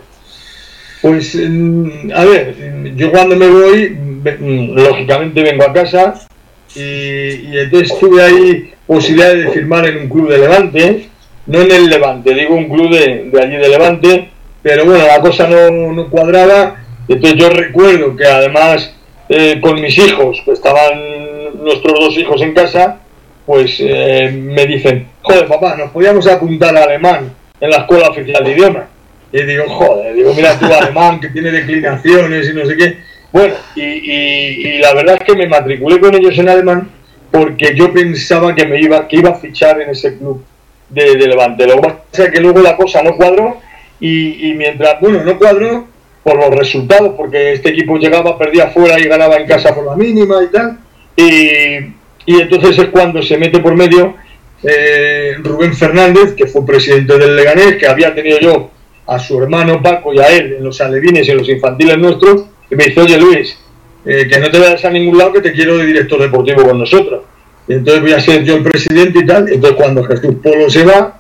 Pues, 1.02 1.36
mm, 1.36 2.12
a 2.16 2.24
ver, 2.24 2.56
yo 2.96 3.12
cuando 3.12 3.36
me 3.36 3.48
voy, 3.48 3.90
mm, 3.90 4.76
lógicamente 4.78 5.44
vengo 5.44 5.66
a 5.66 5.74
casa 5.74 6.26
y, 6.74 6.82
y 6.82 7.52
entonces 7.54 8.00
tuve 8.00 8.24
ahí 8.24 8.74
posibilidad 8.88 9.34
de 9.34 9.50
firmar 9.50 9.86
en 9.88 9.98
un 9.98 10.10
club 10.10 10.30
de 10.30 10.38
Levante, 10.38 11.10
no 11.48 11.62
en 11.64 11.72
el 11.72 11.90
Levante, 11.90 12.34
digo 12.34 12.56
un 12.56 12.70
club 12.70 12.92
de, 12.92 13.30
de 13.30 13.42
allí 13.42 13.58
de 13.58 13.68
Levante, 13.68 14.30
pero 14.62 14.86
bueno, 14.86 15.06
la 15.06 15.20
cosa 15.22 15.48
no, 15.48 15.94
no 15.94 16.10
cuadraba. 16.10 16.76
Entonces 17.08 17.40
yo 17.40 17.50
recuerdo 17.50 18.16
que 18.16 18.26
además 18.26 18.94
eh, 19.30 19.60
con 19.62 19.80
mis 19.82 19.98
hijos, 19.98 20.42
que 20.46 20.52
estaban 20.52 21.64
nuestros 21.64 22.00
dos 22.00 22.18
hijos 22.18 22.42
en 22.42 22.54
casa, 22.54 23.00
pues 23.46 23.78
eh, 23.80 24.32
me 24.32 24.66
dicen, 24.66 25.08
joder 25.22 25.48
papá, 25.48 25.76
nos 25.76 25.92
podíamos 25.92 26.28
apuntar 26.28 26.76
a 26.78 26.84
alemán 26.84 27.34
en 27.60 27.70
la 27.70 27.78
escuela 27.78 28.10
oficial 28.10 28.44
de 28.44 28.52
idiomas. 28.52 28.84
Y 29.32 29.44
digo, 29.44 29.68
joder, 29.68 30.14
digo, 30.16 30.34
mira 30.34 30.58
tú 30.58 30.66
alemán 30.66 31.20
que 31.20 31.30
tiene 31.30 31.52
declinaciones 31.52 32.50
y 32.50 32.54
no 32.54 32.66
sé 32.66 32.78
qué. 32.78 32.98
Bueno, 33.32 33.54
y, 33.76 33.82
y, 33.82 34.68
y 34.68 34.78
la 34.80 34.94
verdad 34.94 35.18
es 35.20 35.26
que 35.26 35.36
me 35.36 35.48
matriculé 35.48 36.00
con 36.00 36.16
ellos 36.16 36.38
en 36.38 36.50
alemán 36.50 36.90
porque 37.32 37.76
yo 37.76 37.94
pensaba 37.94 38.56
que 38.56 38.66
me 38.66 38.82
iba, 38.82 39.08
que 39.08 39.18
iba 39.18 39.30
a 39.30 39.36
fichar 39.36 39.80
en 39.82 39.92
ese 39.92 40.18
club 40.18 40.44
de, 40.90 41.16
de 41.16 41.28
Levante. 41.28 41.68
Lo 41.68 41.76
que 41.76 41.90
pasa 42.12 42.24
es 42.24 42.32
que 42.32 42.40
luego 42.40 42.62
la 42.62 42.76
cosa 42.76 43.04
no 43.04 43.16
cuadró 43.16 43.58
y, 44.00 44.54
mientras, 44.56 45.00
bueno, 45.02 45.24
no 45.24 45.38
cuadró 45.38 45.88
por 46.24 46.38
los 46.38 46.56
resultados, 46.56 47.14
porque 47.18 47.54
este 47.54 47.70
equipo 47.70 47.98
llegaba, 47.98 48.38
perdía 48.38 48.70
fuera 48.70 49.00
y 49.00 49.08
ganaba 49.08 49.38
en 49.38 49.48
casa 49.48 49.74
por 49.74 49.86
la 49.86 49.96
mínima 49.96 50.44
y 50.44 50.48
tal. 50.48 50.80
Y, 51.16 52.32
y 52.32 52.42
entonces 52.42 52.78
es 52.78 52.88
cuando 52.88 53.22
se 53.22 53.38
mete 53.38 53.60
por 53.60 53.76
medio 53.76 54.16
eh, 54.64 55.36
Rubén 55.40 55.74
Fernández, 55.74 56.34
que 56.36 56.48
fue 56.48 56.66
presidente 56.66 57.18
del 57.18 57.36
Leganés, 57.36 57.78
que 57.78 57.88
había 57.88 58.14
tenido 58.14 58.40
yo 58.40 58.72
a 59.08 59.18
su 59.18 59.42
hermano 59.42 59.82
Paco 59.82 60.14
y 60.14 60.20
a 60.20 60.28
él 60.28 60.56
en 60.58 60.64
los 60.64 60.80
alevines 60.82 61.28
y 61.28 61.32
en 61.32 61.38
los 61.38 61.50
infantiles 61.50 61.98
nuestros, 61.98 62.46
y 62.70 62.76
me 62.76 62.86
dice, 62.86 63.02
oye 63.02 63.18
Luis, 63.18 63.58
eh, 64.06 64.28
que 64.30 64.40
no 64.40 64.52
te 64.52 64.60
vayas 64.60 64.84
a 64.86 64.90
ningún 64.90 65.18
lado, 65.18 65.34
que 65.34 65.42
te 65.42 65.52
quiero 65.52 65.78
de 65.78 65.86
director 65.86 66.22
deportivo 66.22 66.64
con 66.64 66.80
nosotros. 66.80 67.24
Y 67.68 67.74
entonces 67.74 68.02
voy 68.02 68.14
a 68.14 68.20
ser 68.20 68.44
yo 68.44 68.56
el 68.56 68.64
presidente 68.64 69.20
y 69.20 69.26
tal. 69.26 69.48
Entonces 69.48 69.78
cuando 69.78 70.04
Jesús 70.04 70.36
Polo 70.42 70.70
se 70.70 70.84
va, 70.84 71.20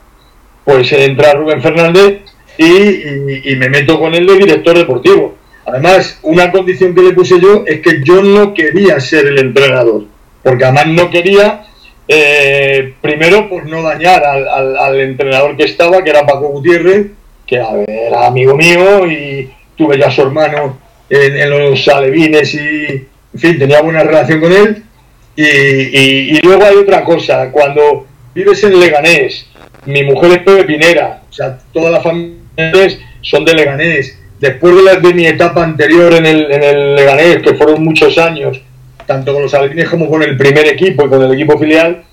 pues 0.65 0.91
entra 0.91 1.33
Rubén 1.33 1.61
Fernández 1.61 2.21
y, 2.59 2.65
y, 2.65 3.41
y 3.45 3.55
me 3.55 3.69
meto 3.69 3.97
con 3.97 4.13
él 4.13 4.27
de 4.27 4.35
director 4.35 4.77
deportivo. 4.77 5.37
Además, 5.65 6.19
una 6.23 6.51
condición 6.51 6.93
que 6.93 7.01
le 7.01 7.13
puse 7.13 7.39
yo 7.39 7.63
es 7.65 7.79
que 7.79 8.01
yo 8.03 8.21
no 8.21 8.53
quería 8.53 8.99
ser 8.99 9.27
el 9.27 9.39
entrenador, 9.39 10.05
porque 10.43 10.65
además 10.65 10.87
no 10.87 11.09
quería, 11.09 11.63
eh, 12.07 12.95
primero, 13.01 13.47
por 13.47 13.65
no 13.65 13.81
dañar 13.81 14.25
al, 14.25 14.47
al, 14.47 14.77
al, 14.77 14.99
entrenador 14.99 15.55
que 15.55 15.63
estaba, 15.63 16.03
que 16.03 16.09
era 16.09 16.25
Paco 16.25 16.49
Gutiérrez, 16.49 17.07
que 17.47 17.55
era 17.55 18.27
amigo 18.27 18.57
mío 18.57 19.07
y 19.07 19.49
tuve 19.77 19.97
ya 19.97 20.11
su 20.11 20.23
hermano 20.23 20.79
en, 21.09 21.37
en, 21.37 21.49
los 21.49 21.87
alevines 21.87 22.53
y, 22.55 23.07
en 23.33 23.39
fin, 23.39 23.57
tenía 23.57 23.81
buena 23.81 24.03
relación 24.03 24.41
con 24.41 24.51
él. 24.51 24.83
Y, 25.35 25.43
y, 25.43 26.37
y, 26.37 26.39
luego 26.41 26.65
hay 26.65 26.75
otra 26.75 27.05
cosa, 27.05 27.51
cuando 27.51 28.05
vives 28.35 28.61
en 28.65 28.77
Leganés, 28.77 29.45
mi 29.85 30.03
mujer 30.03 30.31
es 30.31 30.39
Pepe 30.39 30.65
Pinera, 30.65 31.21
o 31.29 31.33
sea, 31.33 31.57
toda 31.71 31.89
la 31.89 32.01
familia 32.01 32.38
son 33.21 33.45
de 33.45 33.53
Leganés. 33.53 34.17
Después 34.39 34.75
de, 34.75 34.83
la, 34.83 34.95
de 34.95 35.13
mi 35.13 35.25
etapa 35.25 35.63
anterior 35.63 36.13
en 36.13 36.25
el, 36.25 36.51
en 36.51 36.63
el 36.63 36.95
Leganés, 36.95 37.37
que 37.37 37.55
fueron 37.55 37.83
muchos 37.83 38.17
años, 38.17 38.61
tanto 39.05 39.33
con 39.33 39.41
los 39.41 39.53
alevines 39.53 39.89
como 39.89 40.09
con 40.09 40.23
el 40.23 40.37
primer 40.37 40.67
equipo 40.67 41.05
y 41.05 41.09
con 41.09 41.21
el 41.21 41.33
equipo 41.33 41.57
filial, 41.57 42.03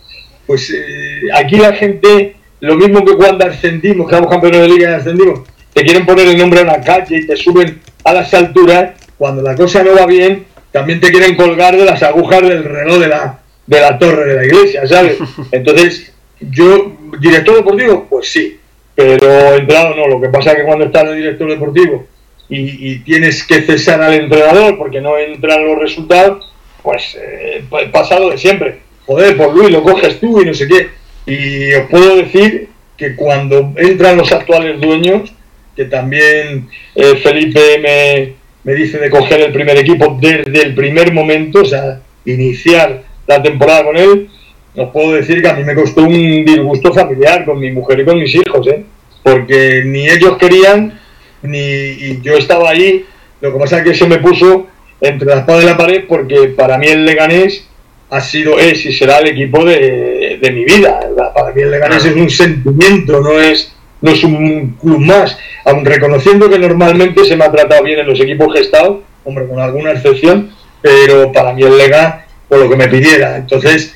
pues 0.46 0.70
eh, 0.70 1.28
aquí 1.34 1.56
la 1.56 1.72
gente, 1.72 2.36
lo 2.60 2.76
mismo 2.76 3.04
que 3.04 3.14
cuando 3.16 3.46
ascendimos, 3.46 4.08
quedamos 4.08 4.30
campeones 4.30 4.62
de 4.62 4.68
liga 4.68 4.90
y 4.90 4.94
ascendimos, 4.94 5.40
te 5.72 5.84
quieren 5.84 6.06
poner 6.06 6.28
el 6.28 6.38
nombre 6.38 6.60
a 6.60 6.62
una 6.62 6.80
calle 6.80 7.18
y 7.18 7.26
te 7.26 7.36
suben 7.36 7.80
a 8.02 8.12
las 8.14 8.32
alturas, 8.32 8.92
cuando 9.18 9.42
la 9.42 9.54
cosa 9.54 9.82
no 9.82 9.94
va 9.94 10.06
bien, 10.06 10.46
también 10.72 11.00
te 11.00 11.10
quieren 11.10 11.36
colgar 11.36 11.76
de 11.76 11.84
las 11.84 12.02
agujas 12.02 12.42
del 12.42 12.64
reloj 12.64 12.98
de 12.98 13.08
la, 13.08 13.40
de 13.66 13.80
la 13.80 13.98
torre 13.98 14.26
de 14.26 14.34
la 14.36 14.44
iglesia, 14.44 14.86
¿sabes? 14.86 15.18
Entonces, 15.52 16.12
yo, 16.40 16.96
director 17.20 17.56
deportivo, 17.56 18.06
pues 18.08 18.28
sí, 18.28 18.58
pero 18.96 19.54
entrado 19.54 19.94
no. 19.94 20.08
Lo 20.08 20.20
que 20.20 20.28
pasa 20.28 20.50
es 20.50 20.56
que 20.56 20.64
cuando 20.64 20.86
estás 20.86 21.04
de 21.04 21.14
director 21.14 21.48
deportivo 21.48 22.06
y, 22.48 22.98
tienes 23.00 23.44
que 23.46 23.62
cesar 23.62 24.02
al 24.02 24.14
entrenador 24.14 24.76
porque 24.78 25.00
no 25.00 25.16
entran 25.18 25.64
los 25.64 25.78
resultados, 25.78 26.52
pues 26.82 27.16
eh, 27.20 27.64
pasado 27.92 28.30
de 28.30 28.38
siempre. 28.38 28.78
Joder, 29.04 29.36
por 29.36 29.54
Luis, 29.54 29.70
lo 29.70 29.82
coges 29.82 30.18
tú 30.18 30.40
y 30.40 30.46
no 30.46 30.54
sé 30.54 30.66
qué. 30.66 30.88
Y 31.26 31.74
os 31.74 31.88
puedo 31.88 32.16
decir 32.16 32.68
que 32.96 33.14
cuando 33.14 33.72
entran 33.76 34.16
los 34.16 34.32
actuales 34.32 34.80
dueños, 34.80 35.32
que 35.76 35.84
también 35.84 36.68
eh, 36.94 37.16
Felipe 37.22 37.60
me, 37.80 38.34
me 38.64 38.74
dice 38.74 38.98
de 38.98 39.10
coger 39.10 39.42
el 39.42 39.52
primer 39.52 39.76
equipo 39.76 40.16
desde 40.20 40.62
el 40.62 40.74
primer 40.74 41.12
momento, 41.12 41.60
o 41.60 41.64
sea, 41.64 42.00
iniciar 42.24 43.02
la 43.26 43.42
temporada 43.42 43.84
con 43.84 43.96
él, 43.96 44.28
os 44.76 44.90
puedo 44.90 45.12
decir 45.12 45.42
que 45.42 45.48
a 45.48 45.54
mí 45.54 45.64
me 45.64 45.74
costó 45.74 46.02
un 46.02 46.44
disgusto 46.44 46.92
familiar 46.92 47.44
con 47.44 47.58
mi 47.58 47.70
mujer 47.70 48.00
y 48.00 48.04
con 48.04 48.18
mis 48.18 48.34
hijos, 48.34 48.66
¿eh? 48.68 48.84
porque 49.22 49.82
ni 49.84 50.08
ellos 50.08 50.36
querían, 50.38 51.00
ni 51.42 52.20
yo 52.20 52.36
estaba 52.36 52.70
ahí, 52.70 53.04
lo 53.40 53.52
que 53.52 53.58
pasa 53.58 53.78
es 53.78 53.84
que 53.84 53.94
se 53.94 54.06
me 54.06 54.18
puso 54.18 54.66
entre 55.00 55.28
la 55.28 55.40
espada 55.40 55.62
y 55.62 55.66
la 55.66 55.76
pared, 55.76 56.04
porque 56.08 56.54
para 56.56 56.78
mí 56.78 56.86
el 56.86 57.04
Leganés 57.04 57.66
ha 58.10 58.20
sido, 58.20 58.58
es 58.58 58.84
y 58.86 58.92
será 58.92 59.18
el 59.18 59.28
equipo 59.28 59.64
de, 59.64 60.38
de 60.40 60.50
mi 60.52 60.64
vida. 60.64 61.00
Para 61.34 61.52
mí 61.52 61.62
el 61.62 61.70
Leganés 61.70 62.04
es 62.04 62.14
un 62.14 62.30
sentimiento, 62.30 63.20
no 63.20 63.40
es, 63.40 63.74
no 64.00 64.10
es 64.10 64.22
un 64.24 64.76
club 64.80 65.00
más, 65.00 65.36
aun 65.64 65.84
reconociendo 65.84 66.48
que 66.48 66.58
normalmente 66.58 67.24
se 67.24 67.36
me 67.36 67.44
ha 67.44 67.52
tratado 67.52 67.82
bien 67.82 67.98
en 67.98 68.06
los 68.06 68.20
equipos 68.20 68.52
que 68.52 68.60
he 68.60 68.62
estado, 68.62 69.02
hombre, 69.24 69.46
con 69.48 69.58
alguna 69.58 69.92
excepción, 69.92 70.50
pero 70.80 71.32
para 71.32 71.52
mí 71.52 71.62
el 71.62 71.76
Lega, 71.76 72.26
por 72.48 72.60
lo 72.60 72.70
que 72.70 72.76
me 72.76 72.88
pidiera. 72.88 73.36
Entonces, 73.36 73.94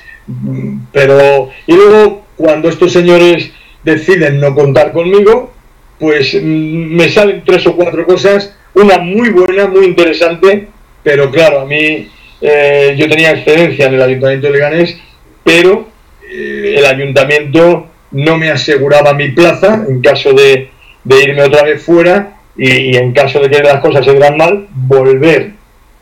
pero 0.92 1.50
y 1.66 1.72
luego 1.74 2.24
cuando 2.36 2.68
estos 2.68 2.92
señores 2.92 3.52
deciden 3.84 4.40
no 4.40 4.54
contar 4.54 4.92
conmigo 4.92 5.52
pues 5.98 6.34
me 6.42 7.08
salen 7.08 7.42
tres 7.44 7.66
o 7.66 7.76
cuatro 7.76 8.06
cosas 8.06 8.56
una 8.74 8.98
muy 8.98 9.30
buena 9.30 9.66
muy 9.66 9.84
interesante 9.84 10.68
pero 11.02 11.30
claro 11.30 11.60
a 11.60 11.66
mí 11.66 12.08
eh, 12.40 12.94
yo 12.96 13.08
tenía 13.08 13.32
excedencia 13.32 13.86
en 13.86 13.94
el 13.94 14.02
ayuntamiento 14.02 14.46
de 14.46 14.52
Leganés 14.52 14.98
pero 15.44 15.88
eh, 16.30 16.74
el 16.78 16.86
ayuntamiento 16.86 17.86
no 18.12 18.36
me 18.38 18.50
aseguraba 18.50 19.12
mi 19.14 19.28
plaza 19.28 19.84
en 19.88 20.00
caso 20.00 20.32
de, 20.32 20.70
de 21.04 21.22
irme 21.22 21.42
otra 21.42 21.62
vez 21.62 21.82
fuera 21.82 22.36
y, 22.56 22.70
y, 22.70 22.96
en 22.96 23.12
caso 23.12 23.40
de 23.40 23.48
que 23.48 23.62
las 23.62 23.80
cosas 23.80 24.04
se 24.04 24.12
dieran 24.12 24.36
mal 24.36 24.66
volver 24.72 25.52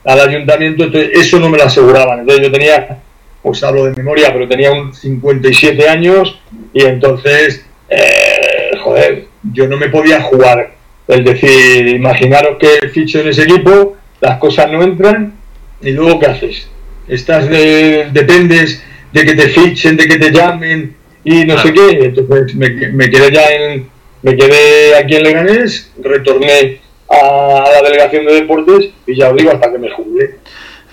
al 0.05 0.20
ayuntamiento 0.20 0.85
entonces 0.85 1.11
eso 1.12 1.39
no 1.39 1.51
me 1.51 1.59
lo 1.59 1.64
aseguraban. 1.64 2.20
Entonces 2.20 2.47
yo 2.47 2.53
tenía 2.53 2.99
pues 3.43 3.62
hablo 3.62 3.84
de 3.84 3.95
memoria, 3.95 4.32
pero 4.32 4.49
tenía 4.49 4.72
un 4.72 4.93
57 4.93 5.89
años 5.89 6.41
y 6.72 6.84
entonces, 6.84 7.64
eh, 7.89 8.76
joder, 8.82 9.26
yo 9.53 9.68
no 9.68 9.76
me 9.76 9.89
podía 9.89 10.20
jugar. 10.22 10.74
Es 11.07 11.24
decir, 11.24 11.89
imaginaros 11.89 12.59
que 12.59 12.89
ficho 12.89 13.20
en 13.20 13.28
ese 13.28 13.45
equipo, 13.45 13.97
las 14.20 14.39
cosas 14.39 14.70
no 14.70 14.82
entran 14.82 15.34
y 15.80 15.93
luego 15.93 16.18
¿qué 16.18 16.26
haces? 16.26 16.68
Estás 17.07 17.49
de, 17.49 18.09
dependes 18.12 18.82
de 19.12 19.24
que 19.24 19.34
te 19.34 19.49
fichen, 19.49 19.97
de 19.97 20.07
que 20.07 20.18
te 20.18 20.30
llamen 20.30 20.95
y 21.24 21.45
no 21.45 21.57
sé 21.59 21.72
qué. 21.72 22.05
Entonces 22.05 22.55
me, 22.55 22.68
me 22.68 23.09
quedé 23.09 23.32
ya 23.32 23.49
en, 23.49 23.89
me 24.22 24.36
quedé 24.36 24.97
aquí 24.97 25.16
en 25.16 25.22
Leganés, 25.22 25.93
retorné 26.03 26.80
a 27.09 27.64
la 27.72 27.82
delegación 27.82 28.26
de 28.26 28.34
deportes 28.34 28.91
y 29.07 29.16
ya 29.16 29.30
os 29.30 29.36
digo 29.36 29.51
hasta 29.53 29.72
que 29.72 29.78
me 29.78 29.91
jubilé. 29.91 30.36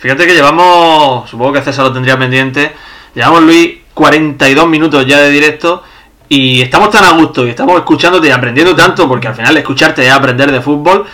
Fíjate 0.06 0.28
que 0.28 0.36
llevamos, 0.36 1.28
supongo 1.28 1.54
que 1.54 1.64
César 1.64 1.84
lo 1.86 1.92
tendría 1.92 2.16
pendiente, 2.16 2.74
llevamos 3.16 3.42
Luis 3.42 3.78
42 3.96 4.68
minutos 4.68 5.04
ya 5.08 5.20
de 5.20 5.32
directo 5.32 5.82
y 6.30 6.62
estamos 6.62 6.92
tan 6.92 7.06
a 7.06 7.14
gusto 7.14 7.44
y 7.44 7.50
estamos 7.50 7.76
escuchándote 7.78 8.28
y 8.28 8.30
aprendiendo 8.30 8.76
tanto, 8.76 9.08
porque 9.08 9.30
al 9.30 9.34
final 9.34 9.58
escucharte 9.58 10.06
es 10.06 10.14
aprender 10.14 10.52
de 10.52 10.62
fútbol, 10.62 11.08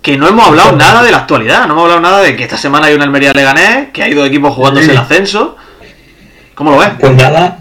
que 0.00 0.16
no 0.16 0.26
hemos 0.26 0.46
hablado 0.46 0.74
nada 0.74 1.02
de 1.02 1.10
la 1.10 1.18
actualidad, 1.18 1.66
no 1.66 1.74
hemos 1.74 1.82
hablado 1.82 2.00
nada 2.00 2.22
de 2.22 2.34
que 2.34 2.44
esta 2.44 2.56
semana 2.56 2.86
hay 2.86 2.94
una 2.94 3.04
Almería 3.04 3.34
Leganés, 3.34 3.90
que 3.92 4.02
ha 4.02 4.08
ido 4.08 4.24
equipos 4.24 4.54
jugándose 4.54 4.92
el 4.92 4.96
ascenso. 4.96 5.58
¿Cómo 6.54 6.70
lo 6.70 6.78
ves? 6.78 6.92
Pues 6.98 7.12
nada, 7.12 7.58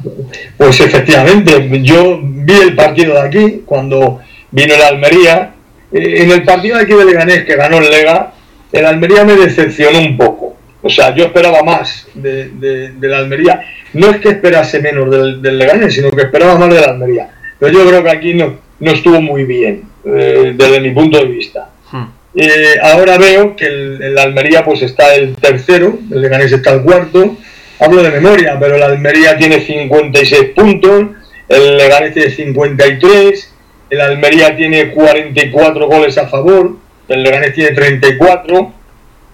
pues 0.55 0.79
efectivamente, 0.79 1.81
yo 1.83 2.21
vi 2.23 2.53
el 2.53 2.73
partido 2.73 3.15
de 3.15 3.21
aquí 3.21 3.63
cuando 3.65 4.21
vino 4.49 4.77
la 4.77 4.87
Almería. 4.87 5.55
En 5.91 6.31
el 6.31 6.43
partido 6.43 6.77
de 6.77 6.83
aquí 6.83 6.93
de 6.93 7.03
Leganés 7.03 7.43
que 7.43 7.57
ganó 7.57 7.79
el 7.79 7.89
Lega, 7.89 8.31
el 8.71 8.85
Almería 8.85 9.25
me 9.25 9.33
decepcionó 9.33 9.99
un 9.99 10.15
poco. 10.15 10.42
O 10.85 10.89
sea, 10.89 11.15
yo 11.15 11.25
esperaba 11.25 11.63
más 11.63 12.07
de, 12.13 12.49
de, 12.49 12.91
de 12.91 13.07
la 13.07 13.19
Almería. 13.19 13.61
No 13.93 14.09
es 14.09 14.17
que 14.17 14.29
esperase 14.29 14.81
menos 14.81 15.09
del, 15.09 15.41
del, 15.41 15.57
Leganés, 15.57 15.93
sino 15.93 16.11
que 16.11 16.23
esperaba 16.23 16.57
más 16.57 16.69
de 16.69 16.81
la 16.81 16.87
Almería. 16.87 17.29
Pero 17.57 17.71
yo 17.71 17.87
creo 17.87 18.03
que 18.03 18.09
aquí 18.09 18.33
no, 18.33 18.59
no 18.79 18.91
estuvo 18.91 19.21
muy 19.21 19.45
bien, 19.45 19.83
eh, 20.05 20.53
desde 20.53 20.81
mi 20.81 20.91
punto 20.91 21.17
de 21.19 21.25
vista. 21.25 21.69
Hmm. 21.89 22.07
Eh, 22.35 22.75
ahora 22.81 23.17
veo 23.17 23.55
que 23.55 23.65
el, 23.65 24.03
el, 24.03 24.17
Almería 24.17 24.65
pues 24.65 24.81
está 24.81 25.15
el 25.15 25.35
tercero, 25.35 25.97
el 26.11 26.21
Leganés 26.21 26.51
está 26.51 26.73
el 26.73 26.81
cuarto. 26.81 27.37
Hablo 27.79 28.03
de 28.03 28.11
memoria, 28.11 28.57
pero 28.59 28.77
la 28.77 28.87
Almería 28.87 29.37
tiene 29.37 29.61
56 29.61 30.51
puntos, 30.55 31.05
el 31.47 31.77
Leganés 31.77 32.13
tiene 32.13 32.29
53, 32.29 33.53
el 33.89 34.01
Almería 34.01 34.55
tiene 34.55 34.91
44 34.91 35.87
goles 35.87 36.17
a 36.17 36.27
favor, 36.27 36.75
el 37.07 37.23
Leganés 37.23 37.53
tiene 37.53 37.71
34, 37.71 38.73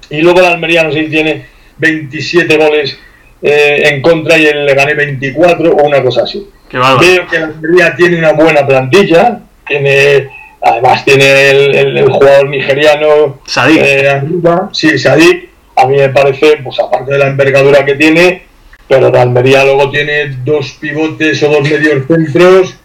y 0.09 0.21
luego 0.21 0.39
el 0.39 0.45
Almería 0.45 0.83
no 0.83 0.91
sé 0.91 1.05
si 1.05 1.09
tiene 1.09 1.45
27 1.77 2.57
goles 2.57 2.97
eh, 3.41 3.83
en 3.85 4.01
contra 4.01 4.37
y 4.37 4.45
el 4.45 4.65
Leganés 4.65 4.97
24 4.97 5.71
o 5.71 5.83
una 5.83 6.01
cosa 6.03 6.23
así. 6.23 6.47
Veo 6.71 7.27
que 7.27 7.37
el 7.37 7.43
Almería 7.43 7.95
tiene 7.95 8.17
una 8.17 8.33
buena 8.33 8.65
plantilla, 8.65 9.39
tiene 9.67 10.29
además 10.61 11.05
tiene 11.05 11.49
el, 11.51 12.09
jugador 12.09 12.49
nigeriano 12.49 13.39
Sadik. 13.45 13.79
Eh, 13.81 14.21
sí, 14.73 14.97
Sadik, 14.97 15.49
a 15.75 15.87
mí 15.87 15.97
me 15.97 16.09
parece, 16.09 16.57
pues 16.63 16.79
aparte 16.79 17.13
de 17.13 17.19
la 17.19 17.27
envergadura 17.27 17.85
que 17.85 17.95
tiene, 17.95 18.43
pero 18.87 19.09
la 19.09 19.21
Almería 19.21 19.63
luego 19.63 19.89
tiene 19.89 20.37
dos 20.43 20.77
pivotes 20.79 21.41
o 21.43 21.49
dos 21.49 21.61
medios 21.61 22.05
centros, 22.07 22.78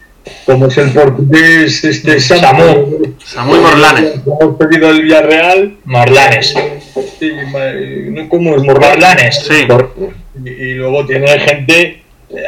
como 0.46 0.66
es 0.66 0.78
el 0.78 0.90
portugués 0.90 1.84
este 1.84 2.20
Samu. 2.20 3.14
Samu 3.24 3.56
y 3.56 3.58
Morlanes. 3.58 4.14
Hemos 4.40 4.56
pedido 4.56 4.90
el 4.90 5.02
Villarreal. 5.02 5.76
Morlanes. 5.84 6.54
Sí, 7.18 7.32
¿cómo 8.28 8.56
es 8.56 8.62
Morlanes? 8.62 9.44
Sí. 9.46 9.66
Y, 10.44 10.74
luego 10.74 11.06
tiene 11.06 11.38
gente. 11.38 12.02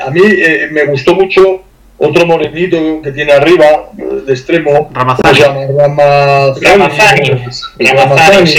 A 0.04 0.10
mí 0.10 0.20
eh, 0.24 0.68
me 0.72 0.84
gustó 0.86 1.14
mucho 1.14 1.62
otro 1.98 2.26
morenito 2.26 3.00
que 3.02 3.12
tiene 3.12 3.32
arriba, 3.32 3.90
de 3.94 4.32
extremo. 4.32 4.90
Ramazani. 4.92 5.40
Ramazani. 5.78 7.30
Ramazani. 7.78 8.54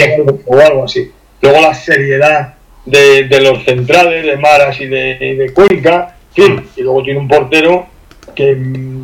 O 0.46 0.58
algo 0.58 0.84
así. 0.84 1.10
Luego 1.40 1.60
la 1.60 1.74
seriedad 1.74 2.54
de, 2.84 3.40
los 3.40 3.64
centrales, 3.64 4.24
de 4.24 4.36
Maras 4.36 4.80
y 4.80 4.86
de, 4.86 5.52
Cuenca, 5.54 6.16
y 6.36 6.82
luego 6.82 7.02
tiene 7.02 7.20
un 7.20 7.28
portero 7.28 7.86
que, 8.34 8.54
mm, 8.54 8.97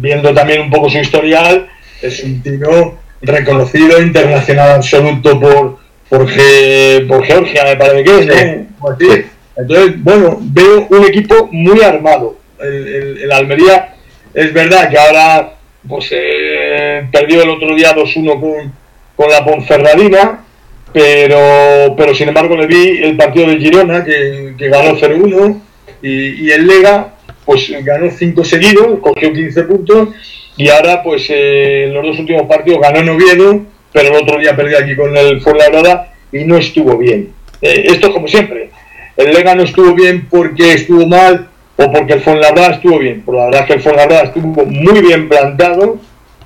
viendo 0.00 0.32
también 0.34 0.62
un 0.62 0.70
poco 0.70 0.90
su 0.90 0.98
historial, 0.98 1.68
es 2.02 2.22
un 2.24 2.42
tiro 2.42 2.98
reconocido, 3.22 4.00
internacional 4.00 4.72
absoluto 4.72 5.38
por, 5.38 5.78
por, 6.08 6.28
Georgia, 6.28 7.64
me 7.64 7.76
parece 7.76 8.04
que 8.04 8.18
es, 8.18 9.26
Entonces, 9.56 10.02
bueno, 10.02 10.38
veo 10.40 10.86
un 10.90 11.04
equipo 11.04 11.48
muy 11.52 11.80
armado. 11.82 12.36
El, 12.60 13.30
Almería, 13.32 13.94
es 14.34 14.52
verdad 14.52 14.90
que 14.90 14.98
ahora 14.98 15.54
pues 15.88 16.10
eh, 16.12 17.06
perdió 17.10 17.42
el 17.42 17.50
otro 17.50 17.74
día 17.74 17.94
2-1 17.94 18.40
con, 18.40 18.72
con 19.16 19.30
la 19.30 19.44
Ponferradina, 19.44 20.44
pero, 20.92 21.94
pero 21.96 22.14
sin 22.14 22.28
embargo 22.28 22.56
le 22.56 22.66
vi 22.66 23.02
el 23.02 23.16
partido 23.16 23.46
de 23.46 23.58
Girona 23.58 24.04
que, 24.04 24.54
ganó 24.58 24.96
0-1 24.96 25.60
y, 26.02 26.50
el 26.50 26.66
Lega 26.66 27.14
pues 27.44 27.70
ganó 27.84 28.10
5 28.10 28.44
seguidos, 28.44 28.98
cogió 29.00 29.32
15 29.32 29.62
puntos 29.64 30.08
y 30.56 30.68
ahora 30.68 31.02
pues 31.02 31.26
eh, 31.30 31.84
en 31.86 31.94
los 31.94 32.04
dos 32.04 32.18
últimos 32.18 32.42
partidos 32.46 32.80
ganó 32.80 32.98
en 32.98 33.08
Oviedo, 33.08 33.62
pero 33.92 34.08
el 34.08 34.22
otro 34.22 34.38
día 34.38 34.56
perdió 34.56 34.78
aquí 34.78 34.94
con 34.96 35.16
el 35.16 35.40
Fuenlabrada 35.40 36.14
y 36.32 36.44
no 36.44 36.56
estuvo 36.56 36.96
bien. 36.98 37.32
Eh, 37.62 37.84
esto 37.86 38.08
es 38.08 38.12
como 38.12 38.28
siempre, 38.28 38.70
el 39.16 39.32
Lega 39.32 39.54
no 39.54 39.62
estuvo 39.62 39.94
bien 39.94 40.26
porque 40.28 40.74
estuvo 40.74 41.06
mal 41.06 41.48
o 41.76 41.92
porque 41.92 42.14
el 42.14 42.20
Fuenlabrada 42.20 42.74
estuvo 42.74 42.98
bien, 42.98 43.22
por 43.22 43.36
la 43.36 43.46
verdad 43.46 43.60
es 43.62 43.66
que 43.66 43.72
el 43.74 43.80
Fuenlabrada 43.80 44.22
estuvo 44.24 44.64
muy 44.66 45.00
bien 45.00 45.28
plantado, 45.28 45.98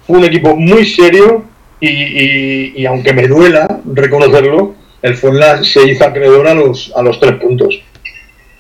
fue 0.07 0.19
un 0.19 0.25
equipo 0.25 0.55
muy 0.55 0.85
serio 0.85 1.45
y, 1.81 2.87
aunque 2.87 3.13
me 3.13 3.27
duela 3.27 3.81
reconocerlo, 3.85 4.75
el 5.03 5.15
Fuenla 5.17 5.63
se 5.65 5.87
hizo 5.89 6.05
acreedor 6.05 6.49
a 6.49 6.55
los, 6.55 6.93
a 6.97 7.03
los 7.03 7.21
tres 7.21 7.35
puntos. 7.35 7.81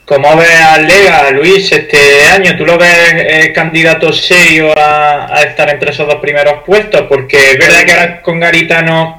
¿Cómo 0.06 0.36
ves 0.36 0.60
al 0.60 0.86
Lega, 0.86 1.30
Luis, 1.30 1.72
este 1.72 1.96
año? 2.30 2.58
¿Tú 2.58 2.66
lo 2.66 2.76
ves 2.76 3.14
eh, 3.14 3.52
candidato 3.54 4.12
serio 4.12 4.70
a, 4.76 5.42
estar 5.48 5.70
entre 5.70 5.92
esos 5.92 6.06
dos 6.06 6.16
primeros 6.16 6.62
puestos? 6.66 7.06
Porque 7.08 7.52
es 7.52 7.58
verdad 7.58 7.84
que 7.86 7.92
ahora 7.92 8.20
con 8.20 8.38
Garitano 8.38 9.18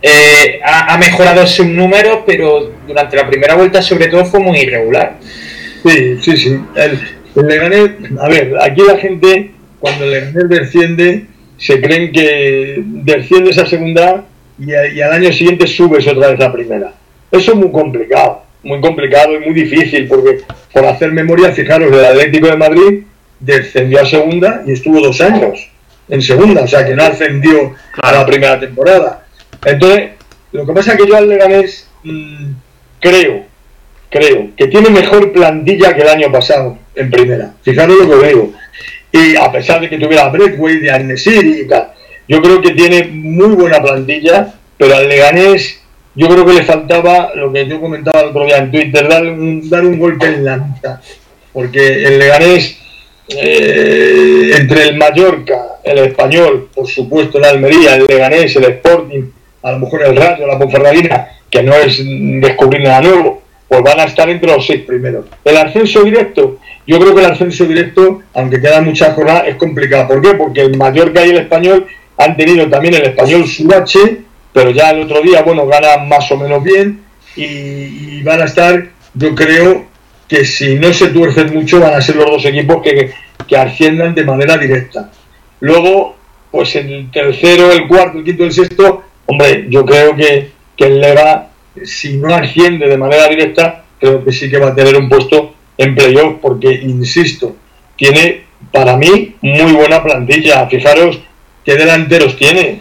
eh, 0.00 0.58
ha, 0.64 0.96
mejorado 0.96 1.46
su 1.46 1.68
número, 1.68 2.24
pero 2.26 2.72
durante 2.86 3.14
la 3.14 3.28
primera 3.28 3.56
vuelta 3.56 3.82
sobre 3.82 4.06
todo 4.06 4.24
fue 4.24 4.40
muy 4.40 4.60
irregular. 4.60 5.18
Sí, 5.84 6.16
sí, 6.22 6.36
sí. 6.38 6.60
El, 6.74 6.98
el 7.36 8.18
a 8.18 8.28
ver, 8.28 8.54
aquí 8.58 8.80
la 8.88 8.96
gente, 8.96 9.50
cuando 9.78 10.04
el 10.04 10.12
Leganés 10.12 10.48
desciende, 10.48 11.26
se 11.58 11.78
creen 11.78 12.10
que 12.10 12.76
desciendes 12.78 13.58
a 13.58 13.66
segunda 13.66 14.24
y, 14.58 14.70
y, 14.70 15.02
al 15.02 15.12
año 15.12 15.30
siguiente 15.30 15.66
subes 15.66 16.06
otra 16.06 16.28
vez 16.28 16.40
a 16.40 16.50
primera. 16.50 16.94
Eso 17.30 17.52
es 17.52 17.58
muy 17.58 17.70
complicado, 17.70 18.45
muy 18.66 18.80
complicado 18.80 19.34
y 19.34 19.38
muy 19.38 19.54
difícil, 19.54 20.08
porque 20.08 20.40
por 20.72 20.84
hacer 20.84 21.12
memoria, 21.12 21.52
fijaros, 21.52 21.92
el 21.92 22.04
Atlético 22.04 22.48
de 22.48 22.56
Madrid 22.56 23.02
descendió 23.38 24.00
a 24.02 24.06
segunda 24.06 24.62
y 24.66 24.72
estuvo 24.72 25.00
dos 25.00 25.20
años 25.20 25.70
en 26.08 26.20
segunda, 26.20 26.62
o 26.62 26.66
sea 26.66 26.84
que 26.84 26.94
no 26.94 27.04
ascendió 27.04 27.74
a 28.02 28.12
la 28.12 28.26
primera 28.26 28.58
temporada. 28.58 29.24
Entonces, 29.64 30.10
lo 30.52 30.66
que 30.66 30.72
pasa 30.72 30.92
es 30.92 30.98
que 30.98 31.08
yo 31.08 31.16
al 31.16 31.28
Leganés 31.28 31.88
mm, 32.02 32.50
creo, 33.00 33.44
creo 34.10 34.48
que 34.56 34.66
tiene 34.66 34.90
mejor 34.90 35.32
plantilla 35.32 35.94
que 35.94 36.02
el 36.02 36.08
año 36.08 36.32
pasado 36.32 36.78
en 36.94 37.10
primera. 37.10 37.54
Fijaros 37.62 37.96
lo 37.98 38.10
que 38.10 38.26
veo 38.26 38.52
y 39.12 39.36
a 39.36 39.50
pesar 39.50 39.80
de 39.80 39.88
que 39.88 39.98
tuviera 39.98 40.28
Breakway 40.28 40.78
de 40.78 40.90
Arnesir 40.90 41.44
y 41.46 41.66
tal. 41.68 41.92
Yo 42.28 42.42
creo 42.42 42.60
que 42.60 42.72
tiene 42.72 43.04
muy 43.04 43.54
buena 43.54 43.80
plantilla, 43.80 44.54
pero 44.76 44.96
al 44.96 45.08
Leganés 45.08 45.80
yo 46.16 46.28
creo 46.28 46.46
que 46.46 46.54
le 46.54 46.62
faltaba 46.62 47.30
lo 47.34 47.52
que 47.52 47.68
yo 47.68 47.80
comentaba 47.80 48.22
el 48.22 48.28
otro 48.28 48.46
día 48.46 48.56
en 48.56 48.70
Twitter, 48.70 49.06
dar 49.06 49.22
un, 49.22 49.68
dar 49.68 49.84
un 49.84 49.98
golpe 49.98 50.26
en 50.26 50.44
la 50.44 50.56
mitad. 50.56 50.98
Porque 51.52 52.04
el 52.04 52.18
Leganés, 52.18 52.78
eh, 53.28 54.52
entre 54.56 54.88
el 54.88 54.96
Mallorca, 54.96 55.76
el 55.84 55.98
Español, 55.98 56.68
por 56.74 56.88
supuesto 56.88 57.36
el 57.38 57.44
Almería, 57.44 57.96
el 57.96 58.06
Leganés, 58.06 58.56
el 58.56 58.64
Sporting, 58.64 59.24
a 59.62 59.72
lo 59.72 59.78
mejor 59.80 60.04
el 60.04 60.16
Rayo, 60.16 60.46
la 60.46 60.58
Ponferradina, 60.58 61.28
que 61.50 61.62
no 61.62 61.74
es 61.74 62.02
descubrir 62.02 62.82
nada 62.82 63.02
nuevo, 63.02 63.42
pues 63.68 63.82
van 63.82 64.00
a 64.00 64.04
estar 64.04 64.28
entre 64.30 64.50
los 64.50 64.66
seis 64.66 64.84
primeros. 64.86 65.26
El 65.44 65.56
ascenso 65.58 66.02
directo, 66.02 66.58
yo 66.86 66.98
creo 66.98 67.14
que 67.14 67.20
el 67.20 67.32
ascenso 67.32 67.64
directo, 67.66 68.22
aunque 68.32 68.60
queda 68.60 68.80
mucha 68.80 69.12
jornada, 69.12 69.40
es 69.40 69.56
complicado. 69.56 70.08
¿Por 70.08 70.22
qué? 70.22 70.34
Porque 70.34 70.62
el 70.62 70.76
Mallorca 70.78 71.26
y 71.26 71.30
el 71.30 71.38
Español 71.38 71.86
han 72.16 72.36
tenido 72.36 72.68
también 72.70 72.94
el 72.94 73.02
Español 73.02 73.46
su 73.46 73.66
pero 74.56 74.70
ya 74.70 74.88
el 74.88 75.02
otro 75.02 75.20
día, 75.20 75.42
bueno, 75.42 75.66
ganan 75.66 76.08
más 76.08 76.32
o 76.32 76.36
menos 76.38 76.64
bien 76.64 77.02
y, 77.36 78.22
van 78.22 78.40
a 78.40 78.46
estar, 78.46 78.88
yo 79.12 79.34
creo 79.34 79.84
que 80.26 80.46
si 80.46 80.76
no 80.76 80.94
se 80.94 81.08
tuercen 81.08 81.52
mucho, 81.52 81.78
van 81.78 81.92
a 81.92 82.00
ser 82.00 82.16
los 82.16 82.24
dos 82.24 82.44
equipos 82.46 82.82
que, 82.82 83.12
que 83.46 83.54
asciendan 83.54 84.14
de 84.14 84.24
manera 84.24 84.56
directa. 84.56 85.12
Luego, 85.60 86.16
pues 86.50 86.74
el 86.74 87.10
tercero, 87.10 87.70
el 87.70 87.86
cuarto, 87.86 88.16
el 88.16 88.24
quinto, 88.24 88.44
el 88.44 88.52
sexto, 88.52 89.02
hombre, 89.26 89.66
yo 89.68 89.84
creo 89.84 90.16
que, 90.16 90.52
que 90.74 90.86
el 90.86 91.02
Lega, 91.02 91.50
si 91.84 92.16
no 92.16 92.34
asciende 92.34 92.88
de 92.88 92.96
manera 92.96 93.28
directa, 93.28 93.84
creo 94.00 94.24
que 94.24 94.32
sí 94.32 94.48
que 94.48 94.56
va 94.56 94.68
a 94.68 94.74
tener 94.74 94.96
un 94.96 95.10
puesto 95.10 95.54
en 95.76 95.94
playoff, 95.94 96.36
porque, 96.40 96.72
insisto, 96.72 97.54
tiene 97.94 98.44
para 98.72 98.96
mí 98.96 99.34
muy 99.42 99.72
buena 99.72 100.02
plantilla. 100.02 100.66
Fijaros 100.66 101.20
qué 101.62 101.74
delanteros 101.74 102.38
tiene. 102.38 102.80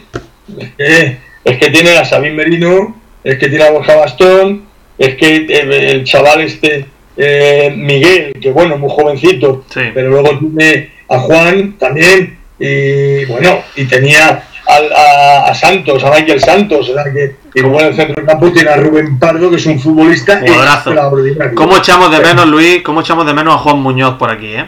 Es 1.46 1.60
que, 1.60 1.70
tiene 1.70 1.98
a 1.98 2.04
Sabín 2.04 2.36
Merino, 2.36 2.96
es 3.24 3.38
que 3.38 3.48
tiene 3.48 3.66
a 3.66 3.72
Borja 3.72 3.96
Bastón, 3.96 4.66
es 4.98 5.16
que 5.16 5.46
eh, 5.48 5.92
el 5.92 6.04
chaval 6.04 6.42
este 6.42 6.88
eh, 7.16 7.74
Miguel, 7.78 8.34
que 8.42 8.52
bueno, 8.52 8.78
muy 8.78 8.90
jovencito, 8.90 9.64
pero 9.74 10.10
luego 10.10 10.40
tiene 10.40 10.92
a 11.08 11.20
Juan 11.20 11.78
también, 11.78 12.40
y 12.60 13.26
bueno, 13.26 13.60
y 13.76 13.86
tenía 13.86 14.44
a, 14.68 15.54
Santos, 15.54 16.04
a 16.04 16.10
Michael 16.10 16.40
Santos, 16.42 16.92
que 17.14 17.36
y 17.54 17.62
luego 17.62 17.80
en 17.80 17.88
el 17.88 17.96
centro 17.96 18.16
del 18.16 18.26
campo 18.26 18.52
tiene 18.52 18.70
a 18.70 18.78
Rubén 18.78 19.20
Pardo, 19.20 19.50
que 19.50 19.58
es 19.58 19.66
un 19.68 19.80
futbolista 19.80 20.42
extraordinario. 20.44 21.56
¿Cómo 21.56 21.78
echamos 21.78 22.12
de 22.12 22.20
menos, 22.20 22.48
Luis? 22.48 22.82
¿Cómo 22.82 23.02
echamos 23.02 23.26
de 23.26 23.34
menos 23.34 23.54
a 23.54 23.58
Juan 23.60 23.80
Muñoz 23.80 24.16
por 24.18 24.32
aquí, 24.32 24.56
eh? 24.56 24.66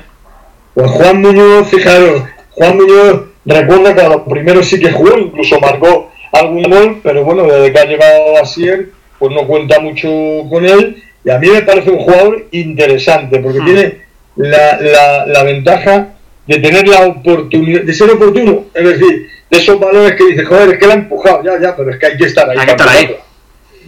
Pues 0.73 0.91
Juan 0.91 1.21
Muñoz, 1.21 1.67
fijaros, 1.69 2.21
Juan 2.51 2.77
Muñoz 2.77 3.21
recuerda 3.45 3.95
que 3.95 4.01
a 4.01 4.09
los 4.09 4.21
primeros 4.21 4.67
sí 4.67 4.79
que 4.79 4.91
jugó, 4.91 5.17
incluso 5.17 5.59
marcó 5.59 6.11
algún 6.31 6.63
gol, 6.63 6.99
pero 7.03 7.23
bueno, 7.23 7.43
desde 7.43 7.71
que 7.71 7.79
ha 7.79 7.85
llegado 7.85 8.37
a 8.37 8.45
Sier, 8.45 8.89
pues 9.19 9.31
no 9.33 9.47
cuenta 9.47 9.79
mucho 9.79 10.09
con 10.49 10.65
él. 10.65 11.03
Y 11.23 11.29
a 11.29 11.39
mí 11.39 11.47
me 11.49 11.61
parece 11.61 11.91
un 11.91 11.99
jugador 11.99 12.47
interesante, 12.51 13.39
porque 13.39 13.59
hmm. 13.59 13.65
tiene 13.65 13.97
la, 14.35 14.79
la, 14.79 15.25
la 15.25 15.43
ventaja 15.43 16.13
de 16.45 16.59
tener 16.59 16.87
la 16.87 17.07
oportunidad, 17.07 17.81
de 17.81 17.93
ser 17.93 18.09
oportuno, 18.09 18.65
es 18.73 18.83
decir, 18.83 19.27
de 19.49 19.57
esos 19.57 19.79
valores 19.79 20.13
que 20.15 20.25
dice, 20.27 20.45
joder, 20.45 20.69
es 20.69 20.79
que 20.79 20.87
la 20.87 20.93
ha 20.93 20.97
empujado, 20.97 21.43
ya, 21.43 21.59
ya, 21.59 21.75
pero 21.75 21.91
es 21.91 21.97
que 21.97 22.05
hay 22.05 22.17
que 22.17 22.25
estar 22.25 22.49
ahí. 22.49 22.57
Hay 22.57 22.65
que 22.65 22.71
estar 22.71 22.89
ahí. 22.89 23.15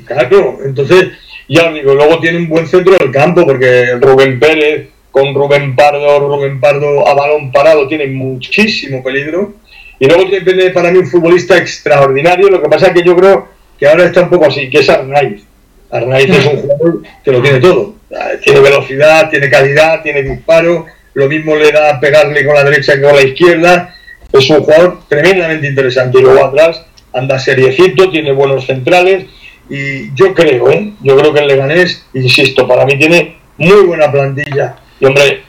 Claro, 0.05 0.57
entonces, 0.65 1.09
ya 1.47 1.71
digo, 1.71 1.93
luego 1.93 2.19
tiene 2.19 2.39
un 2.39 2.49
buen 2.49 2.67
centro 2.67 2.97
del 2.97 3.11
campo, 3.11 3.45
porque 3.45 3.95
Rubén 4.01 4.39
Pérez 4.39 4.89
con 5.11 5.33
Rubén 5.33 5.75
Pardo, 5.75 6.19
Rubén 6.19 6.59
Pardo 6.59 7.07
a 7.07 7.13
balón 7.13 7.51
parado 7.51 7.87
tiene 7.87 8.07
muchísimo 8.07 9.03
peligro. 9.03 9.53
Y 9.99 10.07
luego 10.07 10.29
tiene 10.29 10.69
para 10.69 10.91
mí 10.91 10.99
un 10.99 11.07
futbolista 11.07 11.57
extraordinario, 11.57 12.49
lo 12.49 12.61
que 12.61 12.69
pasa 12.69 12.87
es 12.87 12.93
que 12.93 13.03
yo 13.03 13.15
creo 13.15 13.49
que 13.77 13.87
ahora 13.87 14.05
está 14.05 14.21
un 14.21 14.29
poco 14.29 14.45
así, 14.45 14.69
que 14.69 14.79
es 14.79 14.89
Arnaiz. 14.89 15.43
Arnaiz 15.91 16.29
es 16.29 16.45
un 16.45 16.57
jugador 16.57 17.01
que 17.23 17.31
lo 17.31 17.41
tiene 17.41 17.59
todo. 17.59 17.95
Tiene 18.43 18.59
velocidad, 18.61 19.29
tiene 19.29 19.49
calidad, 19.49 20.01
tiene 20.01 20.23
disparo, 20.23 20.85
lo 21.13 21.27
mismo 21.27 21.55
le 21.55 21.71
da 21.71 21.95
a 21.95 21.99
pegarle 21.99 22.45
con 22.45 22.55
la 22.55 22.63
derecha 22.63 22.95
que 22.95 23.01
con 23.01 23.15
la 23.15 23.21
izquierda. 23.21 23.95
Es 24.31 24.49
un 24.49 24.61
jugador 24.61 25.01
tremendamente 25.07 25.67
interesante. 25.67 26.19
Y 26.19 26.21
luego 26.21 26.45
atrás 26.45 26.85
anda 27.13 27.39
seriecito, 27.39 28.09
tiene 28.09 28.31
buenos 28.31 28.65
centrales. 28.65 29.25
Y 29.69 30.13
yo 30.15 30.33
creo, 30.33 30.71
¿eh? 30.71 30.93
yo 31.01 31.17
creo 31.17 31.33
que 31.33 31.39
el 31.41 31.47
Leganés, 31.47 32.05
insisto, 32.13 32.67
para 32.67 32.85
mí 32.85 32.97
tiene 32.97 33.37
muy 33.57 33.85
buena 33.85 34.11
plantilla. 34.11 34.77
Y 34.99 35.05
hombre, 35.05 35.43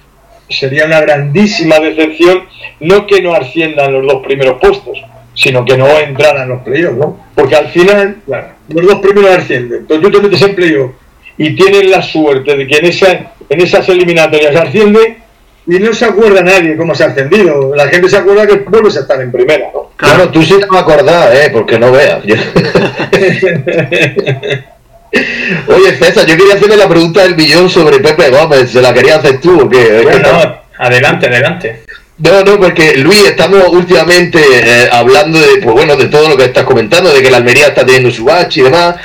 sería 0.51 0.85
una 0.85 1.01
grandísima 1.01 1.79
decepción 1.79 2.43
no 2.81 3.07
que 3.07 3.23
no 3.23 3.35
asciendan 3.35 3.93
los 3.93 4.07
dos 4.07 4.23
primeros 4.25 4.59
puestos, 4.61 4.99
sino 5.35 5.65
que 5.65 5.77
no 5.77 5.87
entraran 5.99 6.49
los 6.49 6.63
playoffs, 6.63 6.97
¿no? 6.97 7.19
Porque 7.35 7.57
al 7.57 7.69
final, 7.69 8.17
los 8.69 8.87
dos 8.87 9.01
primeros 9.01 9.39
ascienden, 9.39 9.87
pero 9.89 10.01
tú 10.01 10.11
te 10.11 10.21
metes 10.21 10.43
en 10.43 10.55
playoff 10.55 10.91
y 11.39 11.55
tienes 11.55 11.89
la 11.89 12.03
suerte 12.03 12.57
de 12.57 12.67
que 12.67 12.79
en, 12.79 12.87
esa, 12.87 13.33
en 13.49 13.61
esas 13.61 13.89
eliminatorias 13.89 14.55
asciende 14.57 15.19
y 15.67 15.79
no 15.79 15.93
se 15.93 16.05
acuerda 16.05 16.43
nadie 16.43 16.77
cómo 16.77 16.95
se 16.95 17.05
ha 17.05 17.09
ascendido. 17.09 17.75
La 17.75 17.89
gente 17.89 18.09
se 18.09 18.17
acuerda 18.17 18.47
que 18.47 18.57
vuelves 18.57 18.97
a 18.97 19.01
estar 19.01 19.21
en 19.21 19.31
primera, 19.31 19.71
¿no? 19.73 19.91
Claro, 19.97 20.31
tú 20.31 20.43
sí 20.43 20.55
te 20.59 20.67
vas 20.67 20.79
a 20.79 20.81
acordar, 20.81 21.35
¿eh? 21.35 21.51
Porque 21.53 21.79
no 21.79 21.93
veas. 21.93 22.23
Oye, 25.13 25.97
César, 25.99 26.27
yo 26.27 26.37
quería 26.37 26.55
hacerle 26.55 26.77
la 26.77 26.89
pregunta 26.89 27.23
del 27.23 27.37
millón 27.37 27.69
sobre 27.69 27.99
Pepe 27.99 28.31
Gómez. 28.31 28.71
¿Se 28.71 28.81
la 28.81 28.95
quería 28.95 29.17
hacer 29.17 29.41
tú 29.41 29.63
o 29.63 29.69
qué? 29.69 30.01
Bueno, 30.03 30.61
adelante, 30.79 31.27
adelante. 31.27 31.83
No, 32.19 32.45
no, 32.45 32.61
porque 32.61 32.97
Luis, 32.99 33.25
estamos 33.25 33.69
últimamente 33.71 34.39
eh, 34.41 34.89
hablando 34.93 35.41
de, 35.41 35.63
pues 35.63 35.75
bueno, 35.75 35.97
de 35.97 36.07
todo 36.07 36.29
lo 36.29 36.37
que 36.37 36.45
estás 36.45 36.65
comentando, 36.65 37.13
de 37.13 37.23
que 37.23 37.31
la 37.31 37.39
Almería 37.39 37.69
está 37.69 37.85
teniendo 37.85 38.11
su 38.11 38.25
bache 38.25 38.61
y 38.61 38.65
demás. 38.65 38.97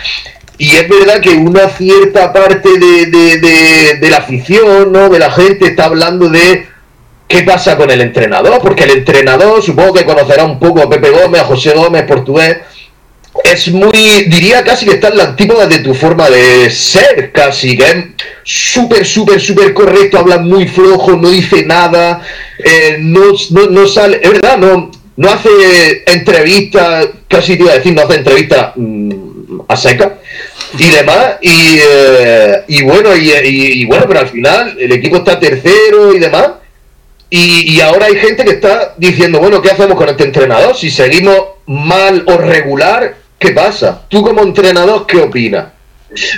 Y 0.58 0.76
es 0.76 0.88
verdad 0.88 1.20
que 1.22 1.30
una 1.32 1.70
cierta 1.70 2.32
parte 2.32 2.78
de, 2.78 3.06
de, 3.08 3.98
de 4.00 4.10
la 4.10 4.18
afición, 4.18 4.92
¿no? 4.92 5.10
De 5.10 5.20
la 5.20 5.32
gente 5.32 5.66
está 5.68 5.86
hablando 5.86 6.30
de 6.30 6.68
qué 7.28 7.42
pasa 7.44 7.78
con 7.78 7.90
el 7.90 8.02
entrenador, 8.02 8.62
porque 8.62 8.84
el 8.84 8.92
entrenador, 8.92 9.62
supongo 9.64 9.94
que 9.94 10.06
conocerá 10.06 10.46
un 10.46 10.60
poco 10.60 10.82
a 10.82 10.90
Pepe 10.90 11.10
Gómez, 11.10 11.42
a 11.42 11.46
José 11.46 11.72
Gómez, 11.72 12.04
portugués 12.04 12.58
es 13.44 13.68
muy, 13.70 14.26
diría 14.28 14.64
casi 14.64 14.86
que 14.86 14.94
está 14.94 15.10
en 15.10 15.18
la 15.18 15.24
antípoda 15.26 15.68
de 15.68 15.80
tu 15.80 15.94
forma 15.94 16.30
de 16.30 16.70
ser, 16.70 17.32
casi, 17.32 17.76
que 17.76 17.84
es 17.84 18.06
súper, 18.44 19.06
súper, 19.06 19.42
súper 19.42 19.74
correcto, 19.74 20.18
habla 20.18 20.38
muy 20.38 20.68
flojo, 20.68 21.16
no 21.18 21.30
dice 21.30 21.66
nada, 21.66 22.22
eh, 22.64 22.98
no, 23.00 23.34
no, 23.70 23.88
sale, 23.88 24.20
es 24.22 24.32
verdad, 24.32 24.58
no, 24.58 24.92
no 25.18 25.30
hace 25.30 26.04
entrevistas, 26.06 27.08
casi 27.28 27.58
te 27.58 27.64
iba 27.64 27.74
a 27.74 27.76
decir, 27.76 27.94
no 27.94 28.04
hace 28.04 28.16
entrevistas 28.16 28.72
mm, 28.76 29.12
a 29.68 29.76
seca 29.76 30.18
y 30.78 30.90
demás, 30.90 31.36
y, 31.42 31.78
eh, 31.82 32.64
y 32.68 32.84
bueno, 32.84 33.16
y, 33.16 33.32
y, 33.32 33.86
bueno, 33.86 34.06
pero 34.08 34.22
al 34.22 34.30
final 34.30 34.78
el 34.80 34.92
equipo 34.92 35.18
está 35.18 35.40
tercero 35.40 36.14
y 36.14 36.20
demás. 36.20 36.52
Y, 37.28 37.74
y 37.74 37.82
ahora 37.82 38.06
hay 38.06 38.16
gente 38.18 38.46
que 38.46 38.52
está 38.52 38.94
diciendo, 38.98 39.40
bueno, 39.40 39.62
¿qué 39.62 39.72
hacemos 39.72 39.98
con 39.98 40.08
este 40.08 40.26
entrenador? 40.26 40.76
Si 40.76 40.92
seguimos 40.92 41.38
mal 41.66 42.24
o 42.28 42.38
regular, 42.38 43.16
¿Qué 43.40 43.52
pasa? 43.52 44.06
Tú 44.10 44.24
como 44.24 44.42
entrenador, 44.42 45.06
¿qué 45.06 45.18
opinas? 45.18 45.68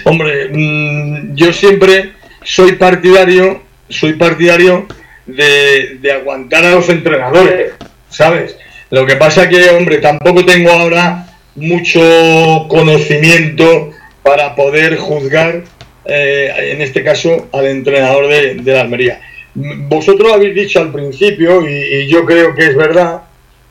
Hombre, 0.04 0.50
mm, 0.52 1.36
yo 1.36 1.54
siempre 1.54 2.14
soy 2.43 2.74
partidario, 2.74 3.62
soy 3.89 4.14
partidario 4.14 4.88
de, 5.26 6.00
aguantar 6.12 6.66
a 6.66 6.72
los 6.72 6.89
entrenadores, 6.89 7.74
¿sabes? 8.10 8.58
Lo 8.89 9.06
que 9.06 9.16
pasa 9.16 9.50
que, 9.50 9.70
hombre, 9.70 9.98
tampoco 9.98 10.45
tengo 10.45 10.72
ahora 10.72 11.28
mucho 11.56 12.66
conocimiento 12.70 13.91
para 14.24 14.56
poder 14.56 14.98
juzgar, 14.98 15.64
eh, 16.06 16.72
en 16.72 16.82
este 16.82 17.04
caso, 17.04 17.50
al 17.52 17.68
entrenador 17.68 18.28
de, 18.28 18.62
la 18.64 18.82
Almería. 18.82 19.22
Vosotros 19.54 20.32
habéis 20.32 20.56
dicho 20.56 20.80
al 20.80 20.91
principio, 20.91 21.68
y 21.68 22.08
yo 22.08 22.26
creo 22.26 22.56
que 22.56 22.68
es 22.68 22.76
verdad, 22.76 23.24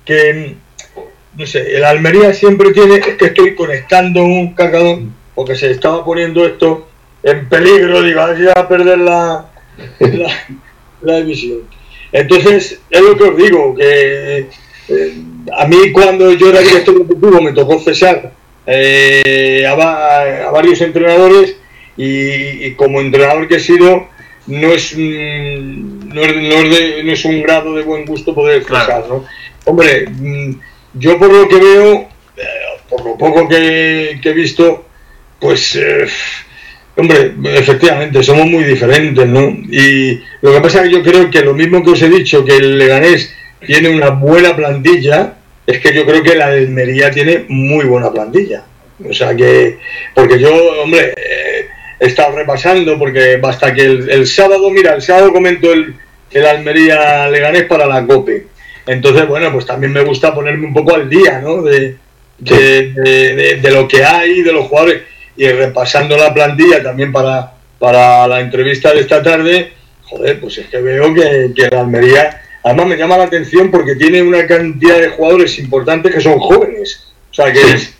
que 0.05 0.57
no 1.37 1.47
sé, 1.47 1.77
el 1.77 1.85
Almería 1.85 2.33
siempre 2.33 2.73
tiene, 2.73 2.97
es 2.97 3.17
que 3.17 3.27
estoy 3.27 3.55
conectando 3.55 4.23
un 4.23 4.55
cargador, 4.55 5.01
porque 5.35 5.55
se 5.55 5.71
estaba 5.71 6.05
poniendo 6.05 6.47
esto 6.47 6.89
en 7.23 7.49
peligro, 7.49 8.03
digo, 8.03 8.21
a 8.21 8.61
a 8.61 8.69
perder 8.69 8.99
la, 8.99 9.47
la, 11.03 11.19
emisión. 11.19 11.63
Entonces, 12.13 12.81
es 12.89 13.01
lo 13.01 13.17
que 13.17 13.25
os 13.25 13.37
digo, 13.37 13.75
que 13.75 14.49
eh, 14.89 15.15
a 15.57 15.67
mí 15.67 15.93
cuando 15.93 16.33
yo 16.33 16.49
era 16.51 16.61
director 16.61 16.99
deportivo 16.99 17.43
me 17.43 17.53
tocó 17.53 17.79
cesar 17.81 18.33
eh, 18.67 19.67
a, 19.67 20.51
varios 20.51 20.81
entrenadores 20.81 21.57
y, 21.97 22.71
como 22.73 23.01
entrenador 23.01 23.47
que 23.49 23.57
he 23.57 23.61
sido, 23.61 24.09
no 24.47 24.73
es, 24.73 24.97
no 24.97 26.23
es, 26.23 27.05
no 27.05 27.13
es, 27.13 27.25
un 27.25 27.43
grado 27.43 27.75
de 27.75 27.83
buen 27.83 28.07
gusto 28.07 28.35
poder 28.35 28.65
cesar, 28.65 29.05
¿no? 29.09 29.25
Hombre, 29.65 30.07
mm, 30.09 30.55
yo 30.99 31.19
por 31.19 31.33
lo 31.33 31.49
que 31.49 31.57
veo, 31.57 32.09
eh, 32.37 32.43
por 32.89 33.05
lo 33.05 33.17
poco 33.17 33.49
que, 33.49 34.19
he 34.23 34.33
visto, 34.33 34.87
pues, 35.41 35.77
eh, 35.77 36.07
hombre, 36.97 37.35
efectivamente, 37.55 38.23
somos 38.23 38.47
muy 38.47 38.65
diferentes, 38.65 39.27
¿no? 39.27 39.49
Y 39.49 40.23
lo 40.41 40.53
que 40.53 40.61
pasa 40.61 40.83
es 40.83 40.89
que 40.89 40.95
yo 40.95 41.03
creo 41.03 41.31
que 41.31 41.43
lo 41.43 41.55
mismo 41.55 41.83
que 41.83 41.91
os 41.91 42.03
he 42.03 42.09
dicho, 42.09 42.45
que 42.45 42.57
el 42.57 42.79
Leganés 42.79 43.35
tiene 43.67 43.91
una 43.91 44.11
buena 44.11 44.57
plantilla, 44.57 45.35
es 45.67 45.81
que 45.81 45.95
yo 45.95 46.07
creo 46.07 46.23
que 46.23 46.37
la 46.37 46.47
Almería 46.47 47.11
tiene 47.11 47.45
muy 47.49 47.85
buena 47.85 48.11
plantilla. 48.11 48.65
O 49.07 49.13
sea 49.13 49.35
que, 49.35 49.79
porque 50.15 50.39
yo, 50.39 50.83
hombre, 50.83 51.13
eh, 51.17 51.67
he 52.01 52.07
estado 52.07 52.37
repasando, 52.37 52.99
porque 52.99 53.37
basta 53.37 53.75
que 53.75 53.83
el, 53.83 54.27
sábado, 54.27 54.71
mira, 54.71 54.95
el 54.95 55.03
sábado 55.03 55.33
comento 55.33 55.73
el, 55.73 55.95
el 56.31 56.47
Almería 56.47 57.29
Leganés 57.29 57.65
para 57.65 57.87
la 57.87 58.07
COPE 58.07 58.56
entonces, 58.87 59.27
bueno, 59.27 59.53
pues 59.53 59.67
también 59.67 59.93
me 59.93 60.03
gusta 60.03 60.35
ponerme 60.35 60.67
un 60.67 60.75
poco 60.75 60.95
al 60.95 61.09
día, 61.09 61.41
¿no? 61.41 61.63
De, 61.63 61.97
de, 62.39 63.71
lo 63.73 63.89
que 63.89 64.05
hay, 64.05 64.43
de 64.43 64.53
los 64.53 64.67
jugadores, 64.67 65.03
y 65.37 65.49
repasando 65.49 66.17
la 66.17 66.33
plantilla 66.33 66.83
también 66.83 67.13
para, 67.13 67.53
para 67.79 68.27
la 68.29 68.41
entrevista 68.41 68.93
de 68.93 69.01
esta 69.01 69.23
tarde, 69.23 69.73
joder, 70.03 70.41
pues 70.41 70.59
es 70.59 70.67
que 70.69 70.81
veo 70.81 71.13
que, 71.13 71.51
que 71.55 71.69
la 71.69 71.81
Almería, 71.81 72.43
además 72.63 72.87
me 72.87 72.97
llama 72.97 73.19
la 73.19 73.25
atención 73.25 73.71
porque 73.71 73.97
tiene 73.97 74.23
una 74.23 74.47
cantidad 74.47 74.99
de 74.99 75.09
jugadores 75.09 75.59
importantes 75.59 76.15
que 76.15 76.21
son 76.21 76.39
jóvenes. 76.39 77.13
O 77.31 77.35
sea, 77.35 77.53
que 77.53 77.61
es, 77.61 77.95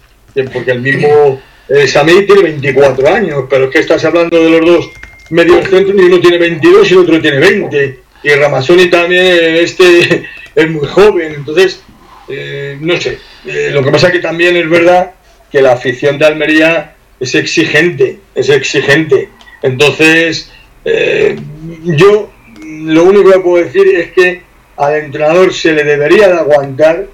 porque 0.53 0.71
el 0.71 0.81
mismo 0.81 1.41
eh, 1.69 1.87
Samir 1.87 2.27
tiene 2.27 2.43
24 2.43 3.09
años, 3.09 3.45
pero 3.51 3.65
es 3.65 3.71
que 3.71 3.81
estás 3.81 4.05
hablando 4.05 4.43
de 4.43 4.51
los 4.51 4.65
dos 4.65 4.91
medios 5.31 5.69
centros 5.69 5.95
y 5.97 6.05
uno 6.05 6.21
tiene 6.21 6.39
22 6.39 6.91
y 6.91 6.95
el 6.95 7.01
otro 7.01 7.21
tiene 7.21 7.39
20. 7.39 8.06
Y 8.23 8.31
Ramazzoni 8.31 8.89
también, 8.91 9.57
este 9.57 10.27
es 10.55 10.71
muy 10.71 10.87
joven, 10.87 11.35
entonces, 11.35 11.83
eh, 12.29 12.77
no 12.81 13.01
sé. 13.01 13.19
Eh, 13.45 13.71
lo 13.73 13.83
que 13.85 13.91
pasa 13.91 14.11
que 14.11 14.19
también 14.19 14.57
es 14.57 14.69
verdad 14.69 15.13
que 15.53 15.63
la 15.63 15.73
afición 15.73 16.19
de 16.19 16.27
Almería 16.27 16.95
es 17.21 17.35
exigente, 17.35 18.19
es 18.35 18.49
exigente. 18.49 19.29
Entonces, 19.63 20.51
eh, 20.85 21.37
yo 21.85 22.31
lo 22.63 23.05
único 23.05 23.31
que 23.31 23.39
puedo 23.41 23.65
decir 23.65 23.87
es 23.95 24.13
que 24.13 24.43
al 24.77 24.97
entrenador 24.97 25.53
se 25.53 25.73
le 25.73 25.85
debería 25.85 26.29
de 26.29 26.35
aguantar, 26.35 27.07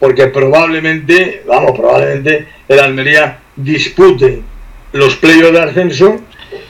porque 0.00 0.26
probablemente, 0.28 1.42
vamos, 1.46 1.78
probablemente 1.78 2.46
el 2.68 2.78
Almería 2.78 3.40
dispute 3.56 4.42
los 4.92 5.16
playos 5.16 5.52
de 5.52 5.60
ascenso 5.60 6.20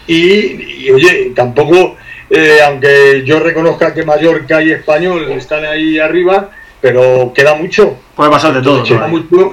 y 0.06 0.90
oye, 0.90 1.32
tampoco 1.34 1.96
eh, 2.34 2.58
aunque 2.66 3.22
yo 3.24 3.38
reconozca 3.38 3.94
que 3.94 4.04
Mallorca 4.04 4.60
y 4.60 4.72
Español 4.72 5.30
están 5.32 5.64
ahí 5.64 5.98
arriba, 5.98 6.50
pero 6.80 7.32
queda 7.34 7.54
mucho. 7.54 7.96
Puede 8.16 8.30
pasar 8.30 8.54
de 8.54 8.62
todo. 8.62 8.84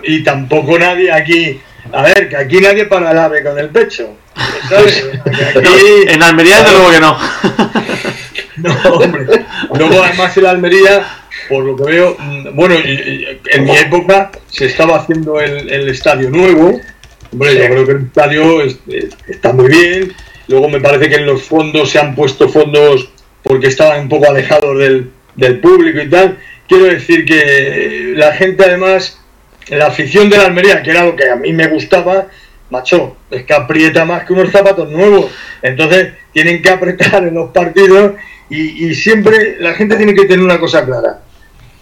y 0.04 0.24
tampoco 0.24 0.80
nadie 0.80 1.12
aquí, 1.12 1.60
a 1.92 2.02
ver, 2.02 2.30
que 2.30 2.38
aquí 2.38 2.60
nadie 2.60 2.86
para 2.86 3.12
el 3.12 3.18
ave 3.18 3.44
con 3.44 3.58
el 3.60 3.70
pecho. 3.70 4.16
en 6.08 6.24
Almería, 6.24 6.62
desde 6.62 6.72
luego 6.72 6.92
que 6.92 7.00
no. 7.00 7.18
no, 8.58 8.90
hombre. 8.90 9.26
Luego, 9.78 10.04
además, 10.04 10.36
en 10.38 10.46
Almería, 10.48 11.06
por 11.50 11.64
lo 11.64 11.76
que 11.76 11.84
veo, 11.84 12.18
mm, 12.18 12.56
bueno, 12.56 12.76
en 12.76 13.64
mi 13.64 13.78
época 13.78 14.32
se 14.48 14.66
estaba 14.66 14.98
haciendo 14.98 15.40
el, 15.40 15.70
el 15.70 15.90
estadio 15.90 16.30
nuevo. 16.30 16.80
Hombre, 17.32 17.56
yo 17.56 17.66
creo 17.66 17.86
que 17.86 17.92
el 17.92 18.02
estadio 18.06 18.62
está 19.28 19.54
muy 19.54 19.68
bien 19.70 20.16
Luego 20.52 20.70
me 20.70 20.82
parece 20.82 21.10
que 21.10 21.16
en 21.16 21.26
los 21.26 21.44
fondos 21.44 21.90
se 21.90 22.00
han 22.00 22.14
puesto 22.14 22.50
fondos 22.50 23.10
porque 23.42 23.68
estaban 23.68 24.02
un 24.02 24.10
poco 24.10 24.30
alejados 24.30 24.78
del, 24.78 25.60
público 25.60 26.02
y 26.02 26.10
tal. 26.10 26.38
Quiero 26.68 26.86
decir 26.86 27.26
que 27.26 28.14
la 28.16 28.34
gente 28.34 28.64
además, 28.64 29.20
la 29.70 29.88
afición 29.88 30.30
de 30.30 30.38
la 30.38 30.46
Almería, 30.46 30.84
que 30.84 30.92
era 30.92 31.06
lo 31.06 31.16
que 31.16 31.30
a 31.30 31.36
mí 31.38 31.54
me 31.54 31.68
gustaba, 31.68 32.28
macho, 32.70 33.18
es 33.30 33.44
que 33.44 33.54
aprieta 33.54 34.06
más 34.06 34.26
que 34.26 34.34
unos 34.34 34.52
zapatos 34.52 34.90
nuevos. 34.90 35.32
Entonces 35.62 36.14
tienen 36.34 36.62
que 36.62 36.70
apretar 36.70 37.26
en 37.26 37.34
los 37.34 37.52
partidos 37.52 38.14
y, 38.50 38.94
siempre 38.96 39.56
la 39.60 39.74
gente 39.74 39.96
tiene 39.96 40.14
que 40.14 40.26
tener 40.26 40.44
una 40.44 40.60
cosa 40.60 40.86
clara. 40.86 41.22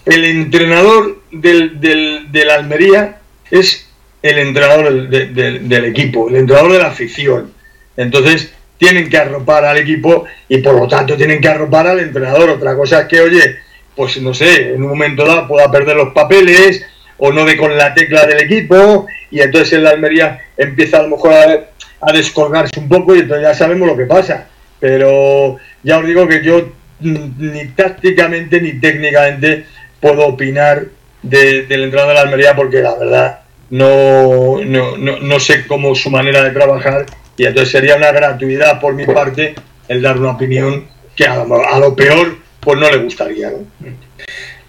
El 0.05 0.23
entrenador 0.23 1.21
del, 1.31 1.79
del, 1.81 2.31
de 2.31 2.45
la 2.45 2.55
Almería 2.55 3.19
es 3.49 3.89
el 4.21 4.37
entrenador 4.37 5.09
del, 5.09 5.67
del, 5.67 5.85
equipo, 5.85 6.29
el 6.29 6.35
entrenador 6.35 6.73
de 6.73 6.77
la 6.77 6.87
afición. 6.87 7.51
Entonces, 7.97 8.53
tienen 8.79 9.09
que 9.09 9.17
arropar 9.17 9.65
al 9.65 9.77
equipo 9.77 10.25
y 10.47 10.59
por 10.59 10.73
lo 10.73 10.87
tanto 10.87 11.15
tienen 11.17 11.41
que 11.41 11.49
arropar 11.49 11.85
al 11.85 11.99
entrenador. 11.99 12.49
Otra 12.49 12.75
cosa 12.75 13.01
es 13.01 13.07
que, 13.07 13.19
oye, 13.19 13.57
pues 13.95 14.19
no 14.21 14.33
sé, 14.33 14.73
en 14.73 14.81
un 14.81 14.89
momento 14.89 15.25
dado 15.25 15.47
pueda 15.47 15.69
perder 15.69 15.97
los 15.97 16.13
papeles 16.13 16.83
o 17.17 17.33
no 17.33 17.43
de 17.43 17.57
con 17.57 17.77
la 17.77 17.93
tecla 17.93 18.25
del 18.25 18.39
equipo 18.39 19.05
y 19.29 19.41
entonces 19.41 19.73
el 19.73 19.85
Almería 19.85 20.39
empieza 20.57 20.99
a 20.99 21.03
lo 21.03 21.09
mejor 21.09 21.33
a, 21.33 22.13
descolgarse 22.13 22.79
un 22.79 22.87
poco 22.87 23.13
y 23.13 23.19
entonces 23.19 23.43
ya 23.43 23.53
sabemos 23.53 23.85
lo 23.85 23.97
que 23.97 24.05
pasa. 24.05 24.47
Pero 24.79 25.57
ya 25.83 25.97
os 25.97 26.05
digo 26.05 26.25
que 26.25 26.41
yo 26.41 26.71
ni 27.01 27.65
tácticamente 27.75 28.61
ni 28.61 28.79
técnicamente 28.79 29.65
puedo 29.99 30.25
opinar 30.25 30.85
del 31.21 31.69
entrenador 31.69 32.07
de 32.07 32.13
la 32.13 32.21
Almería 32.21 32.55
porque 32.55 32.81
la 32.81 32.95
verdad 32.95 33.39
no, 33.69 34.59
no, 34.63 34.95
no, 34.97 35.39
sé 35.41 35.67
cómo 35.67 35.93
su 35.93 36.09
manera 36.09 36.41
de 36.43 36.51
trabajar 36.51 37.05
y 37.39 37.45
entonces 37.45 37.71
sería 37.71 37.95
una 37.95 38.11
gratuidad 38.11 38.81
por 38.81 38.93
mi 38.93 39.05
parte 39.05 39.55
el 39.87 40.01
dar 40.01 40.17
una 40.17 40.31
opinión 40.31 40.85
que 41.15 41.25
a, 41.25 41.45
lo 41.45 41.95
peor 41.95 42.37
pues 42.59 42.77
no 42.77 42.91
le 42.91 42.97
gustaría. 42.97 43.49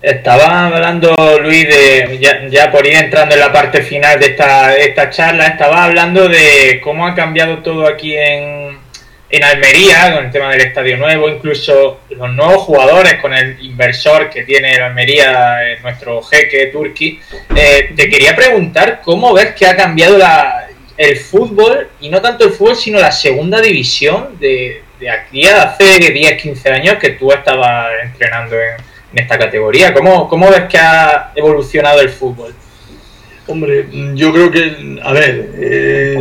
Estaba 0.00 0.68
hablando 0.68 1.12
Luis 1.42 1.66
de, 1.68 2.18
ya, 2.20 2.46
ya, 2.48 2.70
por 2.70 2.86
ir 2.86 2.94
entrando 2.94 3.34
en 3.34 3.40
la 3.40 3.52
parte 3.52 3.82
final 3.82 4.20
de 4.20 4.26
esta, 4.26 4.76
esta 4.76 5.10
charla, 5.10 5.48
estaba 5.48 5.84
hablando 5.84 6.28
de 6.28 6.80
cómo 6.82 7.08
ha 7.08 7.14
cambiado 7.14 7.58
todo 7.58 7.88
aquí 7.88 8.16
en, 8.16 8.78
en 9.28 9.44
Almería, 9.44 10.14
con 10.14 10.26
el 10.26 10.30
tema 10.30 10.52
del 10.52 10.60
estadio 10.60 10.96
nuevo, 10.96 11.28
incluso 11.28 12.02
los 12.08 12.32
nuevos 12.32 12.62
jugadores, 12.62 13.16
con 13.16 13.34
el 13.34 13.60
inversor 13.60 14.30
que 14.30 14.44
tiene 14.44 14.76
el 14.76 14.82
Almería, 14.82 15.58
nuestro 15.82 16.22
jeque 16.22 16.66
Turki, 16.66 17.20
eh, 17.54 17.92
te 17.96 18.08
quería 18.08 18.34
preguntar 18.36 19.00
cómo 19.04 19.34
ves 19.34 19.54
que 19.56 19.66
ha 19.66 19.76
cambiado 19.76 20.16
la, 20.16 20.69
el 21.00 21.16
fútbol, 21.16 21.88
y 22.02 22.10
no 22.10 22.20
tanto 22.20 22.44
el 22.44 22.52
fútbol, 22.52 22.76
sino 22.76 23.00
la 23.00 23.10
segunda 23.10 23.58
división 23.58 24.38
de, 24.38 24.82
de 25.00 25.08
aquí 25.08 25.46
a 25.46 25.62
hace 25.62 26.12
10, 26.12 26.42
15 26.42 26.68
años 26.68 26.96
que 26.96 27.10
tú 27.10 27.32
estabas 27.32 27.88
entrenando 28.04 28.56
en, 28.56 28.90
esta 29.14 29.38
categoría. 29.38 29.94
¿Cómo, 29.94 30.28
¿Cómo 30.28 30.50
ves 30.50 30.64
que 30.68 30.76
ha 30.76 31.32
evolucionado 31.34 32.02
el 32.02 32.10
fútbol? 32.10 32.54
Hombre, 33.46 33.86
yo 34.14 34.30
creo 34.30 34.50
que, 34.50 35.00
a 35.02 35.12
ver, 35.14 35.50
eh, 35.56 36.18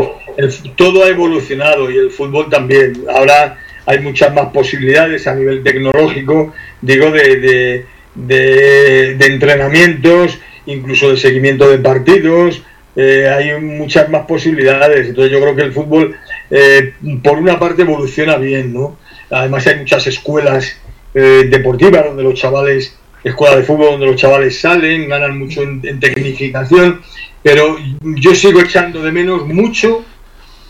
todo 0.77 1.03
ha 1.03 1.09
evolucionado 1.09 1.91
y 1.91 1.97
el 1.97 2.09
fútbol 2.09 2.49
también. 2.49 3.03
Ahora 3.13 3.57
hay 3.86 3.99
muchas 3.99 4.34
más 4.34 4.47
posibilidades 4.47 5.27
a 5.27 5.36
nivel 5.36 5.61
tecnológico, 5.61 6.53
digo, 6.82 7.11
de, 7.11 7.86
de, 8.15 9.17
entrenamientos, 9.19 10.39
incluso 10.65 11.11
de 11.11 11.17
seguimiento 11.17 11.69
de 11.69 11.80
partidos. 11.80 12.63
Eh, 13.01 13.29
hay 13.29 13.61
muchas 13.61 14.09
más 14.09 14.25
posibilidades. 14.25 15.07
Entonces 15.07 15.31
yo 15.31 15.39
creo 15.39 15.55
que 15.55 15.61
el 15.61 15.71
fútbol, 15.71 16.17
eh, 16.51 16.93
por 17.23 17.37
una 17.37 17.57
parte, 17.57 17.83
evoluciona 17.83 18.35
bien, 18.35 18.73
¿no? 18.73 18.97
Además 19.29 19.65
hay 19.67 19.77
muchas 19.77 20.05
escuelas 20.07 20.75
eh, 21.13 21.47
deportivas 21.49 22.03
donde 22.03 22.23
los 22.23 22.33
chavales, 22.33 22.97
escuela 23.23 23.55
de 23.55 23.63
fútbol 23.63 23.91
donde 23.91 24.07
los 24.07 24.17
chavales 24.17 24.59
salen, 24.59 25.07
ganan 25.07 25.39
mucho 25.39 25.61
en, 25.61 25.79
en 25.81 25.97
tecnificación, 26.01 27.01
pero 27.41 27.77
yo 28.01 28.35
sigo 28.35 28.59
echando 28.59 29.01
de 29.01 29.13
menos 29.13 29.47
mucho 29.47 30.03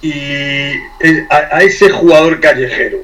y 0.03 0.13
a, 1.31 1.63
ese 1.63 1.89
jugador 1.89 2.39
callejero, 2.39 2.99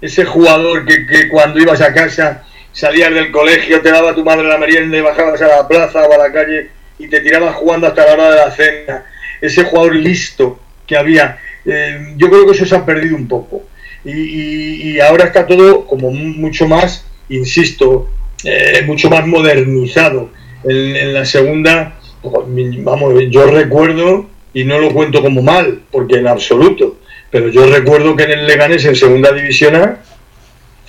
ese 0.00 0.24
jugador 0.24 0.86
que, 0.86 1.28
cuando 1.28 1.58
ibas 1.58 1.80
a 1.80 1.92
casa, 1.92 2.44
salías 2.70 3.12
del 3.12 3.32
colegio, 3.32 3.80
te 3.80 3.90
daba 3.90 4.14
tu 4.14 4.24
madre 4.24 4.44
la 4.44 4.58
merienda 4.58 4.96
y 4.96 5.00
bajabas 5.00 5.42
a 5.42 5.48
la 5.48 5.66
plaza 5.66 6.06
o 6.06 6.12
a 6.12 6.28
la 6.28 6.32
calle 6.32 6.70
y 7.00 7.08
te 7.08 7.20
tirabas 7.20 7.56
jugando 7.56 7.86
hasta 7.86 8.06
la 8.06 8.12
hora 8.12 8.30
de 8.30 8.36
la 8.36 8.50
cena, 8.50 9.06
ese 9.40 9.64
jugador 9.64 9.96
listo 9.96 10.60
que 10.86 10.96
había, 10.96 11.38
eh, 11.64 12.14
yo 12.16 12.28
creo 12.28 12.46
que 12.46 12.52
eso 12.52 12.66
se 12.66 12.76
ha 12.76 12.84
perdido 12.84 13.16
un 13.16 13.26
poco. 13.26 13.62
Y, 14.04 14.98
ahora 15.00 15.24
está 15.24 15.46
todo 15.46 15.86
como 15.86 16.10
mucho 16.10 16.66
más, 16.66 17.04
insisto, 17.28 18.10
eh, 18.44 18.82
mucho 18.86 19.10
más 19.10 19.26
modernizado. 19.26 20.30
En, 20.64 20.96
en 20.96 21.14
la 21.14 21.24
segunda, 21.24 21.98
vamos, 22.22 23.14
yo 23.30 23.46
recuerdo 23.46 24.26
y 24.52 24.64
no 24.64 24.78
lo 24.78 24.92
cuento 24.92 25.22
como 25.22 25.42
mal, 25.42 25.82
porque 25.90 26.16
en 26.16 26.26
absoluto, 26.26 26.98
pero 27.30 27.48
yo 27.48 27.66
recuerdo 27.66 28.16
que 28.16 28.24
en 28.24 28.32
el 28.32 28.46
Leganés, 28.46 28.84
en 28.84 28.96
segunda 28.96 29.32
división 29.32 29.76
A, 29.76 30.00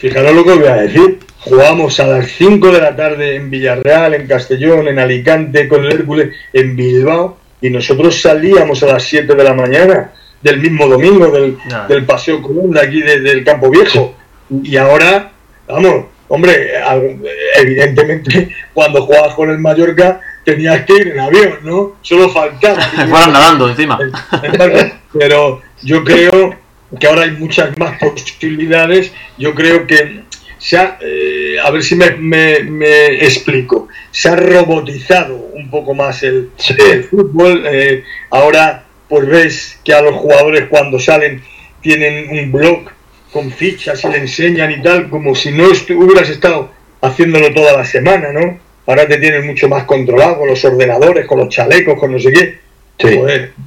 fijaros 0.02 0.34
lo 0.34 0.44
que 0.44 0.50
os 0.50 0.60
voy 0.60 0.68
a 0.68 0.76
decir, 0.78 1.20
jugamos 1.40 2.00
a 2.00 2.08
las 2.08 2.28
5 2.32 2.72
de 2.72 2.82
la 2.82 2.96
tarde 2.96 3.36
en 3.36 3.52
Villarreal, 3.52 4.16
en 4.16 4.26
Castellón, 4.26 4.88
en 4.88 4.98
Alicante, 4.98 5.68
con 5.68 5.86
el 5.86 5.92
Hércules, 5.92 6.36
en 6.52 6.76
Bilbao, 6.76 7.38
y 7.62 7.70
nosotros 7.70 8.20
salíamos 8.20 8.82
a 8.82 8.88
las 8.88 9.04
7 9.04 9.36
de 9.36 9.44
la 9.44 9.54
mañana 9.54 10.12
del 10.42 10.60
mismo 10.60 10.88
domingo, 10.88 11.30
del, 11.30 11.56
del 11.88 12.06
Paseo 12.06 12.42
Colón, 12.42 12.72
de 12.72 12.82
aquí 12.82 13.00
del 13.04 13.44
Campo 13.44 13.70
Viejo. 13.70 14.16
Y 14.64 14.76
ahora, 14.76 15.32
vamos, 15.68 16.06
hombre, 16.30 16.72
evidentemente 17.58 18.50
cuando 18.74 19.06
jugabas 19.06 19.36
con 19.36 19.52
el 19.52 19.60
Mallorca 19.60 20.20
tenías 20.44 20.84
que 20.86 20.94
ir 20.94 21.08
en 21.10 21.20
avión, 21.20 21.60
¿no? 21.62 21.98
Solo 22.02 22.28
faltaba. 22.30 22.82
Fueron 23.08 23.34
nadando 23.34 23.70
encima. 23.70 24.00
Pero 25.14 25.62
yo 25.84 26.04
creo 26.04 26.56
que 27.00 27.08
ahora 27.08 27.24
hay 27.24 27.32
muchas 27.32 27.78
más 27.78 28.00
posibilidades. 28.00 29.12
Yo 29.38 29.54
creo 29.54 29.88
que 29.88 30.22
se 30.58 30.78
ha, 30.78 30.98
eh, 31.02 31.56
a 31.62 31.72
ver 31.72 31.84
si 31.84 31.96
me, 31.96 32.12
me, 32.12 33.06
explico, 33.26 33.88
se 34.12 34.30
ha 34.30 34.36
robotizado 34.36 35.36
un 35.54 35.70
poco 35.70 35.94
más 35.94 36.22
el, 36.24 36.52
fútbol. 37.10 37.64
Eh, 37.66 38.04
ahora, 38.30 38.86
pues 39.10 39.28
ves 39.28 39.80
que 39.84 39.94
a 39.94 40.02
los 40.02 40.16
jugadores 40.16 40.68
cuando 40.70 41.00
salen 41.00 41.42
tienen 41.82 42.30
un 42.30 42.52
blog 42.52 42.92
con 43.32 43.52
fichas 43.52 44.04
y 44.04 44.10
le 44.10 44.18
enseñan 44.18 44.72
y 44.72 44.82
tal, 44.82 45.10
como 45.10 45.34
si 45.36 45.52
no 45.52 45.66
hubieras 45.66 46.30
estado 46.30 46.70
haciéndolo 47.02 47.54
toda 47.54 47.76
la 47.76 47.86
semana, 47.86 48.32
¿no? 48.32 48.60
Ahora 48.86 49.08
te 49.08 49.18
tienes 49.18 49.44
mucho 49.46 49.68
más 49.68 49.86
controlado 49.86 50.40
con 50.40 50.50
los 50.50 50.64
ordenadores, 50.66 51.26
con 51.26 51.40
los 51.40 51.50
chalecos, 51.50 52.00
con 52.00 52.12
no 52.12 52.20
sé 52.20 52.32
qué. 52.32 52.60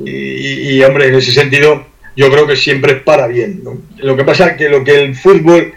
y, 0.05 0.83
hombre, 0.83 1.09
en 1.09 1.15
ese 1.17 1.33
sentido, 1.33 1.87
yo 2.17 2.31
creo 2.31 2.47
que 2.47 2.57
siempre 2.57 2.93
es 2.93 3.03
para 3.03 3.27
bien. 3.27 3.63
Lo 3.99 4.17
que 4.17 4.25
pasa 4.25 4.49
es 4.49 4.57
que 4.57 4.69
lo 4.69 4.85
que 4.85 5.03
el 5.03 5.15
fútbol 5.15 5.73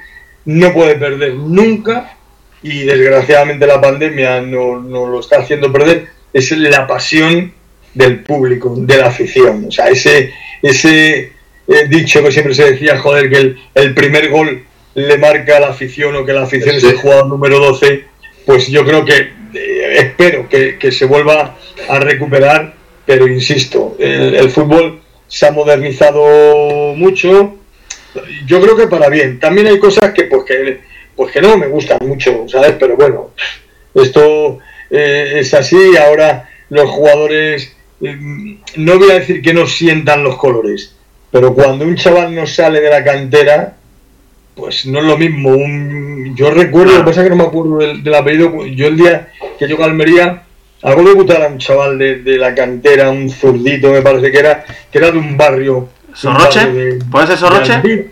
no 0.45 0.73
puede 0.73 0.95
perder 0.95 1.33
nunca, 1.33 2.17
y 2.63 2.83
desgraciadamente 2.83 3.67
la 3.67 3.79
pandemia 3.79 4.41
no, 4.41 4.79
lo 4.79 5.19
está 5.19 5.39
haciendo 5.39 5.71
perder, 5.71 6.07
es 6.33 6.51
la 6.51 6.87
pasión 6.87 7.53
del 7.93 8.23
público, 8.23 8.73
de 8.77 8.97
la 8.97 9.07
afición. 9.07 9.65
O 9.67 9.71
sea, 9.71 9.87
ese, 9.87 10.33
ese 10.61 11.31
eh, 11.67 11.87
dicho 11.89 12.23
que 12.23 12.31
siempre 12.31 12.53
se 12.53 12.71
decía, 12.71 12.97
joder, 12.97 13.29
que 13.29 13.55
el, 13.73 13.93
primer 13.93 14.29
gol 14.29 14.63
le 14.95 15.17
marca 15.17 15.57
a 15.57 15.59
la 15.59 15.67
afición 15.69 16.15
o 16.15 16.25
que 16.25 16.33
la 16.33 16.43
afición 16.43 16.75
es 16.75 16.83
el 16.83 16.95
jugador 16.95 17.27
número 17.27 17.59
12, 17.59 18.03
pues 18.45 18.67
yo 18.67 18.85
creo 18.85 19.05
que 19.05 19.29
eh, 19.53 19.97
espero 19.97 20.47
que, 20.49 20.91
se 20.91 21.05
vuelva 21.05 21.57
a 21.89 21.99
recuperar, 21.99 22.73
pero 23.05 23.27
insisto, 23.27 23.95
el, 23.99 24.49
fútbol 24.49 24.99
se 25.27 25.45
ha 25.45 25.51
modernizado 25.51 26.93
mucho, 26.95 27.57
yo 28.45 28.61
creo 28.61 28.75
que 28.75 28.87
para 28.87 29.09
bien. 29.09 29.39
También 29.39 29.67
hay 29.67 29.79
cosas 29.79 30.13
que 30.13 30.23
pues 30.23 30.43
que, 30.45 30.79
pues 31.15 31.31
que 31.31 31.41
no 31.41 31.57
me 31.57 31.67
gustan 31.67 31.99
mucho, 32.01 32.45
¿sabes? 32.47 32.75
Pero 32.79 32.95
bueno, 32.95 33.31
esto 33.93 34.59
eh, 34.89 35.33
es 35.37 35.53
así, 35.53 35.97
ahora 35.97 36.49
los 36.69 36.89
jugadores, 36.89 37.75
mm, 37.99 38.53
no 38.77 38.97
voy 38.97 39.11
a 39.11 39.19
decir 39.19 39.41
que 39.41 39.53
no 39.53 39.67
sientan 39.67 40.23
los 40.23 40.37
colores, 40.37 40.95
pero 41.31 41.53
cuando 41.53 41.85
un 41.85 41.95
chaval 41.95 42.33
no 42.33 42.47
sale 42.47 42.81
de 42.81 42.89
la 42.89 43.03
cantera, 43.03 43.77
pues 44.55 44.85
no 44.85 44.99
es 44.99 45.05
lo 45.05 45.17
mismo. 45.17 45.49
Un, 45.49 46.35
yo 46.35 46.49
recuerdo, 46.49 46.93
lo 46.93 46.99
que 46.99 47.05
pasa 47.05 47.21
es 47.21 47.25
que 47.25 47.35
no 47.35 47.43
me 47.43 47.49
acuerdo 47.49 47.77
del, 47.77 48.13
apellido, 48.13 48.65
yo 48.65 48.87
el 48.87 48.97
día 48.97 49.31
que 49.59 49.67
yo 49.67 49.81
a 49.81 49.85
Almería, 49.85 50.43
algo 50.83 51.03
debutar 51.03 51.41
a 51.41 51.47
un 51.47 51.57
chaval 51.57 51.97
de, 51.97 52.37
la 52.37 52.53
cantera, 52.53 53.09
un 53.09 53.29
zurdito 53.29 53.91
me 53.91 54.01
parece 54.01 54.31
que 54.31 54.39
era, 54.39 54.65
que 54.91 54.97
era 54.97 55.11
de 55.11 55.17
un 55.17 55.37
barrio. 55.37 55.89
¿Sorroche? 56.13 56.99
¿Puede 57.11 57.27
ser 57.27 57.37
Sorroche? 57.37 58.11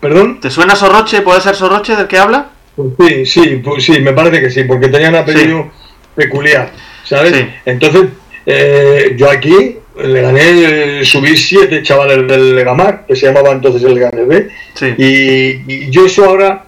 ¿Perdón? 0.00 0.40
¿Te 0.40 0.50
suena 0.50 0.76
Sorroche? 0.76 1.22
¿Puede 1.22 1.40
ser 1.40 1.56
Sorroche 1.56 1.96
del 1.96 2.06
que 2.06 2.18
habla? 2.18 2.50
Pues 2.76 2.92
sí, 2.96 3.26
sí, 3.26 3.60
pues 3.62 3.84
sí, 3.84 4.00
me 4.00 4.12
parece 4.12 4.40
que 4.40 4.50
sí, 4.50 4.64
porque 4.64 4.88
tenía 4.88 5.08
un 5.08 5.16
apellido 5.16 5.70
peculiar, 6.14 6.70
¿sabes? 7.04 7.46
Entonces, 7.64 8.06
eh, 8.46 9.14
yo 9.16 9.28
aquí 9.28 9.78
le 10.04 10.22
gané, 10.22 11.04
subí 11.04 11.36
siete 11.36 11.82
chavales 11.82 12.28
del 12.28 12.54
Legamar, 12.54 13.04
que 13.06 13.16
se 13.16 13.26
llamaba 13.26 13.50
entonces 13.50 13.82
el 13.82 13.94
Leganés 13.94 14.28
B, 14.28 14.48
y, 14.96 15.90
yo 15.90 16.06
eso 16.06 16.24
ahora, 16.24 16.66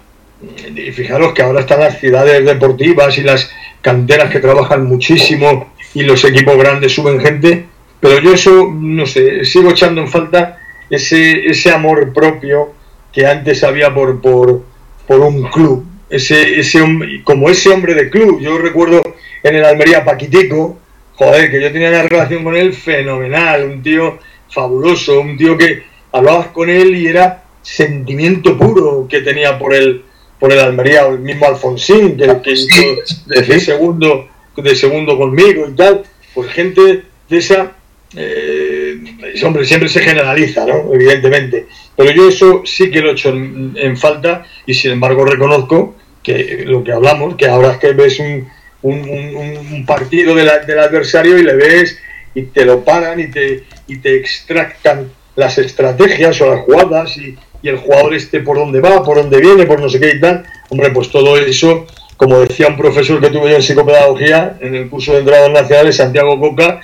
y 0.75 0.91
fijaros 0.91 1.33
que 1.33 1.41
ahora 1.41 1.61
están 1.61 1.81
las 1.81 1.99
ciudades 1.99 2.43
deportivas 2.45 3.17
y 3.17 3.21
las 3.21 3.51
canteras 3.81 4.29
que 4.29 4.39
trabajan 4.39 4.85
muchísimo 4.85 5.73
y 5.93 6.03
los 6.03 6.23
equipos 6.23 6.57
grandes 6.57 6.93
suben 6.93 7.19
gente, 7.19 7.65
pero 7.99 8.19
yo 8.19 8.33
eso, 8.33 8.69
no 8.73 9.05
sé, 9.05 9.45
sigo 9.45 9.71
echando 9.71 10.01
en 10.01 10.07
falta 10.07 10.59
ese, 10.89 11.45
ese 11.45 11.71
amor 11.71 12.13
propio 12.13 12.73
que 13.11 13.25
antes 13.25 13.63
había 13.63 13.93
por, 13.93 14.21
por, 14.21 14.63
por 15.07 15.19
un 15.19 15.43
club, 15.43 15.85
ese, 16.09 16.59
ese, 16.59 16.81
como 17.23 17.49
ese 17.49 17.69
hombre 17.69 17.93
de 17.93 18.09
club, 18.09 18.39
yo 18.41 18.57
recuerdo 18.57 19.01
en 19.43 19.55
el 19.55 19.65
Almería 19.65 20.03
Paquitico, 20.03 20.79
joder, 21.15 21.51
que 21.51 21.61
yo 21.61 21.71
tenía 21.71 21.89
una 21.89 22.03
relación 22.03 22.43
con 22.43 22.55
él 22.55 22.73
fenomenal, 22.73 23.65
un 23.65 23.83
tío 23.83 24.19
fabuloso, 24.49 25.19
un 25.21 25.37
tío 25.37 25.57
que 25.57 25.83
hablabas 26.11 26.47
con 26.47 26.69
él 26.69 26.95
y 26.95 27.07
era 27.07 27.43
sentimiento 27.61 28.57
puro 28.57 29.07
que 29.09 29.21
tenía 29.21 29.57
por 29.59 29.73
el, 29.73 30.03
por 30.41 30.51
el 30.51 30.59
Almería, 30.59 31.05
o 31.07 31.13
el 31.13 31.19
mismo 31.19 31.45
Alfonsín, 31.45 32.17
que, 32.17 32.41
que 32.43 32.55
Sí, 32.57 32.67
hizo 32.67 33.15
de 33.27 33.59
segundo, 33.61 34.27
de 34.57 34.75
segundo 34.75 35.17
conmigo 35.17 35.67
y 35.69 35.73
tal, 35.75 36.03
pues 36.33 36.51
gente 36.51 37.03
de 37.29 37.37
esa, 37.37 37.71
eh, 38.17 38.97
hombre, 39.45 39.63
siempre 39.65 39.87
se 39.87 40.01
generaliza, 40.01 40.65
¿no? 40.65 40.93
Evidentemente, 40.93 41.67
pero 41.95 42.11
yo 42.11 42.27
eso 42.27 42.63
sí 42.65 42.89
que 42.91 42.99
lo 43.01 43.09
he 43.09 43.13
hecho 43.13 43.29
en, 43.29 43.73
en 43.77 43.95
falta 43.95 44.45
y 44.65 44.73
sin 44.73 44.91
embargo 44.91 45.23
reconozco 45.25 45.95
que 46.23 46.63
lo 46.65 46.83
que 46.83 46.91
hablamos, 46.91 47.35
que 47.35 47.47
ahora 47.47 47.71
es 47.73 47.77
que 47.77 47.93
ves 47.93 48.19
un, 48.19 48.47
un, 48.81 48.99
un- 49.07 49.57
un 49.73 49.85
partido 49.85 50.35
de 50.35 50.43
la- 50.43 50.59
del 50.59 50.79
adversario 50.79 51.37
y 51.37 51.43
le 51.43 51.53
ves 51.55 51.97
y 52.33 52.43
te 52.43 52.65
lo 52.65 52.83
paran 52.83 53.19
y 53.19 53.27
te, 53.29 53.63
y 53.87 53.97
te 53.97 54.15
extractan 54.17 55.11
las 55.35 55.57
estrategias 55.57 56.41
o 56.41 56.47
las 56.53 56.61
jugadas 56.61 57.15
y, 57.17 57.35
y 57.61 57.69
el 57.69 57.77
jugador 57.77 58.13
este 58.13 58.39
por 58.39 58.57
dónde 58.57 58.79
va, 58.79 59.03
por 59.03 59.17
dónde 59.17 59.39
viene, 59.39 59.65
por 59.65 59.79
no 59.79 59.89
sé 59.89 59.99
qué 59.99 60.15
y 60.15 60.19
tal. 60.19 60.43
Hombre, 60.69 60.89
pues 60.91 61.09
todo 61.09 61.37
eso, 61.37 61.85
como 62.17 62.39
decía 62.39 62.67
un 62.67 62.77
profesor 62.77 63.19
que 63.21 63.29
tuve 63.29 63.49
yo 63.49 63.55
en 63.55 63.63
psicopedagogía 63.63 64.57
en 64.61 64.75
el 64.75 64.89
curso 64.89 65.13
de 65.13 65.19
entradas 65.19 65.51
nacionales, 65.51 65.95
Santiago 65.95 66.39
Coca, 66.39 66.81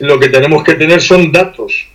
lo 0.00 0.18
que 0.18 0.28
tenemos 0.28 0.62
que 0.62 0.74
tener 0.74 1.00
son 1.00 1.32
datos. 1.32 1.88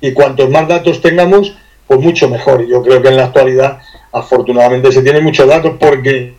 Y, 0.00 0.12
cuantos 0.12 0.48
más 0.48 0.66
datos 0.68 1.02
tengamos, 1.02 1.54
pues 1.86 2.00
mucho 2.00 2.30
mejor. 2.30 2.62
Y 2.62 2.70
yo 2.70 2.82
creo 2.82 3.02
que 3.02 3.08
en 3.08 3.16
la 3.16 3.26
actualidad, 3.26 3.78
afortunadamente, 4.12 4.90
se 4.90 5.02
tienen 5.02 5.22
muchos 5.22 5.46
datos 5.46 5.74
porque 5.78 6.32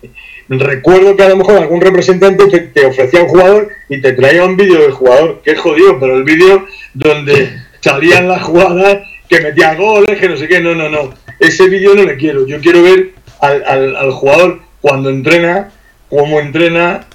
recuerdo 0.49 1.15
que 1.15 1.23
a 1.23 1.29
lo 1.29 1.37
mejor 1.37 1.57
algún 1.57 1.81
representante 1.81 2.47
te, 2.47 2.59
te 2.59 2.85
ofrecía 2.85 3.21
un 3.21 3.27
jugador 3.27 3.69
y 3.89 4.01
te 4.01 4.13
traía 4.13 4.43
un 4.43 4.57
vídeo 4.57 4.81
del 4.81 4.91
jugador, 4.91 5.41
que 5.43 5.51
es 5.51 5.59
jodido, 5.59 5.99
pero 5.99 6.15
el 6.15 6.23
vídeo 6.23 6.65
donde 6.93 7.51
salían 7.81 8.27
las 8.27 8.43
jugadas, 8.43 8.99
que 9.29 9.41
metía 9.41 9.75
goles, 9.75 10.19
que 10.19 10.29
no 10.29 10.37
sé 10.37 10.47
qué, 10.47 10.59
no, 10.61 10.73
no, 10.75 10.89
no. 10.89 11.13
Ese 11.39 11.67
vídeo 11.69 11.93
no 11.95 12.03
le 12.03 12.17
quiero. 12.17 12.45
Yo 12.47 12.59
quiero 12.61 12.81
ver 12.83 13.11
al, 13.41 13.63
al- 13.65 13.95
al 13.95 14.11
jugador 14.11 14.59
cuando 14.81 15.09
entrena, 15.09 15.71
cómo 16.09 16.39
entrena, 16.39 17.05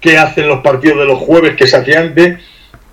qué 0.00 0.18
hacen 0.18 0.48
los 0.48 0.60
partidos 0.60 0.98
de 0.98 1.04
los 1.06 1.18
jueves 1.20 1.56
que 1.56 1.66
se 1.66 1.76
hacía 1.76 2.00
antes, 2.00 2.38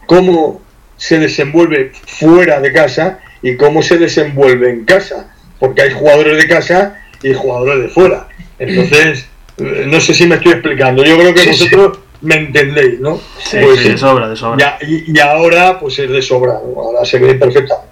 cómo 0.05 0.61
se 0.97 1.19
desenvuelve 1.19 1.91
fuera 2.07 2.59
de 2.61 2.71
casa 2.71 3.19
y 3.41 3.57
cómo 3.57 3.81
se 3.83 3.97
desenvuelve 3.97 4.69
en 4.69 4.85
casa, 4.85 5.33
porque 5.59 5.81
hay 5.81 5.91
jugadores 5.91 6.37
de 6.37 6.47
casa 6.47 7.01
y 7.21 7.33
jugadores 7.33 7.83
de 7.83 7.89
fuera. 7.89 8.27
Entonces, 8.59 9.27
eh, 9.57 9.83
no 9.87 9.99
sé 9.99 10.13
si 10.13 10.25
me 10.25 10.35
estoy 10.35 10.53
explicando, 10.53 11.03
yo 11.03 11.17
creo 11.17 11.33
que 11.33 11.41
Sí, 11.41 11.53
sí. 11.53 11.63
vosotros 11.65 11.99
me 12.21 12.35
entendéis, 12.35 12.99
¿no? 13.01 13.19
Sí, 13.39 13.57
Pues 13.61 13.81
sí, 13.81 13.89
de 13.89 13.97
sobra, 13.97 14.29
de 14.29 14.35
sobra. 14.37 14.57
ya- 14.57 14.77
y, 14.87 15.11
y 15.13 15.19
ahora, 15.19 15.77
pues 15.79 15.99
es 15.99 16.09
de 16.09 16.21
sobra, 16.21 16.53
ahora 16.53 17.03
se 17.03 17.19
ve 17.19 17.33
perfectamente. 17.35 17.91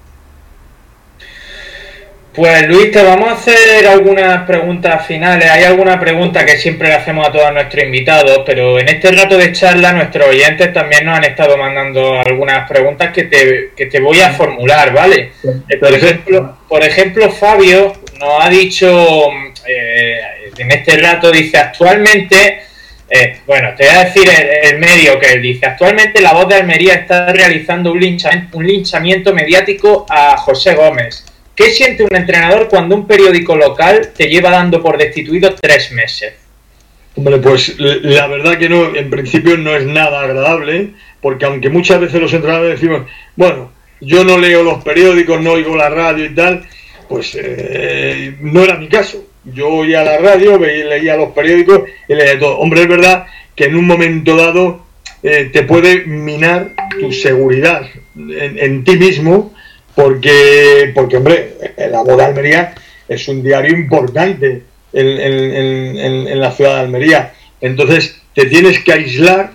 Pues 2.34 2.66
Luis, 2.70 2.92
te 2.92 3.04
vamos 3.04 3.28
a 3.28 3.34
hacer 3.34 3.86
algunas 3.88 4.46
preguntas 4.48 5.06
finales. 5.06 5.50
Hay 5.52 5.66
alguna 5.66 6.00
pregunta 6.00 6.46
que 6.46 6.56
siempre 6.58 6.88
le 6.88 6.94
hacemos 6.94 7.28
a 7.28 7.32
todos 7.32 7.52
nuestros 7.52 7.84
invitados, 7.84 8.44
pero 8.46 8.80
en 8.80 8.88
este 8.88 9.12
rato 9.12 9.38
de 9.38 9.52
charla 9.52 9.92
nuestros 9.92 10.28
oyentes 10.30 10.72
también 10.72 11.06
nos 11.06 11.18
han 11.18 11.26
estado 11.26 11.58
mandando 11.58 12.22
algunas 12.22 12.70
preguntas 12.70 13.12
que 13.12 13.24
te, 13.24 13.72
que 13.76 13.88
te 13.88 14.00
voy 14.00 14.22
a 14.22 14.30
formular, 14.32 14.94
¿vale? 14.94 15.32
Por 15.78 15.94
ejemplo, 15.94 16.58
por 16.70 16.84
ejemplo, 16.86 17.30
Fabio 17.32 17.92
nos 18.18 18.46
ha 18.46 18.50
dicho, 18.50 19.28
eh, 19.68 20.22
en 20.58 20.72
este 20.72 20.98
rato 21.00 21.32
dice, 21.32 21.58
actualmente, 21.58 22.62
eh, 23.10 23.40
bueno, 23.46 23.74
te 23.76 23.88
voy 23.88 23.94
a 23.94 24.04
decir 24.06 24.30
el, 24.30 24.74
el 24.76 24.80
medio 24.80 25.20
que 25.20 25.34
él 25.34 25.42
dice, 25.42 25.66
actualmente 25.66 26.22
la 26.22 26.32
voz 26.32 26.48
de 26.48 26.56
Almería 26.56 26.94
está 26.94 27.26
realizando 27.34 27.92
un, 27.92 28.00
lincha- 28.00 28.48
un 28.54 28.66
linchamiento 28.66 29.34
mediático 29.34 30.06
a 30.10 30.38
José 30.38 30.76
Gómez. 30.76 31.26
¿Qué 31.62 31.70
siente 31.72 32.04
un 32.04 32.16
entrenador 32.16 32.68
cuando 32.70 32.96
un 32.96 33.06
periódico 33.06 33.56
local 33.56 34.10
te 34.18 34.28
lleva 34.30 34.50
dando 34.50 34.82
por 34.82 34.98
destituido 34.98 35.54
tres 35.54 35.92
meses? 35.92 36.34
Hombre, 37.16 37.38
pues 37.38 37.76
l- 37.78 38.00
la 38.02 38.26
verdad 38.28 38.58
que 38.58 38.68
no, 38.68 38.96
en 38.96 39.10
principio 39.12 39.58
no 39.58 39.76
es 39.76 39.86
nada 39.86 40.22
agradable, 40.22 40.92
porque 41.22 41.46
aunque 41.46 41.70
muchas 41.70 42.00
veces 42.00 42.20
los 42.20 42.34
entrenadores 42.34 42.80
decimos, 42.80 43.04
bueno, 43.36 43.72
yo 44.00 44.24
no 44.24 44.40
leo 44.40 44.64
los 44.64 44.84
periódicos, 44.84 45.40
no 45.42 45.52
oigo 45.52 45.76
la 45.76 45.90
radio 45.90 46.26
y 46.26 46.34
tal, 46.34 46.66
pues 47.08 47.38
eh, 47.40 48.36
no 48.42 48.64
era 48.64 48.76
mi 48.78 48.88
caso. 48.88 49.24
Yo 49.44 49.68
oía 49.70 50.04
la 50.04 50.18
radio, 50.18 50.58
leía 50.58 51.16
los 51.16 51.30
periódicos 51.30 51.82
y 52.08 52.16
leía 52.16 52.40
todo. 52.40 52.58
Hombre, 52.58 52.82
es 52.82 52.88
verdad 52.88 53.28
que 53.56 53.66
en 53.66 53.76
un 53.76 53.86
momento 53.86 54.36
dado 54.36 54.86
eh, 55.22 55.50
te 55.54 55.62
puede 55.64 56.06
minar 56.06 56.74
tu 57.00 57.12
seguridad 57.12 57.84
en 58.16 58.84
ti 58.84 58.98
mismo, 58.98 59.54
porque, 59.96 60.92
porque 60.96 61.18
hombre, 61.18 61.54
la 61.90 62.02
Voz 62.04 62.18
de 62.18 62.24
Almería 62.26 62.74
es 63.08 63.28
un 63.28 63.44
diario 63.44 63.76
importante 63.78 64.64
en, 64.94 65.08
en- 65.08 65.56
en- 65.56 66.28
en- 66.28 66.40
la 66.40 66.52
ciudad 66.52 66.76
de 66.76 66.80
Almería. 66.82 67.34
Entonces 67.60 68.22
te 68.34 68.46
tienes 68.46 68.80
que 68.84 68.94
aislar, 68.94 69.52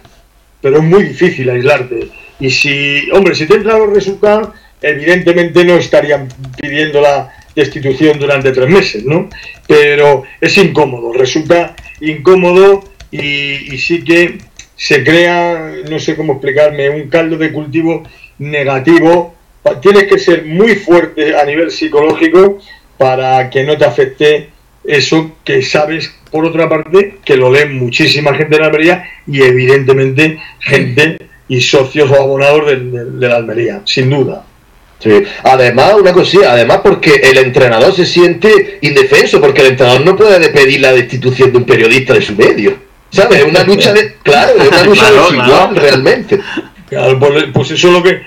pero 0.61 0.79
es 0.79 0.83
muy 0.83 1.05
difícil 1.05 1.49
aislarte. 1.51 2.09
Y 2.39 2.51
si, 2.51 3.09
hombre, 3.13 3.35
si 3.35 3.47
te 3.47 3.55
entran 3.55 3.79
los 3.79 3.93
resultados, 3.95 4.51
evidentemente 4.83 5.65
no 5.65 5.77
estarían 5.77 6.29
pidiendo 6.61 7.01
la 7.01 7.33
destitución 7.55 8.19
durante 8.19 8.53
tres 8.53 8.69
meses, 8.69 9.05
¿no? 9.05 9.31
Pero 9.67 10.25
es 10.41 10.57
incómodo, 10.59 11.13
resulta 11.15 11.75
incómodo 12.01 12.85
y, 13.11 13.75
y 13.75 13.79
sí 13.79 14.05
que 14.05 14.39
se 14.77 15.03
crea, 15.03 15.73
no 15.89 15.99
sé 15.99 16.15
cómo 16.17 16.35
explicarme, 16.35 16.91
un 16.91 17.09
caldo 17.09 17.39
de 17.39 17.51
cultivo 17.53 18.03
negativo. 18.39 19.35
Tienes 19.81 20.05
que 20.05 20.19
ser 20.19 20.45
muy 20.45 20.77
fuerte 20.77 21.37
a 21.37 21.45
nivel 21.45 21.71
psicológico 21.71 22.59
para 22.99 23.51
que 23.51 23.65
no 23.65 23.77
te 23.77 23.85
afecte 23.85 24.51
eso 24.85 25.33
que 25.45 25.63
sabes, 25.63 26.15
por 26.31 26.45
otra 26.47 26.69
parte, 26.69 27.19
que 27.25 27.37
lo 27.37 27.51
leen 27.53 27.77
muchísima 27.79 28.35
gente 28.35 28.55
de 28.57 28.61
la 28.61 28.67
Almería 28.67 29.05
y 29.27 29.43
evidentemente 29.43 30.39
gente 30.61 31.19
y 31.49 31.61
socios 31.61 32.11
o 32.11 32.15
abonados 32.15 32.67
del- 32.67 32.93
del- 32.93 33.21
de, 33.21 33.29
la 33.29 33.37
Almería, 33.37 33.83
sin 33.85 34.11
duda. 34.11 34.45
Sí. 34.99 35.23
Además, 35.43 35.95
una 36.01 36.13
cosilla, 36.13 36.53
además 36.53 36.81
porque 36.83 37.15
el 37.23 37.37
entrenador 37.39 37.93
se 37.95 38.07
siente 38.07 38.79
indefenso, 38.81 39.41
porque 39.41 39.61
el 39.61 39.67
entrenador 39.69 40.05
no 40.05 40.17
puede 40.17 40.49
pedir 40.51 40.81
la 40.81 40.93
destitución 40.93 41.53
de 41.53 41.59
un 41.59 41.65
periodista 41.65 42.15
de 42.15 42.23
su 42.23 42.35
medio. 42.35 42.75
¿Sabes? 43.11 43.41
Es 43.41 43.45
una 43.45 43.63
lucha 43.63 43.93
de. 43.93 44.15
Claro, 44.23 44.53
es 44.61 44.69
una 44.69 44.83
lucha 44.85 45.01
Claro, 45.09 45.23
desigual, 45.25 45.47
claro. 45.47 45.75
realmente. 45.75 46.41
Claro, 46.89 47.19
pues, 47.19 47.45
pues 47.53 47.71
eso 47.73 47.89
es 47.89 47.93
lo 47.93 48.03
que, 48.03 48.21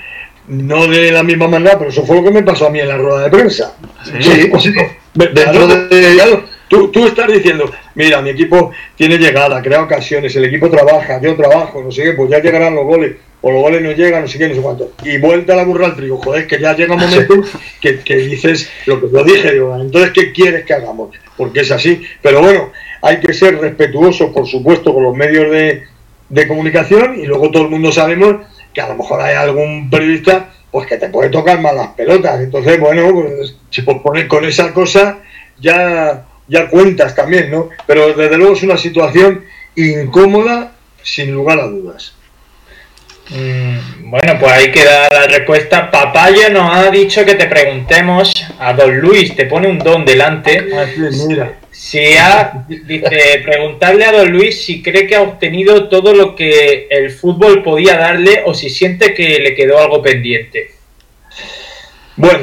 no 0.50 0.88
de 0.88 1.12
la 1.12 1.24
misma 1.24 1.48
manera, 1.48 1.78
pero 1.78 1.92
eso 1.92 2.06
fue 2.06 2.18
lo 2.18 2.24
que 2.24 2.32
me 2.32 2.44
pasó 2.44 2.68
a 2.68 2.70
mí 2.70 2.80
en 2.80 2.88
la 2.88 2.98
rueda 2.98 3.24
de 3.24 3.30
prensa. 3.30 3.76
Sí, 4.20 4.48
pues 4.50 4.64
sí. 4.64 4.74
Dentro 5.14 5.68
de. 5.68 6.44
tú, 6.68 6.90
tú 6.90 7.06
estás 7.06 7.32
diciendo, 7.32 7.72
mira, 7.96 8.22
mi 8.22 8.32
equipo 8.32 8.72
tiene 8.96 9.18
llegada, 9.18 9.62
crea 9.62 9.84
ocasiones, 9.84 10.36
el 10.36 10.46
equipo 10.46 10.70
trabaja, 10.70 11.22
yo 11.22 11.36
trabajo, 11.36 11.84
no 11.84 11.92
sé 11.92 12.04
qué, 12.04 12.14
pues 12.14 12.32
ya 12.32 12.40
llegarán 12.40 12.76
los 12.76 12.86
goles, 12.86 13.16
o 13.42 13.52
los 13.52 13.62
goles 13.62 13.82
no 13.82 13.92
llegan, 13.92 14.24
no 14.24 14.28
sé 14.28 14.40
qué, 14.40 14.50
no 14.50 14.56
sé 14.56 14.62
cuánto. 14.62 14.92
Y 15.04 15.20
vuelta 15.20 15.54
a 15.54 15.58
la 15.58 15.66
burra 15.66 15.88
al 15.88 15.96
trigo, 15.96 16.18
joder, 16.18 16.48
que 16.48 16.60
ya 16.60 16.76
llega 16.76 16.96
un 16.96 17.02
momento 17.02 17.44
que, 17.80 18.00
que 18.00 18.16
dices 18.18 18.72
lo 18.88 19.00
que 19.00 19.08
yo 19.12 19.24
dije, 19.24 19.52
digo, 19.52 19.76
entonces, 19.80 20.12
¿qué 20.14 20.32
quieres 20.32 20.66
que 20.66 20.74
hagamos? 20.74 21.16
Porque 21.38 21.62
es 21.62 21.72
así. 21.72 22.02
Pero 22.24 22.42
bueno, 22.42 22.72
hay 23.04 23.20
que 23.20 23.34
ser 23.34 23.60
respetuosos, 23.60 24.32
por 24.32 24.48
supuesto, 24.48 24.94
con 24.94 25.04
los 25.04 25.16
medios 25.16 25.52
de, 25.52 25.84
de 26.30 26.48
comunicación 26.48 27.20
y 27.20 27.26
luego 27.26 27.52
todo 27.52 27.64
el 27.64 27.70
mundo 27.70 27.92
sabemos 27.92 28.38
que 28.80 28.86
a 28.86 28.88
lo 28.88 28.96
mejor 28.96 29.20
hay 29.22 29.36
algún 29.36 29.90
periodista 29.90 30.52
pues 30.72 30.88
que 30.88 30.96
te 30.98 31.10
puede 31.10 31.30
tocar 31.30 31.60
más 31.60 31.76
las 31.76 31.90
pelotas. 31.90 32.40
Entonces, 32.40 32.80
bueno, 32.80 33.12
pues, 33.12 33.56
si 33.70 33.82
por 33.82 34.02
poner 34.02 34.28
con 34.28 34.46
esa 34.46 34.74
cosa 34.74 35.18
ya, 35.60 36.26
ya 36.48 36.70
cuentas 36.70 37.14
también, 37.14 37.52
¿no? 37.52 37.70
Pero 37.86 38.14
desde 38.14 38.38
luego 38.38 38.54
es 38.54 38.64
una 38.64 38.78
situación 38.78 39.44
incómoda, 39.76 40.72
sin 41.02 41.32
lugar 41.34 41.60
a 41.60 41.68
dudas. 41.68 42.14
Mm, 43.32 44.10
Bueno, 44.12 44.40
pues 44.40 44.52
ahí 44.52 44.72
queda 44.72 45.10
la 45.12 45.28
respuesta. 45.28 45.92
Papaya 45.92 46.50
nos 46.50 46.74
ha 46.74 46.90
dicho 46.90 47.26
que 47.26 47.36
te 47.36 47.48
preguntemos 47.48 48.32
a 48.60 48.74
Don 48.74 48.98
Luis, 49.00 49.36
te 49.36 49.46
pone 49.46 49.68
un 49.68 49.80
don 49.80 50.06
delante. 50.06 50.70
Así 50.74 51.06
es, 51.06 51.26
mira. 51.26 51.59
Si 51.72 52.00
ha, 52.18 52.66
dice, 52.68 53.42
preguntarle 53.44 54.06
a 54.06 54.12
Don 54.12 54.32
Luis 54.32 54.66
si 54.66 54.82
cree 54.82 55.08
que 55.08 55.16
ha 55.16 55.22
obtenido 55.22 55.88
todo 55.88 56.14
lo 56.14 56.36
que 56.36 56.88
el 56.90 57.12
fútbol 57.12 57.64
podía 57.64 57.98
darle 57.98 58.44
o 58.46 58.54
si 58.54 58.70
siente 58.70 59.14
que 59.14 59.40
le 59.40 59.56
quedó 59.56 59.80
algo 59.80 60.02
pendiente. 60.02 60.72
Bueno, 62.16 62.40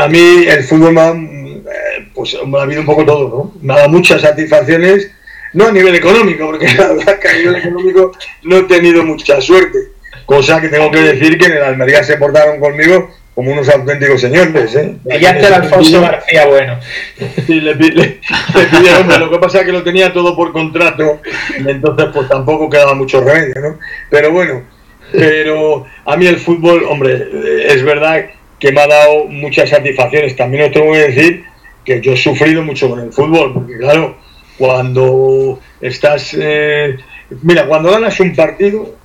a 0.00 0.08
mí 0.08 0.44
el 0.46 0.64
fútbol 0.64 0.92
me 0.94 1.00
ha, 1.00 1.10
eh, 1.10 2.08
pues, 2.14 2.36
me 2.46 2.58
ha 2.58 2.62
habido 2.62 2.80
un 2.80 2.86
poco 2.86 3.04
todo, 3.04 3.28
¿no? 3.28 3.60
Me 3.60 3.74
ha 3.74 3.76
dado 3.78 3.88
muchas 3.90 4.22
satisfacciones, 4.22 5.10
no 5.52 5.66
a 5.66 5.72
nivel 5.72 5.94
económico, 5.94 6.46
porque 6.46 6.72
la 6.78 6.94
verdad 6.94 7.18
que 7.18 7.28
a 7.28 7.36
nivel 7.36 7.56
económico 7.56 8.12
no 8.44 8.56
he 8.56 8.62
tenido 8.62 9.04
mucha 9.04 9.40
suerte. 9.40 9.78
Cosa 10.24 10.60
que 10.60 10.68
tengo 10.68 10.90
que 10.90 11.00
decir 11.00 11.36
que 11.36 11.46
en 11.46 11.52
el 11.52 11.62
Almería 11.62 12.02
se 12.04 12.16
portaron 12.16 12.60
conmigo 12.60 13.10
como 13.38 13.52
unos 13.52 13.68
auténticos 13.68 14.20
señores, 14.20 14.74
¿eh? 14.74 14.96
Pillaste 15.08 15.46
al 15.46 15.54
Alfonso 15.62 16.00
García 16.00 16.44
Bueno. 16.46 16.80
Sí, 17.46 17.60
le, 17.60 17.72
le- 17.76 17.92
le 17.92 18.64
pidieron, 18.68 19.20
lo 19.20 19.30
que 19.30 19.38
pasa 19.38 19.60
es 19.60 19.64
que 19.66 19.70
lo 19.70 19.84
tenía 19.84 20.12
todo 20.12 20.34
por 20.34 20.50
contrato, 20.50 21.20
y 21.56 21.70
entonces 21.70 22.06
pues 22.12 22.28
tampoco 22.28 22.68
quedaba 22.68 22.94
mucho 22.94 23.20
remedio, 23.20 23.54
¿no? 23.60 23.78
Pero 24.10 24.32
bueno, 24.32 24.64
pero 25.12 25.86
a 26.04 26.16
mí 26.16 26.26
el 26.26 26.38
fútbol, 26.38 26.82
hombre, 26.90 27.28
es 27.64 27.80
verdad 27.84 28.26
que 28.58 28.72
me 28.72 28.80
ha 28.80 28.88
dado 28.88 29.26
muchas 29.26 29.68
satisfacciones. 29.70 30.34
También 30.34 30.64
os 30.64 30.72
tengo 30.72 30.92
que 30.92 30.98
decir 30.98 31.44
que 31.84 32.00
yo 32.00 32.14
he 32.14 32.16
sufrido 32.16 32.64
mucho 32.64 32.90
con 32.90 32.98
el 32.98 33.12
fútbol, 33.12 33.54
porque 33.54 33.78
claro, 33.78 34.16
cuando 34.58 35.60
estás, 35.80 36.36
eh, 36.36 36.96
mira, 37.42 37.66
cuando 37.68 37.92
ganas 37.92 38.18
un 38.18 38.34
partido, 38.34 38.96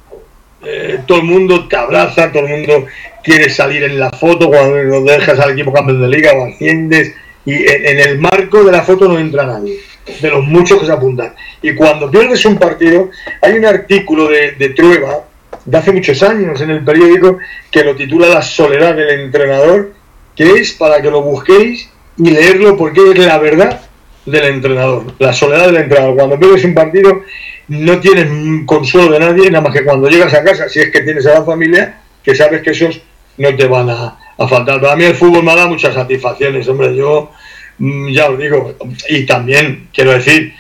eh, 0.66 1.02
todo 1.06 1.20
el 1.20 1.26
mundo 1.26 1.68
te 1.68 1.76
abraza, 1.76 2.32
todo 2.32 2.48
el 2.48 2.50
mundo 2.50 2.88
quiere 3.24 3.50
salir 3.50 3.84
en 3.84 4.00
la 4.00 4.12
foto, 4.12 4.50
cuando 4.50 5.02
dejas 5.02 5.40
al 5.40 5.52
equipo 5.52 5.72
campeón 5.72 6.02
de 6.02 6.08
liga 6.08 6.34
o 6.34 6.46
asciendes, 6.46 7.14
y 7.46 7.54
en, 7.54 8.00
el 8.00 8.20
marco 8.20 8.64
de 8.64 8.72
la 8.72 8.84
foto 8.84 9.08
no 9.08 9.20
entra 9.20 9.46
nadie, 9.46 9.80
de 10.22 10.30
los 10.30 10.46
muchos 10.46 10.80
que 10.80 10.86
se 10.86 10.92
apuntan. 10.92 11.34
Y 11.62 11.74
cuando 11.74 12.10
pierdes 12.12 12.46
un 12.46 12.58
partido, 12.58 13.10
hay 13.42 13.54
un 13.54 13.66
artículo 13.66 14.28
de, 14.28 14.52
de 14.52 14.70
Trueba, 14.70 15.26
de 15.66 15.78
hace 15.78 15.92
muchos 15.92 16.22
años 16.24 16.60
en 16.62 16.70
el 16.70 16.84
periódico, 16.84 17.38
que 17.72 17.84
lo 17.84 17.96
titula 17.96 18.28
La 18.28 18.42
soledad 18.42 18.96
del 18.96 19.22
entrenador, 19.22 19.94
que 20.36 20.52
es 20.60 20.74
para 20.74 21.02
que 21.02 21.10
lo 21.10 21.22
busquéis 21.22 21.90
y 22.18 22.30
leerlo 22.30 22.78
porque 22.78 23.12
es 23.12 23.18
la 23.18 23.38
verdad 23.38 23.82
del 24.26 24.46
entrenador, 24.46 25.14
la 25.20 25.34
soledad 25.34 25.68
del 25.68 25.78
entrenador. 25.78 26.16
Cuando 26.16 26.40
pierdes 26.40 26.64
un 26.66 26.74
partido 26.74 27.22
no 27.68 28.00
tienes 28.00 28.28
consuelo 28.66 29.12
de 29.12 29.20
nadie, 29.20 29.50
nada 29.50 29.64
más 29.64 29.74
que 29.74 29.84
cuando 29.84 30.10
llegas 30.10 30.34
a 30.34 30.44
casa, 30.44 30.68
si 30.70 30.80
es 30.80 30.92
que 30.92 31.02
tienes 31.02 31.26
a 31.28 31.40
la 31.40 31.46
familia, 31.46 32.02
que 32.24 32.36
sabes 32.36 32.62
que 32.62 32.72
esos 32.72 33.02
no 33.38 33.56
te 33.56 33.66
van 33.68 33.90
a, 33.90 34.18
faltar. 34.48 34.82
Para 34.82 34.96
mí 34.96 35.06
el 35.06 35.16
fútbol 35.16 35.44
me 35.44 35.52
ha 35.52 35.56
dado 35.56 35.70
muchas 35.70 35.94
satisfacciones, 35.94 36.68
hombre, 36.68 36.94
yo 36.96 37.32
mm, 37.78 38.10
ya 38.10 38.30
os 38.30 38.38
digo, 38.38 38.76
y 39.08 39.26
también 39.26 39.88
quiero 39.94 40.12
decir, 40.12 40.54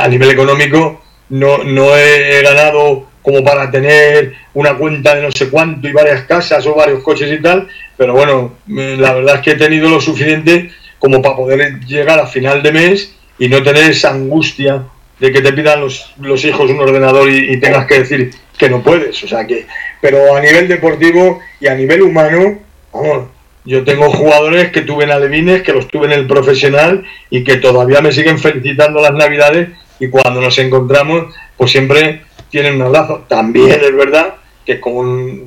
a 0.00 0.08
nivel 0.08 0.30
económico, 0.30 1.02
no, 1.28 1.58
no 1.58 1.94
he 1.94 2.40
ganado 2.42 3.08
como 3.20 3.44
para 3.44 3.70
tener 3.70 4.32
una 4.54 4.74
cuenta 4.78 5.14
de 5.14 5.22
no 5.22 5.30
sé 5.30 5.50
cuánto 5.50 5.86
y 5.86 5.92
varias 5.92 6.22
casas 6.22 6.66
o 6.66 6.74
varios 6.74 7.02
coches 7.02 7.30
y 7.30 7.42
tal, 7.42 7.68
pero 7.96 8.14
bueno, 8.14 8.54
la 8.66 9.12
verdad 9.12 9.34
es 9.36 9.40
que 9.42 9.50
he 9.50 9.56
tenido 9.56 9.90
lo 9.90 10.00
suficiente 10.00 10.70
como 10.98 11.20
para 11.20 11.36
poder 11.36 11.80
llegar 11.80 12.18
a 12.18 12.26
final 12.26 12.62
de 12.62 12.72
mes 12.72 13.14
y 13.38 13.48
no 13.48 13.62
tener 13.62 13.90
esa 13.90 14.10
angustia 14.10 14.84
de 15.18 15.32
que 15.32 15.40
te 15.40 15.52
pidan 15.52 15.80
los, 15.80 16.12
los 16.20 16.44
hijos 16.44 16.70
un 16.70 16.80
ordenador 16.80 17.28
y, 17.30 17.58
tengas 17.60 17.86
que 17.86 18.00
decir 18.00 18.30
que 18.56 18.68
no 18.68 18.82
puedes. 18.82 19.22
O 19.22 19.28
sea 19.28 19.46
que, 19.46 19.66
pero 20.00 20.36
a 20.36 20.40
nivel 20.40 20.68
deportivo 20.68 21.40
y 21.60 21.66
a 21.66 21.74
nivel 21.74 22.02
humano, 22.02 22.58
vamos, 22.92 23.28
yo 23.64 23.84
tengo 23.84 24.10
jugadores 24.10 24.70
que 24.70 24.82
tuve 24.82 25.04
en 25.04 25.10
Alevines, 25.10 25.62
que 25.62 25.72
los 25.72 25.88
tuve 25.88 26.06
en 26.06 26.12
el 26.12 26.26
profesional 26.26 27.04
y 27.28 27.44
que 27.44 27.56
todavía 27.56 28.00
me 28.00 28.12
siguen 28.12 28.38
felicitando 28.38 29.00
las 29.00 29.12
navidades 29.12 29.68
y 30.00 30.08
cuando 30.08 30.40
nos 30.40 30.58
encontramos, 30.58 31.34
pues 31.56 31.70
siempre 31.70 32.22
tienen 32.50 32.76
un 32.76 32.82
abrazo. 32.82 33.24
También 33.28 33.80
es 33.82 33.94
verdad 33.94 34.36
que 34.64 34.80
con, 34.80 35.46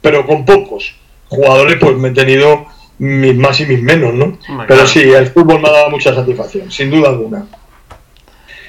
pero 0.00 0.26
con 0.26 0.44
pocos 0.44 0.94
jugadores, 1.28 1.76
pues 1.80 1.96
me 1.96 2.08
he 2.08 2.12
tenido 2.12 2.66
mis 2.98 3.34
más 3.34 3.60
y 3.60 3.66
mis 3.66 3.82
menos, 3.82 4.14
¿no? 4.14 4.38
Pero 4.66 4.86
sí, 4.86 5.00
el 5.00 5.28
fútbol 5.28 5.60
me 5.60 5.68
ha 5.68 5.72
dado 5.72 5.90
mucha 5.90 6.14
satisfacción, 6.14 6.70
sin 6.70 6.90
duda 6.90 7.10
alguna. 7.10 7.46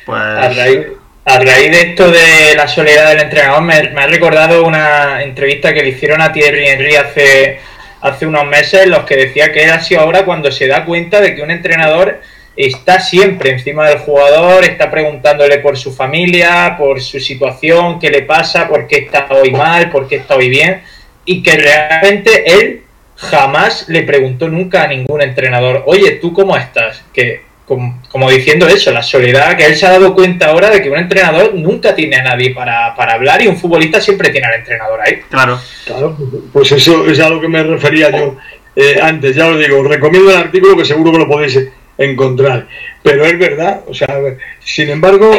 Pues... 0.06 0.20
A, 0.20 0.50
raíz, 0.50 0.88
de 1.26 1.82
esto 1.82 2.10
de 2.10 2.56
la 2.56 2.68
soledad 2.68 3.10
del 3.10 3.22
entrenador, 3.22 3.62
me, 3.62 3.74
ha 3.74 4.08
recordado 4.08 4.66
una 4.66 5.22
entrevista 5.22 5.74
que 5.74 5.84
le 5.84 5.90
hicieron 5.90 6.22
a 6.22 6.32
Thierry 6.32 6.68
Henry 6.68 6.96
hace, 6.96 7.60
hace 8.02 8.26
unos 8.26 8.46
meses, 8.46 8.84
en 8.84 8.92
los 8.92 9.04
que 9.04 9.16
decía 9.16 9.52
que 9.52 9.64
era 9.64 9.76
así 9.76 9.96
ahora 9.96 10.26
cuando 10.26 10.52
se 10.52 10.68
da 10.68 10.86
cuenta 10.86 11.22
de 11.22 11.36
que 11.36 11.42
un 11.42 11.52
entrenador 11.52 12.22
está 12.56 13.00
siempre 13.00 13.52
encima 13.52 13.88
del 13.88 14.00
jugador, 14.00 14.64
está 14.64 14.90
preguntándole 14.90 15.60
por 15.60 15.78
su 15.78 15.94
familia, 15.94 16.76
por 16.78 17.02
su 17.02 17.20
situación, 17.20 18.00
qué 18.00 18.10
le 18.10 18.24
pasa, 18.24 18.68
por 18.68 18.88
qué 18.88 18.98
está 18.98 19.28
hoy 19.30 19.52
mal, 19.52 19.90
por 19.90 20.08
qué 20.08 20.18
está 20.18 20.36
hoy 20.36 20.50
bien, 20.50 20.82
y 21.26 21.44
que 21.44 21.58
realmente 21.58 22.44
él 22.46 22.82
jamás 23.16 23.88
le 23.88 24.04
preguntó 24.04 24.48
nunca 24.48 24.84
a 24.84 24.88
ningún 24.88 25.22
entrenador, 25.22 25.84
oye, 25.86 26.12
¿tú 26.14 26.34
cómo 26.34 26.58
estás? 26.58 27.04
Que, 27.14 27.49
como, 27.70 28.32
diciendo 28.32 28.68
eso, 28.68 28.92
la 28.92 29.04
soledad, 29.04 29.56
que 29.56 29.66
él 29.66 29.76
se 29.76 29.86
ha 29.86 29.92
dado 29.92 30.16
cuenta 30.16 30.48
ahora 30.48 30.72
de 30.72 30.82
que 30.82 30.90
un 30.90 30.98
entrenador 30.98 31.54
nunca 31.54 31.94
tiene 31.94 32.16
a 32.16 32.24
nadie 32.24 32.50
para, 32.54 32.96
hablar 32.96 33.42
y 33.44 33.48
un 33.48 33.58
futbolista 33.58 34.02
siempre 34.02 34.30
tiene 34.30 34.48
al 34.48 34.56
entrenador 34.56 35.00
ahí. 35.02 35.20
Claro. 35.30 35.60
Claro, 35.86 36.18
pues 36.52 36.72
eso 36.72 37.08
es 37.08 37.20
a 37.20 37.30
lo 37.30 37.40
que 37.40 37.48
me 37.48 37.62
refería 37.62 38.10
yo 38.10 38.38
eh, 38.76 39.00
antes, 39.02 39.36
ya 39.36 39.48
lo 39.48 39.58
digo, 39.58 39.84
recomiendo 39.84 40.32
el 40.32 40.38
artículo 40.38 40.76
que 40.76 40.86
seguro 40.86 41.12
que 41.12 41.20
lo 41.20 41.28
podéis 41.28 41.60
encontrar. 41.98 42.68
Pero 43.04 43.26
es 43.26 43.38
verdad, 43.38 43.82
o 43.88 43.94
sea, 43.94 44.20
sin 44.60 44.90
embargo, 44.90 45.32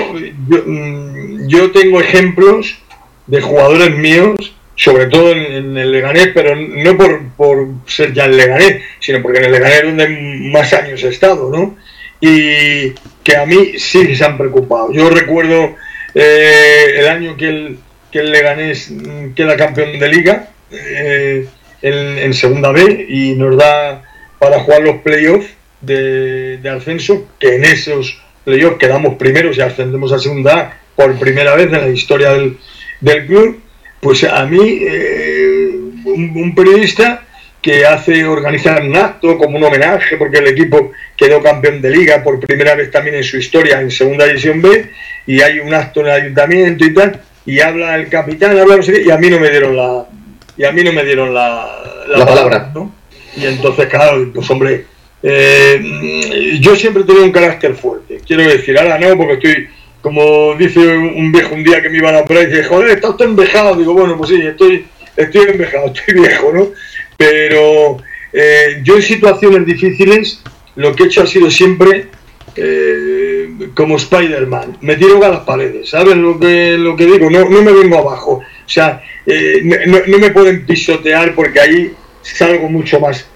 yo, 0.49 0.62
mm, 0.64 1.49
yo 1.49 1.72
tengo 1.72 2.01
ejemplos 2.01 2.78
de 3.26 3.41
jugadores 3.41 3.91
míos 3.97 4.55
sobre 4.81 5.07
todo 5.07 5.33
en, 5.33 5.76
el 5.76 5.93
Leganés, 5.93 6.31
pero 6.33 6.57
no 6.57 6.97
por, 7.37 7.68
ser 7.87 8.14
ya 8.14 8.24
el 8.24 8.37
Leganés, 8.37 8.83
sino 8.99 9.20
porque 9.20 9.39
en 9.41 9.45
el 9.45 9.53
Leganés 9.53 9.78
es 9.81 9.85
donde 9.85 10.09
más 10.53 10.72
años 10.72 11.05
he 11.05 11.09
estado, 11.09 11.51
¿no? 11.51 11.76
Y 12.21 12.91
que 13.25 13.37
a 13.37 13.47
mí 13.47 13.79
sí 13.79 14.14
se 14.14 14.25
han 14.25 14.37
preocupado. 14.37 14.93
Yo 14.93 15.11
recuerdo 15.11 15.77
eh, 16.14 16.95
el 16.97 17.09
año 17.09 17.37
que 17.37 17.49
el, 17.49 17.79
que 18.11 18.21
el 18.21 18.31
Leganés 18.31 18.93
queda 19.35 19.57
campeón 19.57 19.99
de 19.99 20.09
liga 20.09 20.51
eh, 20.71 21.47
en, 21.83 22.35
segunda 22.35 22.73
B 22.73 23.07
y 23.09 23.35
nos 23.35 23.57
da 23.57 24.03
para 24.39 24.61
jugar 24.61 24.83
los 24.83 24.97
playoffs 24.97 25.49
de, 25.81 26.59
de 26.59 26.68
ascenso, 26.68 27.27
que 27.39 27.57
en 27.57 27.64
esos 27.64 28.21
playoffs 28.45 28.79
quedamos 28.79 29.14
primeros 29.14 29.57
y 29.57 29.62
ascendemos 29.62 30.12
a 30.12 30.18
segunda 30.18 30.59
A 30.59 30.81
por 30.95 31.18
primera 31.18 31.55
vez 31.55 31.66
en 31.73 31.81
la 31.81 31.89
historia 31.89 32.33
del, 32.33 32.59
del 33.01 33.27
club 33.27 33.62
pues 34.01 34.25
a 34.25 34.47
mí, 34.47 34.79
eh, 34.81 35.71
un, 36.05 36.55
periodista 36.55 37.27
que 37.62 37.84
hace 37.84 38.24
organizar 38.24 38.82
un 38.82 38.96
acto 38.96 39.36
como 39.36 39.58
un 39.58 39.64
homenaje 39.64 40.16
porque 40.16 40.38
el 40.38 40.48
equipo 40.48 40.92
quedó 41.16 41.42
campeón 41.42 41.82
de 41.82 41.90
liga 41.90 42.22
por 42.22 42.40
primera 42.40 42.74
vez 42.74 42.90
también 42.90 43.16
en 43.16 43.24
su 43.24 43.36
historia 43.36 43.80
en 43.80 43.90
segunda 43.90 44.26
división 44.26 44.62
B 44.62 44.90
y 45.26 45.40
hay 45.42 45.61
un 45.61 45.74
acto 45.74 46.00
en 46.00 46.06
el 46.06 46.12
ayuntamiento 46.12 46.84
y 46.84 46.94
tal 46.94 47.20
y 47.44 47.61
habla 47.61 47.96
el 47.96 48.08
capitán 48.08 48.58
habla 48.58 48.76
no 48.76 48.82
sé 48.82 49.02
y 49.02 49.11
a 49.11 49.18
mí 49.18 49.28
no 49.28 49.38
me 49.38 49.50
dieron 49.50 49.76
la 49.76 50.06
y 50.56 50.64
a 50.64 50.72
mí 50.72 50.82
no 50.82 50.92
me 50.92 51.04
dieron 51.04 51.32
la, 51.32 52.06
la, 52.08 52.26
palabra, 52.26 52.70
¿no? 52.74 52.94
y 53.36 53.46
entonces 53.46 53.86
claro 53.86 54.30
pues 54.34 54.50
hombre 54.50 54.86
eh, 55.22 56.58
yo 56.61 56.74
siempre 56.76 57.02
he 57.02 57.06
tenido 57.06 57.24
un 57.24 57.32
carácter 57.32 57.74
fuerte 57.74 58.20
quiero 58.26 58.42
decir 58.42 58.78
ahora 58.78 58.98
no 58.98 59.16
porque 59.16 59.34
estoy 59.34 59.68
como 60.00 60.54
dice 60.54 60.80
un 60.80 61.30
viejo 61.32 61.54
un 61.54 61.64
día 61.64 61.82
que 61.82 61.90
me 61.90 61.98
iban 61.98 62.14
a 62.14 62.20
operar 62.20 62.44
y 62.44 62.46
dice, 62.46 62.64
joder, 62.64 62.90
está 62.90 63.11
usted 63.11 63.26
envejado. 63.26 63.76
Digo, 63.76 63.92
bueno, 63.92 64.16
pues 64.16 64.30
sí, 64.30 64.40
estoy, 64.40 64.86
estoy 65.16 65.42
envejado, 65.48 65.86
estoy 65.94 66.14
viejo, 66.14 66.52
¿no? 66.52 66.68
Pero 67.21 67.99
eh, 68.33 68.81
yo 68.83 68.97
en 68.97 69.03
situaciones 69.03 69.66
difíciles 69.66 70.43
lo 70.77 70.97
que 70.97 71.03
he 71.03 71.07
hecho 71.07 71.23
ha 71.23 71.27
sido 71.27 71.51
siempre 71.51 72.07
eh, 72.57 73.51
como 73.75 73.97
Spider-Man, 73.97 74.79
me 74.81 74.97
tiro 74.97 75.23
a 75.23 75.29
las 75.29 75.41
paredes, 75.41 75.91
¿sabes 75.91 76.16
lo 76.16 76.41
que, 76.41 76.79
lo 76.79 76.97
que 76.97 77.05
digo? 77.05 77.29
No, 77.29 77.47
no 77.47 77.61
me 77.61 77.73
vengo 77.73 77.99
abajo, 77.99 78.37
o 78.41 78.68
sea, 78.68 79.03
eh, 79.27 79.61
no, 79.62 80.18
me 80.18 80.31
pueden 80.31 80.64
pisotear 80.64 81.35
porque 81.35 81.61
ahí 81.61 81.93
salgo 82.23 82.71
mucho 82.71 82.99
más 83.01 83.29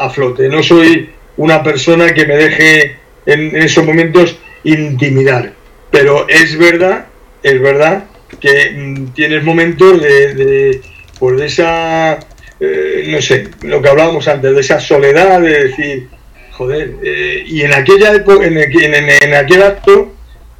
a 0.00 0.10
flote. 0.10 0.48
No 0.48 0.60
soy 0.60 1.10
una 1.36 1.62
persona 1.62 2.12
que 2.12 2.26
me 2.26 2.34
deje 2.34 2.96
en 3.24 3.54
esos 3.56 3.86
momentos 3.86 4.36
intimidar. 4.64 5.52
Pero 5.92 6.26
es 6.28 6.58
verdad, 6.58 7.06
es 7.40 7.60
verdad 7.60 8.06
que 8.40 8.72
mm, 8.72 9.12
tienes 9.14 9.44
momentos 9.44 10.02
de, 10.02 10.34
de, 10.34 10.80
pues 11.20 11.38
de 11.38 11.46
esa, 11.46 12.18
eh, 12.64 13.04
no 13.08 13.20
sé, 13.20 13.48
lo 13.62 13.82
que 13.82 13.88
hablábamos 13.88 14.26
antes, 14.28 14.54
de 14.54 14.60
esa 14.60 14.80
soledad, 14.80 15.40
de 15.40 15.64
decir, 15.64 16.08
joder, 16.52 16.94
eh, 17.02 17.44
y 17.46 17.62
en 17.62 17.72
aquella 17.72 18.12
en, 18.12 18.58
en, 18.58 18.94
en, 18.94 19.34
aquel 19.34 19.62
acto, 19.62 20.12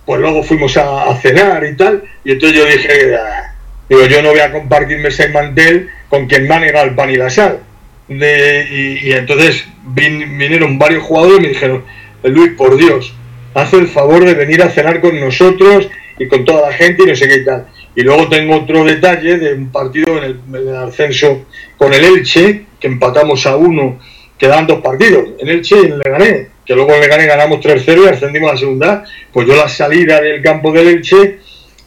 pues 0.05 0.21
luego 0.21 0.43
fuimos 0.43 0.77
a, 0.77 1.15
cenar 1.21 1.65
y 1.65 1.77
tal, 1.77 2.03
y 2.25 2.33
entonces 2.33 2.59
yo 2.59 2.67
dije, 2.67 3.17
ah", 3.17 3.55
digo, 3.89 4.07
yo 4.07 4.23
no 4.23 4.31
voy 4.31 4.41
a 4.41 4.53
compartirme 4.53 5.09
ese 5.09 5.29
mantel 5.29 5.89
con 6.09 6.27
quien 6.27 6.47
me 6.47 6.55
ha 6.55 6.83
el 6.83 6.95
pan 6.95 7.11
y 7.11 7.17
la 7.17 7.31
sal. 7.31 7.61
Y, 8.09 9.13
entonces 9.13 9.65
vinieron 9.87 10.79
varios 10.79 11.03
jugadores 11.05 11.39
y 11.39 11.43
me 11.43 11.49
dijeron, 11.49 11.85
Luis, 12.23 12.53
por 12.53 12.77
Dios, 12.77 13.15
hace 13.55 13.79
el 13.79 13.89
favor 13.89 14.25
de 14.25 14.35
venir 14.35 14.63
a 14.63 14.71
cenar 14.71 15.01
con 15.01 15.19
nosotros 15.19 15.89
y 16.19 16.29
con 16.29 16.45
toda 16.45 16.69
la 16.69 16.77
gente 16.77 17.03
y 17.03 17.07
no 17.07 17.17
sé 17.17 17.29
qué 17.29 17.39
tal. 17.39 17.67
Y 17.97 18.03
luego 18.03 18.29
tengo 18.29 18.57
otro 18.57 18.85
detalle 18.85 19.39
de 19.39 19.55
un 19.55 19.71
partido 19.71 20.23
en 20.23 20.41
el, 20.55 20.77
ascenso 20.77 21.47
con 21.85 21.93
el 21.93 22.03
Elche, 22.03 22.65
que 22.81 22.87
empatamos 22.87 23.45
a 23.45 23.57
uno, 23.57 24.01
quedaban 24.39 24.67
dos 24.67 24.81
partidos, 24.81 25.33
en 25.39 25.49
Elche 25.51 25.77
y 25.83 25.85
en 25.85 25.99
Leganés, 25.99 26.49
que 26.65 26.75
luego 26.75 26.95
en 26.95 27.03
Leganés 27.03 27.27
ganamos 27.27 27.61
3-0 27.61 28.05
y 28.05 28.09
ascendimos 28.09 28.49
a 28.49 28.53
la 28.55 28.59
segunda. 28.59 29.05
Pues 29.31 29.47
yo 29.47 29.55
la 29.55 29.69
salida 29.69 30.19
del 30.19 30.41
campo 30.41 30.73
del 30.73 30.89
Elche, 30.89 31.41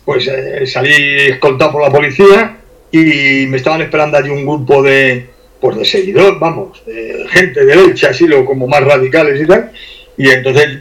pues 0.05 0.27
eh, 0.27 0.67
salí 0.67 0.93
escoltado 1.29 1.71
por 1.71 1.81
la 1.81 1.89
policía 1.89 2.57
y 2.91 3.47
me 3.47 3.57
estaban 3.57 3.81
esperando 3.81 4.17
allí 4.17 4.29
un 4.29 4.45
grupo 4.45 4.83
de, 4.83 5.29
pues 5.59 5.77
de 5.77 5.85
seguidores, 5.85 6.39
vamos, 6.39 6.85
de 6.85 7.25
gente 7.31 7.65
del 7.65 7.79
Elche, 7.79 8.05
así 8.05 8.27
lo 8.27 8.45
como 8.45 8.67
más 8.67 8.83
radicales 8.83 9.41
y 9.41 9.47
tal. 9.47 9.71
Y 10.15 10.29
entonces 10.29 10.77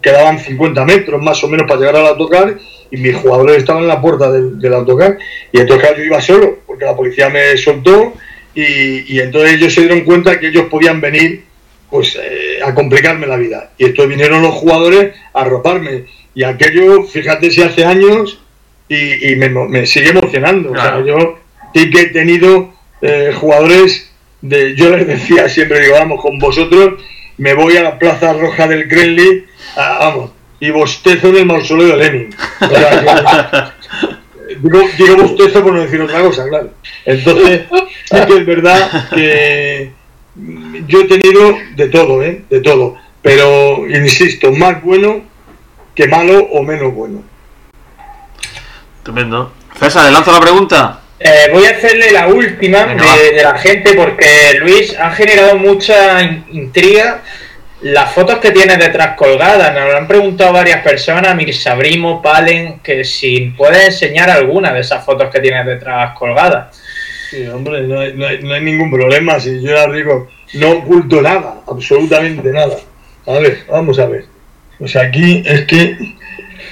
quedaban 0.00 0.38
50 0.38 0.84
metros 0.84 1.20
más 1.20 1.42
o 1.42 1.48
menos 1.48 1.66
para 1.66 1.80
llegar 1.80 1.96
al 1.96 2.06
autocar 2.06 2.56
y 2.92 2.96
mis 2.96 3.16
jugadores 3.16 3.56
estaban 3.56 3.82
en 3.82 3.88
la 3.88 4.00
puerta 4.00 4.30
del, 4.30 4.72
autocar 4.72 5.18
y 5.50 5.58
entonces 5.58 5.90
yo 5.96 6.04
iba 6.04 6.20
solo 6.20 6.58
porque 6.64 6.84
la 6.84 6.94
policía 6.94 7.28
me 7.28 7.56
soltó 7.56 8.12
y, 8.60 9.20
entonces 9.20 9.52
ellos 9.54 9.74
se 9.74 9.82
dieron 9.82 10.00
cuenta 10.02 10.40
que 10.40 10.48
ellos 10.48 10.66
podían 10.70 11.00
venir 11.00 11.44
pues 11.90 12.18
eh, 12.20 12.58
a 12.64 12.74
complicarme 12.74 13.26
la 13.26 13.36
vida. 13.36 13.70
Y 13.78 13.84
estos 13.86 14.08
vinieron 14.08 14.42
los 14.42 14.54
jugadores 14.54 15.14
a 15.34 15.42
arroparme. 15.42 16.06
Y 16.34 16.42
aquello, 16.42 17.04
fíjate 17.04 17.50
si 17.50 17.62
hace 17.62 17.84
años, 17.84 18.40
y, 18.88 19.32
y 19.32 19.36
me, 19.36 19.48
me 19.48 19.86
sigue 19.86 20.10
emocionando. 20.10 20.72
O 20.72 20.74
sea, 20.76 21.02
yo 21.04 21.38
sí 21.74 21.90
que 21.90 22.00
he 22.02 22.06
tenido 22.06 22.72
eh, 23.02 23.32
jugadores 23.34 24.10
de, 24.40 24.74
yo 24.74 24.96
les 24.96 25.06
decía 25.06 25.48
siempre, 25.48 25.80
digo, 25.80 25.94
vamos, 25.94 26.20
con 26.20 26.38
vosotros 26.38 27.02
me 27.38 27.54
voy 27.54 27.76
a 27.76 27.82
la 27.82 27.98
Plaza 27.98 28.32
Roja 28.32 28.66
del 28.66 28.88
Kremlin, 28.88 29.44
a- 29.76 29.98
vamos, 29.98 30.30
y 30.60 30.70
bostezo 30.70 31.28
en 31.28 31.36
el 31.36 31.46
mausoleo 31.46 31.96
de 31.96 31.96
Lenin. 31.96 32.34
O 32.60 32.68
sea, 32.68 33.75
bostezo 34.60 35.62
por 35.62 35.72
no 35.74 35.80
decir 35.82 36.00
otra 36.00 36.20
cosa, 36.22 36.48
claro. 36.48 36.70
Entonces, 37.04 37.62
sí 38.04 38.16
que 38.26 38.36
es 38.38 38.46
verdad 38.46 39.08
que 39.14 39.92
yo 40.86 41.00
he 41.00 41.04
tenido 41.04 41.56
de 41.74 41.88
todo, 41.88 42.22
¿eh? 42.22 42.42
De 42.50 42.60
todo. 42.60 42.96
Pero, 43.22 43.86
insisto, 43.88 44.52
más 44.52 44.82
bueno 44.82 45.22
que 45.94 46.06
malo 46.08 46.38
o 46.52 46.62
menos 46.62 46.94
bueno. 46.94 47.22
Tremendo. 49.02 49.52
César, 49.78 50.04
¿le 50.06 50.12
lanzo 50.12 50.32
la 50.32 50.40
pregunta? 50.40 51.00
Eh, 51.18 51.48
voy 51.52 51.64
a 51.64 51.70
hacerle 51.70 52.10
la 52.12 52.28
última 52.28 52.84
Venga, 52.84 53.16
de, 53.16 53.32
de 53.36 53.42
la 53.42 53.56
gente 53.58 53.94
porque 53.94 54.58
Luis 54.60 54.94
ha 54.98 55.10
generado 55.12 55.56
mucha 55.56 56.22
in- 56.22 56.44
intriga 56.52 57.22
las 57.82 58.12
fotos 58.12 58.38
que 58.38 58.50
tienes 58.52 58.78
detrás 58.78 59.16
colgadas. 59.16 59.72
Nos 59.74 59.90
lo 59.92 59.96
han 59.98 60.08
preguntado 60.08 60.52
varias 60.52 60.82
personas, 60.82 61.34
Mirsabrimo, 61.36 62.22
Palen, 62.22 62.80
que 62.80 63.04
si 63.04 63.52
puedes 63.56 63.84
enseñar 63.86 64.30
alguna 64.30 64.72
de 64.72 64.80
esas 64.80 65.04
fotos 65.04 65.28
que 65.30 65.40
tienes 65.40 65.66
detrás 65.66 66.12
colgadas. 66.18 66.76
Sí, 67.30 67.46
hombre, 67.48 67.82
no 67.82 68.00
hay, 68.00 68.12
no 68.14 68.26
hay- 68.26 68.42
no 68.42 68.54
hay 68.54 68.60
ningún 68.62 68.90
problema. 68.90 69.38
Si 69.40 69.60
yo 69.60 69.74
ya 69.74 69.86
digo, 69.92 70.28
no 70.54 70.70
oculto 70.70 71.20
nada, 71.20 71.56
absolutamente 71.66 72.50
nada. 72.52 72.76
A 73.26 73.32
ver, 73.32 73.64
vamos 73.68 73.98
a 73.98 74.06
ver. 74.06 74.24
Pues 74.78 74.94
aquí 74.96 75.42
es 75.44 75.64
que, 75.66 75.96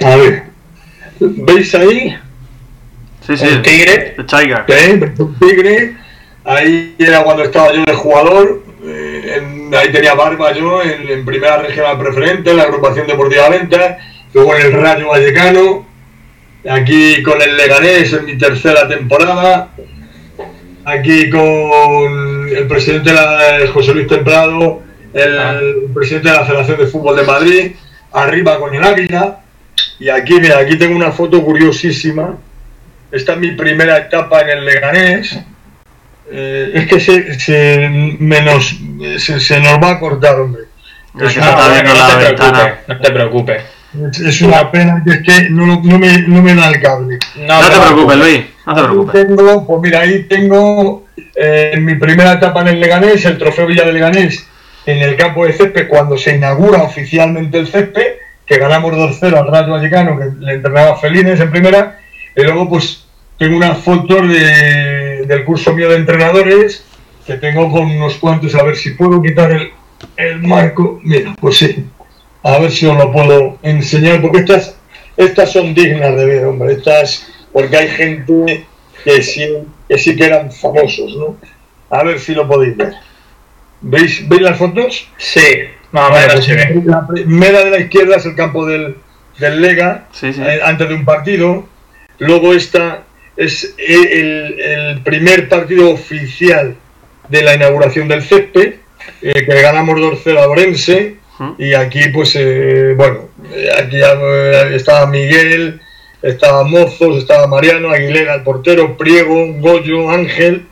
a 0.05 0.17
ver, 0.17 0.43
¿veis 1.21 1.75
ahí? 1.75 2.17
Sí, 3.27 3.37
sí. 3.37 3.47
Un 3.47 3.63
tigre. 3.63 4.17
Tiger. 4.29 4.65
¿Eh? 4.69 5.13
Un 5.19 5.39
tigre. 5.39 5.95
Ahí 6.45 6.95
era 6.99 7.23
cuando 7.25 7.43
estaba 7.45 7.73
yo 7.73 7.83
de 7.85 7.95
jugador. 7.95 8.63
Eh, 9.75 9.79
ahí 9.79 9.93
tenía 9.93 10.14
barba 10.14 10.53
yo 10.53 10.83
en, 10.83 11.09
en 11.09 11.25
primera 11.25 11.59
regional 11.59 11.99
preferente, 11.99 12.51
en 12.51 12.57
la 12.57 12.62
agrupación 12.64 13.07
deportiva 13.07 13.49
Venta. 13.49 13.99
Luego 14.33 14.55
en 14.57 14.62
el 14.66 14.72
Rayo 14.72 15.09
Vallecano. 15.09 15.87
Aquí 16.68 17.22
con 17.22 17.41
el 17.43 17.57
Leganés 17.57 18.12
en 18.14 18.25
mi 18.25 18.39
tercera 18.39 18.89
temporada. 18.89 19.68
Aquí 20.85 21.31
con 21.31 22.49
el 22.49 22.66
presidente 22.66 23.11
de 23.11 23.16
la- 23.16 23.57
el 23.57 23.68
José 23.68 23.95
Luis 23.95 24.07
Templado, 24.07 24.83
el 25.12 25.39
Ah. 25.39 25.61
presidente 25.95 26.29
de 26.31 26.35
la 26.35 26.45
Federación 26.45 26.79
de 26.79 26.87
Fútbol 26.87 27.16
de 27.16 27.22
Madrid, 27.22 27.72
arriba 28.12 28.59
con 28.59 28.75
el 28.75 28.83
Águila. 28.85 29.41
Y 29.99 30.09
aquí, 30.09 30.41
mira, 30.41 30.59
aquí 30.59 30.77
tengo 30.77 30.97
una 30.97 31.12
foto 31.12 31.43
curiosísima. 31.45 32.37
Esta 33.12 33.33
es 33.35 33.39
mi 33.39 33.53
primera 33.53 33.97
etapa 33.99 34.41
en 34.41 34.49
el 34.51 34.64
Leganés. 34.64 35.39
Eh, 36.31 36.70
es 36.75 36.87
que 36.89 37.01
se, 37.01 37.39
se, 37.39 37.89
menos, 38.18 38.77
se, 39.18 39.41
se 39.41 39.61
nos 39.61 39.75
va 39.83 39.91
a 39.93 40.01
cortar, 40.01 40.37
hombre. 40.41 40.62
Es 41.20 41.37
una- 41.37 41.53
no, 41.53 41.95
la 41.95 42.09
te 42.18 42.35
preocupes, 42.35 42.72
no 42.89 43.01
te 43.01 43.11
preocupes. 43.12 43.62
es, 44.12 44.20
es 44.20 44.43
una 44.43 44.70
pena 44.72 45.03
que 45.05 45.12
es 45.12 45.22
que 45.22 45.51
no, 45.51 45.81
no, 45.83 45.99
me, 45.99 46.18
no 46.22 46.43
me 46.43 46.55
da 46.55 46.68
el 46.70 46.81
cable. 46.81 47.18
No, 47.37 47.61
No 47.62 47.68
te 47.68 47.77
preocupes, 47.81 48.16
Luis. 48.16 48.41
No 48.66 48.75
te 48.75 48.83
preocupes. 48.83 49.27
tengo, 49.27 49.66
pues 49.66 49.81
mira, 49.83 50.01
ahí 50.01 50.25
tengo 50.25 51.05
eh, 51.37 51.70
en 51.75 51.85
mi 51.85 51.95
primera 51.95 52.33
etapa 52.33 52.62
en 52.62 52.68
el 52.68 52.81
Leganés, 52.81 53.25
el 53.27 53.39
trofeo 53.39 53.66
Villa 53.66 53.85
de 53.85 53.93
Leganés, 53.93 54.45
en 54.87 54.99
el 55.03 55.14
campo 55.16 55.47
de 55.47 55.53
césped, 55.53 55.87
cuando 55.87 56.18
se 56.18 56.35
inaugura 56.35 56.83
oficialmente 56.83 57.59
el 57.59 57.68
césped, 57.68 58.14
que 58.45 58.59
ganamos 58.59 58.93
2-0 58.95 59.37
al 59.39 59.47
Rayo 59.53 59.72
Vallecano, 59.72 60.18
que 60.18 60.25
le 60.45 60.55
entrenaba 60.55 60.97
Felines 60.97 61.39
en 61.41 61.51
primera, 61.51 61.99
y 62.35 62.43
luego 62.43 62.68
pues 62.68 63.05
tengo 63.39 63.57
unas 63.57 63.79
fotos 63.79 64.29
de- 64.29 65.04
del 65.27 65.45
curso 65.45 65.75
mío 65.75 65.89
de 65.91 65.97
entrenadores, 65.97 66.85
que 67.27 67.35
tengo 67.35 67.70
con 67.70 67.85
unos 67.91 68.16
cuantos, 68.16 68.55
a 68.55 68.62
ver 68.62 68.77
si 68.77 68.91
puedo 68.91 69.22
quitar 69.22 69.51
el, 69.53 69.70
el 70.16 70.43
marco, 70.43 71.01
mira, 71.03 71.35
pues 71.41 71.57
sí, 71.59 71.87
a 72.43 72.59
ver 72.59 72.70
si 72.70 72.87
os 72.87 72.97
lo 72.97 73.11
puedo 73.12 73.59
enseñar, 73.62 74.20
porque 74.20 74.39
estas, 74.39 74.77
estas 75.16 75.53
son 75.53 75.75
dignas 75.75 76.14
de 76.16 76.25
ver, 76.27 76.45
hombre, 76.45 76.75
estas, 76.75 77.27
porque 77.53 77.77
hay 77.77 77.89
gente 77.89 78.66
que 79.05 79.22
sí, 79.22 79.49
que 79.89 79.99
sí 79.99 80.16
que 80.16 80.25
eran 80.25 80.51
famosos, 80.53 81.16
¿no? 81.16 81.37
A 81.91 82.03
ver 82.03 82.18
si 82.18 82.35
lo 82.35 82.47
podéis 82.49 82.77
ver. 82.77 82.93
¿Veis, 83.81 84.27
¿veis 84.29 84.43
las 84.43 84.59
fotos? 84.59 85.09
Sí, 85.18 85.41
más 85.93 86.09
o 86.09 86.12
Vale, 86.12 86.27
menos 86.27 86.35
pues 86.35 86.45
se 86.47 86.55
ve. 86.55 86.83
la 86.85 87.07
primera 87.07 87.64
de 87.64 87.70
la 87.70 87.79
izquierda 87.79 88.16
es 88.16 88.25
el 88.27 88.35
campo 88.35 88.64
del, 88.66 88.97
del 89.39 89.61
Lega, 89.62 90.07
Sí, 90.12 90.33
sí. 90.33 90.41
eh, 90.43 90.61
antes 90.64 90.89
de 90.89 90.95
un 90.95 91.05
partido. 91.05 91.66
Luego 92.18 92.55
esta 92.55 93.04
es 93.37 93.74
el, 93.78 95.01
primer 95.05 95.49
partido 95.49 95.91
oficial 95.91 96.76
de 97.28 97.43
la 97.43 97.55
inauguración 97.55 98.09
del 98.09 98.22
césped, 98.22 98.74
eh, 99.22 99.32
que 99.47 99.62
ganamos 99.62 99.99
2-0 99.99 100.39
a 100.39 100.49
Orense. 100.49 101.16
Y 101.59 101.74
aquí, 101.74 102.09
pues, 102.11 102.37
eh, 102.37 102.95
bueno, 102.97 103.28
aquí 103.76 103.97
eh, 103.97 104.76
estaba 104.76 105.07
Miguel, 105.07 105.80
estaba 106.22 106.62
Mozos, 106.62 107.18
estaba 107.18 107.49
Mariano, 107.49 107.91
Aguilera, 107.91 108.35
el 108.37 108.43
portero, 108.43 108.97
Priego, 108.97 109.53
Goyo, 109.55 110.11
Ángel. 110.11 110.66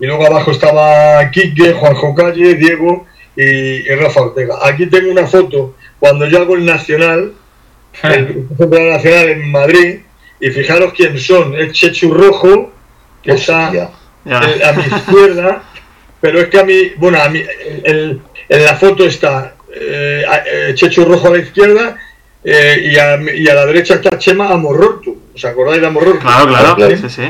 Y 0.00 0.06
luego 0.06 0.26
abajo 0.26 0.50
estaba 0.50 1.30
Quique, 1.30 1.72
Juanjo 1.72 2.14
Calle, 2.14 2.54
Diego 2.54 3.06
y, 3.36 3.42
y 3.42 3.94
Rafa 3.94 4.22
Ortega. 4.22 4.56
Aquí 4.62 4.86
tengo 4.86 5.10
una 5.10 5.26
foto 5.26 5.76
cuando 5.98 6.26
yo 6.26 6.38
hago 6.38 6.54
el 6.54 6.64
Nacional, 6.64 7.32
el 8.02 8.46
Nacional 8.58 9.28
en 9.28 9.50
Madrid, 9.50 9.98
y 10.40 10.50
fijaros 10.50 10.92
quién 10.94 11.18
son. 11.18 11.54
Es 11.58 11.72
Chechu 11.72 12.12
Rojo, 12.12 12.72
que 13.22 13.32
está 13.32 13.66
Hostia. 13.66 13.90
Eh, 14.26 14.62
a 14.64 14.72
mi 14.72 14.82
izquierda, 14.82 15.62
pero 16.20 16.40
es 16.40 16.48
que 16.48 16.58
a 16.58 16.64
mí, 16.64 16.92
bueno, 16.96 17.20
a 17.22 17.28
mí, 17.28 17.42
el- 17.84 18.20
en 18.48 18.64
la 18.64 18.76
foto 18.76 19.04
está 19.04 19.54
eh, 19.74 20.24
a- 20.28 20.42
eh, 20.46 20.74
Chechu 20.74 21.04
Rojo 21.04 21.28
a 21.28 21.32
la 21.32 21.38
izquierda 21.38 21.96
eh, 22.44 22.90
y, 22.92 22.96
a, 22.96 23.18
y 23.34 23.48
a 23.48 23.54
la 23.54 23.66
derecha 23.66 23.94
está 23.94 24.18
Chema 24.18 24.48
Amorortu. 24.50 25.16
¿Os 25.34 25.44
acordáis 25.44 25.80
de 25.80 25.86
Amorortu? 25.86 26.20
Claro, 26.20 26.48
claro. 26.48 26.76
Claro. 26.76 26.96
Sí, 26.96 27.08
sí. 27.08 27.22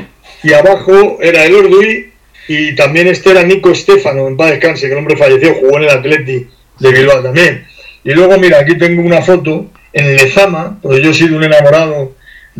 y 0.45 0.53
abajo 0.53 1.19
era 1.21 1.45
el 1.45 1.55
Ordui 1.55 2.13
y 2.49 2.75
también 2.75 3.09
este 3.09 3.31
era 3.33 3.43
Nico 3.43 3.71
Estefano, 3.71 4.27
en 4.29 4.37
paz 4.37 4.51
descanse, 4.51 4.87
que 4.87 4.93
el 4.93 4.99
hombre 4.99 5.17
falleció, 5.17 5.55
jugó 5.55 5.77
en 5.79 5.85
el 5.85 5.91
Atleti 5.91 6.47
de 6.79 6.93
Bilbao 6.93 7.23
también. 7.23 7.67
Y 8.05 8.13
luego, 8.13 8.39
mira, 8.39 8.61
aquí 8.61 8.79
tengo 8.79 9.03
una 9.03 9.21
foto 9.21 9.67
en 9.93 10.17
Lezama, 10.17 10.79
porque 10.81 11.03
yo 11.03 11.11
he 11.11 11.15
sido 11.15 11.37
un 11.37 11.45
enamorado 11.45 12.13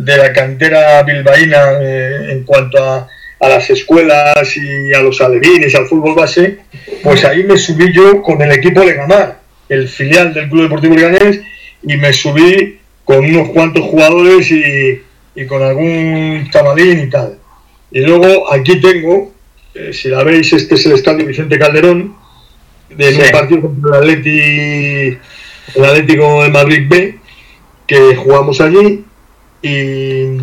de 0.05 0.17
la 0.17 0.31
cantera 0.33 1.03
bilbaína 1.03 1.61
eh, 1.81 2.31
en 2.31 2.43
cuanto 2.43 2.83
a, 2.83 3.07
a 3.39 3.49
las 3.49 3.69
escuelas 3.69 4.55
y 4.55 4.93
a 4.93 5.01
los 5.01 5.19
alevines, 5.21 5.75
al 5.75 5.87
fútbol 5.87 6.15
base, 6.15 6.59
pues 7.03 7.23
ahí 7.25 7.43
me 7.43 7.57
subí 7.57 7.91
yo 7.93 8.21
con 8.21 8.41
el 8.41 8.51
equipo 8.51 8.83
Legamar, 8.83 9.39
el 9.67 9.87
filial 9.87 10.33
del 10.33 10.49
Club 10.49 10.63
Deportivo 10.63 10.95
Leganés, 10.95 11.41
y 11.83 11.97
me 11.97 12.11
subí 12.13 12.79
con 13.03 13.25
unos 13.25 13.49
cuantos 13.49 13.83
jugadores 13.85 14.49
y, 14.51 15.01
y 15.35 15.45
con 15.45 15.63
algún 15.63 16.47
chavalín 16.51 16.99
y 16.99 17.09
tal. 17.09 17.37
Y 17.91 18.01
luego 18.01 18.51
aquí 18.53 18.79
tengo, 18.79 19.33
eh, 19.73 19.91
si 19.93 20.09
la 20.09 20.23
veis, 20.23 20.53
este 20.53 20.75
es 20.75 20.85
el 20.85 20.93
estadio 20.93 21.25
Vicente 21.25 21.57
Calderón, 21.59 22.15
de 22.89 23.11
Sí. 23.13 23.21
un 23.21 23.31
partido 23.31 23.61
contra 23.61 23.97
el, 23.99 24.03
Atleti, 24.03 25.17
el 25.75 25.85
Atlético 25.85 26.43
de 26.43 26.49
Madrid 26.49 26.85
B, 26.89 27.17
que 27.87 28.15
jugamos 28.15 28.61
allí. 28.61 29.05
Y 29.61 30.37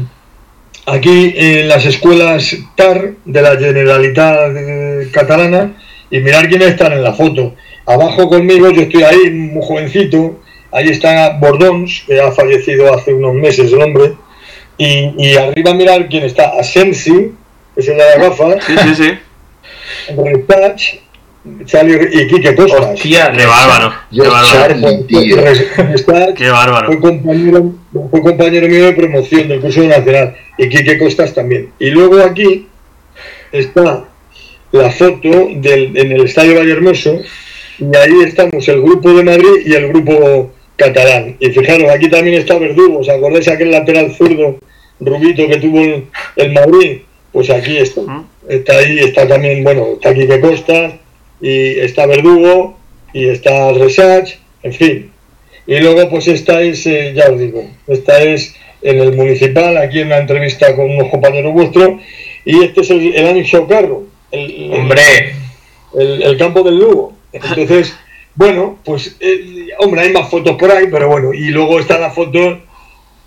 aquí 0.86 1.34
en 1.36 1.68
las 1.68 1.84
escuelas 1.86 2.56
TAR 2.76 3.14
de 3.24 3.43
la 3.43 3.56
Generalitat 3.56 4.56
eh, 4.56 5.09
Catalana, 5.12 5.74
y 6.10 6.20
mirar 6.20 6.48
quiénes 6.48 6.68
están 6.68 6.93
en 6.93 7.02
la 7.02 7.12
foto. 7.12 7.55
Abajo 7.84 8.28
conmigo, 8.28 8.70
yo 8.70 8.82
estoy 8.82 9.02
ahí, 9.02 9.30
muy 9.30 9.64
jovencito, 9.64 10.40
ahí 10.72 10.88
está 10.88 11.38
Bordons, 11.38 12.05
que 12.06 12.20
ha 12.20 12.30
fallecido 12.32 12.93
hace 12.94 13.12
unos 13.12 13.34
meses 13.34 13.72
el 13.72 13.82
hombre, 13.82 14.14
y, 14.78 15.14
y 15.18 15.36
arriba 15.36 15.74
mirar 15.74 16.09
quién 16.09 16.24
está, 16.24 16.52
Asensi, 16.59 17.32
que 17.74 17.80
es 17.80 17.88
el 17.88 17.97
de 17.97 18.05
las 18.05 18.18
gafas, 18.18 18.64
Sí, 18.64 18.74
sí, 18.78 18.94
sí. 18.94 19.18
Retach, 20.16 20.82
Charlie 21.64 22.09
y 22.12 22.27
Quique 22.28 22.55
Costas. 22.55 22.81
Hostia, 22.94 23.32
Qué 23.32 23.44
bárbaro. 23.47 23.94
Qué 24.10 24.16
Yo, 24.16 24.24
bárbaro. 24.24 24.47
Charlie, 24.52 25.02
tío. 25.05 25.36
Retach 25.36 26.35
Qué 26.35 26.48
bárbaro. 26.51 26.86
fue 26.86 27.01
compañero, 27.01 27.73
fue 28.10 28.20
compañero 28.20 28.68
mío 28.68 28.85
de 28.86 28.93
promoción 28.93 29.48
del 29.48 29.60
curso 29.60 29.82
nacional 29.82 30.36
y 30.59 30.68
Quique 30.68 30.98
Costas 30.98 31.35
también. 31.35 31.70
Y 31.78 31.90
luego 31.90 32.20
aquí 32.23 32.66
está 33.52 34.05
la 34.73 34.90
foto 34.90 35.48
del, 35.56 35.97
en 35.97 36.12
el 36.12 36.24
Estadio 36.24 36.56
Vallehermoso 36.56 37.20
y 37.78 37.97
ahí 37.97 38.23
estamos 38.24 38.66
el 38.68 38.81
grupo 38.82 39.12
de 39.12 39.24
Madrid 39.24 39.66
y 39.66 39.74
el 39.74 39.89
grupo 39.89 40.51
catalán. 40.77 41.36
Y 41.40 41.51
fijaros, 41.51 41.90
aquí 41.90 42.09
también 42.09 42.36
está 42.40 42.59
Verdugo, 42.59 43.01
¿os 43.01 43.09
acordáis 43.09 43.48
aquel 43.48 43.70
lateral 43.70 44.12
zurdo 44.14 44.59
rubito 45.01 45.47
que 45.48 45.56
tuvo 45.56 45.81
el, 45.81 46.05
el 46.36 46.52
Madrid? 46.52 46.98
Pues 47.32 47.51
aquí 47.51 47.78
está. 47.78 48.01
Está 48.48 48.78
ahí, 48.78 48.98
está 49.01 49.27
también, 49.27 49.64
bueno, 49.64 49.89
está 49.94 50.14
Quique 50.14 50.40
Costas 50.40 50.94
y 51.41 51.81
está 51.81 52.07
Verdugo 52.07 52.79
y 53.13 53.29
está 53.29 53.73
Research, 53.73 54.39
en 54.63 54.73
fin. 54.73 55.11
Y 55.67 55.79
luego 55.81 56.09
pues 56.09 56.29
esta 56.29 56.61
es, 56.61 56.87
eh, 56.87 57.13
ya 57.15 57.31
os 57.31 57.39
digo, 57.41 57.69
esta 57.87 58.23
es 58.23 58.55
en 58.83 58.99
el 59.01 59.13
municipal, 59.15 59.77
aquí 59.79 60.01
en 60.01 60.09
una 60.09 60.19
entrevista 60.19 60.75
con 60.77 60.91
unos 60.91 61.09
compañeros 61.11 61.53
vuestros, 61.53 62.01
y 62.45 62.63
este 62.63 62.83
es 62.83 62.91
el, 62.91 63.15
el 63.15 63.27
Anixo 63.27 63.67
Carro, 63.67 64.05
el, 64.31 64.71
Hombre, 64.73 65.35
el, 65.99 66.23
el 66.23 66.37
campo 66.39 66.63
del 66.63 66.79
Lugo. 66.79 67.15
Entonces, 67.33 67.93
bueno, 68.37 68.79
pues, 68.85 69.17
eh, 69.19 69.69
hombre, 69.79 70.03
hay 70.03 70.13
más 70.13 70.29
fotos 70.31 70.57
por 70.57 70.71
ahí, 70.71 70.87
pero 70.91 71.09
bueno, 71.09 71.33
y 71.35 71.49
luego 71.49 71.81
está 71.81 71.99
la 71.99 72.11
foto, 72.11 72.61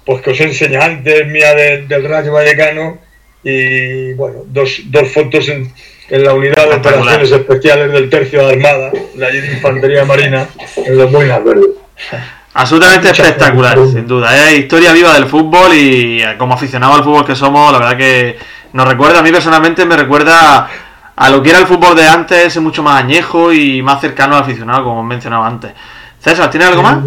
pues 0.05 0.21
que 0.21 0.29
os 0.29 0.39
enseñé 0.39 0.77
antes, 0.77 1.27
mía 1.27 1.53
de- 1.55 1.87
del 1.87 2.05
Rayo 2.05 2.31
Vallecano, 2.31 2.99
y 3.43 4.13
bueno, 4.13 4.43
dos, 4.47 4.81
dos 4.85 5.09
fotos 5.09 5.49
en, 5.49 5.71
en 6.09 6.23
la 6.23 6.33
unidad 6.33 6.67
de 6.69 6.75
operaciones 6.75 7.31
especiales 7.31 7.91
del 7.91 8.09
Tercio 8.09 8.45
de 8.45 8.53
Armada, 8.53 8.91
la 9.15 9.27
de 9.27 9.53
Infantería 9.53 10.05
Marina, 10.05 10.47
en 10.77 10.97
los 10.97 11.11
Boinas 11.11 11.43
Verdes. 11.43 11.69
Absolutamente 12.53 13.07
Muchas 13.09 13.27
espectacular, 13.27 13.75
gracias. 13.75 13.95
sin 13.95 14.07
duda. 14.07 14.49
Es 14.49 14.59
historia 14.59 14.91
viva 14.91 15.13
del 15.13 15.25
fútbol 15.27 15.73
y 15.73 16.21
eh, 16.21 16.35
como 16.37 16.55
aficionado 16.55 16.93
al 16.95 17.03
fútbol 17.03 17.25
que 17.25 17.35
somos, 17.35 17.71
la 17.71 17.77
verdad 17.79 17.97
que 17.97 18.37
nos 18.73 18.87
recuerda, 18.87 19.19
a 19.19 19.23
mí 19.23 19.31
personalmente 19.31 19.85
me 19.85 19.95
recuerda 19.95 20.69
a 21.15 21.29
lo 21.29 21.43
que 21.43 21.51
era 21.51 21.59
el 21.59 21.67
fútbol 21.67 21.95
de 21.95 22.07
antes, 22.07 22.55
es 22.55 22.61
mucho 22.61 22.81
más 22.81 23.03
añejo 23.03 23.53
y 23.53 23.81
más 23.81 24.01
cercano 24.01 24.35
al 24.35 24.43
aficionado, 24.43 24.83
como 24.83 25.03
mencionaba 25.03 25.47
antes. 25.47 25.71
César, 26.19 26.49
¿tienes 26.49 26.69
algo 26.69 26.81
más? 26.81 26.97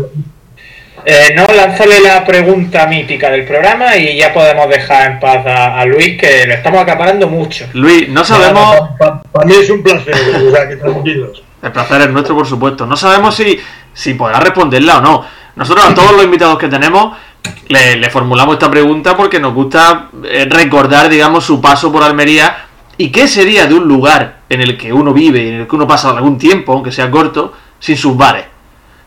Eh, 1.04 1.34
no, 1.34 1.46
lánzale 1.54 2.00
la 2.00 2.24
pregunta 2.24 2.86
mítica 2.86 3.30
del 3.30 3.44
programa 3.44 3.96
y 3.96 4.16
ya 4.16 4.32
podemos 4.32 4.68
dejar 4.68 5.12
en 5.12 5.20
paz 5.20 5.46
a, 5.46 5.80
a 5.80 5.84
Luis, 5.84 6.18
que 6.18 6.46
lo 6.46 6.54
estamos 6.54 6.80
acaparando 6.80 7.28
mucho. 7.28 7.66
Luis, 7.72 8.08
no 8.08 8.24
sabemos... 8.24 8.90
Para 8.98 9.46
mí 9.46 9.54
es 9.54 9.70
un 9.70 9.82
placer, 9.82 10.14
o 10.14 10.50
sea, 10.50 10.68
que 10.68 10.76
tranquilos. 10.76 11.42
El 11.62 11.72
placer 11.72 12.02
es 12.02 12.10
nuestro, 12.10 12.34
por 12.34 12.46
supuesto. 12.46 12.86
No 12.86 12.96
sabemos 12.96 13.34
si, 13.34 13.58
si 13.92 14.14
podrá 14.14 14.40
responderla 14.40 14.98
o 14.98 15.00
no. 15.00 15.24
Nosotros 15.54 15.84
a 15.84 15.94
todos 15.94 16.12
los 16.12 16.24
invitados 16.24 16.58
que 16.58 16.68
tenemos 16.68 17.16
le, 17.68 17.96
le 17.96 18.10
formulamos 18.10 18.54
esta 18.54 18.70
pregunta 18.70 19.16
porque 19.16 19.38
nos 19.38 19.54
gusta 19.54 20.08
eh, 20.24 20.46
recordar, 20.48 21.08
digamos, 21.08 21.44
su 21.44 21.60
paso 21.60 21.92
por 21.92 22.02
Almería 22.02 22.66
y 22.96 23.10
qué 23.10 23.28
sería 23.28 23.66
de 23.66 23.74
un 23.74 23.86
lugar 23.86 24.38
en 24.48 24.60
el 24.60 24.76
que 24.76 24.92
uno 24.92 25.12
vive, 25.12 25.48
en 25.48 25.54
el 25.60 25.66
que 25.66 25.76
uno 25.76 25.86
pasa 25.86 26.10
algún 26.10 26.38
tiempo, 26.38 26.72
aunque 26.72 26.92
sea 26.92 27.10
corto, 27.10 27.52
sin 27.78 27.96
sus 27.96 28.16
bares. 28.16 28.44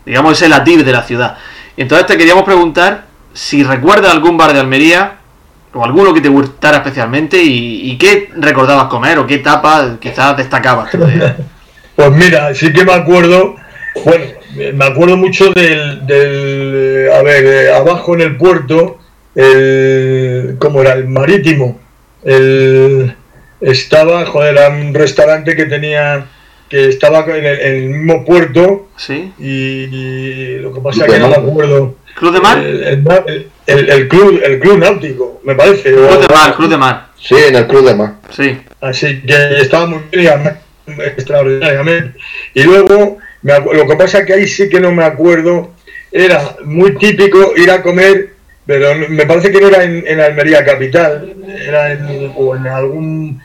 Digamos, 0.06 0.34
ese 0.34 0.50
latir 0.50 0.84
de 0.84 0.92
la 0.92 1.02
ciudad. 1.02 1.38
Entonces 1.78 2.08
te 2.08 2.18
queríamos 2.18 2.44
preguntar 2.44 3.06
si 3.34 3.64
recuerdas 3.64 4.12
algún 4.12 4.38
bar 4.38 4.54
de 4.54 4.60
Almería 4.60 5.18
o 5.74 5.84
alguno 5.84 6.14
que 6.14 6.22
te 6.22 6.30
gustara 6.30 6.78
especialmente 6.78 7.42
y, 7.42 7.98
qué 7.98 8.30
recordabas 8.38 8.86
comer 8.86 9.20
o 9.20 9.28
qué 9.28 9.36
etapa 9.36 9.98
quizás 10.00 10.38
destacabas. 10.38 10.90
Pues 11.96 12.12
mira, 12.12 12.54
sí 12.54 12.74
que 12.74 12.84
me 12.84 12.92
acuerdo, 12.92 13.56
bueno, 14.04 14.26
me 14.74 14.84
acuerdo 14.84 15.16
mucho 15.16 15.54
del, 15.54 16.06
del 16.06 17.10
a 17.10 17.22
ver, 17.22 17.46
eh, 17.46 17.74
abajo 17.74 18.16
en 18.16 18.20
el 18.20 18.36
puerto, 18.36 19.00
el, 19.34 20.58
¿cómo 20.60 20.82
era? 20.82 20.92
El 20.92 21.08
marítimo, 21.08 21.80
el, 22.22 23.16
estaba, 23.62 24.26
joder, 24.26 24.58
era 24.58 24.68
un 24.68 24.94
restaurante 24.94 25.56
que 25.56 25.68
tenía, 25.68 26.26
que 26.70 26.90
estaba 26.90 27.20
en 27.26 27.46
el, 27.46 27.60
en 27.60 27.74
el 27.76 27.90
mismo 27.90 28.26
puerto 28.26 28.90
¿Sí? 28.98 29.32
y, 29.40 29.84
y 29.86 30.58
lo 30.60 30.74
que 30.74 30.82
pasa 30.82 31.06
es 31.06 31.14
que 31.14 31.20
no 31.20 31.30
me 31.30 31.36
acuerdo. 31.36 31.96
¿Club 32.16 32.34
de 32.34 32.40
Mar? 32.40 32.58
El, 32.60 32.84
el- 32.84 33.48
el- 33.68 33.90
el 33.90 34.08
club, 34.08 34.40
el 34.44 34.60
club 34.60 34.78
náutico, 34.80 35.42
me 35.44 35.54
parece. 35.56 35.94
o 35.94 36.08
Cruz 36.08 36.22
de 36.28 36.34
Mar, 36.34 36.56
Cruz 36.56 36.70
de 36.70 36.78
Mar. 36.78 37.08
Sí, 37.20 37.36
en 37.48 37.56
el 37.56 37.68
Club 37.68 37.86
de 37.86 37.96
Mar. 37.96 38.14
Sí. 38.30 38.58
Así 38.80 39.22
que 39.22 39.58
estaba 39.60 39.88
muy 39.88 40.00
bien, 40.12 40.40
extraordinariamente. 41.20 42.18
Y 42.54 42.64
luego, 42.64 43.18
me 43.42 43.54
lo 43.60 43.88
que 43.88 43.96
pasa 43.96 44.20
es 44.20 44.26
que 44.26 44.34
ahí 44.34 44.48
sí 44.48 44.70
que 44.70 44.80
no 44.80 44.92
me 44.92 45.04
acuerdo, 45.04 45.72
era 46.12 46.56
muy 46.64 46.96
típico 46.98 47.54
ir 47.56 47.70
a 47.72 47.82
comer, 47.82 48.30
pero 48.66 48.96
me 49.10 49.26
parece 49.26 49.52
que 49.52 49.60
no 49.60 49.68
era 49.68 49.84
en, 49.84 50.04
en 50.08 50.20
Almería 50.20 50.64
Capital, 50.66 51.36
era 51.68 51.92
en, 51.94 52.32
o 52.36 52.56
en 52.56 52.68
algún 52.68 53.42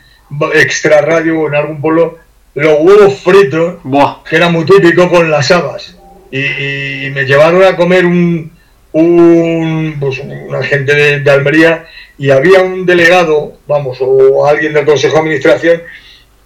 extra 0.53 1.01
radio 1.01 1.39
o 1.41 1.47
en 1.47 1.55
algún 1.55 1.81
pueblo, 1.81 2.17
los 2.55 2.79
huevos 2.81 3.15
fritos, 3.19 3.75
Buah. 3.83 4.23
que 4.29 4.35
era 4.35 4.49
muy 4.49 4.65
típico 4.65 5.09
con 5.09 5.29
las 5.31 5.51
habas. 5.51 5.97
Y, 6.31 7.05
y 7.05 7.09
me 7.11 7.25
llevaron 7.25 7.63
a 7.63 7.75
comer 7.75 8.05
un, 8.05 8.51
un 8.93 9.97
pues, 9.99 10.19
una 10.19 10.63
gente 10.63 10.93
de, 10.95 11.19
de 11.19 11.31
Almería 11.31 11.85
y 12.17 12.29
había 12.29 12.61
un 12.61 12.85
delegado, 12.85 13.53
vamos, 13.67 13.97
o 14.01 14.45
alguien 14.45 14.73
del 14.73 14.85
Consejo 14.85 15.15
de 15.15 15.19
Administración, 15.21 15.81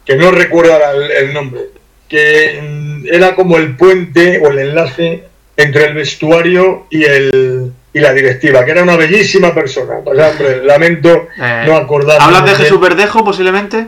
que 0.05 0.15
no 0.15 0.31
recuerdo 0.31 0.73
ahora 0.73 0.91
el, 0.91 1.11
el 1.11 1.33
nombre, 1.33 1.61
que 2.07 2.59
mm, 2.61 3.05
era 3.11 3.35
como 3.35 3.57
el 3.57 3.75
puente 3.75 4.39
o 4.43 4.49
el 4.51 4.59
enlace 4.59 5.23
entre 5.57 5.85
el 5.85 5.93
vestuario 5.93 6.85
y 6.89 7.03
el 7.03 7.71
y 7.93 7.99
la 8.01 8.11
directiva, 8.13 8.65
que 8.65 8.71
era 8.71 8.83
una 8.83 8.97
bellísima 8.97 9.53
persona. 9.55 9.99
Pues, 10.03 10.19
hombre, 10.19 10.65
lamento 10.65 11.29
Eh, 11.41 11.63
no 11.65 11.77
acordarme. 11.77 12.25
¿Hablas 12.25 12.45
de. 12.45 12.55
Jesús 12.63 12.79
Verdejo 12.81 13.23
posiblemente? 13.23 13.87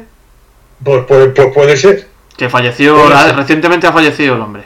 Pues, 0.84 1.06
pues, 1.08 1.30
pues 1.36 1.48
puede 1.54 1.78
ser. 1.78 2.08
Que 2.38 2.50
falleció, 2.50 2.96
Puede 2.96 3.10
la- 3.10 3.24
ser. 3.28 3.36
recientemente 3.36 3.88
ha 3.88 3.92
fallecido 3.94 4.36
el 4.36 4.42
hombre. 4.42 4.64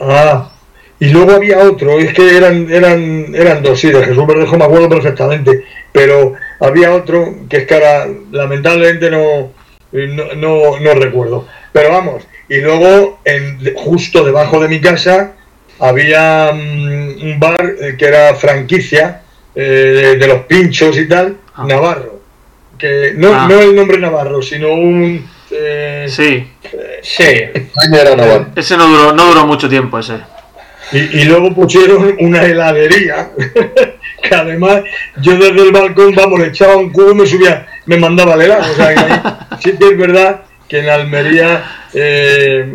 Ah, 0.00 0.50
y 0.98 1.08
luego 1.10 1.32
había 1.32 1.58
otro, 1.58 1.98
es 1.98 2.14
que 2.14 2.36
eran, 2.36 2.70
eran, 2.70 3.34
eran 3.34 3.62
dos, 3.62 3.78
sí, 3.80 3.90
de 3.90 4.02
Jesús 4.04 4.26
Verdejo 4.26 4.56
me 4.56 4.64
acuerdo 4.64 4.88
perfectamente, 4.88 5.64
pero 5.92 6.34
había 6.60 6.92
otro 6.94 7.34
que 7.48 7.58
es 7.58 7.66
que 7.66 7.74
ahora 7.74 8.06
lamentablemente 8.30 9.10
no, 9.10 9.52
no, 9.92 10.34
no, 10.36 10.78
no 10.80 10.94
recuerdo. 10.94 11.46
Pero 11.72 11.90
vamos, 11.90 12.26
y 12.48 12.60
luego 12.60 13.18
en, 13.24 13.58
justo 13.76 14.24
debajo 14.24 14.60
de 14.60 14.68
mi 14.68 14.80
casa 14.80 15.32
había 15.80 16.52
mm, 16.54 17.22
un 17.22 17.36
bar 17.40 17.74
eh, 17.80 17.96
que 17.98 18.04
era 18.06 18.34
franquicia 18.34 19.22
eh, 19.54 19.60
de, 19.60 20.16
de 20.16 20.26
los 20.28 20.40
pinchos 20.44 20.96
y 20.98 21.08
tal, 21.08 21.36
Ah. 21.56 21.64
Navarro. 21.68 22.13
Que 22.84 23.12
no, 23.16 23.32
Ah. 23.34 23.46
no 23.48 23.60
el 23.60 23.74
nombre 23.74 23.98
Navarro, 23.98 24.42
sino 24.42 24.74
un... 24.74 25.26
eh, 25.50 26.04
Sí. 26.08 26.46
Sí, 27.02 27.22
España 27.22 28.00
era 28.02 28.14
Navarro. 28.16 28.46
Ese 28.56 28.76
no 28.76 28.86
duró, 28.88 29.12
no 29.14 29.26
duró 29.28 29.46
mucho 29.46 29.68
tiempo, 29.70 29.98
ese. 29.98 30.18
Y, 30.92 30.98
y 31.20 31.24
luego 31.24 31.54
pusieron 31.54 32.14
una 32.20 32.42
heladería, 32.44 33.30
que 34.22 34.34
además 34.34 34.82
yo 35.22 35.32
desde 35.38 35.62
el 35.62 35.72
balcón, 35.72 36.14
vamos, 36.14 36.38
le 36.40 36.48
echaba 36.48 36.76
un 36.76 36.92
cubo 36.92 37.12
y 37.12 37.14
me 37.14 37.26
subía, 37.26 37.66
me 37.86 37.96
mandaba 37.96 38.34
el 38.34 38.42
helado. 38.42 38.70
O 38.70 38.74
sea, 38.74 38.94
que 38.94 39.00
ahí 39.00 39.20
sí 39.62 39.72
que 39.78 39.86
es 39.88 39.96
verdad 39.98 40.42
que 40.68 40.80
en 40.80 40.88
Almería 40.90 41.64
eh, 41.94 42.66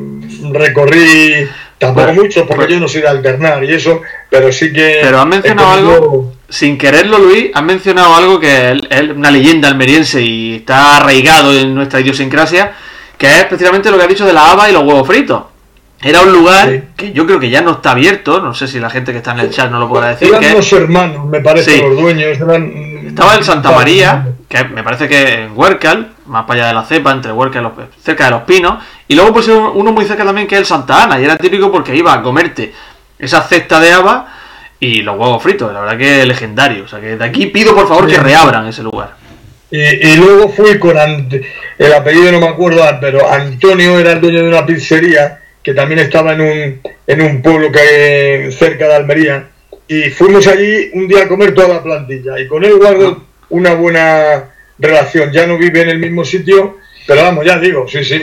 recorrí, 0.52 1.48
tampoco 1.78 2.08
Bueno, 2.08 2.24
mucho, 2.24 2.48
porque 2.48 2.66
pues- 2.66 2.74
yo 2.76 2.80
no 2.80 2.88
soy 2.88 3.02
de 3.02 3.08
alternar 3.10 3.64
y 3.64 3.74
eso, 3.74 4.02
pero 4.30 4.52
sí 4.52 4.74
que... 4.74 5.00
Pero 5.04 5.20
has 5.20 5.28
mencionado 5.28 5.72
algo, 5.72 6.34
sin 6.50 6.78
quererlo, 6.78 7.20
Luis, 7.20 7.52
has 7.54 7.64
mencionado 7.64 8.16
algo 8.16 8.40
que 8.40 8.72
es, 8.90 9.10
una 9.10 9.32
leyenda 9.32 9.68
almeriense 9.68 10.22
y 10.22 10.56
está 10.56 10.98
arraigado 10.98 11.54
en 11.54 11.76
nuestra 11.76 12.00
idiosincrasia, 12.00 12.74
que 13.18 13.28
es 13.28 13.46
precisamente 13.46 13.92
lo 13.92 13.98
que 13.98 14.04
has 14.04 14.10
dicho 14.10 14.26
de 14.26 14.34
la 14.34 14.52
haba 14.52 14.70
y 14.70 14.74
los 14.74 14.84
huevos 14.84 15.08
fritos. 15.08 15.44
Era 16.02 16.22
un 16.22 16.32
lugar 16.32 16.70
Sí. 16.70 16.82
que 16.96 17.12
yo 17.12 17.26
creo 17.26 17.40
que 17.42 17.50
ya 17.50 17.62
no 17.62 17.72
está 17.72 17.92
abierto, 17.92 18.40
no 18.40 18.54
sé 18.54 18.68
si 18.68 18.80
la 18.80 18.90
gente 18.90 19.12
que 19.12 19.18
está 19.18 19.34
en 19.34 19.40
el 19.40 19.50
chat 19.52 19.70
no 19.70 19.80
lo 19.80 19.90
podrá 19.90 20.10
decir. 20.10 20.30
Eran 20.30 20.40
que 20.40 20.54
unos 20.54 20.74
hermanos, 20.74 21.26
me 21.26 21.42
parece, 21.42 21.72
Sí. 21.72 21.82
los 21.82 22.00
dueños. 22.02 22.38
Eran, 22.40 22.90
Estaba 23.08 23.36
en 23.36 23.44
Santa 23.44 23.72
María, 23.72 24.28
que 24.48 24.64
me 24.66 24.84
parece 24.84 25.08
que 25.10 25.44
en 25.44 25.52
Huércal, 25.58 26.12
más 26.28 26.46
para 26.46 26.62
allá 26.62 26.68
de 26.70 26.74
la 26.76 26.84
cepa, 26.84 27.12
entre 27.12 27.32
Huércal 27.32 27.62
y 27.62 27.64
los, 27.64 27.74
cerca 28.02 28.26
de 28.26 28.32
los 28.32 28.44
pinos. 28.44 28.82
Y 29.08 29.16
luego 29.16 29.34
pusieron 29.34 29.72
uno 29.76 29.92
muy 29.92 30.06
cerca 30.06 30.24
también 30.24 30.48
que 30.48 30.56
es 30.56 30.62
el 30.62 30.66
Santa 30.68 31.04
Ana, 31.04 31.20
y 31.20 31.26
era 31.26 31.36
típico 31.36 31.70
porque 31.72 31.96
iba 31.96 32.14
a 32.14 32.22
comerte 32.22 32.74
esa 33.18 33.42
cesta 33.42 33.80
de 33.82 33.92
haba 33.92 34.39
y 34.80 35.02
los 35.02 35.18
huevos 35.18 35.42
fritos, 35.44 35.74
la 35.74 35.82
verdad 35.82 35.98
que 35.98 36.26
legendario. 36.26 36.86
O 36.86 36.88
sea 36.88 37.00
que 37.00 37.18
de 37.18 37.26
aquí 37.26 37.48
pido 37.48 37.76
por 37.76 37.88
favor 37.88 38.08
que 38.08 38.18
reabran 38.18 38.68
ese 38.68 38.84
lugar. 38.84 39.16
Y, 39.72 39.80
y 39.82 40.16
luego 40.16 40.50
fui 40.50 40.80
con 40.80 40.96
Ant- 40.96 41.46
el 41.78 41.94
apellido 41.94 42.32
no 42.32 42.40
me 42.40 42.48
acuerdo, 42.48 42.84
ah, 42.84 42.98
pero 43.00 43.30
Antonio 43.30 44.00
era 44.00 44.14
el 44.14 44.22
dueño 44.22 44.42
de 44.44 44.50
una 44.50 44.66
pizzería 44.66 45.40
que 45.62 45.74
también 45.74 46.00
estaba 46.00 46.34
en 46.34 46.42
un, 46.42 46.82
en 47.06 47.22
un 47.22 47.42
pueblo 47.42 47.72
que 47.72 47.80
hay 47.80 48.52
cerca 48.52 48.88
de 48.88 48.96
Almería. 48.96 49.50
Y 49.88 50.10
fuimos 50.10 50.48
allí 50.48 50.90
un 50.94 51.08
día 51.08 51.24
a 51.24 51.28
comer 51.28 51.54
toda 51.54 51.68
la 51.68 51.84
plantilla. 51.84 52.40
Y 52.40 52.48
con 52.48 52.64
él 52.64 52.76
guardo 52.78 53.24
una 53.50 53.74
buena 53.74 54.46
relación. 54.78 55.32
Ya 55.32 55.46
no 55.46 55.58
vive 55.58 55.82
en 55.82 55.90
el 55.90 56.00
mismo 56.00 56.24
sitio, 56.24 56.78
pero 57.06 57.24
vamos, 57.24 57.46
ya 57.46 57.60
digo, 57.60 57.88
sí, 57.88 58.04
sí. 58.04 58.22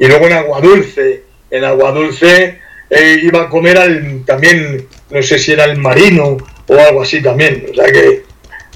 Y 0.00 0.06
luego 0.06 0.26
en 0.26 0.32
Aguadulce. 0.32 1.22
En 1.50 1.64
Aguadulce 1.64 2.58
eh, 2.90 3.20
iba 3.22 3.42
a 3.42 3.48
comer 3.48 3.78
al, 3.78 4.22
también, 4.26 4.86
no 5.10 5.22
sé 5.22 5.38
si 5.38 5.52
era 5.52 5.64
el 5.64 5.78
marino 5.78 6.36
o 6.66 6.78
algo 6.78 7.02
así 7.02 7.22
también. 7.22 7.66
O 7.70 7.74
sea 7.74 7.90
que, 7.92 8.24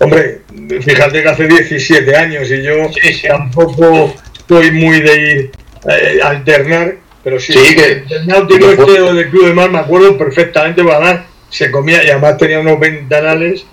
hombre, 0.01 0.41
fíjate 0.81 1.23
que 1.23 1.29
hace 1.29 1.47
17 1.47 2.17
años 2.17 2.51
y 2.51 2.63
yo 2.63 2.89
Sí, 2.93 3.13
sí. 3.15 3.29
tampoco 3.29 4.15
soy 4.49 4.71
muy 4.71 5.01
de 5.01 5.17
ir 5.17 5.51
eh, 5.91 6.21
a 6.23 6.29
alternar, 6.31 6.97
pero 7.25 7.39
sí, 7.41 7.53
Sí, 7.53 7.75
que- 7.75 8.05
el 8.11 8.27
náutico 8.27 8.67
fue- 8.73 8.73
este 8.87 9.01
o 9.01 9.15
del 9.15 9.31
Club 9.31 9.47
de 9.47 9.55
Mar 9.55 9.71
me 9.71 9.79
acuerdo 9.79 10.17
perfectamente, 10.17 10.81
además 10.83 11.21
se 11.51 11.71
comía 11.71 12.03
y 12.05 12.11
además 12.11 12.39
tenía 12.39 12.61
unos 12.61 12.79
ventanales 12.81 13.67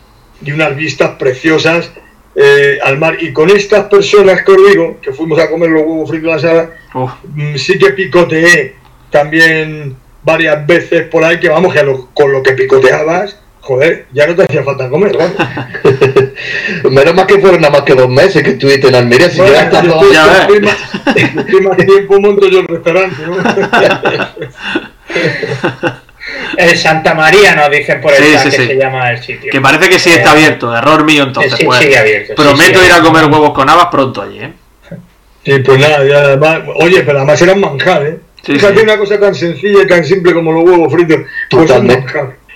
y 0.44 0.52
unas 0.52 0.76
vistas 0.76 1.12
preciosas 1.20 1.92
eh, 2.36 2.78
al 2.84 2.98
mar. 2.98 3.18
Y 3.20 3.34
con 3.34 3.50
estas 3.50 3.86
personas 3.86 4.44
que 4.44 4.52
os 4.52 4.70
digo, 4.70 5.00
que 5.02 5.12
fuimos 5.12 5.40
a 5.40 5.50
comer 5.50 5.70
los 5.72 5.82
huevos 5.82 6.10
fritos 6.10 6.32
a 6.32 6.36
la 6.36 6.40
sala, 6.42 6.70
Uf, 6.94 7.12
mm, 7.34 7.56
sí 7.58 7.78
que 7.78 7.90
picoteé 7.92 8.76
también 9.12 9.96
varias 10.24 10.66
veces 10.68 11.08
por 11.08 11.24
ahí 11.24 11.40
que 11.40 11.50
vamos, 11.50 11.74
que 11.74 11.82
con 12.14 12.32
lo 12.32 12.44
que 12.44 12.52
picoteabas, 12.54 13.38
joder, 13.62 14.06
ya 14.14 14.28
no 14.28 14.36
te 14.36 14.44
hacía 14.44 14.64
falta 14.64 14.90
comer, 14.90 15.16
¿vale? 15.18 15.32
Menos 16.90 17.14
mal 17.16 17.28
que 17.28 17.40
fueron 17.40 17.62
nada 17.62 17.74
más 17.74 17.82
que 17.84 17.94
dos 17.96 18.10
meses 18.10 18.44
que 18.44 18.52
estuviste 18.52 18.88
en 18.88 18.96
Almería, 18.96 19.30
si 19.30 19.38
Bueno, 19.38 19.54
llegaste 19.54 19.78
a 19.78 19.82
dos- 19.84 20.12
ya 20.12 20.42
estoy 20.42 20.60
ves. 20.60 20.74
más- 21.06 21.18
estoy 21.38 21.62
más 21.62 21.78
tiempo 21.78 22.20
monto 22.20 22.48
yo 22.50 22.60
el 22.60 22.68
restaurante, 22.68 23.16
¿no? 23.26 23.38
El 26.58 26.78
Santa 26.78 27.14
María 27.16 27.56
nos 27.56 27.70
dicen 27.72 28.02
por 28.02 28.12
el 28.14 28.22
Sí, 28.24 28.38
sí, 28.38 28.50
que 28.50 28.56
sí. 28.58 28.68
se 28.68 28.76
llama 28.76 29.12
el 29.12 29.22
sitio. 29.24 29.52
Que 29.52 29.62
parece 29.62 29.90
que 29.90 29.98
sí 30.00 30.10
está 30.12 30.32
abierto, 30.32 30.76
error 30.76 31.04
mío 31.06 31.24
entonces. 31.24 31.54
Sí, 31.58 31.66
pues, 31.66 31.80
sigue 31.80 31.98
abierto, 31.98 32.36
prometo 32.36 32.80
sí. 32.80 32.86
ir 32.86 32.92
a 32.92 33.02
comer 33.02 33.26
huevos 33.26 33.52
con 33.54 33.70
habas 33.70 33.86
pronto 33.88 34.22
allí, 34.22 34.40
¿eh? 34.40 34.54
Sí, 35.46 35.60
pues 35.60 35.80
nada, 35.80 36.04
ya 36.06 36.18
además, 36.18 36.60
oye, 36.76 37.02
pero 37.04 37.20
además 37.20 37.42
era 37.42 37.54
un 37.54 37.62
manjar, 37.62 38.04
¿eh? 38.06 38.20
Sí, 38.44 38.54
Fíjate 38.54 38.78
sí. 38.78 38.84
una 38.84 38.98
cosa 38.98 39.20
tan 39.20 39.36
sencilla 39.36 39.84
y 39.84 39.88
tan 39.88 40.04
simple 40.06 40.34
como 40.34 40.52
los 40.52 40.64
huevos 40.64 40.92
fritos, 40.94 41.20
pues. 41.50 41.72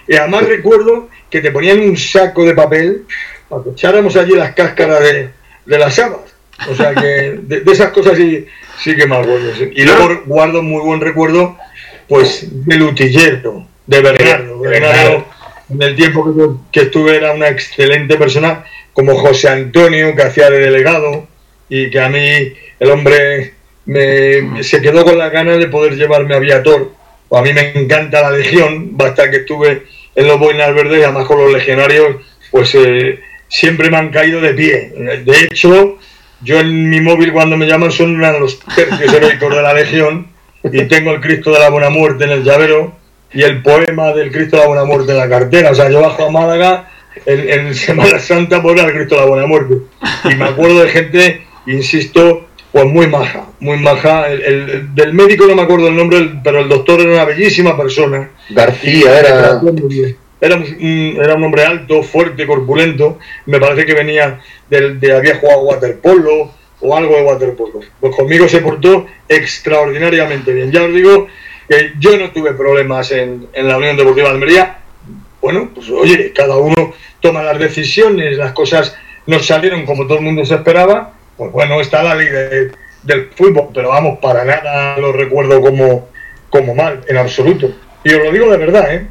Y 0.08 0.16
además 0.16 0.48
recuerdo 0.48 1.10
que 1.30 1.42
te 1.42 1.52
ponían 1.52 1.80
un 1.80 1.98
saco 1.98 2.46
de 2.46 2.54
papel 2.54 3.06
para 3.50 3.64
que 3.64 3.70
echáramos 3.72 4.16
allí 4.16 4.34
las 4.36 4.54
cáscaras 4.54 5.02
de, 5.02 5.30
de 5.66 5.78
las 5.78 5.98
habas. 6.00 6.34
O 6.70 6.76
sea 6.76 6.94
que 6.94 7.40
de, 7.42 7.62
de 7.62 7.72
esas 7.72 7.92
cosas 7.92 8.18
sí, 8.18 8.46
sí 8.80 8.96
que 8.96 9.08
me 9.08 9.16
acuerdo. 9.16 9.52
Y 9.74 9.84
luego 9.84 10.24
guardo 10.26 10.62
muy 10.62 10.82
buen 10.82 11.02
recuerdo, 11.02 11.58
pues, 12.08 12.48
del 12.66 12.84
utillero, 12.84 13.68
de 13.88 14.02
Bernardo. 14.02 14.62
De 14.62 14.70
Bernardo, 14.70 14.94
Bernardo. 14.94 15.26
en 15.70 15.82
el 15.82 15.96
tiempo 15.96 16.26
que, 16.26 16.80
que 16.80 16.86
estuve, 16.86 17.16
era 17.18 17.32
una 17.34 17.50
excelente 17.50 18.16
persona, 18.18 18.64
como 18.94 19.16
José 19.18 19.50
Antonio, 19.50 20.16
que 20.16 20.24
hacía 20.24 20.50
de 20.50 20.60
delegado, 20.60 21.28
y 21.70 21.90
que 21.90 22.00
a 22.00 22.10
mí 22.10 22.54
el 22.80 22.92
hombre 22.92 23.54
me, 23.86 24.64
se 24.64 24.82
quedó 24.82 25.04
con 25.04 25.18
las 25.18 25.32
ganas 25.32 25.58
de 25.58 25.68
poder 25.68 25.96
llevarme 25.96 26.36
a 26.36 26.40
Viator. 26.40 26.92
A 27.32 27.42
mí 27.42 27.52
me 27.54 27.72
encanta 27.76 28.22
la 28.22 28.32
Legión, 28.32 28.90
basta 28.98 29.30
que 29.30 29.38
estuve 29.38 29.84
en 30.16 30.28
los 30.28 30.40
Boinas 30.40 30.74
Verdes 30.74 31.00
y 31.00 31.04
además 31.04 31.26
con 31.26 31.40
los 31.40 31.52
legionarios, 31.52 32.18
pues 32.52 32.76
eh, 32.76 33.20
siempre 33.48 33.90
me 33.90 33.98
han 33.98 34.10
caído 34.10 34.40
de 34.42 34.54
pie. 34.54 34.94
De 35.26 35.44
hecho, 35.44 35.98
yo 36.42 36.60
en 36.60 36.90
mi 36.90 37.02
móvil 37.02 37.32
cuando 37.34 37.58
me 37.58 37.66
llaman 37.66 37.92
son 37.92 38.20
los 38.20 38.60
tercios 38.76 39.14
heroicos 39.14 39.56
de 39.56 39.62
la 39.62 39.74
Legión 39.74 40.28
y 40.64 40.84
tengo 40.84 41.12
el 41.12 41.22
Cristo 41.22 41.52
de 41.52 41.60
la 41.60 41.70
Buena 41.70 41.90
Muerte 41.90 42.26
en 42.26 42.32
el 42.32 42.44
llavero 42.44 42.94
y 43.34 43.42
el 43.42 43.62
poema 43.64 44.14
del 44.14 44.32
Cristo 44.32 44.58
de 44.58 44.62
la 44.62 44.68
Buena 44.68 44.86
Muerte 44.86 45.12
en 45.12 45.18
la 45.18 45.30
cartera. 45.30 45.72
O 45.72 45.76
sea, 45.76 45.90
yo 45.90 46.02
bajo 46.02 46.26
a 46.26 46.32
Málaga 46.32 46.90
en, 47.26 47.50
en 47.50 47.76
Semana 47.76 48.20
Santa 48.20 48.62
por 48.62 48.80
al 48.80 48.94
Cristo 48.94 49.16
de 49.16 49.22
la 49.22 49.28
Buena 49.28 49.48
Muerte. 49.48 49.76
Y 50.26 50.36
me 50.36 50.46
acuerdo 50.46 50.84
de 50.84 50.90
gente, 50.90 51.48
insisto, 51.66 52.48
pues 52.74 52.86
muy 52.86 53.08
maja, 53.08 53.46
muy 53.62 53.78
maja. 53.78 54.28
El, 54.28 54.42
el- 54.42 54.70
el- 54.70 54.96
del 54.96 55.14
médico 55.14 55.46
no 55.46 55.56
me 55.56 55.62
acuerdo 55.62 55.88
el 55.88 55.96
nombre, 55.96 56.30
pero 56.44 56.60
el 56.60 56.68
doctor 56.68 57.00
era 57.00 57.14
una 57.14 57.24
bellísima 57.26 57.78
persona. 57.78 58.30
García 58.50 59.20
era. 59.20 59.60
Era 60.42 60.56
un, 60.58 60.64
un- 60.64 61.18
era 61.24 61.36
un 61.36 61.44
hombre 61.46 61.64
alto, 61.64 62.04
fuerte, 62.04 62.46
corpulento. 62.46 63.20
Me 63.46 63.60
parece 63.62 63.86
que 63.86 63.94
venía 63.94 64.42
del, 64.70 65.00
de 65.00 65.16
había 65.16 65.38
jugado 65.38 65.62
waterpolo 65.62 66.52
o 66.82 66.98
algo 66.98 67.16
de 67.16 67.22
waterpolo. 67.22 67.80
Pues 68.02 68.14
conmigo 68.16 68.50
se 68.50 68.60
portó 68.60 69.06
extraordinariamente 69.30 70.52
bien. 70.52 70.72
Ya 70.72 70.84
os 70.84 70.94
digo 70.94 71.28
que 71.70 71.94
yo 72.00 72.18
no 72.18 72.32
tuve 72.32 72.54
problemas 72.54 73.12
en, 73.12 73.48
en 73.54 73.68
la 73.68 73.78
Unión 73.78 73.96
Deportiva 73.96 74.28
de 74.30 74.34
Almería. 74.34 74.78
Bueno, 75.42 75.70
pues 75.74 75.90
oye, 75.90 76.34
cada 76.34 76.58
uno 76.58 76.94
toma 77.22 77.44
las 77.44 77.58
decisiones, 77.60 78.36
las 78.38 78.52
cosas 78.54 78.96
no 79.28 79.40
salieron 79.40 79.86
como 79.86 80.06
todo 80.08 80.18
el 80.18 80.24
mundo 80.26 80.44
se 80.46 80.56
esperaba. 80.56 81.14
Pues 81.38 81.52
bueno, 81.52 81.80
está 81.82 82.04
la 82.04 82.16
ley 82.16 82.28
de- 82.28 82.72
del 83.04 83.30
fútbol, 83.36 83.70
pero 83.74 83.90
vamos, 83.90 84.20
para 84.22 84.46
nada 84.46 84.98
lo 84.98 85.12
recuerdo 85.12 85.60
como, 85.62 86.08
como 86.50 86.74
mal, 86.76 87.02
en 87.08 87.18
absoluto. 87.18 87.70
Y 88.04 88.14
os 88.14 88.24
lo 88.24 88.32
digo 88.32 88.50
de 88.52 88.58
verdad, 88.58 88.94
¿eh? 88.94 89.08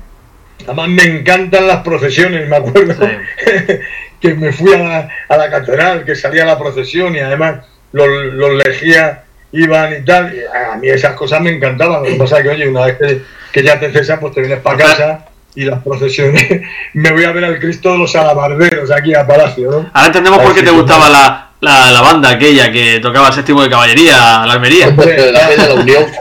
Además 0.65 0.89
me 0.89 1.03
encantan 1.05 1.67
las 1.67 1.83
procesiones, 1.83 2.49
me 2.49 2.57
acuerdo 2.57 2.95
que 4.21 4.35
me 4.35 4.53
fui 4.53 4.73
a 4.75 4.79
la, 4.79 5.09
a 5.29 5.37
la 5.37 5.51
catedral, 5.51 6.05
que 6.05 6.15
salía 6.15 6.45
la 6.45 6.59
procesión 6.59 7.15
y 7.17 7.19
además 7.19 7.65
los, 7.93 8.07
los 8.09 8.65
legías 8.65 9.19
iban 9.53 9.93
y 10.01 10.05
tal. 10.05 10.33
Y 10.35 10.41
a 10.45 10.77
mí 10.77 10.89
esas 10.89 11.15
cosas 11.15 11.41
me 11.41 11.51
encantaban. 11.51 12.03
Lo 12.03 12.09
que 12.09 12.15
pasa 12.15 12.39
es 12.39 12.43
que, 12.45 12.49
oye, 12.51 12.69
una 12.69 12.87
vez 12.87 12.97
que, 12.99 13.23
que 13.53 13.63
ya 13.63 13.79
te 13.81 13.91
cesan, 13.91 14.21
pues 14.21 14.35
te 14.35 14.41
vienes 14.41 14.61
para 14.61 14.79
casa 14.79 15.27
y 15.55 15.65
las 15.65 15.83
procesiones. 15.83 16.49
me 16.95 17.11
voy 17.13 17.25
a 17.25 17.33
ver 17.33 17.45
al 17.45 17.59
Cristo 17.59 17.93
de 17.93 17.99
los 17.99 18.15
alabarderos 18.15 18.91
aquí 18.91 19.15
a 19.15 19.27
Palacio, 19.27 19.71
¿no? 19.71 19.91
Ahora 19.93 20.07
entendemos 20.07 20.39
por 20.41 20.55
qué 20.55 20.63
te 20.63 20.71
gustaba 20.71 21.11
la, 21.11 21.51
la, 21.63 21.93
la 21.93 22.01
banda 22.01 22.31
aquella 22.31 22.73
que 22.73 22.99
tocaba 22.99 23.31
séptimo 23.31 23.63
de 23.63 23.71
caballería, 23.71 24.17
la 24.45 24.53
Almería. 24.53 24.87
la 24.91 24.97
Peña 24.97 25.23
de 25.23 25.69
la 25.69 25.75
Unión. 25.75 26.07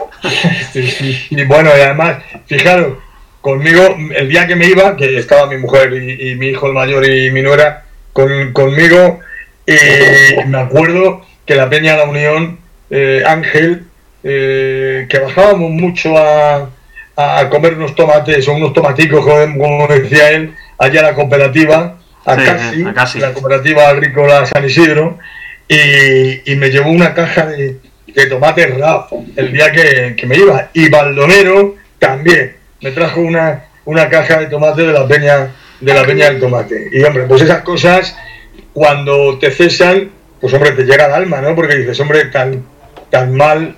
Y, 1.30 1.44
bueno, 1.44 1.70
y 1.76 1.80
además, 1.80 2.22
fijaros, 2.46 2.98
conmigo, 3.40 3.96
el 4.14 4.28
día 4.28 4.46
que 4.46 4.54
me 4.54 4.66
iba, 4.66 4.96
que 4.96 5.18
estaba 5.18 5.48
mi 5.48 5.58
mujer 5.58 5.92
y, 5.92 6.30
y 6.30 6.34
mi 6.36 6.46
hijo 6.46 6.68
el 6.68 6.74
mayor 6.74 7.04
y 7.04 7.30
mi 7.32 7.42
nuera 7.42 7.84
con, 8.12 8.52
conmigo, 8.52 9.18
y 9.66 10.46
me 10.46 10.58
acuerdo 10.58 11.22
que 11.44 11.56
la 11.56 11.68
Peña 11.68 11.92
de 11.92 11.98
la 11.98 12.04
Unión, 12.04 12.58
eh, 12.88 13.24
Ángel, 13.26 13.84
eh, 14.22 15.06
que 15.10 15.18
bajábamos 15.18 15.70
mucho 15.70 16.16
a, 16.16 16.70
a 17.16 17.48
comer 17.50 17.74
unos 17.74 17.96
tomates 17.96 18.46
o 18.46 18.54
unos 18.54 18.72
tomaticos, 18.72 19.24
como 19.24 19.58
como 19.58 19.88
decía 19.88 20.30
él, 20.30 20.54
allá 20.78 21.00
a 21.00 21.04
la 21.10 21.14
cooperativa, 21.14 21.98
a 22.24 22.36
Sí, 22.36 22.42
Casi, 22.44 22.82
a 22.84 22.94
Casi. 22.94 23.18
la 23.18 23.32
cooperativa 23.32 23.88
agrícola 23.88 24.46
San 24.46 24.64
Isidro, 24.64 25.18
y, 25.68 26.52
y 26.52 26.56
me 26.56 26.70
llevó 26.70 26.90
una 26.90 27.14
caja 27.14 27.46
de, 27.46 27.76
de 28.06 28.26
tomates 28.26 28.76
RAF 28.78 29.12
el 29.36 29.52
día 29.52 29.72
que, 29.72 30.14
que 30.16 30.26
me 30.26 30.36
iba. 30.36 30.68
Y 30.74 30.88
Baldonero 30.88 31.76
también 31.98 32.56
me 32.80 32.90
trajo 32.90 33.20
una, 33.20 33.64
una 33.84 34.08
caja 34.08 34.38
de 34.40 34.46
tomate 34.46 34.82
de 34.82 34.92
la 34.92 35.06
peña 35.06 35.50
de 35.80 35.94
la 35.94 36.04
peña 36.04 36.26
del 36.26 36.38
tomate. 36.40 36.90
Y 36.92 37.02
hombre, 37.02 37.24
pues 37.24 37.42
esas 37.42 37.62
cosas 37.62 38.16
cuando 38.72 39.38
te 39.38 39.50
cesan, 39.50 40.10
pues 40.40 40.52
hombre, 40.54 40.72
te 40.72 40.84
llega 40.84 41.06
al 41.06 41.14
alma, 41.14 41.40
¿no? 41.40 41.54
Porque 41.56 41.76
dices, 41.76 41.98
hombre, 42.00 42.26
tan, 42.26 42.64
tan 43.10 43.34
mal 43.34 43.74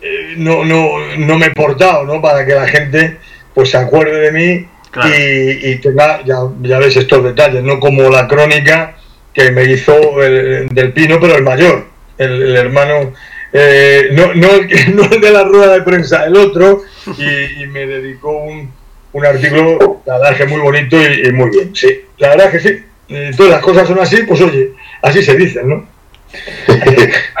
eh, 0.00 0.34
no, 0.36 0.64
no, 0.64 0.98
no 1.18 1.38
me 1.38 1.46
he 1.46 1.50
portado, 1.50 2.04
¿no? 2.04 2.20
Para 2.22 2.44
que 2.46 2.54
la 2.54 2.66
gente 2.68 3.18
pues 3.54 3.70
se 3.70 3.76
acuerde 3.76 4.20
de 4.20 4.32
mí 4.32 4.66
Claro. 4.92 5.08
y, 5.08 5.70
y 5.70 5.76
tenga, 5.76 6.22
ya, 6.22 6.36
ya 6.60 6.78
ves 6.78 6.96
estos 6.96 7.24
detalles, 7.24 7.62
no 7.62 7.80
como 7.80 8.10
la 8.10 8.28
crónica 8.28 8.94
que 9.32 9.50
me 9.50 9.64
hizo 9.64 10.22
el, 10.22 10.68
del 10.68 10.92
Pino, 10.92 11.18
pero 11.18 11.36
el 11.36 11.42
mayor, 11.42 11.86
el, 12.18 12.54
hermano, 12.54 13.14
eh, 13.54 14.10
no, 14.12 14.34
no, 14.34 14.48
no 14.94 15.04
el 15.04 15.20
de 15.20 15.30
la 15.30 15.44
rueda 15.44 15.72
de 15.72 15.82
prensa, 15.82 16.26
el 16.26 16.36
otro, 16.36 16.82
y, 17.16 17.66
me 17.68 17.86
dedicó 17.86 18.36
un, 18.36 18.70
un 19.14 19.26
artículo, 19.26 20.02
la 20.04 20.18
verdad 20.18 20.32
es 20.32 20.38
que 20.38 20.46
muy 20.46 20.60
bonito 20.60 20.96
y, 21.00 21.28
y 21.28 21.32
muy 21.32 21.50
bien, 21.50 21.74
sí, 21.74 22.02
la 22.18 22.28
verdad 22.28 22.54
es 22.54 22.62
que 22.62 22.68
sí, 22.68 23.34
todas 23.34 23.52
las 23.52 23.62
cosas 23.62 23.88
son 23.88 23.98
así, 23.98 24.24
pues 24.24 24.42
oye, 24.42 24.72
así 25.00 25.22
se 25.22 25.34
dicen, 25.36 25.68
¿no? 25.70 25.86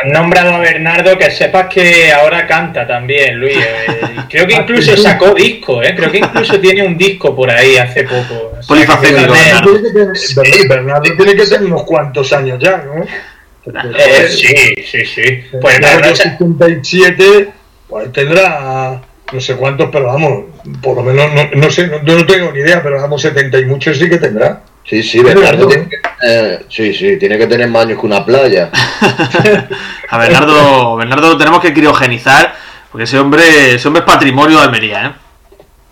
Han 0.02 0.12
nombrado 0.12 0.54
a 0.54 0.58
Bernardo, 0.58 1.16
que 1.16 1.30
sepas 1.30 1.66
que 1.72 2.12
ahora 2.12 2.46
canta 2.46 2.86
también, 2.86 3.38
Luis. 3.38 3.56
eh, 3.56 4.16
creo 4.28 4.46
que 4.46 4.54
incluso 4.54 4.96
sacó 4.96 5.34
disco, 5.34 5.82
¿eh? 5.82 5.94
Creo 5.96 6.10
que 6.10 6.18
incluso 6.18 6.58
tiene 6.60 6.86
un 6.86 6.96
disco 6.96 7.34
por 7.34 7.50
ahí 7.50 7.76
hace 7.76 8.04
poco. 8.04 8.52
O 8.58 8.62
sea, 8.62 8.66
Polifacético, 8.68 9.32
Bernardo. 9.32 9.70
Tiene 9.80 9.82
que 9.82 10.50
tener- 10.52 10.68
Bernardo 10.68 11.02
tiene 11.16 11.34
que 11.36 11.44
tener 11.46 11.64
unos 11.64 11.84
cuantos 11.84 12.32
años 12.32 12.58
ya, 12.60 12.76
¿no? 12.78 13.04
Eh, 13.98 14.28
sí, 14.28 14.74
sí, 14.84 15.04
sí. 15.06 15.44
Pues 15.60 15.78
Bernardo, 15.80 16.08
yo 16.10 16.16
77, 16.16 17.48
pues 17.88 18.12
tendrá 18.12 19.00
no 19.32 19.40
sé 19.40 19.54
cuántos, 19.56 19.88
pero 19.90 20.06
vamos, 20.06 20.44
por 20.82 20.96
lo 20.96 21.02
menos, 21.02 21.32
no, 21.32 21.48
no 21.58 21.70
sé, 21.70 21.86
no, 21.86 22.04
yo 22.04 22.18
no 22.18 22.26
tengo 22.26 22.52
ni 22.52 22.60
idea, 22.60 22.82
pero 22.82 23.00
vamos, 23.00 23.22
70 23.22 23.58
y 23.60 23.64
muchos 23.64 23.96
sí 23.98 24.08
que 24.10 24.18
tendrá. 24.18 24.60
Sí, 24.84 25.02
sí, 25.02 25.20
Bernardo 25.22 25.68
tiene 25.68 25.88
que, 25.88 25.96
eh, 26.26 26.64
sí, 26.68 26.92
sí, 26.92 27.16
tiene 27.16 27.38
que 27.38 27.46
tener 27.46 27.68
más 27.68 27.86
años 27.86 28.00
que 28.00 28.06
una 28.06 28.24
playa. 28.24 28.70
A 30.08 30.18
Bernardo, 30.18 30.96
Bernardo 30.96 31.28
lo 31.30 31.38
tenemos 31.38 31.60
que 31.60 31.72
criogenizar, 31.72 32.54
porque 32.90 33.04
ese 33.04 33.18
hombre, 33.18 33.74
ese 33.74 33.88
hombre 33.88 34.00
es 34.00 34.12
patrimonio 34.12 34.58
de 34.58 34.64
Almería, 34.64 35.06
¿eh? 35.06 35.12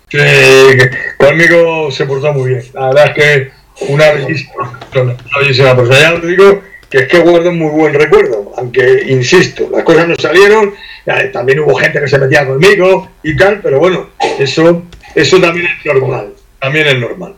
Que, 0.08 0.76
que 0.76 1.24
conmigo 1.24 1.90
se 1.90 2.04
portó 2.04 2.32
muy 2.32 2.50
bien. 2.50 2.64
La 2.74 2.88
verdad 2.88 3.06
es 3.06 3.14
que 3.14 3.50
una 3.88 4.10
bellísima 4.10 4.78
persona, 4.78 5.12
una 5.12 5.38
bellísima 5.38 5.76
persona. 5.76 6.00
Ya 6.00 6.14
os 6.14 6.26
digo 6.26 6.62
que 6.90 6.98
es 6.98 7.08
que 7.08 7.20
guardo 7.20 7.50
un 7.50 7.58
muy 7.58 7.70
buen 7.70 7.94
recuerdo, 7.94 8.52
aunque 8.56 9.04
insisto, 9.06 9.68
las 9.70 9.84
cosas 9.84 10.08
no 10.08 10.16
salieron, 10.16 10.74
ya, 11.06 11.30
también 11.30 11.60
hubo 11.60 11.76
gente 11.76 12.00
que 12.00 12.08
se 12.08 12.18
metía 12.18 12.44
conmigo 12.44 13.08
y 13.22 13.36
tal, 13.36 13.60
pero 13.62 13.78
bueno, 13.78 14.10
eso, 14.40 14.82
eso 15.14 15.40
también 15.40 15.66
es 15.66 15.86
normal, 15.86 16.32
también 16.58 16.88
es 16.88 16.98
normal. 16.98 17.34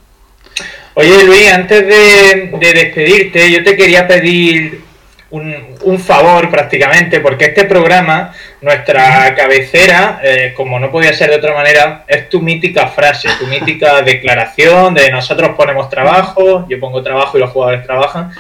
Oye 0.95 1.25
Luis, 1.25 1.51
antes 1.51 1.87
de, 1.87 2.51
de 2.59 2.73
despedirte, 2.75 3.51
yo 3.51 3.65
te 3.65 3.77
quería 3.77 4.07
pedir 4.07 4.83
un, 5.31 5.55
un 5.85 5.99
favor 5.99 6.51
prácticamente, 6.51 7.21
porque 7.21 7.47
este 7.47 7.65
programa, 7.65 8.35
nuestra 8.61 9.35
cabecera, 9.35 10.21
eh, 10.23 10.53
como 10.55 10.79
no 10.79 10.91
podía 10.91 11.15
ser 11.15 11.31
de 11.31 11.37
otra 11.37 11.55
manera, 11.55 12.05
es 12.07 12.29
tu 12.29 12.43
mítica 12.43 12.89
frase, 12.89 13.31
tu 13.39 13.47
mítica 13.47 14.03
declaración 14.05 14.93
de 14.93 15.11
nosotros 15.11 15.57
ponemos 15.57 15.89
trabajo, 15.89 16.67
yo 16.69 16.79
pongo 16.79 17.03
trabajo 17.03 17.39
y 17.39 17.41
los 17.41 17.51
jugadores 17.51 17.85
trabajan. 17.87 18.31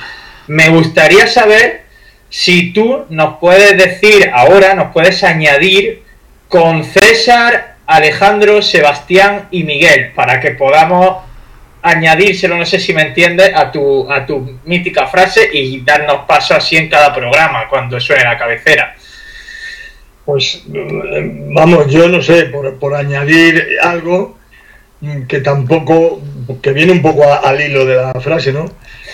Me 0.46 0.68
gustaría 0.68 1.26
saber 1.26 1.84
si 2.28 2.74
tú 2.74 3.06
nos 3.08 3.38
puedes 3.38 3.78
decir 3.78 4.30
ahora, 4.30 4.74
nos 4.74 4.92
puedes 4.92 5.24
añadir 5.24 6.02
con 6.48 6.84
César, 6.84 7.76
Alejandro, 7.86 8.60
Sebastián 8.60 9.48
y 9.50 9.64
Miguel, 9.64 10.12
para 10.14 10.40
que 10.40 10.50
podamos 10.50 11.31
añadírselo, 11.82 12.56
no 12.56 12.64
sé 12.64 12.78
si 12.78 12.92
me 12.94 13.02
entiendes, 13.02 13.52
a 13.54 13.70
tu, 13.72 14.10
a 14.10 14.24
tu 14.24 14.58
mítica 14.64 15.06
frase 15.08 15.48
y 15.52 15.80
darnos 15.80 16.24
paso 16.26 16.54
así 16.54 16.76
en 16.76 16.88
cada 16.88 17.12
programa 17.14 17.68
cuando 17.68 17.98
suene 18.00 18.24
la 18.24 18.38
cabecera. 18.38 18.94
Pues 20.24 20.62
vamos, 20.66 21.88
yo 21.92 22.08
no 22.08 22.22
sé, 22.22 22.44
por, 22.44 22.78
por 22.78 22.94
añadir 22.94 23.76
algo 23.82 24.38
que 25.28 25.40
tampoco, 25.40 26.22
que 26.62 26.72
viene 26.72 26.92
un 26.92 27.02
poco 27.02 27.24
a- 27.24 27.38
al 27.38 27.60
hilo 27.60 27.84
de 27.84 27.96
la 27.96 28.12
frase, 28.20 28.52
¿no? 28.52 28.66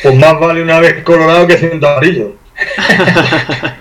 Pues 0.03 0.15
más 0.16 0.39
vale 0.39 0.62
una 0.62 0.78
vez 0.81 1.03
colorado 1.03 1.47
que 1.47 1.57
ciento 1.57 1.89
amarillo. 1.89 2.36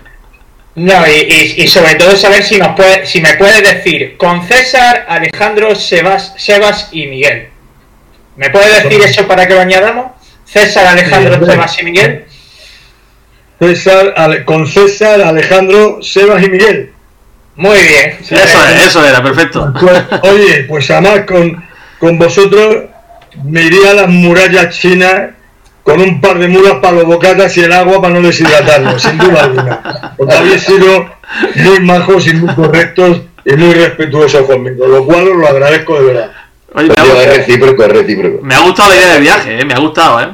No, 0.76 0.94
y, 1.08 1.12
y- 1.58 1.64
y 1.64 1.68
sobre 1.68 1.96
todo 1.96 2.16
saber 2.16 2.44
si 2.44 2.60
nos 2.60 2.76
puede, 2.76 3.04
si 3.08 3.20
me 3.20 3.34
puedes 3.34 3.64
decir 3.68 4.16
con 4.16 4.46
César, 4.48 5.08
Alejandro, 5.10 5.74
Sebas, 5.74 6.36
Sebas 6.38 6.90
y 6.92 7.08
Miguel. 7.08 7.48
¿Me 8.38 8.50
puedes 8.50 8.84
decir 8.84 9.02
eso 9.02 9.28
para 9.28 9.48
que 9.48 9.54
lo 9.56 9.62
añadamos? 9.62 10.12
César, 10.46 10.88
Alejandro. 10.88 11.46
Sebas 11.46 11.80
y 11.82 11.84
Miguel. 11.84 12.26
César, 13.60 14.14
Ale- 14.16 14.46
con 14.46 14.68
César, 14.68 15.22
Alejandro, 15.22 16.00
Sebas 16.02 16.44
y 16.44 16.50
Miguel. 16.50 16.94
Muy 17.56 17.78
bien. 17.80 18.18
Eso 18.22 18.36
es, 18.36 18.86
eso 18.88 19.06
era, 19.06 19.22
perfecto. 19.24 19.74
Pues, 19.80 20.04
oye, 20.22 20.66
pues 20.68 20.90
además 20.92 21.22
con, 21.28 21.66
con 21.98 22.20
vosotros 22.20 22.86
me 23.44 23.64
iría 23.64 23.92
a 23.92 23.94
las 23.96 24.08
murallas 24.10 24.78
chinas 24.78 25.32
con 25.82 26.00
un 26.02 26.22
par 26.22 26.38
de 26.38 26.48
mulas 26.48 26.74
para 26.82 26.98
los 26.98 27.06
bocatas 27.06 27.56
y 27.58 27.62
el 27.64 27.72
agua 27.74 28.02
para 28.02 28.14
no 28.14 28.22
deshidratarlos, 28.22 29.02
sin 29.02 29.18
duda 29.18 29.44
alguna. 29.46 30.14
Porque 30.18 30.36
habéis 30.36 30.62
sido 30.64 31.10
muy 31.56 31.80
majos 31.80 32.28
y 32.28 32.34
muy 32.34 32.54
correctos 32.54 33.22
y 33.46 33.54
muy 33.56 33.74
respetuosos 33.74 34.46
conmigo, 34.46 34.86
lo 34.86 35.06
cual 35.06 35.30
os 35.30 35.38
lo 35.38 35.48
agradezco 35.48 36.00
de 36.00 36.06
verdad. 36.14 36.32
Oye, 36.74 36.88
me 36.90 36.94
es 36.94 37.02
gustado- 37.02 37.34
recíproco, 37.38 37.84
es 37.84 37.92
recíproco. 37.92 38.40
me 38.44 38.56
ha 38.56 38.60
gustado 38.60 38.90
la 38.90 38.96
idea 38.96 39.14
del 39.14 39.22
viaje, 39.22 39.60
eh, 39.62 39.66
me 39.66 39.74
ha 39.74 39.80
gustado, 39.80 40.22
¿eh? 40.22 40.28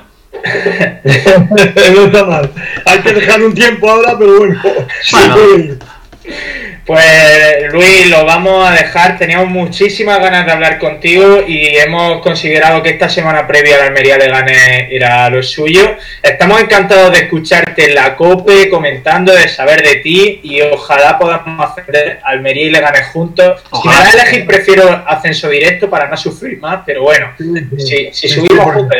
no 1.95 2.05
está 2.05 2.25
mal. 2.25 2.51
Hay 2.85 2.99
que 2.99 3.13
dejar 3.13 3.41
un 3.43 3.53
tiempo 3.53 3.89
ahora, 3.89 4.17
pero 4.17 4.37
bueno, 4.39 4.61
sí 5.03 5.15
Bueno. 5.15 5.77
Pues 6.85 7.71
Luis, 7.71 8.09
lo 8.09 8.25
vamos 8.25 8.69
a 8.69 8.73
dejar. 8.73 9.17
Teníamos 9.17 9.47
muchísimas 9.47 10.19
ganas 10.19 10.45
de 10.45 10.51
hablar 10.51 10.79
contigo 10.79 11.41
y 11.47 11.77
hemos 11.77 12.21
considerado 12.21 12.83
que 12.83 12.89
esta 12.89 13.07
semana 13.07 13.47
previa 13.47 13.75
a 13.75 13.79
la 13.79 13.85
Almería 13.85 14.17
le 14.17 14.27
gane 14.27 14.93
era 14.93 15.29
lo 15.29 15.41
suyo. 15.41 15.95
Estamos 16.21 16.59
encantados 16.59 17.13
de 17.13 17.19
escucharte 17.19 17.85
en 17.85 17.95
la 17.95 18.17
COPE, 18.17 18.69
comentando, 18.69 19.33
de 19.33 19.47
saber 19.47 19.81
de 19.81 19.95
ti 20.01 20.41
y 20.43 20.61
ojalá 20.61 21.17
podamos 21.17 21.71
hacer 21.71 22.19
Almería 22.21 22.65
y 22.65 22.71
le 22.71 22.81
gane 22.81 23.03
juntos. 23.03 23.61
Si 23.61 23.87
me 23.87 23.93
Ojalá. 23.93 24.03
da 24.03 24.09
a 24.09 24.11
elegir, 24.23 24.45
prefiero 24.45 25.03
ascenso 25.07 25.49
directo 25.49 25.89
para 25.89 26.09
no 26.09 26.17
sufrir 26.17 26.59
más, 26.59 26.81
pero 26.85 27.03
bueno, 27.03 27.31
si, 27.77 28.11
subimos 28.27 28.73
juntos. 28.73 28.97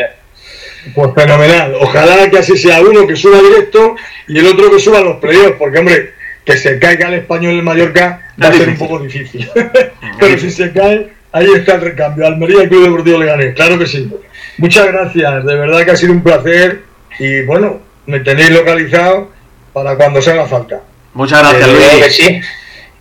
Pues 0.94 1.10
fenomenal. 1.14 1.74
Ojalá 1.80 2.30
que 2.30 2.38
así 2.38 2.56
sea 2.56 2.80
uno 2.80 3.06
que 3.06 3.16
suba 3.16 3.42
directo 3.42 3.94
y 4.26 4.38
el 4.38 4.46
otro 4.46 4.70
que 4.70 4.78
suba 4.78 5.00
los 5.00 5.18
playoffs, 5.18 5.56
porque 5.58 5.78
hombre, 5.78 6.14
que 6.44 6.56
se 6.56 6.78
caiga 6.78 7.08
el 7.08 7.14
español 7.14 7.58
en 7.58 7.64
Mallorca 7.64 8.20
va 8.42 8.48
a 8.48 8.52
ser 8.52 8.68
un 8.68 8.76
poco 8.76 8.98
difícil. 8.98 9.48
Pero 10.20 10.38
si 10.38 10.50
se 10.50 10.72
cae, 10.72 11.08
ahí 11.32 11.46
está 11.56 11.74
el 11.74 11.80
recambio. 11.82 12.26
Almería 12.26 12.68
Club 12.68 12.84
Deportivo 12.84 13.18
Leganés, 13.18 13.54
claro 13.54 13.78
que 13.78 13.86
sí. 13.86 14.10
Muchas 14.58 14.86
gracias, 14.86 15.44
de 15.44 15.54
verdad 15.56 15.84
que 15.84 15.90
ha 15.90 15.96
sido 15.96 16.12
un 16.12 16.22
placer 16.22 16.82
y 17.18 17.42
bueno, 17.42 17.80
me 18.06 18.20
tenéis 18.20 18.50
localizado 18.50 19.30
para 19.72 19.96
cuando 19.96 20.20
se 20.22 20.30
haga 20.30 20.46
falta. 20.46 20.80
Muchas 21.14 21.40
gracias, 21.40 21.66
que 21.68 21.96
Luis. 22.00 22.14
sí. 22.16 22.40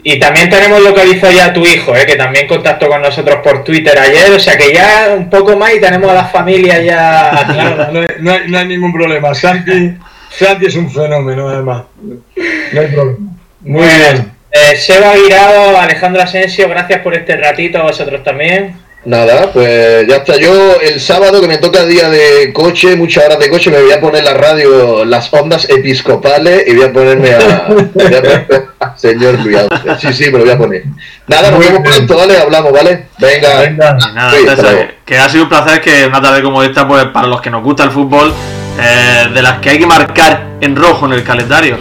Y 0.05 0.19
también 0.19 0.49
tenemos 0.49 0.81
localizado 0.83 1.31
ya 1.31 1.45
a 1.45 1.53
tu 1.53 1.61
hijo, 1.65 1.95
¿eh? 1.95 2.05
que 2.05 2.15
también 2.17 2.45
contactó 2.45 2.89
con 2.89 3.01
nosotros 3.01 3.37
por 3.41 3.63
Twitter 3.63 3.97
ayer, 3.97 4.31
o 4.31 4.39
sea 4.39 4.57
que 4.57 4.73
ya 4.73 5.15
un 5.17 5.29
poco 5.29 5.55
más 5.55 5.73
y 5.73 5.79
tenemos 5.79 6.09
a 6.11 6.13
la 6.15 6.25
familia 6.25 6.81
ya. 6.81 7.45
Nada, 7.47 7.89
no 7.93 7.99
hay, 8.01 8.07
no 8.19 8.31
hay- 8.33 8.47
no 8.49 8.57
hay 8.57 8.67
ningún 8.67 8.91
problema. 8.91 9.33
Santi, 9.33 9.95
Santi 10.29 10.65
es 10.65 10.75
un 10.75 10.91
fenómeno, 10.91 11.47
además. 11.47 11.83
No 12.03 12.81
hay 12.81 12.87
problema. 12.87 13.17
Muy 13.63 13.87
bien. 13.87 14.31
Eh, 14.51 14.75
Seba 14.75 15.15
Guirao, 15.15 15.77
Alejandro 15.77 16.21
Asensio, 16.21 16.69
gracias 16.69 17.01
por 17.01 17.15
este 17.15 17.35
ratito, 17.35 17.79
a 17.79 17.83
vosotros 17.83 18.23
también. 18.23 18.75
Nada, 19.05 19.51
pues 19.51 20.07
ya 20.07 20.17
está. 20.17 20.37
Yo 20.37 20.79
el 20.79 21.01
sábado 21.01 21.41
que 21.41 21.47
me 21.47 21.57
toca 21.57 21.83
día 21.83 22.09
de 22.09 22.53
coche, 22.53 22.95
muchas 22.95 23.25
horas 23.25 23.39
de 23.39 23.49
coche, 23.49 23.69
me 23.69 23.81
voy 23.81 23.91
a 23.91 23.99
poner 23.99 24.23
la 24.23 24.33
radio, 24.33 25.03
las 25.03 25.33
ondas 25.33 25.69
episcopales 25.69 26.63
y 26.67 26.75
voy 26.75 26.85
a 26.85 26.93
ponerme 26.93 27.31
a, 27.33 27.65
voy 27.67 27.81
a 27.81 27.91
ponerme 27.91 28.45
a 28.79 28.97
señor 28.97 29.39
Luis. 29.39 29.57
Sí, 29.99 30.13
sí, 30.13 30.23
me 30.25 30.37
lo 30.37 30.45
voy 30.45 30.53
a 30.53 30.57
poner. 30.57 30.83
Nada, 31.27 31.51
nos 31.51 31.59
vemos 31.59 31.81
pronto, 31.83 32.15
¿vale? 32.15 32.37
Hablamos, 32.37 32.71
¿vale? 32.71 33.07
Venga. 33.19 33.61
Venga. 33.61 33.97
Nada, 34.13 34.31
Sí, 34.31 34.93
que 35.03 35.17
ha 35.17 35.27
sido 35.27 35.43
un 35.43 35.49
placer 35.49 35.81
que 35.81 36.05
una 36.05 36.21
tarde 36.21 36.41
como 36.41 36.63
esta, 36.63 36.87
pues 36.87 37.05
para 37.05 37.27
los 37.27 37.41
que 37.41 37.49
nos 37.49 37.61
gusta 37.61 37.83
el 37.83 37.91
fútbol, 37.91 38.33
eh, 38.79 39.27
de 39.33 39.41
las 39.41 39.59
que 39.59 39.71
hay 39.71 39.79
que 39.79 39.85
marcar 39.85 40.45
en 40.61 40.77
rojo 40.77 41.07
en 41.07 41.13
el 41.13 41.23
calendario, 41.25 41.77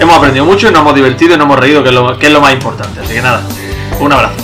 hemos 0.00 0.16
aprendido 0.16 0.44
mucho 0.44 0.68
y 0.68 0.72
nos 0.72 0.80
hemos 0.80 0.94
divertido 0.94 1.34
y 1.34 1.38
nos 1.38 1.44
hemos 1.44 1.58
reído, 1.58 1.82
que 1.82 1.90
es 1.90 1.94
lo, 1.94 2.18
que 2.18 2.26
es 2.26 2.32
lo 2.32 2.40
más 2.40 2.52
importante. 2.52 3.00
Así 3.00 3.14
que 3.14 3.22
nada, 3.22 3.42
un 4.00 4.12
abrazo. 4.12 4.34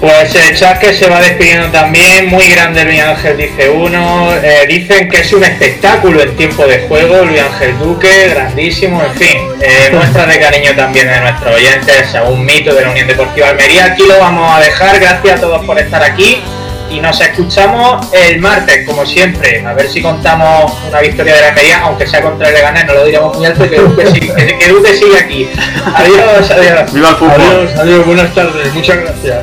Pues 0.00 0.34
el 0.34 0.54
chat 0.54 0.78
que 0.80 0.92
se 0.92 1.08
va 1.08 1.20
despidiendo 1.20 1.68
también, 1.68 2.28
muy 2.28 2.46
grande 2.50 2.84
Luis 2.84 3.00
Ángel 3.00 3.38
dice 3.38 3.70
uno, 3.70 4.34
eh, 4.34 4.66
dicen 4.68 5.08
que 5.08 5.20
es 5.20 5.32
un 5.32 5.44
espectáculo 5.44 6.20
en 6.20 6.36
tiempo 6.36 6.66
de 6.66 6.80
juego, 6.80 7.24
Luis 7.24 7.40
Ángel 7.40 7.78
Duque, 7.78 8.28
grandísimo, 8.28 9.02
en 9.02 9.14
fin, 9.14 9.38
eh, 9.62 9.90
muestras 9.92 10.28
de 10.28 10.40
cariño 10.40 10.72
también 10.76 11.06
de 11.06 11.20
nuestros 11.20 11.54
oyentes, 11.54 12.14
a 12.14 12.24
un 12.24 12.44
mito 12.44 12.74
de 12.74 12.82
la 12.82 12.90
Unión 12.90 13.06
Deportiva 13.06 13.48
Almería, 13.48 13.86
aquí 13.86 14.02
lo 14.06 14.18
vamos 14.18 14.54
a 14.54 14.60
dejar, 14.60 15.00
gracias 15.00 15.38
a 15.38 15.40
todos 15.40 15.64
por 15.64 15.78
estar 15.78 16.02
aquí 16.02 16.42
y 16.90 17.00
nos 17.00 17.20
escuchamos 17.20 18.06
el 18.12 18.40
martes, 18.40 18.86
como 18.86 19.04
siempre, 19.06 19.64
a 19.66 19.72
ver 19.72 19.88
si 19.88 20.00
contamos 20.02 20.72
una 20.88 21.00
victoria 21.00 21.34
de 21.34 21.40
la 21.40 21.48
Almería, 21.48 21.80
aunque 21.80 22.06
sea 22.06 22.22
contra 22.22 22.48
el 22.48 22.54
Leganés, 22.54 22.86
no 22.86 22.94
lo 22.94 23.04
diremos 23.04 23.36
muy 23.36 23.46
alto, 23.46 23.68
que 23.68 23.76
Duque 23.76 24.06
sigue, 24.06 24.34
que- 24.34 24.58
que 24.58 24.68
Duque 24.68 24.94
sigue 24.94 25.18
aquí. 25.18 25.50
Adiós, 25.94 26.50
adiós. 26.50 26.92
¡Viva 26.92 27.10
el 27.10 27.16
fútbol! 27.16 27.40
Adiós, 27.40 27.70
adiós, 27.78 28.06
buenas 28.06 28.34
tardes. 28.34 28.72
Muchas 28.74 28.96
gracias. 28.98 29.38